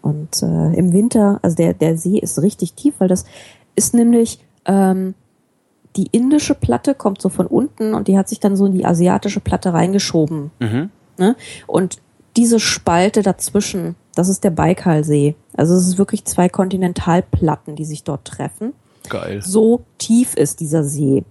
Und 0.00 0.42
äh, 0.42 0.74
im 0.74 0.92
Winter, 0.92 1.40
also 1.42 1.56
der, 1.56 1.74
der 1.74 1.98
See 1.98 2.18
ist 2.18 2.40
richtig 2.40 2.74
tief, 2.74 2.94
weil 2.98 3.08
das 3.08 3.24
ist 3.74 3.94
nämlich 3.94 4.38
ähm, 4.64 5.14
die 5.96 6.06
indische 6.12 6.54
Platte 6.54 6.94
kommt 6.94 7.20
so 7.20 7.28
von 7.28 7.46
unten 7.46 7.94
und 7.94 8.08
die 8.08 8.16
hat 8.16 8.28
sich 8.28 8.38
dann 8.38 8.56
so 8.56 8.66
in 8.66 8.72
die 8.72 8.86
asiatische 8.86 9.40
Platte 9.40 9.72
reingeschoben. 9.72 10.52
Ne? 11.18 11.36
Und 11.66 11.98
diese 12.36 12.60
Spalte 12.60 13.22
dazwischen, 13.22 13.96
das 14.14 14.28
ist 14.28 14.44
der 14.44 14.50
Baikalsee. 14.50 15.34
Also 15.56 15.74
es 15.74 15.88
ist 15.88 15.98
wirklich 15.98 16.24
zwei 16.24 16.48
Kontinentalplatten, 16.48 17.74
die 17.74 17.84
sich 17.84 18.04
dort 18.04 18.24
treffen. 18.24 18.74
Geil. 19.08 19.42
So 19.42 19.80
tief 19.98 20.34
ist 20.34 20.60
dieser 20.60 20.84
See. 20.84 21.24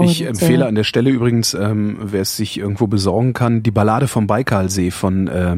Ich 0.00 0.22
Und, 0.22 0.28
empfehle 0.28 0.64
äh, 0.64 0.68
an 0.68 0.74
der 0.74 0.84
Stelle 0.84 1.10
übrigens, 1.10 1.54
ähm, 1.54 1.98
wer 2.00 2.22
es 2.22 2.36
sich 2.36 2.58
irgendwo 2.58 2.86
besorgen 2.86 3.32
kann, 3.32 3.62
die 3.62 3.70
Ballade 3.70 4.08
vom 4.08 4.26
Baikalsee 4.26 4.90
von, 4.90 5.28
äh, 5.28 5.56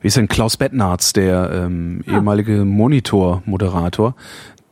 wie 0.00 0.06
ist 0.08 0.16
denn, 0.16 0.28
Klaus 0.28 0.56
Bettnarz, 0.56 1.12
der 1.12 1.50
ähm, 1.52 2.02
Ah. 2.06 2.12
ehemalige 2.12 2.64
Monitor-Moderator. 2.64 4.14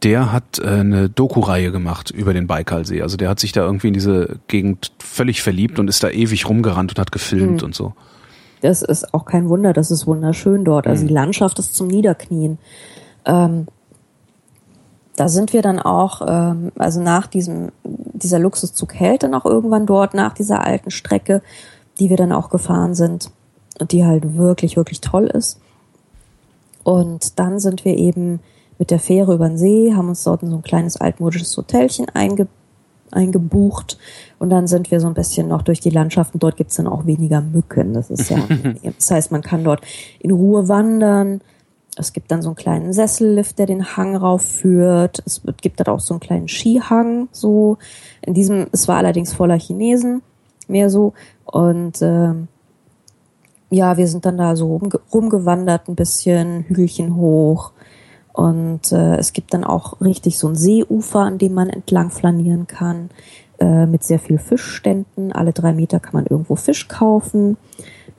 Der 0.02 0.32
hat 0.32 0.58
äh, 0.58 0.66
eine 0.68 1.08
Doku-Reihe 1.08 1.72
gemacht 1.72 2.10
über 2.10 2.34
den 2.34 2.46
Baikalsee. 2.46 3.00
Also 3.02 3.16
der 3.16 3.28
hat 3.30 3.40
sich 3.40 3.52
da 3.52 3.62
irgendwie 3.62 3.88
in 3.88 3.94
diese 3.94 4.38
Gegend 4.48 4.92
völlig 4.98 5.42
verliebt 5.42 5.78
und 5.78 5.88
ist 5.88 6.02
da 6.04 6.10
ewig 6.10 6.48
rumgerannt 6.48 6.92
und 6.92 6.98
hat 6.98 7.10
gefilmt 7.10 7.62
Hm. 7.62 7.66
und 7.68 7.74
so. 7.74 7.94
Das 8.60 8.82
ist 8.82 9.12
auch 9.12 9.24
kein 9.26 9.48
Wunder, 9.48 9.72
das 9.72 9.90
ist 9.90 10.06
wunderschön 10.06 10.64
dort. 10.64 10.86
Also 10.86 11.06
die 11.06 11.12
Landschaft 11.12 11.58
ist 11.58 11.74
zum 11.74 11.88
Niederknien. 11.88 12.58
Ähm, 13.26 13.66
da 15.16 15.28
sind 15.28 15.52
wir 15.52 15.62
dann 15.62 15.78
auch, 15.78 16.22
ähm, 16.26 16.72
also 16.76 17.00
nach 17.00 17.26
diesem, 17.26 17.70
dieser 17.84 18.38
Luxuszug 18.38 18.94
hält 18.94 19.22
dann 19.22 19.34
auch 19.34 19.44
irgendwann 19.44 19.86
dort, 19.86 20.14
nach 20.14 20.34
dieser 20.34 20.64
alten 20.64 20.90
Strecke, 20.90 21.42
die 21.98 22.10
wir 22.10 22.16
dann 22.16 22.32
auch 22.32 22.50
gefahren 22.50 22.94
sind 22.94 23.30
und 23.78 23.92
die 23.92 24.04
halt 24.04 24.36
wirklich, 24.36 24.76
wirklich 24.76 25.00
toll 25.00 25.26
ist. 25.26 25.60
Und 26.82 27.38
dann 27.38 27.60
sind 27.60 27.84
wir 27.84 27.96
eben 27.96 28.40
mit 28.78 28.90
der 28.90 28.98
Fähre 28.98 29.34
über 29.34 29.48
den 29.48 29.56
See, 29.56 29.94
haben 29.94 30.08
uns 30.08 30.24
dort 30.24 30.42
in 30.42 30.50
so 30.50 30.56
ein 30.56 30.62
kleines 30.62 30.96
altmodisches 30.96 31.56
Hotelchen 31.56 32.08
einge 32.08 32.48
eingebucht 33.10 33.96
und 34.40 34.50
dann 34.50 34.66
sind 34.66 34.90
wir 34.90 34.98
so 34.98 35.06
ein 35.06 35.14
bisschen 35.14 35.46
noch 35.46 35.62
durch 35.62 35.78
die 35.78 35.90
Landschaften. 35.90 36.40
Dort 36.40 36.56
gibt's 36.56 36.74
dann 36.74 36.88
auch 36.88 37.06
weniger 37.06 37.40
Mücken. 37.40 37.94
Das 37.94 38.10
ist 38.10 38.28
ja, 38.28 38.38
das 38.82 39.10
heißt, 39.10 39.30
man 39.30 39.42
kann 39.42 39.62
dort 39.62 39.82
in 40.18 40.32
Ruhe 40.32 40.68
wandern. 40.68 41.40
Es 41.96 42.12
gibt 42.12 42.30
dann 42.30 42.42
so 42.42 42.48
einen 42.48 42.56
kleinen 42.56 42.92
Sessellift, 42.92 43.58
der 43.58 43.66
den 43.66 43.96
Hang 43.96 44.16
raufführt. 44.16 45.22
Es 45.26 45.42
gibt 45.60 45.80
dann 45.80 45.94
auch 45.94 46.00
so 46.00 46.14
einen 46.14 46.20
kleinen 46.20 46.48
Skihang. 46.48 47.28
So 47.30 47.78
in 48.22 48.34
diesem, 48.34 48.66
es 48.72 48.88
war 48.88 48.96
allerdings 48.96 49.32
voller 49.32 49.58
Chinesen, 49.58 50.22
mehr 50.66 50.90
so 50.90 51.12
und 51.44 52.00
ähm, 52.02 52.48
ja, 53.70 53.96
wir 53.96 54.08
sind 54.08 54.24
dann 54.24 54.38
da 54.38 54.56
so 54.56 54.76
rumge 54.76 55.00
rumgewandert, 55.12 55.88
ein 55.88 55.96
bisschen 55.96 56.64
Hügelchen 56.64 57.16
hoch. 57.16 57.72
Und 58.32 58.90
äh, 58.92 59.16
es 59.16 59.32
gibt 59.32 59.54
dann 59.54 59.64
auch 59.64 60.00
richtig 60.00 60.38
so 60.38 60.48
ein 60.48 60.56
Seeufer, 60.56 61.20
an 61.20 61.38
dem 61.38 61.54
man 61.54 61.70
entlang 61.70 62.10
flanieren 62.10 62.66
kann, 62.66 63.10
äh, 63.58 63.86
mit 63.86 64.02
sehr 64.02 64.18
viel 64.18 64.38
Fischständen. 64.38 65.32
Alle 65.32 65.52
drei 65.52 65.72
Meter 65.72 66.00
kann 66.00 66.14
man 66.14 66.26
irgendwo 66.26 66.56
Fisch 66.56 66.88
kaufen. 66.88 67.56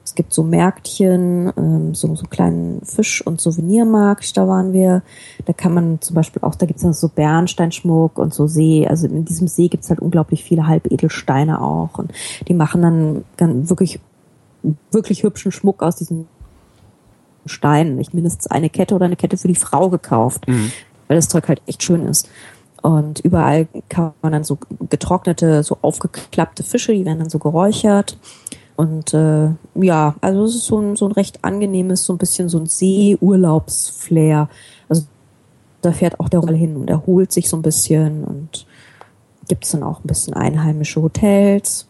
Es 0.06 0.14
gibt 0.14 0.34
so 0.34 0.44
Märktchen, 0.44 1.52
ähm, 1.58 1.96
so, 1.96 2.16
so 2.16 2.28
kleinen 2.28 2.82
Fisch- 2.86 3.26
und 3.26 3.42
Souvenirmarkt, 3.42 4.38
da 4.38 4.48
waren 4.48 4.72
wir. 4.72 5.02
Da 5.46 5.54
kann 5.54 5.74
man 5.74 6.00
zum 6.00 6.16
Beispiel 6.16 6.44
auch, 6.44 6.54
da 6.54 6.68
gibt 6.68 6.78
es 6.78 6.84
dann 6.84 6.94
so 6.94 7.10
Bernsteinschmuck 7.10 8.20
und 8.20 8.32
so 8.32 8.46
See. 8.46 8.88
Also 8.88 9.08
in 9.08 9.26
diesem 9.26 9.48
See 9.48 9.68
gibt 9.68 9.84
es 9.84 9.90
halt 9.90 10.00
unglaublich 10.00 10.44
viele 10.44 10.68
Halbedelsteine 10.68 11.60
auch. 11.60 11.98
Und 11.98 12.14
die 12.48 12.54
machen 12.54 12.84
dann 12.84 13.26
ganz, 13.36 13.68
wirklich, 13.70 14.00
wirklich 14.92 15.24
hübschen 15.24 15.52
Schmuck 15.52 15.82
aus 15.82 15.96
diesen 15.96 16.28
Steinen. 17.48 18.00
Ich 18.00 18.14
mindestens 18.14 18.46
eine 18.46 18.70
Kette 18.70 18.94
oder 18.94 19.06
eine 19.06 19.16
Kette 19.16 19.38
für 19.38 19.48
die 19.48 19.56
Frau 19.56 19.90
gekauft, 19.90 20.48
mhm. 20.48 20.72
weil 21.08 21.18
das 21.18 21.30
Zeug 21.30 21.48
halt 21.48 21.64
echt 21.66 21.82
schön 21.82 22.08
ist. 22.08 22.30
Und 22.84 23.22
überall 23.22 23.68
kann 23.90 24.14
man 24.22 24.34
dann 24.34 24.44
so 24.44 24.60
getrocknete, 24.92 25.64
so 25.64 25.80
aufgeklappte 25.82 26.62
Fische, 26.62 26.94
die 26.94 27.06
werden 27.06 27.18
dann 27.18 27.30
so 27.32 27.40
geräuchert. 27.40 28.20
Und 28.76 29.14
äh, 29.14 29.50
ja, 29.76 30.16
also 30.22 30.44
es 30.44 30.56
ist 30.56 30.66
so 30.66 30.80
ein, 30.80 30.96
so 30.96 31.06
ein 31.06 31.14
recht 31.14 31.44
angenehmes, 31.44 32.04
so 32.04 32.14
ein 32.14 32.18
bisschen 32.18 32.50
so 32.50 32.60
ein 32.60 32.66
Seeurlaubsflair. 32.66 34.50
Also 34.90 35.04
da 35.82 35.92
fährt 35.92 36.20
auch 36.20 36.30
der 36.30 36.42
Roll 36.42 36.56
hin 36.56 36.76
und 36.76 36.90
erholt 36.90 37.32
sich 37.32 37.50
so 37.50 37.56
ein 37.56 37.62
bisschen 37.62 38.24
und 38.24 38.66
gibt 39.48 39.64
es 39.64 39.72
dann 39.72 39.84
auch 39.84 40.00
ein 40.04 40.08
bisschen 40.08 40.34
einheimische 40.34 41.02
Hotels. 41.02 41.88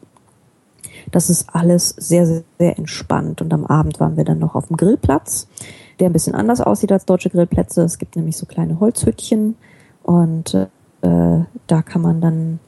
Das 1.12 1.30
ist 1.30 1.48
alles 1.54 1.90
sehr, 1.90 2.26
sehr, 2.26 2.44
sehr 2.60 2.78
entspannt. 2.78 3.42
Und 3.42 3.54
am 3.54 3.66
Abend 3.66 4.00
waren 4.00 4.18
wir 4.18 4.26
dann 4.26 4.40
noch 4.40 4.56
auf 4.56 4.68
dem 4.68 4.78
Grillplatz, 4.78 5.48
der 6.00 6.10
ein 6.10 6.14
bisschen 6.14 6.36
anders 6.36 6.62
aussieht 6.62 6.92
als 6.92 7.06
deutsche 7.06 7.30
Grillplätze. 7.30 7.84
Es 7.84 7.98
gibt 7.98 8.16
nämlich 8.16 8.38
so 8.38 8.46
kleine 8.46 8.80
Holzhüttchen 8.80 9.56
und 10.04 10.54
äh, 10.54 11.40
da 11.68 11.82
kann 11.82 12.02
man 12.02 12.22
dann 12.22 12.60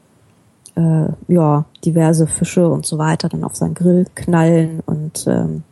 äh, 0.78 1.08
ja, 1.32 1.64
diverse 1.84 2.26
Fische 2.26 2.68
und 2.68 2.86
so 2.86 2.98
weiter 2.98 3.28
dann 3.28 3.42
auf 3.42 3.56
seinen 3.56 3.74
Grill 3.74 4.06
knallen 4.14 4.80
und 4.86 5.26
ähm, 5.26 5.64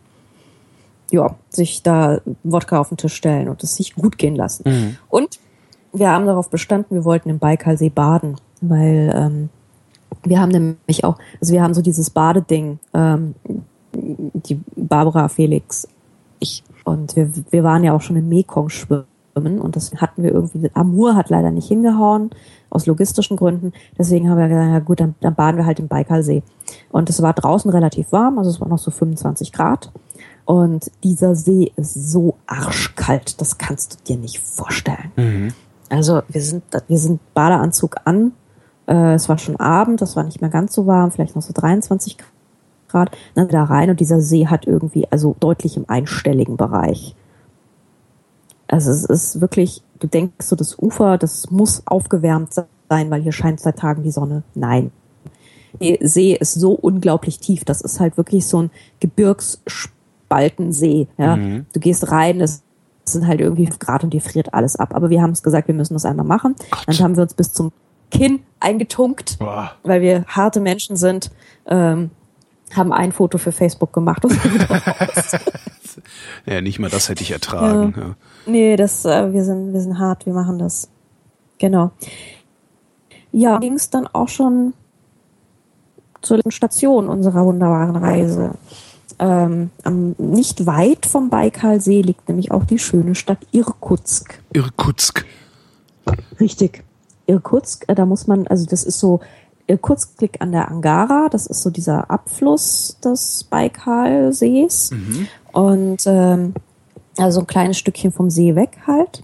ja, 1.13 1.37
sich 1.49 1.83
da 1.85 2.21
Wodka 2.43 2.81
auf 2.81 2.89
den 2.89 2.97
Tisch 2.97 3.15
stellen 3.15 3.49
und 3.49 3.63
es 3.63 3.77
sich 3.77 3.95
gut 3.95 4.19
gehen 4.19 4.35
lassen. 4.35 4.65
Mhm. 4.67 4.97
Und 5.09 5.39
wir 5.93 6.11
haben 6.11 6.27
darauf 6.27 6.51
bestanden, 6.51 6.97
wir 6.97 7.05
wollten 7.05 7.31
im 7.31 7.39
Baikalsee 7.39 7.91
baden, 7.91 8.37
weil 8.61 9.15
ähm, 9.15 9.49
wir 10.25 10.41
haben 10.41 10.51
nämlich 10.51 11.05
auch, 11.05 11.17
also 11.41 11.55
wir 11.55 11.63
haben 11.63 11.75
so 11.75 11.83
dieses 11.83 12.11
Badeding, 12.11 12.81
ähm, 12.93 13.37
die 13.93 14.61
Barbara 14.75 15.29
Felix, 15.29 15.87
ich 16.41 16.65
und 16.85 17.17
wir, 17.17 17.31
wir 17.51 17.65
waren 17.65 17.85
ja 17.85 17.93
auch 17.93 18.01
schon 18.01 18.17
im 18.17 18.29
Mekong 18.29 18.69
schwimmen 18.69 19.07
und 19.37 19.77
das 19.77 19.93
hatten 19.97 20.23
wir 20.23 20.33
irgendwie, 20.33 20.71
Amur 20.75 21.15
hat 21.15 21.31
leider 21.31 21.51
nicht 21.51 21.69
hingehauen, 21.69 22.31
aus 22.71 22.87
logistischen 22.87 23.37
Gründen. 23.37 23.73
Deswegen 23.99 24.31
haben 24.31 24.39
wir 24.39 24.49
gesagt, 24.49 24.73
ja 24.73 24.79
gut, 24.81 25.01
dann, 25.01 25.15
dann 25.21 25.35
baden 25.35 25.59
wir 25.59 25.67
halt 25.67 25.79
im 25.79 25.89
Baikalsee. 25.89 26.43
Und 26.91 27.11
es 27.11 27.21
war 27.23 27.33
draußen 27.33 27.71
relativ 27.71 28.13
warm, 28.13 28.39
also 28.39 28.51
es 28.51 28.61
war 28.61 28.69
noch 28.69 28.79
so 28.79 28.91
25 28.91 29.53
Grad. 29.53 29.93
Und 30.47 30.91
dieser 31.03 31.35
See 31.35 31.73
ist 31.77 31.95
so 31.95 32.37
arschkalt, 32.47 33.41
das 33.41 33.59
kannst 33.59 33.95
du 33.95 34.15
dir 34.15 34.19
nicht 34.19 34.39
vorstellen. 34.39 35.13
Mhm. 35.17 35.49
Also 35.91 36.23
wir 36.29 36.41
sind, 36.41 36.65
wir 36.89 36.99
sind 36.99 37.21
Badeanzug 37.35 37.97
an. 38.05 38.33
Äh, 38.87 39.15
es 39.15 39.29
war 39.29 39.39
schon 39.39 39.57
Abend, 39.57 40.01
das 40.01 40.17
war 40.17 40.25
nicht 40.25 40.41
mehr 40.41 40.51
ganz 40.51 40.73
so 40.73 40.87
warm, 40.87 41.11
vielleicht 41.11 41.37
noch 41.37 41.43
so 41.43 41.53
23 41.53 42.17
Grad. 42.89 43.11
Dann 43.35 43.49
da 43.49 43.65
rein 43.65 43.91
und 43.91 44.01
dieser 44.01 44.21
See 44.21 44.47
hat 44.47 44.67
irgendwie, 44.67 45.07
also 45.11 45.37
deutlich 45.41 45.77
im 45.77 45.85
einstelligen 45.89 46.57
Bereich. 46.57 47.15
Also 48.69 48.91
es 48.91 49.05
ist 49.05 49.41
wirklich, 49.41 49.83
du 50.01 50.07
denkst 50.07 50.47
so, 50.47 50.57
das 50.57 50.79
Ufer, 50.79 51.19
das 51.19 51.51
muss 51.51 51.83
aufgewärmt 51.87 52.55
sein, 52.55 53.11
weil 53.11 53.23
hier 53.23 53.33
scheint 53.33 53.61
seit 53.61 53.79
Tagen 53.79 54.03
die 54.03 54.11
Sonne. 54.11 54.43
Nein. 54.55 54.91
Der 55.81 55.99
See 56.01 56.35
ist 56.35 56.55
so 56.55 56.73
unglaublich 56.73 57.39
tief. 57.39 57.65
Das 57.65 57.81
ist 57.81 58.01
halt 58.01 58.17
wirklich 58.17 58.45
so 58.47 58.63
ein 58.63 58.71
Gebirgsspaltensee. 59.01 61.07
Ja? 61.19 61.37
Mhm. 61.37 61.67
Du 61.73 61.81
gehst 61.81 62.11
rein, 62.11 62.41
es 62.41 62.63
sind 63.05 63.27
halt 63.27 63.41
irgendwie 63.41 63.67
Grad 63.67 64.05
und 64.05 64.15
dir 64.15 64.23
friert 64.23 64.55
alles 64.55 64.77
ab. 64.77 64.95
Aber 64.95 65.11
wir 65.11 65.21
haben 65.23 65.33
es 65.33 65.43
gesagt, 65.43 65.67
wir 65.69 65.75
müssen 65.75 65.95
das 65.95 66.05
einmal 66.05 66.27
machen. 66.27 66.55
Gott. 66.71 66.85
Dann 66.87 66.99
haben 66.99 67.17
wir 67.17 67.23
uns 67.23 67.35
bis 67.35 67.53
zum 67.53 67.73
Kinn 68.11 68.41
eingetunkt, 68.61 69.39
Boah. 69.39 69.73
weil 69.83 70.01
wir 70.01 70.25
harte 70.27 70.61
Menschen 70.61 70.97
sind. 70.97 71.31
Ähm, 71.67 72.11
haben 72.75 72.93
ein 72.93 73.13
Foto 73.13 73.39
für 73.39 73.53
Facebook 73.53 73.93
gemacht. 73.93 74.25
Und 74.25 74.33
ja, 76.47 76.61
nicht 76.61 76.79
mal 76.79 76.91
das 76.91 77.09
hätte 77.09 77.23
ich 77.23 77.31
ertragen. 77.31 77.95
Ja. 77.97 78.03
Ja. 78.03 78.15
Nee, 78.47 78.77
das, 78.77 79.05
äh, 79.05 79.33
wir 79.33 79.45
sind, 79.45 79.73
wir 79.73 79.81
sind 79.81 79.99
hart, 79.99 80.27
wir 80.27 80.33
machen 80.33 80.59
das. 80.59 80.89
Genau. 81.59 81.91
Ja, 83.33 83.59
ging 83.59 83.75
es 83.75 83.91
dann 83.91 84.07
auch 84.07 84.29
schon 84.29 84.73
zur 86.23 86.41
Station 86.49 87.09
unserer 87.09 87.45
wunderbaren 87.45 87.97
Reise. 87.97 88.53
Ähm, 89.19 89.71
am, 89.83 90.15
nicht 90.19 90.67
weit 90.67 91.07
vom 91.07 91.31
Baikalsee 91.31 92.03
liegt 92.03 92.29
nämlich 92.29 92.51
auch 92.51 92.65
die 92.65 92.79
schöne 92.79 93.15
Stadt 93.15 93.39
Irkutsk. 93.53 94.43
Irkutsk. 94.53 95.25
Richtig. 96.39 96.85
Irkutsk, 97.27 97.85
äh, 97.89 97.95
da 97.95 98.07
muss 98.07 98.27
man, 98.27 98.47
also 98.47 98.67
das 98.67 98.85
ist 98.85 99.01
so, 99.01 99.21
Irkutsk 99.67 100.21
liegt 100.21 100.41
an 100.41 100.53
der 100.53 100.69
Angara, 100.69 101.29
das 101.31 101.47
ist 101.47 101.63
so 101.63 101.71
dieser 101.71 102.11
Abfluss 102.11 102.99
des 103.03 103.45
Baikalsees. 103.45 104.91
Mhm. 104.93 105.29
Und 105.57 106.03
ähm, 106.05 106.53
also 107.17 107.41
ein 107.41 107.47
kleines 107.47 107.79
Stückchen 107.79 108.13
vom 108.13 108.29
See 108.29 108.55
weg 108.55 108.77
halt. 108.87 109.23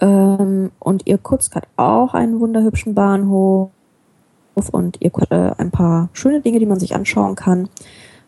Ähm, 0.00 0.72
und 0.80 1.06
Irkutsk 1.06 1.54
hat 1.54 1.68
auch 1.76 2.14
einen 2.14 2.40
wunderhübschen 2.40 2.96
Bahnhof 2.96 3.70
und 4.72 4.98
hat 5.00 5.30
äh, 5.30 5.52
ein 5.56 5.70
paar 5.70 6.08
schöne 6.14 6.40
Dinge, 6.40 6.58
die 6.58 6.66
man 6.66 6.80
sich 6.80 6.96
anschauen 6.96 7.36
kann. 7.36 7.68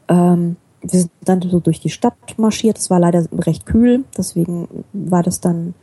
Ähm, 0.07 0.55
wir 0.81 1.01
sind 1.01 1.11
dann 1.25 1.43
so 1.43 1.59
durch 1.59 1.81
die 1.81 1.91
Stadt 1.91 2.15
marschiert. 2.37 2.79
Es 2.79 2.89
war 2.89 3.01
leider 3.01 3.27
recht 3.37 3.67
kühl, 3.67 4.05
deswegen 4.17 4.85
war 4.93 5.25
das 5.25 5.41
dann 5.41 5.75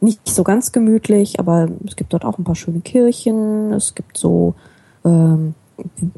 nicht 0.00 0.28
so 0.28 0.42
ganz 0.42 0.72
gemütlich, 0.72 1.38
aber 1.38 1.68
es 1.86 1.94
gibt 1.94 2.12
dort 2.12 2.24
auch 2.24 2.36
ein 2.36 2.44
paar 2.44 2.56
schöne 2.56 2.80
Kirchen. 2.80 3.72
Es 3.72 3.94
gibt 3.94 4.18
so, 4.18 4.56
ähm, 5.04 5.54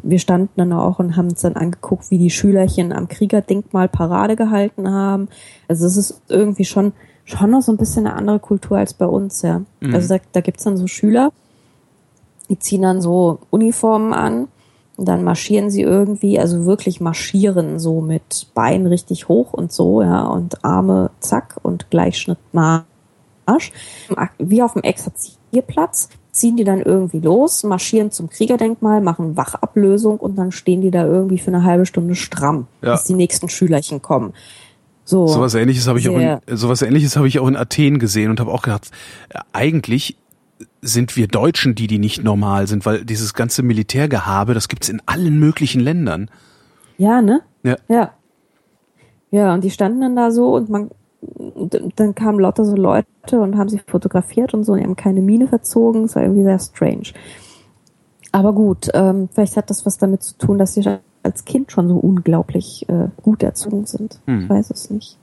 wir 0.03 0.19
standen 0.19 0.51
dann 0.57 0.73
auch 0.73 0.99
und 0.99 1.17
haben 1.17 1.29
uns 1.29 1.41
dann 1.43 1.57
angeguckt, 1.57 2.11
wie 2.11 2.19
die 2.19 2.31
Schülerchen 2.31 2.93
am 2.93 3.09
Kriegerdenkmal 3.09 3.89
Parade 3.89 4.37
gehalten 4.37 4.91
haben. 4.91 5.29
Also 5.69 5.87
es 5.87 5.97
ist 5.97 6.23
irgendwie 6.29 6.65
schon 6.65 6.93
schon 7.27 7.51
noch 7.51 7.61
so 7.61 7.73
ein 7.73 7.77
bisschen 7.77 8.07
eine 8.07 8.17
andere 8.17 8.39
Kultur 8.39 8.79
als 8.79 8.95
bei 8.95 9.07
uns, 9.07 9.43
ja. 9.43 9.63
Mhm. 9.81 9.95
Also 9.95 10.15
da, 10.15 10.21
da 10.33 10.41
gibt's 10.41 10.65
dann 10.65 10.77
so 10.77 10.87
Schüler, 10.87 11.33
die 12.49 12.59
ziehen 12.59 12.83
dann 12.83 13.03
so 13.03 13.41
Uniformen 13.51 14.15
an 14.15 14.49
und 14.97 15.09
dann 15.09 15.25
marschieren 15.25 15.71
sie 15.71 15.83
irgendwie, 15.83 16.39
also 16.39 16.65
wirklich 16.65 17.01
marschieren, 17.01 17.79
so 17.79 18.01
mit 18.01 18.47
Beinen 18.55 18.87
richtig 18.87 19.29
hoch 19.29 19.53
und 19.53 19.73
so, 19.73 20.03
ja, 20.03 20.23
und 20.23 20.65
Arme 20.65 21.11
zack 21.21 21.59
und 21.63 21.91
Gleichschnitt 21.91 22.39
Marsch. 22.53 23.73
Wie 24.39 24.63
auf 24.63 24.73
dem 24.75 24.83
Exerzierplatz 24.83 26.09
ziehen 26.37 26.57
die 26.57 26.65
dann 26.65 26.83
irgendwie 26.83 27.21
los, 27.21 27.65
marschieren 27.65 28.11
zum 28.11 28.29
Kriegerdenkmal, 28.29 29.01
machen 29.01 29.37
Wachablösung 29.37 30.19
und 30.19 30.37
dann 30.37 30.53
stehen 30.53 30.83
die 30.83 30.91
da 30.91 31.07
irgendwie 31.07 31.39
für 31.39 31.49
eine 31.49 31.65
halbe 31.65 31.87
Stunde 31.87 32.15
stramm, 32.15 32.67
ja. 32.83 32.93
bis 32.93 33.05
die 33.05 33.15
nächsten 33.15 33.49
Schülerchen 33.49 34.03
kommen. 34.03 34.35
So 35.05 35.27
sowas 35.27 35.55
ähnliches 35.55 35.89
habe 35.89 35.99
ich 35.99 36.09
auch 36.09 36.19
in, 36.19 36.39
sowas 36.57 36.83
ähnliches 36.83 37.17
habe 37.17 37.29
ich 37.29 37.39
auch 37.39 37.49
in 37.49 37.57
Athen 37.57 37.99
gesehen 37.99 38.31
und 38.31 38.41
habe 38.41 38.53
auch 38.53 38.63
gedacht, 38.63 38.91
äh, 39.31 39.39
eigentlich 39.53 40.17
sind 40.83 41.17
wir 41.17 41.27
Deutschen 41.27 41.75
die, 41.75 41.87
die 41.87 41.99
nicht 41.99 42.23
normal 42.23 42.67
sind, 42.67 42.85
weil 42.87 43.05
dieses 43.05 43.33
ganze 43.33 43.63
Militärgehabe, 43.63 44.53
das 44.53 44.69
gibt's 44.69 44.89
in 44.89 45.01
allen 45.07 45.39
möglichen 45.39 45.81
Ländern. 45.81 46.31
Ja, 46.99 47.23
ne? 47.23 47.41
Ja. 47.63 47.77
Ja. 47.89 48.13
Ja, 49.31 49.55
und 49.55 49.65
die 49.65 49.71
standen 49.71 50.01
dann 50.01 50.17
da 50.17 50.31
so 50.31 50.55
und 50.55 50.69
man 50.69 50.91
dann 51.21 52.15
kamen 52.15 52.41
lauter 52.41 52.65
so 52.65 52.77
Leute 52.77 53.41
und 53.41 53.57
haben 53.57 53.69
sich 53.69 53.83
fotografiert 53.83 54.55
und 54.55 54.65
so 54.65 54.73
und 54.73 54.79
die 54.79 54.85
haben 54.85 54.97
keine 54.97 55.23
Miene 55.23 55.49
verzogen. 55.49 56.05
Es 56.05 56.15
war 56.15 56.23
irgendwie 56.23 56.45
sehr 56.45 56.59
strange. 56.59 57.13
Aber 58.33 58.53
gut, 58.53 58.91
ähm, 58.95 59.29
vielleicht 59.33 59.57
hat 59.57 59.71
das 59.71 59.87
was 59.87 59.99
damit 59.99 60.23
zu 60.23 60.37
tun, 60.37 60.59
dass 60.59 60.75
die 60.75 60.85
als 61.23 61.45
Kind 61.45 61.73
schon 61.73 61.89
so 61.89 61.97
unglaublich 61.97 62.87
äh, 62.89 63.09
gut 63.23 63.43
erzogen 63.43 63.87
sind. 63.87 64.21
Hm. 64.27 64.43
Ich 64.43 64.49
weiß 64.49 64.71
es 64.71 64.91
nicht. 64.91 65.19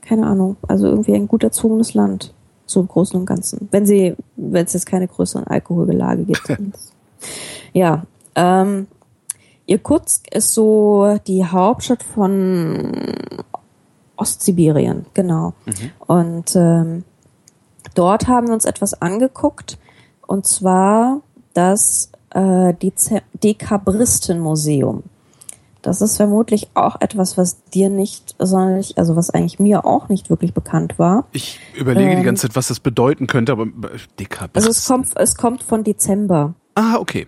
Keine 0.00 0.26
Ahnung. 0.26 0.56
Also 0.66 0.88
irgendwie 0.88 1.14
ein 1.14 1.28
gut 1.28 1.44
erzogenes 1.44 1.94
Land. 1.94 2.34
So 2.66 2.80
im 2.80 2.88
Großen 2.88 3.18
und 3.18 3.26
Ganzen. 3.26 3.68
Wenn 3.70 3.86
sie, 3.86 4.16
wenn 4.36 4.64
es 4.64 4.72
jetzt 4.72 4.86
keine 4.86 5.08
größeren 5.08 5.46
Alkoholgelage 5.46 6.24
gibt. 6.24 6.42
ja. 7.72 8.04
Ähm, 8.34 8.86
Irkutsk 9.66 10.34
ist 10.34 10.52
so 10.52 11.18
die 11.26 11.44
Hauptstadt 11.44 12.02
von 12.02 12.92
Ostsibirien, 14.22 15.06
genau. 15.14 15.54
Mhm. 15.66 15.90
Und 16.06 16.56
ähm, 16.56 17.04
dort 17.94 18.28
haben 18.28 18.46
wir 18.46 18.54
uns 18.54 18.64
etwas 18.64 19.00
angeguckt. 19.02 19.78
Und 20.26 20.46
zwar 20.46 21.20
das 21.54 22.10
äh, 22.30 22.72
Dekabristenmuseum. 23.42 25.02
das 25.82 26.00
ist 26.00 26.16
vermutlich 26.16 26.68
auch 26.74 27.00
etwas, 27.00 27.36
was 27.36 27.64
dir 27.74 27.90
nicht 27.90 28.36
sonderlich, 28.38 28.96
also 28.98 29.16
was 29.16 29.30
eigentlich 29.30 29.58
mir 29.58 29.84
auch 29.84 30.08
nicht 30.08 30.30
wirklich 30.30 30.54
bekannt 30.54 30.98
war. 30.98 31.26
Ich 31.32 31.58
überlege 31.74 32.12
ähm, 32.12 32.18
die 32.18 32.24
ganze 32.24 32.42
Zeit, 32.42 32.56
was 32.56 32.68
das 32.68 32.80
bedeuten 32.80 33.26
könnte, 33.26 33.52
aber 33.52 33.66
dicker 34.18 34.48
Also 34.54 34.70
es 34.70 34.86
kommt, 34.86 35.08
es 35.16 35.34
kommt 35.36 35.62
von 35.62 35.82
Dezember. 35.84 36.54
Ah, 36.74 36.96
okay. 36.98 37.26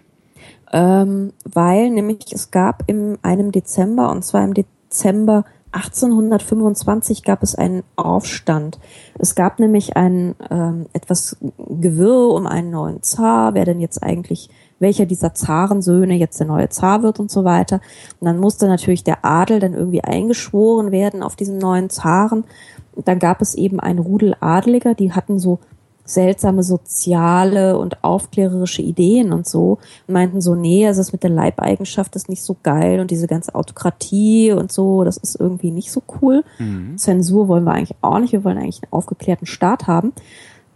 Ähm, 0.73 1.33
weil 1.45 1.91
nämlich 1.91 2.33
es 2.33 2.51
gab 2.51 2.85
in 2.87 3.19
einem 3.23 3.53
Dezember, 3.53 4.11
und 4.11 4.25
zwar 4.25 4.45
im 4.45 4.55
Dezember 4.55 5.45
1825 5.75 7.25
gab 7.25 7.43
es 7.43 7.55
einen 7.55 7.83
Aufstand. 7.97 8.79
Es 9.19 9.35
gab 9.35 9.59
nämlich 9.59 9.97
ein 9.97 10.37
ähm, 10.51 10.87
etwas 10.93 11.37
Gewirr 11.59 12.29
um 12.29 12.47
einen 12.47 12.71
neuen 12.71 13.03
Zar, 13.03 13.55
wer 13.55 13.65
denn 13.65 13.81
jetzt 13.81 14.03
eigentlich 14.03 14.51
welcher 14.79 15.07
dieser 15.07 15.35
Zarensöhne 15.35 16.15
jetzt 16.15 16.39
der 16.39 16.47
neue 16.47 16.69
Zar 16.69 17.03
wird 17.03 17.19
und 17.19 17.31
so 17.31 17.45
weiter. 17.45 17.81
Und 18.21 18.27
dann 18.27 18.39
musste 18.39 18.67
natürlich 18.67 19.03
der 19.03 19.25
Adel 19.25 19.59
dann 19.59 19.75
irgendwie 19.75 20.03
eingeschworen 20.03 20.93
werden 20.93 21.23
auf 21.23 21.37
diesen 21.37 21.59
neuen 21.59 21.91
Zaren. 21.91 22.45
Und 22.93 23.09
dann 23.09 23.19
gab 23.19 23.41
es 23.41 23.55
eben 23.55 23.81
ein 23.81 23.99
Rudel 23.99 24.37
Adeliger, 24.41 24.95
die 24.95 25.13
hatten 25.13 25.39
so 25.39 25.59
seltsame 26.05 26.63
soziale 26.63 27.79
und 27.79 28.05
aufklärerische 28.05 28.83
Ideen 28.83 29.33
und 29.33 29.47
so 29.47 29.79
und 30.07 30.13
meinten 30.13 30.41
so, 30.41 30.55
nee, 30.55 30.87
also 30.87 31.01
das 31.01 31.13
mit 31.13 31.23
der 31.23 31.31
Leibeigenschaft 31.31 32.15
ist 32.17 32.29
nicht 32.29 32.43
so 32.43 32.57
geil 32.63 33.01
und 33.01 33.11
diese 33.11 33.27
ganze 33.27 33.55
Autokratie 33.55 34.53
und 34.53 34.71
so, 34.71 35.05
das 35.05 35.17
ist 35.17 35.41
irgendwie 35.41 35.71
nicht 35.71 35.91
so 35.91 36.03
cool. 36.21 36.45
Mhm. 36.59 36.99
Zensur 36.99 37.49
wollen 37.49 37.65
wir 37.65 37.73
eigentlich 37.73 37.97
auch 38.03 38.19
nicht, 38.19 38.33
wir 38.33 38.45
wollen 38.45 38.59
eigentlich 38.59 38.83
einen 38.83 38.93
aufgeklärten 38.93 39.47
Staat 39.47 39.87
haben. 39.87 40.13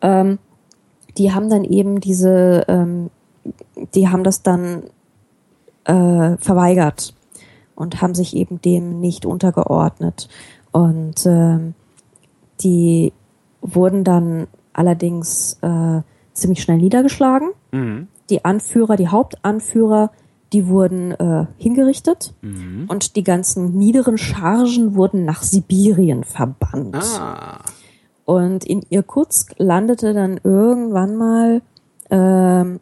Ähm, 0.01 0.39
die 1.19 1.35
haben 1.35 1.51
dann 1.51 1.65
eben 1.65 2.01
diese 2.01 2.65
ähm, 2.69 3.11
die 3.95 4.09
haben 4.09 4.25
das 4.25 4.43
dann 4.43 4.85
äh, 5.85 6.37
verweigert 6.39 7.15
und 7.75 8.03
haben 8.03 8.15
sich 8.15 8.35
eben 8.37 8.61
dem 8.61 9.01
nicht 9.01 9.27
untergeordnet. 9.27 10.29
Und 10.73 11.25
ähm, 11.27 11.75
die 12.61 13.13
wurden 13.61 14.05
dann 14.05 14.47
allerdings 14.79 15.59
äh, 15.63 16.01
ziemlich 16.33 16.63
schnell 16.63 16.79
niedergeschlagen. 16.79 17.51
Mhm. 17.73 18.09
Die 18.31 18.45
Anführer, 18.45 18.97
die 18.97 19.09
Hauptanführer, 19.09 20.11
die 20.53 20.67
wurden 20.69 21.13
äh, 21.13 21.47
hingerichtet 21.59 22.35
mhm. 22.41 22.87
und 22.89 23.17
die 23.17 23.25
ganzen 23.25 23.77
niederen 23.77 24.17
Chargen 24.17 24.95
wurden 24.95 25.25
nach 25.25 25.43
Sibirien 25.43 26.25
verbannt. 26.25 26.97
Ah. 26.97 27.61
Und 28.25 28.65
in 28.65 28.83
Irkutsk 28.89 29.55
landete 29.59 30.15
dann 30.15 30.41
irgendwann 30.43 31.17
mal 31.17 31.63
ähm, 32.11 32.81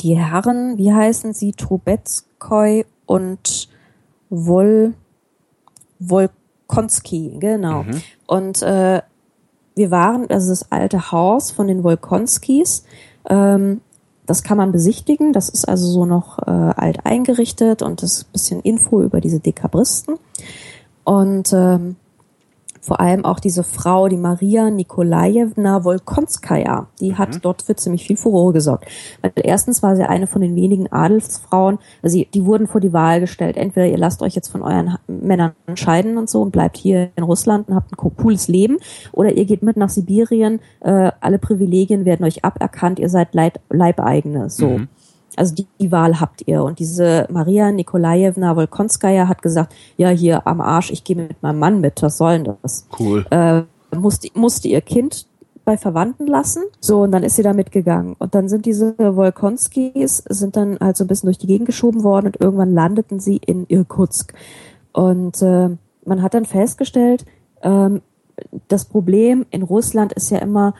die 0.00 0.16
Herren, 0.16 0.78
wie 0.78 0.92
heißen 0.92 1.32
sie, 1.32 1.52
Trubetskoy 1.52 2.84
und 3.06 3.68
Wol, 4.28 4.94
Wolkonski, 5.98 7.36
genau. 7.38 7.84
Mhm. 7.84 8.02
Und 8.26 8.62
äh, 8.62 9.02
wir 9.76 9.90
waren, 9.90 10.28
also 10.30 10.48
das 10.50 10.72
alte 10.72 11.12
Haus 11.12 11.52
von 11.52 11.68
den 11.68 11.84
Wolkonskis, 11.84 12.84
ähm, 13.28 13.82
das 14.24 14.42
kann 14.42 14.56
man 14.56 14.72
besichtigen. 14.72 15.32
Das 15.32 15.48
ist 15.48 15.68
also 15.68 15.86
so 15.86 16.04
noch 16.04 16.40
äh, 16.40 16.50
alt 16.50 17.04
eingerichtet 17.04 17.82
und 17.82 18.02
das 18.02 18.24
bisschen 18.24 18.60
Info 18.60 19.02
über 19.02 19.20
diese 19.20 19.38
Dekabristen. 19.38 20.16
Und 21.04 21.52
ähm, 21.52 21.96
vor 22.86 23.00
allem 23.00 23.24
auch 23.24 23.40
diese 23.40 23.64
Frau, 23.64 24.06
die 24.06 24.16
Maria 24.16 24.70
Nikolajewna 24.70 25.82
Wolkonskaya, 25.82 26.86
die 27.00 27.10
mhm. 27.10 27.18
hat 27.18 27.44
dort 27.44 27.62
für 27.62 27.74
ziemlich 27.74 28.06
viel 28.06 28.16
Furore 28.16 28.52
gesorgt. 28.52 28.86
Weil 29.22 29.32
erstens 29.36 29.82
war 29.82 29.96
sie 29.96 30.08
eine 30.08 30.28
von 30.28 30.40
den 30.40 30.54
wenigen 30.54 30.92
Adelsfrauen, 30.92 31.78
also 32.02 32.22
die 32.22 32.44
wurden 32.44 32.68
vor 32.68 32.80
die 32.80 32.92
Wahl 32.92 33.18
gestellt, 33.18 33.56
entweder 33.56 33.88
ihr 33.88 33.98
lasst 33.98 34.22
euch 34.22 34.36
jetzt 34.36 34.48
von 34.48 34.62
euren 34.62 34.98
Männern 35.08 35.52
scheiden 35.74 36.16
und 36.16 36.30
so 36.30 36.42
und 36.42 36.52
bleibt 36.52 36.76
hier 36.76 37.10
in 37.16 37.24
Russland 37.24 37.68
und 37.68 37.74
habt 37.74 37.92
ein 37.92 37.96
cooles 37.96 38.46
Leben, 38.46 38.76
oder 39.10 39.32
ihr 39.32 39.46
geht 39.46 39.64
mit 39.64 39.76
nach 39.76 39.90
Sibirien, 39.90 40.60
äh, 40.80 41.10
alle 41.20 41.40
Privilegien 41.40 42.04
werden 42.04 42.24
euch 42.24 42.44
aberkannt, 42.44 43.00
ihr 43.00 43.08
seid 43.08 43.34
Leib 43.34 43.58
Leibeigene, 43.68 44.48
so. 44.48 44.68
Mhm. 44.68 44.88
Also 45.36 45.54
die, 45.54 45.66
die 45.80 45.92
Wahl 45.92 46.20
habt 46.20 46.42
ihr. 46.46 46.64
Und 46.64 46.78
diese 46.78 47.26
Maria 47.30 47.70
Nikolajewna 47.70 48.56
Wolkonskaya 48.56 49.28
hat 49.28 49.42
gesagt, 49.42 49.74
ja, 49.96 50.08
hier 50.08 50.46
am 50.46 50.60
Arsch, 50.60 50.90
ich 50.90 51.04
gehe 51.04 51.16
mit 51.16 51.42
meinem 51.42 51.58
Mann 51.58 51.80
mit, 51.80 52.02
was 52.02 52.18
soll 52.18 52.42
denn 52.42 52.56
das? 52.62 52.86
Cool. 52.98 53.26
Äh, 53.30 53.62
musste, 53.94 54.28
musste 54.34 54.68
ihr 54.68 54.80
Kind 54.80 55.26
bei 55.66 55.76
Verwandten 55.76 56.26
lassen. 56.26 56.62
So, 56.80 57.02
und 57.02 57.12
dann 57.12 57.24
ist 57.24 57.36
sie 57.36 57.42
da 57.42 57.52
mitgegangen. 57.52 58.14
Und 58.18 58.34
dann 58.34 58.48
sind 58.48 58.66
diese 58.66 58.94
Wolkonskis, 58.98 60.22
sind 60.28 60.56
dann 60.56 60.78
halt 60.80 60.96
so 60.96 61.04
ein 61.04 61.08
bisschen 61.08 61.26
durch 61.26 61.38
die 61.38 61.48
Gegend 61.48 61.66
geschoben 61.66 62.02
worden 62.04 62.26
und 62.26 62.40
irgendwann 62.40 62.72
landeten 62.72 63.20
sie 63.20 63.36
in 63.36 63.66
Irkutsk. 63.68 64.32
Und 64.92 65.42
äh, 65.42 65.70
man 66.04 66.22
hat 66.22 66.34
dann 66.34 66.46
festgestellt, 66.46 67.26
ähm, 67.62 68.00
das 68.68 68.84
Problem 68.84 69.44
in 69.50 69.62
Russland 69.62 70.12
ist 70.12 70.30
ja 70.30 70.38
immer, 70.38 70.74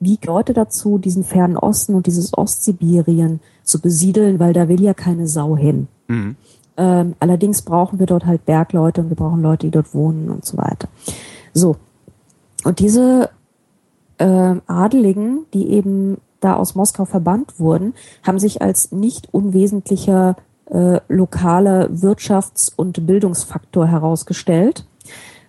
wie 0.00 0.18
Leute 0.24 0.52
dazu, 0.52 0.98
diesen 0.98 1.24
fernen 1.24 1.56
Osten 1.56 1.94
und 1.94 2.06
dieses 2.06 2.36
Ostsibirien 2.36 3.40
zu 3.64 3.80
besiedeln, 3.80 4.38
weil 4.38 4.52
da 4.52 4.68
will 4.68 4.80
ja 4.80 4.94
keine 4.94 5.26
Sau 5.26 5.56
hin. 5.56 5.88
Mhm. 6.06 6.36
Ähm, 6.76 7.14
allerdings 7.18 7.62
brauchen 7.62 7.98
wir 7.98 8.06
dort 8.06 8.24
halt 8.24 8.46
Bergleute 8.46 9.00
und 9.00 9.08
wir 9.10 9.16
brauchen 9.16 9.42
Leute, 9.42 9.66
die 9.66 9.72
dort 9.72 9.94
wohnen 9.94 10.30
und 10.30 10.44
so 10.44 10.56
weiter. 10.56 10.88
So. 11.52 11.76
Und 12.64 12.78
diese 12.78 13.30
äh, 14.18 14.54
Adeligen, 14.66 15.46
die 15.52 15.70
eben 15.70 16.18
da 16.40 16.54
aus 16.54 16.76
Moskau 16.76 17.04
verbannt 17.04 17.58
wurden, 17.58 17.94
haben 18.22 18.38
sich 18.38 18.62
als 18.62 18.92
nicht 18.92 19.32
unwesentlicher 19.32 20.36
äh, 20.66 21.00
lokaler 21.08 21.88
Wirtschafts- 21.90 22.72
und 22.74 23.06
Bildungsfaktor 23.06 23.86
herausgestellt. 23.86 24.86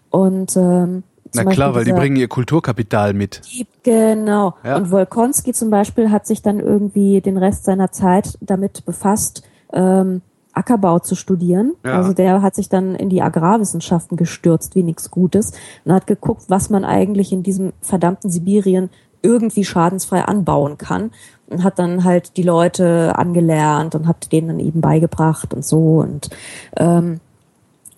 Und 0.09 0.57
ähm, 0.57 1.03
na 1.34 1.45
klar, 1.45 1.76
weil 1.76 1.85
die 1.85 1.93
bringen 1.93 2.15
ihr 2.15 2.27
Kulturkapital 2.27 3.14
mit. 3.14 3.41
Genau. 3.84 4.56
Ja. 4.64 4.77
Und 4.77 4.91
Wolkonski 4.91 5.53
zum 5.53 5.69
Beispiel 5.69 6.11
hat 6.11 6.27
sich 6.27 6.41
dann 6.41 6.60
irgendwie 6.60 7.22
den 7.22 7.38
Rest 7.38 7.65
seiner 7.65 7.91
Zeit 7.91 8.38
damit 8.41 8.85
befasst, 8.85 9.43
ähm, 9.73 10.22
Ackerbau 10.53 10.99
zu 10.99 11.15
studieren. 11.15 11.73
Ja. 11.85 11.97
Also 11.97 12.14
der 12.14 12.41
hat 12.41 12.56
sich 12.56 12.69
dann 12.69 12.95
in 12.95 13.10
die 13.10 13.22
Agrarwissenschaften 13.22 14.18
gestürzt, 14.18 14.76
wie 14.76 14.84
nichts 14.84 15.11
Gutes, 15.11 15.53
und 15.85 15.93
hat 15.93 16.07
geguckt, 16.07 16.43
was 16.47 16.69
man 16.69 16.84
eigentlich 16.84 17.31
in 17.31 17.43
diesem 17.43 17.73
verdammten 17.81 18.30
Sibirien 18.30 18.89
irgendwie 19.22 19.65
schadensfrei 19.65 20.23
anbauen 20.23 20.77
kann 20.77 21.11
und 21.47 21.64
hat 21.64 21.80
dann 21.80 22.03
halt 22.03 22.38
die 22.38 22.43
Leute 22.43 23.18
angelernt 23.18 23.95
und 23.95 24.07
hat 24.07 24.31
denen 24.31 24.47
dann 24.47 24.60
eben 24.60 24.81
beigebracht 24.81 25.53
und 25.53 25.65
so 25.65 25.99
und 25.99 26.30
ähm, 26.77 27.19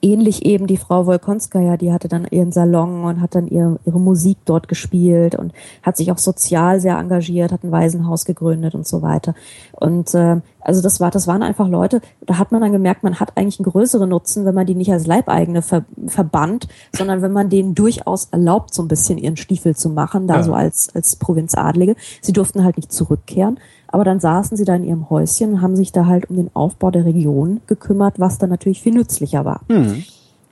ähnlich 0.02 0.46
eben 0.46 0.68
die 0.68 0.78
Frau 0.78 1.06
Wolkonskaya, 1.06 1.78
die 1.78 1.92
hatte 1.92 2.08
dann 2.08 2.28
ihren 2.30 2.52
Salon 2.52 3.04
und 3.04 3.22
hat 3.22 3.36
dann 3.36 3.48
ihre, 3.48 3.80
ihre 3.86 4.00
Musik 4.00 4.38
dort 4.46 4.68
gespielt 4.68 5.36
und 5.36 5.54
hat 5.84 5.98
sich 5.98 6.12
auch 6.12 6.18
sozial 6.18 6.80
sehr 6.80 6.98
engagiert, 6.98 7.52
hat 7.52 7.64
ein 7.64 7.72
Waisenhaus 7.72 8.26
gegründet 8.26 8.76
und 8.76 8.88
so 8.88 9.02
weiter. 9.02 9.36
Und 9.72 10.14
äh, 10.14 10.42
also 10.60 10.82
das 10.82 11.00
war, 11.00 11.12
das 11.12 11.28
waren 11.28 11.44
einfach 11.44 11.68
Leute, 11.68 12.02
da 12.26 12.38
hat 12.38 12.52
man 12.52 12.62
dann 12.62 12.72
gemerkt, 12.72 13.04
man 13.04 13.20
hat 13.20 13.38
eigentlich 13.38 13.60
einen 13.60 13.72
größeren 13.72 14.10
Nutzen, 14.10 14.46
wenn 14.46 14.56
man 14.56 14.66
die 14.66 14.76
nicht 14.76 14.92
als 14.92 15.08
Leibeigene 15.08 15.62
ver 15.62 15.86
verbannt, 16.08 16.68
sondern 16.96 17.22
wenn 17.22 17.32
man 17.32 17.50
denen 17.50 17.76
durchaus 17.76 18.26
erlaubt, 18.32 18.74
so 18.74 18.82
ein 18.82 18.88
bisschen 18.88 19.18
ihren 19.18 19.38
Stiefel 19.38 19.76
zu 19.76 19.90
machen, 19.90 20.28
da 20.28 20.38
ja. 20.38 20.44
so 20.44 20.54
als, 20.54 20.90
als 20.94 21.16
Provinzadlige. 21.16 21.96
Sie 22.22 22.34
durften 22.34 22.64
halt 22.64 22.78
nicht 22.78 22.92
zurückkehren. 22.92 23.60
Aber 23.92 24.04
dann 24.04 24.20
saßen 24.20 24.58
sie 24.58 24.66
da 24.66 24.76
in 24.76 24.84
ihrem 24.84 25.10
Häuschen 25.10 25.54
und 25.54 25.62
haben 25.62 25.76
sich 25.76 25.92
da 25.92 26.06
halt 26.06 26.30
um 26.30 26.38
den 26.38 26.50
Aufbau 26.54 26.92
der 26.92 27.06
Region 27.06 27.62
gekümmert, 27.68 28.20
was 28.20 28.38
dann 28.38 28.50
natürlich 28.50 28.82
viel 28.82 28.94
nützlicher 28.94 29.46
war. 29.46 29.62
Mhm. 29.68 30.04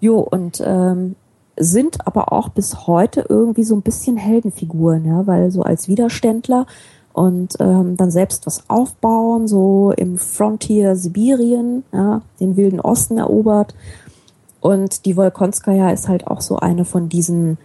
Jo, 0.01 0.19
und 0.19 0.61
ähm, 0.65 1.15
sind 1.57 2.07
aber 2.07 2.31
auch 2.31 2.49
bis 2.49 2.87
heute 2.87 3.25
irgendwie 3.27 3.63
so 3.63 3.75
ein 3.75 3.81
bisschen 3.81 4.17
Heldenfiguren, 4.17 5.05
ja, 5.05 5.27
weil 5.27 5.51
so 5.51 5.61
als 5.61 5.87
Widerständler 5.87 6.65
und 7.11 7.55
ähm, 7.59 7.97
dann 7.97 8.11
selbst 8.11 8.45
was 8.45 8.63
aufbauen, 8.69 9.47
so 9.47 9.91
im 9.91 10.17
Frontier 10.17 10.95
Sibirien, 10.95 11.83
ja, 11.91 12.21
den 12.39 12.55
wilden 12.55 12.79
Osten 12.79 13.17
erobert. 13.17 13.75
Und 14.61 15.05
die 15.05 15.17
Wolkonskaya 15.17 15.91
ist 15.91 16.07
halt 16.07 16.27
auch 16.27 16.41
so 16.41 16.57
eine 16.57 16.85
von 16.85 17.09
diesen 17.09 17.57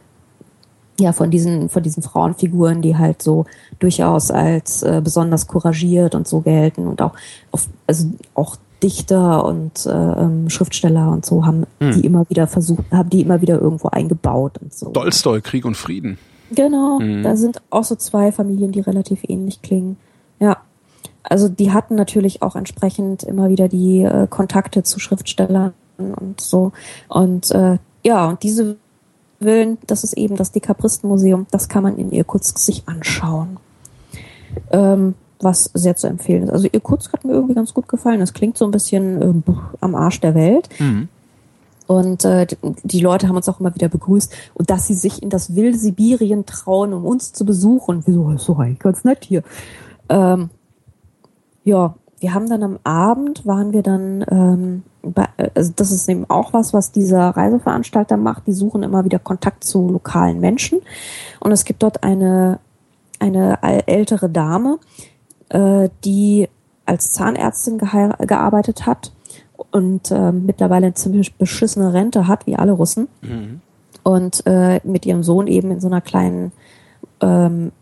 ja, 0.98 1.12
von 1.12 1.30
diesen, 1.30 1.68
von 1.68 1.82
diesen 1.82 2.02
Frauenfiguren, 2.02 2.82
die 2.82 2.96
halt 2.96 3.22
so 3.22 3.46
durchaus 3.78 4.30
als 4.30 4.82
äh, 4.82 5.00
besonders 5.02 5.46
couragiert 5.46 6.14
und 6.14 6.28
so 6.28 6.40
gelten 6.40 6.86
und 6.86 7.02
auch, 7.02 7.14
auf, 7.50 7.68
also 7.86 8.10
auch 8.34 8.56
Dichter 8.82 9.44
und 9.44 9.86
äh, 9.86 9.90
ähm, 9.90 10.50
Schriftsteller 10.50 11.10
und 11.10 11.24
so 11.24 11.46
haben 11.46 11.66
hm. 11.80 11.92
die 11.92 12.06
immer 12.06 12.28
wieder 12.28 12.46
versucht, 12.46 12.84
haben 12.92 13.10
die 13.10 13.22
immer 13.22 13.40
wieder 13.40 13.60
irgendwo 13.60 13.88
eingebaut 13.88 14.58
und 14.60 14.74
so. 14.74 14.90
Tolstoi, 14.90 15.40
Krieg 15.40 15.64
und 15.64 15.76
Frieden. 15.76 16.18
Genau, 16.50 16.98
hm. 17.00 17.22
da 17.22 17.36
sind 17.36 17.62
auch 17.70 17.84
so 17.84 17.96
zwei 17.96 18.30
Familien, 18.30 18.72
die 18.72 18.80
relativ 18.80 19.20
ähnlich 19.26 19.62
klingen. 19.62 19.96
Ja. 20.38 20.58
Also 21.22 21.48
die 21.48 21.72
hatten 21.72 21.94
natürlich 21.94 22.42
auch 22.42 22.54
entsprechend 22.54 23.22
immer 23.22 23.48
wieder 23.48 23.68
die 23.68 24.02
äh, 24.02 24.26
Kontakte 24.28 24.82
zu 24.82 25.00
Schriftstellern 25.00 25.72
und 25.96 26.38
so. 26.40 26.72
Und 27.08 27.50
äh, 27.52 27.78
ja, 28.04 28.28
und 28.28 28.42
diese 28.42 28.76
Willen, 29.44 29.78
das 29.86 30.04
ist 30.04 30.14
eben 30.14 30.36
das 30.36 30.52
Dekabristenmuseum, 30.52 31.46
das 31.50 31.68
kann 31.68 31.82
man 31.82 31.96
in 31.96 32.12
Irkutsk 32.12 32.58
sich 32.58 32.84
anschauen. 32.86 33.58
Ähm, 34.70 35.14
was 35.40 35.70
sehr 35.74 35.96
zu 35.96 36.06
empfehlen 36.06 36.44
ist. 36.44 36.50
Also 36.50 36.68
Irkutsk 36.70 37.12
hat 37.12 37.24
mir 37.24 37.32
irgendwie 37.32 37.54
ganz 37.54 37.74
gut 37.74 37.88
gefallen. 37.88 38.20
Das 38.20 38.32
klingt 38.32 38.56
so 38.56 38.64
ein 38.64 38.70
bisschen 38.70 39.22
äh, 39.22 39.52
am 39.80 39.94
Arsch 39.94 40.20
der 40.20 40.34
Welt. 40.34 40.68
Mhm. 40.78 41.08
Und 41.86 42.24
äh, 42.24 42.46
die 42.82 43.00
Leute 43.00 43.28
haben 43.28 43.36
uns 43.36 43.48
auch 43.48 43.60
immer 43.60 43.74
wieder 43.74 43.88
begrüßt. 43.88 44.32
Und 44.54 44.70
dass 44.70 44.86
sie 44.86 44.94
sich 44.94 45.22
in 45.22 45.30
das 45.30 45.54
wilde 45.54 45.78
Sibirien 45.78 46.46
trauen, 46.46 46.92
um 46.94 47.04
uns 47.04 47.32
zu 47.32 47.44
besuchen. 47.44 48.02
Wieso 48.06 48.30
ist 48.30 48.44
so 48.44 48.56
eigentlich 48.56 48.78
ganz 48.78 49.04
nett 49.04 49.24
hier. 49.24 49.42
Ähm, 50.08 50.50
ja, 51.64 51.94
wir 52.20 52.34
haben 52.34 52.48
dann 52.48 52.62
am 52.62 52.78
Abend, 52.84 53.44
waren 53.44 53.72
wir 53.72 53.82
dann, 53.82 54.24
ähm, 54.30 54.82
also 55.54 55.72
das 55.76 55.90
ist 55.90 56.08
eben 56.08 56.28
auch 56.28 56.52
was, 56.52 56.72
was 56.72 56.92
dieser 56.92 57.30
Reiseveranstalter 57.30 58.16
macht. 58.16 58.46
Die 58.46 58.52
suchen 58.52 58.82
immer 58.82 59.04
wieder 59.04 59.18
Kontakt 59.18 59.64
zu 59.64 59.88
lokalen 59.88 60.40
Menschen. 60.40 60.80
Und 61.40 61.52
es 61.52 61.64
gibt 61.64 61.82
dort 61.82 62.02
eine, 62.02 62.58
eine 63.18 63.58
ältere 63.86 64.28
Dame, 64.28 64.78
äh, 65.50 65.88
die 66.04 66.48
als 66.86 67.10
Zahnärztin 67.10 67.78
gearbeitet 67.78 68.86
hat 68.86 69.12
und 69.70 70.10
äh, 70.10 70.32
mittlerweile 70.32 70.86
eine 70.86 70.94
ziemlich 70.94 71.34
beschissene 71.36 71.92
Rente 71.92 72.28
hat, 72.28 72.46
wie 72.46 72.56
alle 72.56 72.72
Russen. 72.72 73.08
Mhm. 73.22 73.60
Und 74.02 74.46
äh, 74.46 74.80
mit 74.84 75.06
ihrem 75.06 75.22
Sohn 75.22 75.46
eben 75.46 75.70
in 75.70 75.80
so 75.80 75.86
einer 75.86 76.02
kleinen, 76.02 76.52
ähm, 77.20 77.72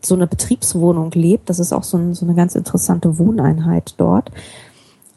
so 0.00 0.14
einer 0.14 0.26
Betriebswohnung 0.26 1.12
lebt. 1.12 1.48
Das 1.48 1.58
ist 1.58 1.72
auch 1.72 1.84
so, 1.84 1.96
ein, 1.96 2.14
so 2.14 2.26
eine 2.26 2.34
ganz 2.34 2.56
interessante 2.56 3.18
Wohneinheit 3.18 3.94
dort. 3.98 4.30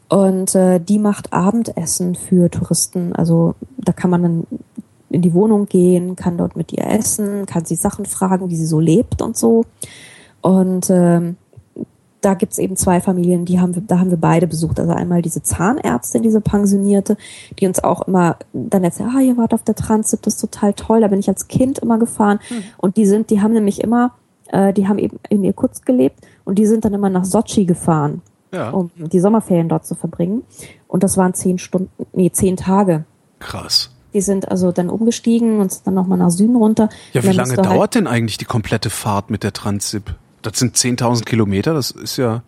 Und 0.08 0.54
äh, 0.54 0.78
die 0.78 0.98
macht 0.98 1.32
Abendessen 1.32 2.14
für 2.14 2.50
Touristen. 2.50 3.12
Also 3.14 3.54
da 3.78 3.92
kann 3.92 4.10
man 4.10 4.22
dann 4.22 4.46
in 5.10 5.22
die 5.22 5.34
Wohnung 5.34 5.66
gehen, 5.66 6.16
kann 6.16 6.38
dort 6.38 6.56
mit 6.56 6.72
ihr 6.72 6.86
essen, 6.86 7.46
kann 7.46 7.64
sie 7.64 7.74
Sachen 7.74 8.06
fragen, 8.06 8.50
wie 8.50 8.56
sie 8.56 8.66
so 8.66 8.80
lebt 8.80 9.22
und 9.22 9.36
so. 9.36 9.64
Und 10.42 10.90
ähm, 10.90 11.36
da 12.20 12.34
gibt's 12.34 12.58
eben 12.58 12.76
zwei 12.76 13.00
Familien, 13.00 13.44
die 13.44 13.60
haben 13.60 13.74
wir, 13.74 13.82
da 13.82 14.00
haben 14.00 14.10
wir 14.10 14.16
beide 14.16 14.46
besucht. 14.46 14.80
Also 14.80 14.92
einmal 14.92 15.22
diese 15.22 15.42
Zahnärztin, 15.42 16.22
diese 16.22 16.40
Pensionierte, 16.40 17.16
die 17.58 17.66
uns 17.66 17.82
auch 17.82 18.08
immer 18.08 18.36
dann 18.52 18.84
erzählt, 18.84 19.10
ah, 19.14 19.20
ihr 19.20 19.36
wart 19.36 19.54
auf 19.54 19.62
der 19.62 19.76
Transit, 19.76 20.26
das 20.26 20.34
ist 20.34 20.40
total 20.40 20.72
toll, 20.74 21.00
da 21.00 21.08
bin 21.08 21.20
ich 21.20 21.28
als 21.28 21.48
Kind 21.48 21.78
immer 21.78 21.98
gefahren. 21.98 22.40
Mhm. 22.50 22.64
Und 22.78 22.96
die 22.96 23.06
sind, 23.06 23.30
die 23.30 23.42
haben 23.42 23.52
nämlich 23.52 23.80
immer, 23.80 24.12
äh, 24.48 24.72
die 24.72 24.88
haben 24.88 24.98
eben 24.98 25.18
in 25.28 25.44
Irkutsk 25.44 25.86
gelebt 25.86 26.26
und 26.44 26.58
die 26.58 26.66
sind 26.66 26.84
dann 26.84 26.94
immer 26.94 27.10
nach 27.10 27.24
Sochi 27.24 27.64
gefahren, 27.64 28.22
ja. 28.56 28.70
um 28.70 28.90
die 28.96 29.20
Sommerferien 29.20 29.68
dort 29.68 29.86
zu 29.86 29.94
verbringen. 29.94 30.42
Und 30.88 31.02
das 31.02 31.16
waren 31.16 31.34
zehn 31.34 31.58
Stunden, 31.58 31.90
nee, 32.12 32.30
zehn 32.30 32.56
Tage. 32.56 33.04
Krass. 33.38 33.90
Die 34.12 34.20
sind 34.20 34.50
also 34.50 34.72
dann 34.72 34.88
umgestiegen 34.88 35.60
und 35.60 35.72
sind 35.72 35.86
dann 35.86 35.94
nochmal 35.94 36.18
nach 36.18 36.30
Süden 36.30 36.56
runter. 36.56 36.88
Ja, 37.12 37.22
wie 37.22 37.32
lange 37.32 37.54
dauert 37.54 37.68
halt 37.68 37.94
denn 37.96 38.06
eigentlich 38.06 38.38
die 38.38 38.44
komplette 38.44 38.90
Fahrt 38.90 39.30
mit 39.30 39.42
der 39.42 39.52
Transip? 39.52 40.14
Das 40.42 40.58
sind 40.58 40.76
10.000 40.76 41.24
Kilometer, 41.24 41.74
das 41.74 41.90
ist 41.90 42.16
ja. 42.16 42.42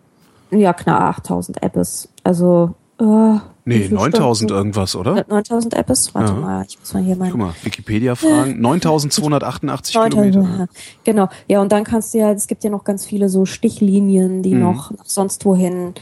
Ja, 0.51 0.73
knapp 0.73 1.19
8.000 1.19 1.61
Appes. 1.61 2.09
Also. 2.23 2.73
Äh, 2.99 3.37
nee, 3.69 3.87
9.000 3.87 4.49
irgendwas, 4.51 4.95
oder? 4.95 5.23
9.000 5.23 5.75
Appes? 5.75 6.13
Warte 6.13 6.33
ja. 6.33 6.39
mal, 6.39 6.65
ich 6.67 6.79
muss 6.79 6.93
mal 6.93 7.03
hier 7.03 7.15
mal. 7.15 7.29
Guck 7.29 7.39
mal, 7.39 7.53
Wikipedia 7.63 8.15
fragen. 8.15 8.59
9.288 8.65 10.09
Kilometer. 10.09 10.41
Ja. 10.41 10.67
Genau. 11.03 11.29
Ja, 11.47 11.61
und 11.61 11.71
dann 11.71 11.83
kannst 11.83 12.13
du 12.13 12.19
ja, 12.19 12.31
es 12.31 12.47
gibt 12.47 12.63
ja 12.63 12.69
noch 12.69 12.83
ganz 12.83 13.05
viele 13.05 13.29
so 13.29 13.45
Stichlinien, 13.45 14.43
die 14.43 14.55
mhm. 14.55 14.61
noch 14.61 14.91
sonst 15.03 15.45
wohin. 15.45 15.93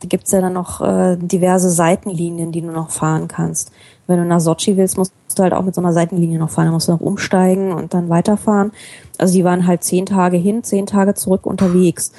Da 0.00 0.08
gibt's 0.08 0.32
ja 0.32 0.40
dann 0.40 0.54
noch 0.54 0.80
äh, 0.80 1.16
diverse 1.16 1.70
Seitenlinien, 1.70 2.50
die 2.50 2.60
du 2.60 2.70
noch 2.70 2.90
fahren 2.90 3.28
kannst. 3.28 3.70
Wenn 4.06 4.18
du 4.18 4.24
nach 4.24 4.40
Sochi 4.40 4.76
willst, 4.76 4.98
musst 4.98 5.12
du 5.36 5.42
halt 5.42 5.54
auch 5.54 5.62
mit 5.62 5.74
so 5.74 5.80
einer 5.80 5.92
Seitenlinie 5.92 6.38
noch 6.38 6.50
fahren. 6.50 6.66
Da 6.66 6.72
musst 6.72 6.88
du 6.88 6.92
noch 6.92 7.00
umsteigen 7.00 7.72
und 7.72 7.94
dann 7.94 8.08
weiterfahren. 8.08 8.72
Also 9.18 9.34
die 9.34 9.44
waren 9.44 9.66
halt 9.66 9.84
zehn 9.84 10.06
Tage 10.06 10.36
hin, 10.36 10.64
zehn 10.64 10.86
Tage 10.86 11.14
zurück 11.14 11.46
unterwegs. 11.46 12.12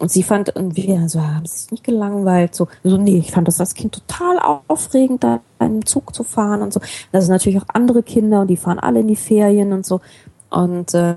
Und 0.00 0.10
sie 0.10 0.22
fand 0.22 0.50
irgendwie, 0.54 0.96
also 0.96 1.20
haben 1.20 1.44
sie 1.44 1.58
sich 1.58 1.70
nicht 1.72 1.84
gelangweilt, 1.84 2.54
so, 2.54 2.68
so, 2.82 2.96
nee, 2.96 3.18
ich 3.18 3.32
fand 3.32 3.46
das 3.46 3.60
als 3.60 3.74
Kind 3.74 3.92
total 3.92 4.38
aufregend, 4.66 5.22
da 5.22 5.40
einen 5.58 5.84
Zug 5.84 6.14
zu 6.14 6.24
fahren 6.24 6.62
und 6.62 6.72
so. 6.72 6.80
Das 7.12 7.26
sind 7.26 7.32
natürlich 7.34 7.60
auch 7.60 7.68
andere 7.68 8.02
Kinder 8.02 8.40
und 8.40 8.46
die 8.48 8.56
fahren 8.56 8.78
alle 8.78 9.00
in 9.00 9.08
die 9.08 9.16
Ferien 9.16 9.74
und 9.74 9.84
so. 9.84 10.00
Und 10.48 10.94
äh, 10.94 11.16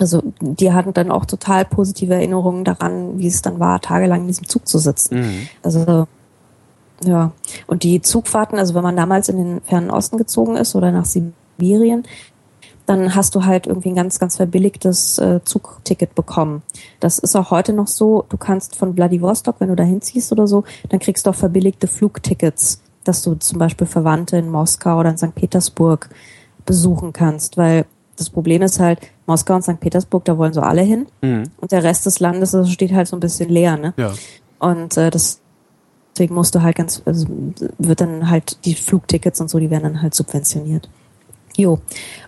also 0.00 0.22
die 0.40 0.72
hatten 0.72 0.94
dann 0.94 1.10
auch 1.10 1.26
total 1.26 1.66
positive 1.66 2.14
Erinnerungen 2.14 2.64
daran, 2.64 3.18
wie 3.18 3.26
es 3.26 3.42
dann 3.42 3.60
war, 3.60 3.80
tagelang 3.82 4.22
in 4.22 4.28
diesem 4.28 4.48
Zug 4.48 4.66
zu 4.66 4.78
sitzen. 4.78 5.20
Mhm. 5.20 5.48
Also 5.62 6.06
ja, 7.04 7.32
und 7.66 7.82
die 7.82 8.00
Zugfahrten, 8.00 8.58
also 8.58 8.74
wenn 8.74 8.82
man 8.82 8.96
damals 8.96 9.28
in 9.28 9.36
den 9.36 9.60
fernen 9.60 9.90
Osten 9.90 10.16
gezogen 10.16 10.56
ist 10.56 10.74
oder 10.74 10.90
nach 10.90 11.04
Sibirien, 11.04 12.04
dann 12.86 13.14
hast 13.14 13.34
du 13.34 13.44
halt 13.44 13.66
irgendwie 13.66 13.90
ein 13.90 13.94
ganz, 13.94 14.18
ganz 14.18 14.36
verbilligtes 14.36 15.18
äh, 15.18 15.40
Zugticket 15.44 16.14
bekommen. 16.14 16.62
Das 17.00 17.18
ist 17.18 17.34
auch 17.34 17.50
heute 17.50 17.72
noch 17.72 17.86
so. 17.86 18.24
Du 18.28 18.36
kannst 18.36 18.76
von 18.76 18.94
Vladivostok, 18.94 19.56
wenn 19.58 19.68
du 19.68 19.76
da 19.76 19.84
hinziehst 19.84 20.32
oder 20.32 20.46
so, 20.46 20.64
dann 20.90 21.00
kriegst 21.00 21.26
du 21.26 21.30
auch 21.30 21.34
verbilligte 21.34 21.86
Flugtickets, 21.86 22.82
dass 23.04 23.22
du 23.22 23.34
zum 23.36 23.58
Beispiel 23.58 23.86
Verwandte 23.86 24.36
in 24.36 24.50
Moskau 24.50 25.00
oder 25.00 25.10
in 25.10 25.16
St. 25.16 25.34
Petersburg 25.34 26.10
besuchen 26.66 27.12
kannst, 27.12 27.56
weil 27.56 27.86
das 28.16 28.30
Problem 28.30 28.62
ist 28.62 28.78
halt, 28.78 29.00
Moskau 29.26 29.54
und 29.56 29.62
St. 29.62 29.80
Petersburg, 29.80 30.24
da 30.24 30.38
wollen 30.38 30.52
so 30.52 30.60
alle 30.60 30.82
hin. 30.82 31.06
Mhm. 31.22 31.44
Und 31.56 31.72
der 31.72 31.82
Rest 31.82 32.06
des 32.06 32.20
Landes 32.20 32.52
das 32.52 32.70
steht 32.70 32.92
halt 32.92 33.08
so 33.08 33.16
ein 33.16 33.20
bisschen 33.20 33.48
leer, 33.48 33.76
ne? 33.76 33.94
Ja. 33.96 34.12
Und 34.58 34.96
äh, 34.96 35.10
das 35.10 35.40
deswegen 36.14 36.34
musst 36.34 36.54
du 36.54 36.62
halt 36.62 36.76
ganz, 36.76 37.02
also 37.04 37.26
wird 37.78 38.00
dann 38.00 38.30
halt 38.30 38.64
die 38.64 38.74
Flugtickets 38.74 39.40
und 39.40 39.50
so, 39.50 39.58
die 39.58 39.70
werden 39.70 39.82
dann 39.82 40.02
halt 40.02 40.14
subventioniert. 40.14 40.88
Jo. 41.56 41.78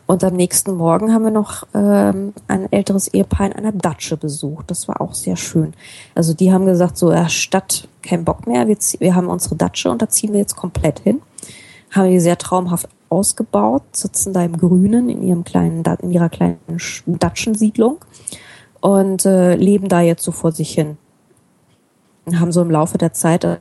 Und 0.07 0.23
am 0.23 0.35
nächsten 0.35 0.75
Morgen 0.77 1.13
haben 1.13 1.25
wir 1.25 1.33
noch 1.33 1.67
ähm, 1.75 2.33
ein 2.47 2.71
älteres 2.73 3.09
Ehepaar 3.09 3.47
in 3.47 3.53
einer 3.55 3.73
Datsche 3.73 4.17
besucht. 4.17 4.71
Das 4.71 4.87
war 4.87 5.01
auch 5.01 5.15
sehr 5.15 5.37
schön. 5.37 5.75
Also 6.15 6.33
die 6.33 6.53
haben 6.53 6.65
gesagt, 6.65 6.97
so 6.97 7.11
ja, 7.11 7.29
Stadt, 7.29 7.89
kein 8.03 8.25
Bock 8.25 8.47
mehr. 8.47 8.69
Wir, 8.69 8.77
wir 9.01 9.15
haben 9.17 9.27
unsere 9.27 9.57
Datsche 9.57 9.91
und 9.91 10.01
da 10.01 10.09
ziehen 10.09 10.33
wir 10.33 10.41
jetzt 10.41 10.55
komplett 10.55 11.01
hin. 11.01 11.23
Haben 11.91 12.11
die 12.11 12.21
sehr 12.21 12.39
traumhaft 12.39 12.89
ausgebaut, 13.09 13.83
sitzen 13.93 14.33
da 14.33 14.45
im 14.45 14.57
Grünen 14.57 15.09
in 15.09 15.23
ihrem 15.23 15.45
kleinen, 15.45 15.83
in 16.03 16.13
ihrer 16.13 16.29
kleinen 16.29 16.59
Datschensiedlung 17.07 17.99
und 18.81 19.25
äh, 19.25 19.55
leben 19.57 19.89
da 19.89 20.01
jetzt 20.01 20.23
so 20.23 20.33
vor 20.33 20.53
sich 20.53 20.73
hin. 20.73 20.99
Haben 22.33 22.53
so 22.53 22.63
im 22.63 22.71
Laufe 22.71 22.99
der 22.99 23.13
Zeit 23.13 23.61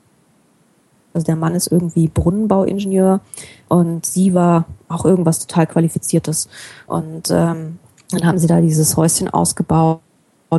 also 1.15 1.25
der 1.25 1.37
Mann 1.37 1.55
ist 1.55 1.71
irgendwie 1.71 2.09
Brunnenbauingenieur 2.09 3.21
und 3.69 4.05
sie 4.05 4.33
war 4.33 4.65
auch 4.89 5.05
irgendwas 5.05 5.39
total 5.39 5.65
Qualifiziertes. 5.65 6.49
Und 6.87 7.31
ähm, 7.31 7.79
dann 8.11 8.25
haben 8.25 8.37
sie 8.37 8.47
da 8.47 8.59
dieses 8.59 8.97
Häuschen 8.97 9.29
ausgebaut, 9.29 10.01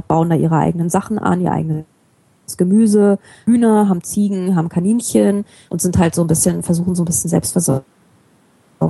bauen 0.08 0.30
da 0.30 0.34
ihre 0.34 0.56
eigenen 0.56 0.88
Sachen 0.88 1.18
an, 1.18 1.42
ihr 1.42 1.52
eigenes 1.52 1.84
Gemüse, 2.56 3.18
Hühner, 3.44 3.90
haben 3.90 4.02
Ziegen, 4.02 4.56
haben 4.56 4.70
Kaninchen 4.70 5.44
und 5.68 5.82
sind 5.82 5.98
halt 5.98 6.14
so 6.14 6.22
ein 6.22 6.26
bisschen, 6.26 6.62
versuchen 6.62 6.94
so 6.94 7.02
ein 7.02 7.06
bisschen 7.06 7.28
Selbstversorgung 7.28 7.84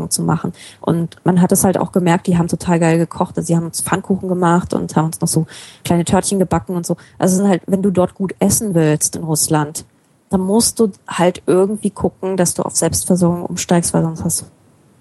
zu 0.09 0.23
machen. 0.23 0.53
Und 0.81 1.17
man 1.25 1.41
hat 1.43 1.51
es 1.51 1.65
halt 1.65 1.79
auch 1.79 1.91
gemerkt, 1.91 2.29
die 2.29 2.39
haben 2.39 2.47
total 2.47 2.79
geil 2.79 2.99
gekocht. 2.99 3.37
Also 3.37 3.49
sie 3.49 3.57
haben 3.57 3.67
uns 3.67 3.81
Pfannkuchen 3.81 4.29
gemacht 4.29 4.73
und 4.73 4.95
haben 4.95 5.07
uns 5.07 5.21
noch 5.21 5.29
so 5.29 5.47
kleine 5.83 6.05
Törtchen 6.05 6.39
gebacken 6.39 6.77
und 6.77 6.87
so. 6.87 6.97
Also 7.19 7.47
halt, 7.49 7.63
wenn 7.67 7.83
du 7.83 7.91
dort 7.91 8.15
gut 8.15 8.37
essen 8.39 8.77
willst 8.77 9.17
in 9.17 9.25
Russland, 9.25 9.85
dann 10.31 10.40
musst 10.40 10.81
du 10.81 10.90
halt 11.07 11.43
irgendwie 11.47 11.90
gucken, 11.90 12.36
dass 12.36 12.55
du 12.55 12.62
auf 12.62 12.77
Selbstversorgung 12.77 13.44
umsteigst, 13.44 13.94
weil 13.94 14.03
sonst 14.03 14.24
hast 14.24 14.40
du 14.43 14.47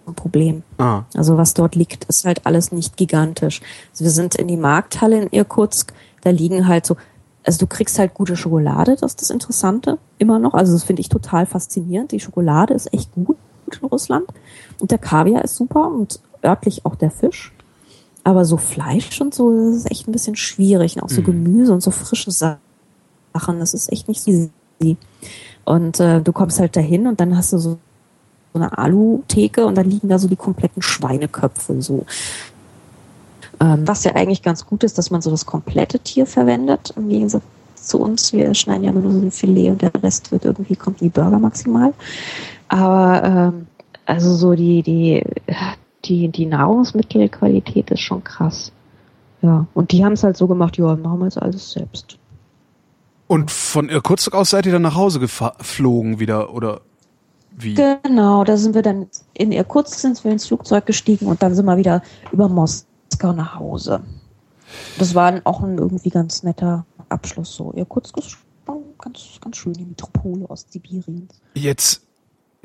ein 0.08 0.16
Problem. 0.16 0.64
Ah. 0.78 1.04
Also 1.16 1.38
was 1.38 1.54
dort 1.54 1.76
liegt, 1.76 2.06
ist 2.06 2.26
halt 2.26 2.46
alles 2.46 2.72
nicht 2.72 2.96
gigantisch. 2.98 3.62
Also 3.92 4.04
wir 4.04 4.12
sind 4.12 4.36
in 4.36 4.48
die 4.48 4.58
Markthalle 4.58 5.22
in 5.22 5.30
Irkutsk, 5.32 5.94
da 6.22 6.30
liegen 6.30 6.68
halt 6.68 6.86
so, 6.86 6.96
also 7.44 7.60
du 7.60 7.68
kriegst 7.68 8.00
halt 8.00 8.14
gute 8.14 8.36
Schokolade, 8.36 8.96
das 9.00 9.12
ist 9.12 9.22
das 9.22 9.30
Interessante, 9.30 9.98
immer 10.18 10.40
noch. 10.40 10.54
Also 10.54 10.74
das 10.74 10.84
finde 10.84 11.02
ich 11.02 11.10
total 11.10 11.46
faszinierend. 11.46 12.12
Die 12.12 12.20
Schokolade 12.20 12.74
ist 12.74 12.92
echt 12.94 13.12
gut 13.14 13.38
in 13.82 13.88
Russland. 13.88 14.26
Und 14.80 14.92
der 14.92 14.98
Kaviar 14.98 15.44
ist 15.44 15.56
super 15.56 15.88
und 15.88 16.20
örtlich 16.44 16.86
auch 16.86 16.96
der 16.96 17.12
Fisch. 17.12 17.54
Aber 18.24 18.46
so 18.46 18.58
Fleisch 18.58 19.22
und 19.22 19.36
so, 19.36 19.52
das 19.52 19.76
ist 19.76 19.92
echt 19.92 20.08
ein 20.08 20.12
bisschen 20.12 20.36
schwierig. 20.36 20.96
Und 20.96 21.04
auch 21.04 21.10
so 21.10 21.22
mhm. 21.22 21.26
Gemüse 21.26 21.74
und 21.74 21.84
so 21.84 21.92
frische 21.92 22.32
Sachen, 22.32 22.60
das 23.60 23.74
ist 23.76 23.92
echt 23.92 24.08
nicht 24.08 24.22
so 24.22 24.32
easy. 24.32 24.52
Und 25.64 26.00
äh, 26.00 26.22
du 26.22 26.32
kommst 26.32 26.60
halt 26.60 26.76
dahin 26.76 27.08
und 27.08 27.20
dann 27.20 27.36
hast 27.36 27.54
du 27.54 27.58
so 27.58 27.78
eine 28.54 28.78
Alu-Theke 28.78 29.66
und 29.66 29.76
dann 29.76 29.90
liegen 29.90 30.08
da 30.08 30.20
so 30.20 30.28
die 30.28 30.36
kompletten 30.36 30.82
Schweineköpfe 30.82 31.82
so. 31.82 32.06
Ähm, 33.60 33.88
was 33.88 34.04
ja 34.04 34.14
eigentlich 34.16 34.42
ganz 34.42 34.66
gut 34.66 34.84
ist, 34.84 34.98
dass 34.98 35.12
man 35.12 35.22
so 35.22 35.32
das 35.32 35.46
komplette 35.46 36.00
Tier 36.00 36.26
verwendet, 36.26 36.94
im 36.96 37.10
Gegensatz 37.10 37.44
zu 37.76 38.00
uns. 38.00 38.34
Wir 38.34 38.54
schneiden 38.54 38.84
ja 38.84 38.92
nur 38.92 39.12
so 39.12 39.20
ein 39.20 39.32
Filet 39.32 39.72
und 39.72 39.82
der 39.82 39.92
Rest 40.02 40.32
wird 40.32 40.46
irgendwie, 40.46 40.76
kommt 40.76 41.02
die 41.02 41.10
Burger 41.10 41.40
maximal. 41.40 41.94
Aber 42.68 43.24
ähm, 43.24 43.68
also 44.06 44.34
so 44.34 44.54
die, 44.54 44.82
die, 44.84 45.24
die, 46.06 46.30
die 46.30 46.46
Nahrungsmittelqualität 46.46 47.92
ist 47.92 48.02
schon 48.02 48.24
krass. 48.24 48.72
Ja. 49.42 49.68
Und 49.74 49.92
die 49.92 50.04
haben 50.04 50.14
es 50.14 50.24
halt 50.24 50.38
so 50.38 50.48
gemacht, 50.48 50.78
ja, 50.78 50.96
machen 50.96 51.20
wir 51.20 51.26
jetzt 51.26 51.42
alles 51.42 51.72
selbst. 51.72 52.18
Und 53.28 53.52
von 53.52 53.90
Irkutsk 53.90 54.34
aus 54.34 54.52
seid 54.52 54.66
ihr 54.66 54.72
dann 54.72 54.84
nach 54.84 54.96
Hause 54.96 55.20
geflogen 55.20 56.20
wieder, 56.20 56.54
oder? 56.54 56.82
Wie? 57.58 57.74
Genau, 57.74 58.44
da 58.44 58.58
sind 58.58 58.76
wir 58.76 58.82
dann 58.82 59.08
in 59.34 59.52
Irkutsk 59.52 60.00
sind 60.00 60.24
wir 60.24 60.32
ins 60.32 60.48
Flugzeug 60.48 60.86
gestiegen 60.86 61.28
und 61.28 61.42
dann 61.42 61.56
sind 61.56 61.66
wir 61.66 61.78
wieder 61.78 62.04
über 62.32 62.50
Moskau 62.50 63.32
nach 63.34 63.56
Hause. 63.56 64.02
Das 64.98 65.16
war 65.16 65.32
dann 65.32 65.46
auch 65.46 65.62
ein 65.62 65.78
irgendwie 65.78 66.10
ganz 66.10 66.44
netter 66.44 66.86
Abschluss 67.10 67.56
so. 67.56 67.72
Irkutsk 67.74 68.18
ist 68.18 68.38
ganz, 68.98 69.40
ganz 69.42 69.58
schön, 69.58 69.74
die 69.74 69.86
Metropole 69.86 70.50
Ostsibiriens. 70.50 71.42
Jetzt 71.54 72.05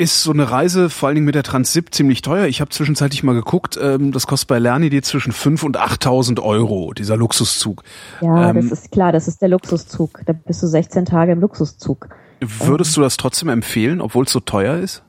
ist 0.01 0.23
so 0.23 0.33
eine 0.33 0.51
Reise, 0.51 0.89
vor 0.89 1.09
allen 1.09 1.17
Dingen 1.17 1.27
mit 1.27 1.35
der 1.35 1.43
Transsib, 1.43 1.95
ziemlich 1.95 2.23
teuer. 2.23 2.47
Ich 2.47 2.63
habe 2.63 2.71
zwischenzeitlich 2.71 3.23
mal 3.23 3.35
geguckt, 3.35 3.79
ähm, 3.81 4.13
das 4.13 4.27
kostet 4.27 4.49
bei 4.49 4.59
Lernidee 4.59 5.03
zwischen 5.03 5.31
5.000 5.31 5.67
und 5.67 5.79
8.000 5.79 6.43
Euro, 6.43 6.95
dieser 6.95 7.19
Luxuszug. 7.19 7.85
Ja, 8.23 8.49
ähm, 8.49 8.57
das 8.57 8.73
ist 8.73 8.93
klar, 8.93 9.13
das 9.13 9.29
ist 9.29 9.43
der 9.43 9.51
Luxuszug. 9.51 10.23
Da 10.25 10.33
bist 10.33 10.63
du 10.63 10.67
16 10.67 11.05
Tage 11.05 11.33
im 11.33 11.41
Luxuszug. 11.41 12.09
Würdest 12.41 12.93
ähm, 12.93 12.95
du 12.95 13.01
das 13.03 13.19
trotzdem 13.19 13.51
empfehlen, 13.51 14.01
obwohl 14.01 14.25
es 14.25 14.33
so 14.33 14.41
teuer 14.41 14.79
ist? 14.79 15.03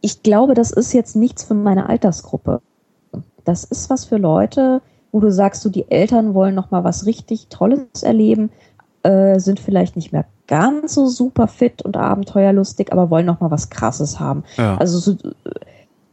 Ich 0.00 0.24
glaube, 0.24 0.54
das 0.54 0.72
ist 0.72 0.92
jetzt 0.92 1.14
nichts 1.14 1.44
für 1.44 1.54
meine 1.54 1.88
Altersgruppe. 1.88 2.62
Das 3.44 3.62
ist 3.62 3.90
was 3.90 4.06
für 4.06 4.16
Leute, 4.16 4.82
wo 5.12 5.20
du 5.20 5.30
sagst, 5.30 5.62
so 5.62 5.70
die 5.70 5.88
Eltern 5.88 6.34
wollen 6.34 6.56
noch 6.56 6.72
mal 6.72 6.82
was 6.82 7.06
richtig 7.06 7.46
Tolles 7.46 8.02
erleben, 8.02 8.50
äh, 9.04 9.38
sind 9.38 9.60
vielleicht 9.60 9.94
nicht 9.94 10.10
mehr 10.12 10.24
ganz 10.46 10.94
so 10.94 11.06
super 11.06 11.48
fit 11.48 11.82
und 11.82 11.96
abenteuerlustig, 11.96 12.92
aber 12.92 13.10
wollen 13.10 13.26
noch 13.26 13.40
mal 13.40 13.50
was 13.50 13.70
Krasses 13.70 14.20
haben. 14.20 14.44
Ja. 14.56 14.76
Also 14.76 14.98
so, 14.98 15.16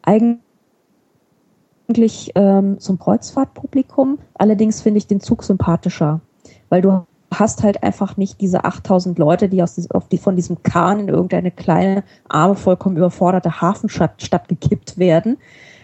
eigentlich 0.04 2.32
ähm, 2.36 2.80
zum 2.80 3.00
Kreuzfahrtpublikum. 3.00 4.20
Allerdings 4.36 4.82
finde 4.82 5.00
ich 5.00 5.08
den 5.08 5.22
Zug 5.22 5.44
sympathischer, 5.44 6.22
weil 6.70 6.82
du 6.82 7.06
hast 7.40 7.64
halt 7.64 7.84
einfach 7.84 8.18
nicht 8.18 8.42
diese 8.42 8.64
8000 8.64 9.18
Leute, 9.18 9.50
die, 9.50 9.64
aus, 9.64 9.80
auf 9.92 10.08
die 10.08 10.18
von 10.18 10.36
diesem 10.36 10.62
Kahn 10.64 11.00
in 11.00 11.10
irgendeine 11.10 11.52
kleine, 11.52 12.04
arme, 12.28 12.56
vollkommen 12.56 12.98
überforderte 12.98 13.62
Hafenstadt 13.62 14.48
gekippt 14.48 14.98
werden, 14.98 15.38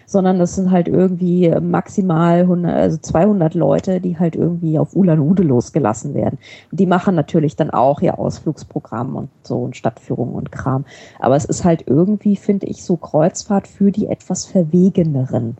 sondern 0.09 0.39
das 0.39 0.55
sind 0.55 0.71
halt 0.71 0.87
irgendwie 0.87 1.53
maximal 1.61 2.39
100, 2.39 2.73
also 2.73 2.97
200 2.97 3.53
Leute, 3.53 4.01
die 4.01 4.17
halt 4.17 4.35
irgendwie 4.35 4.79
auf 4.79 4.95
Ulan 4.95 5.19
Ude 5.19 5.43
losgelassen 5.43 6.13
werden. 6.13 6.39
Die 6.71 6.85
machen 6.85 7.15
natürlich 7.15 7.55
dann 7.55 7.69
auch 7.69 8.01
ihr 8.01 8.17
Ausflugsprogramm 8.17 9.15
und 9.15 9.29
so 9.43 9.57
und 9.59 9.77
Stadtführungen 9.77 10.33
und 10.35 10.51
Kram. 10.51 10.85
Aber 11.19 11.35
es 11.35 11.45
ist 11.45 11.63
halt 11.63 11.83
irgendwie, 11.87 12.35
finde 12.35 12.67
ich, 12.67 12.83
so 12.83 12.97
Kreuzfahrt 12.97 13.67
für 13.67 13.91
die 13.91 14.07
etwas 14.07 14.45
Verwegeneren 14.45 15.57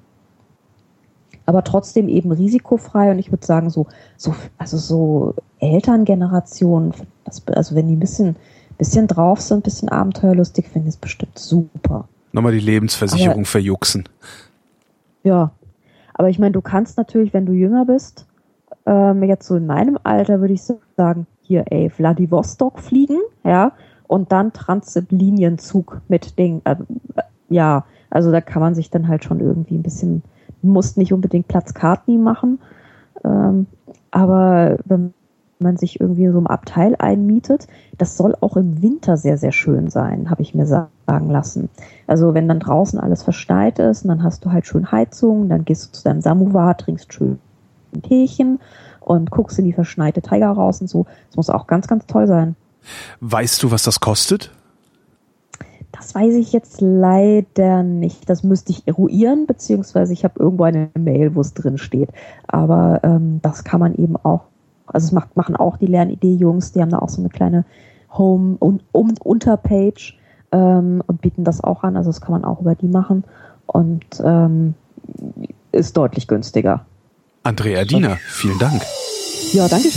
aber 1.45 1.63
trotzdem 1.63 2.09
eben 2.09 2.31
risikofrei 2.31 3.09
und 3.09 3.17
ich 3.17 3.31
würde 3.31 3.43
sagen 3.43 3.71
so 3.71 3.87
so 4.17 4.35
also 4.59 4.77
so 4.77 5.33
Elterngenerationen 5.59 6.93
also 7.25 7.73
wenn 7.73 7.87
die 7.87 7.95
ein 7.95 7.99
bisschen 7.99 8.35
bisschen 8.79 9.07
drauf 9.07 9.41
sind, 9.41 9.59
ein 9.59 9.61
bisschen 9.63 9.89
abenteuerlustig, 9.89 10.67
finde 10.67 10.87
ich 10.87 10.95
es 10.95 10.99
bestimmt 10.99 11.37
super. 11.37 12.07
Nochmal 12.31 12.53
die 12.53 12.59
Lebensversicherung 12.59 13.39
aber, 13.39 13.45
verjuxen. 13.45 14.07
Ja, 15.23 15.51
aber 16.13 16.29
ich 16.29 16.39
meine, 16.39 16.51
du 16.51 16.61
kannst 16.61 16.97
natürlich, 16.97 17.33
wenn 17.33 17.45
du 17.45 17.53
jünger 17.53 17.85
bist, 17.85 18.27
ähm, 18.85 19.23
jetzt 19.23 19.47
so 19.47 19.55
in 19.55 19.65
meinem 19.65 19.97
Alter 20.03 20.41
würde 20.41 20.53
ich 20.53 20.61
sagen, 20.97 21.27
hier, 21.41 21.65
ey, 21.69 21.89
Vladivostok 21.89 22.79
fliegen, 22.79 23.19
ja, 23.43 23.71
und 24.07 24.31
dann 24.31 24.53
Transsib-Linienzug 24.53 26.01
mit 26.07 26.37
den, 26.37 26.61
äh, 26.65 26.75
ja, 27.49 27.85
also 28.09 28.31
da 28.31 28.41
kann 28.41 28.61
man 28.61 28.75
sich 28.75 28.89
dann 28.89 29.07
halt 29.07 29.23
schon 29.23 29.39
irgendwie 29.39 29.75
ein 29.75 29.83
bisschen, 29.83 30.23
muss 30.61 30.97
nicht 30.97 31.13
unbedingt 31.13 31.47
Platzkarten 31.47 32.21
machen, 32.21 32.59
ähm, 33.23 33.67
aber 34.11 34.77
wenn 34.85 35.13
man 35.61 35.75
sich 35.75 35.99
irgendwie 35.99 36.23
in 36.23 36.31
so 36.31 36.37
einem 36.37 36.47
Abteil 36.47 36.95
einmietet. 36.99 37.67
Das 37.97 38.15
soll 38.15 38.33
auch 38.39 38.55
im 38.55 38.81
Winter 38.81 39.17
sehr, 39.17 39.37
sehr 39.37 39.51
schön 39.51 39.89
sein, 39.89 40.29
habe 40.29 40.41
ich 40.41 40.55
mir 40.55 40.65
sagen 40.65 41.29
lassen. 41.29 41.69
Also 42.07 42.33
wenn 42.33 42.47
dann 42.47 42.61
draußen 42.61 42.97
alles 42.97 43.23
verschneit 43.23 43.77
ist 43.77 44.03
und 44.03 44.07
dann 44.07 44.23
hast 44.23 44.45
du 44.45 44.51
halt 44.51 44.65
schön 44.65 44.89
Heizung, 44.89 45.49
dann 45.49 45.65
gehst 45.65 45.87
du 45.87 45.91
zu 45.91 46.03
deinem 46.05 46.21
Samovar, 46.21 46.77
trinkst 46.77 47.13
schön 47.13 47.39
ein 47.93 48.01
Teechen 48.03 48.59
und 49.01 49.31
guckst 49.31 49.59
in 49.59 49.65
die 49.65 49.73
verschneite 49.73 50.21
Tiger 50.21 50.49
raus 50.49 50.79
und 50.79 50.87
so. 50.87 51.05
Das 51.27 51.35
muss 51.35 51.49
auch 51.49 51.67
ganz, 51.67 51.87
ganz 51.87 52.05
toll 52.05 52.27
sein. 52.27 52.55
Weißt 53.19 53.61
du, 53.61 53.71
was 53.71 53.83
das 53.83 53.99
kostet? 53.99 54.51
Das 55.91 56.15
weiß 56.15 56.35
ich 56.35 56.53
jetzt 56.53 56.79
leider 56.79 57.83
nicht. 57.83 58.29
Das 58.29 58.43
müsste 58.43 58.71
ich 58.71 58.87
eruieren, 58.87 59.45
beziehungsweise 59.47 60.13
ich 60.13 60.23
habe 60.23 60.39
irgendwo 60.39 60.63
eine 60.63 60.89
Mail, 60.97 61.35
wo 61.35 61.41
es 61.41 61.53
drin 61.53 61.77
steht. 61.77 62.09
Aber 62.47 63.01
ähm, 63.03 63.39
das 63.41 63.65
kann 63.65 63.81
man 63.81 63.95
eben 63.95 64.15
auch 64.15 64.48
also 64.93 65.05
es 65.05 65.11
macht, 65.11 65.35
machen 65.35 65.55
auch 65.55 65.77
die 65.77 65.85
Lernidee-Jungs, 65.85 66.71
die 66.71 66.81
haben 66.81 66.89
da 66.89 66.99
auch 66.99 67.09
so 67.09 67.21
eine 67.21 67.29
kleine 67.29 67.65
Home- 68.11 68.57
und 68.59 68.83
um, 68.91 69.13
Unterpage 69.23 70.17
ähm, 70.51 71.03
und 71.05 71.21
bieten 71.21 71.43
das 71.43 71.63
auch 71.63 71.83
an. 71.83 71.97
Also 71.97 72.09
das 72.09 72.21
kann 72.21 72.31
man 72.31 72.43
auch 72.43 72.61
über 72.61 72.75
die 72.75 72.87
machen 72.87 73.23
und 73.67 74.05
ähm, 74.23 74.73
ist 75.71 75.95
deutlich 75.97 76.27
günstiger. 76.27 76.85
Andrea 77.43 77.85
Diener, 77.85 78.17
vielen 78.27 78.59
Dank. 78.59 78.81
Ja, 79.53 79.67
danke 79.67 79.89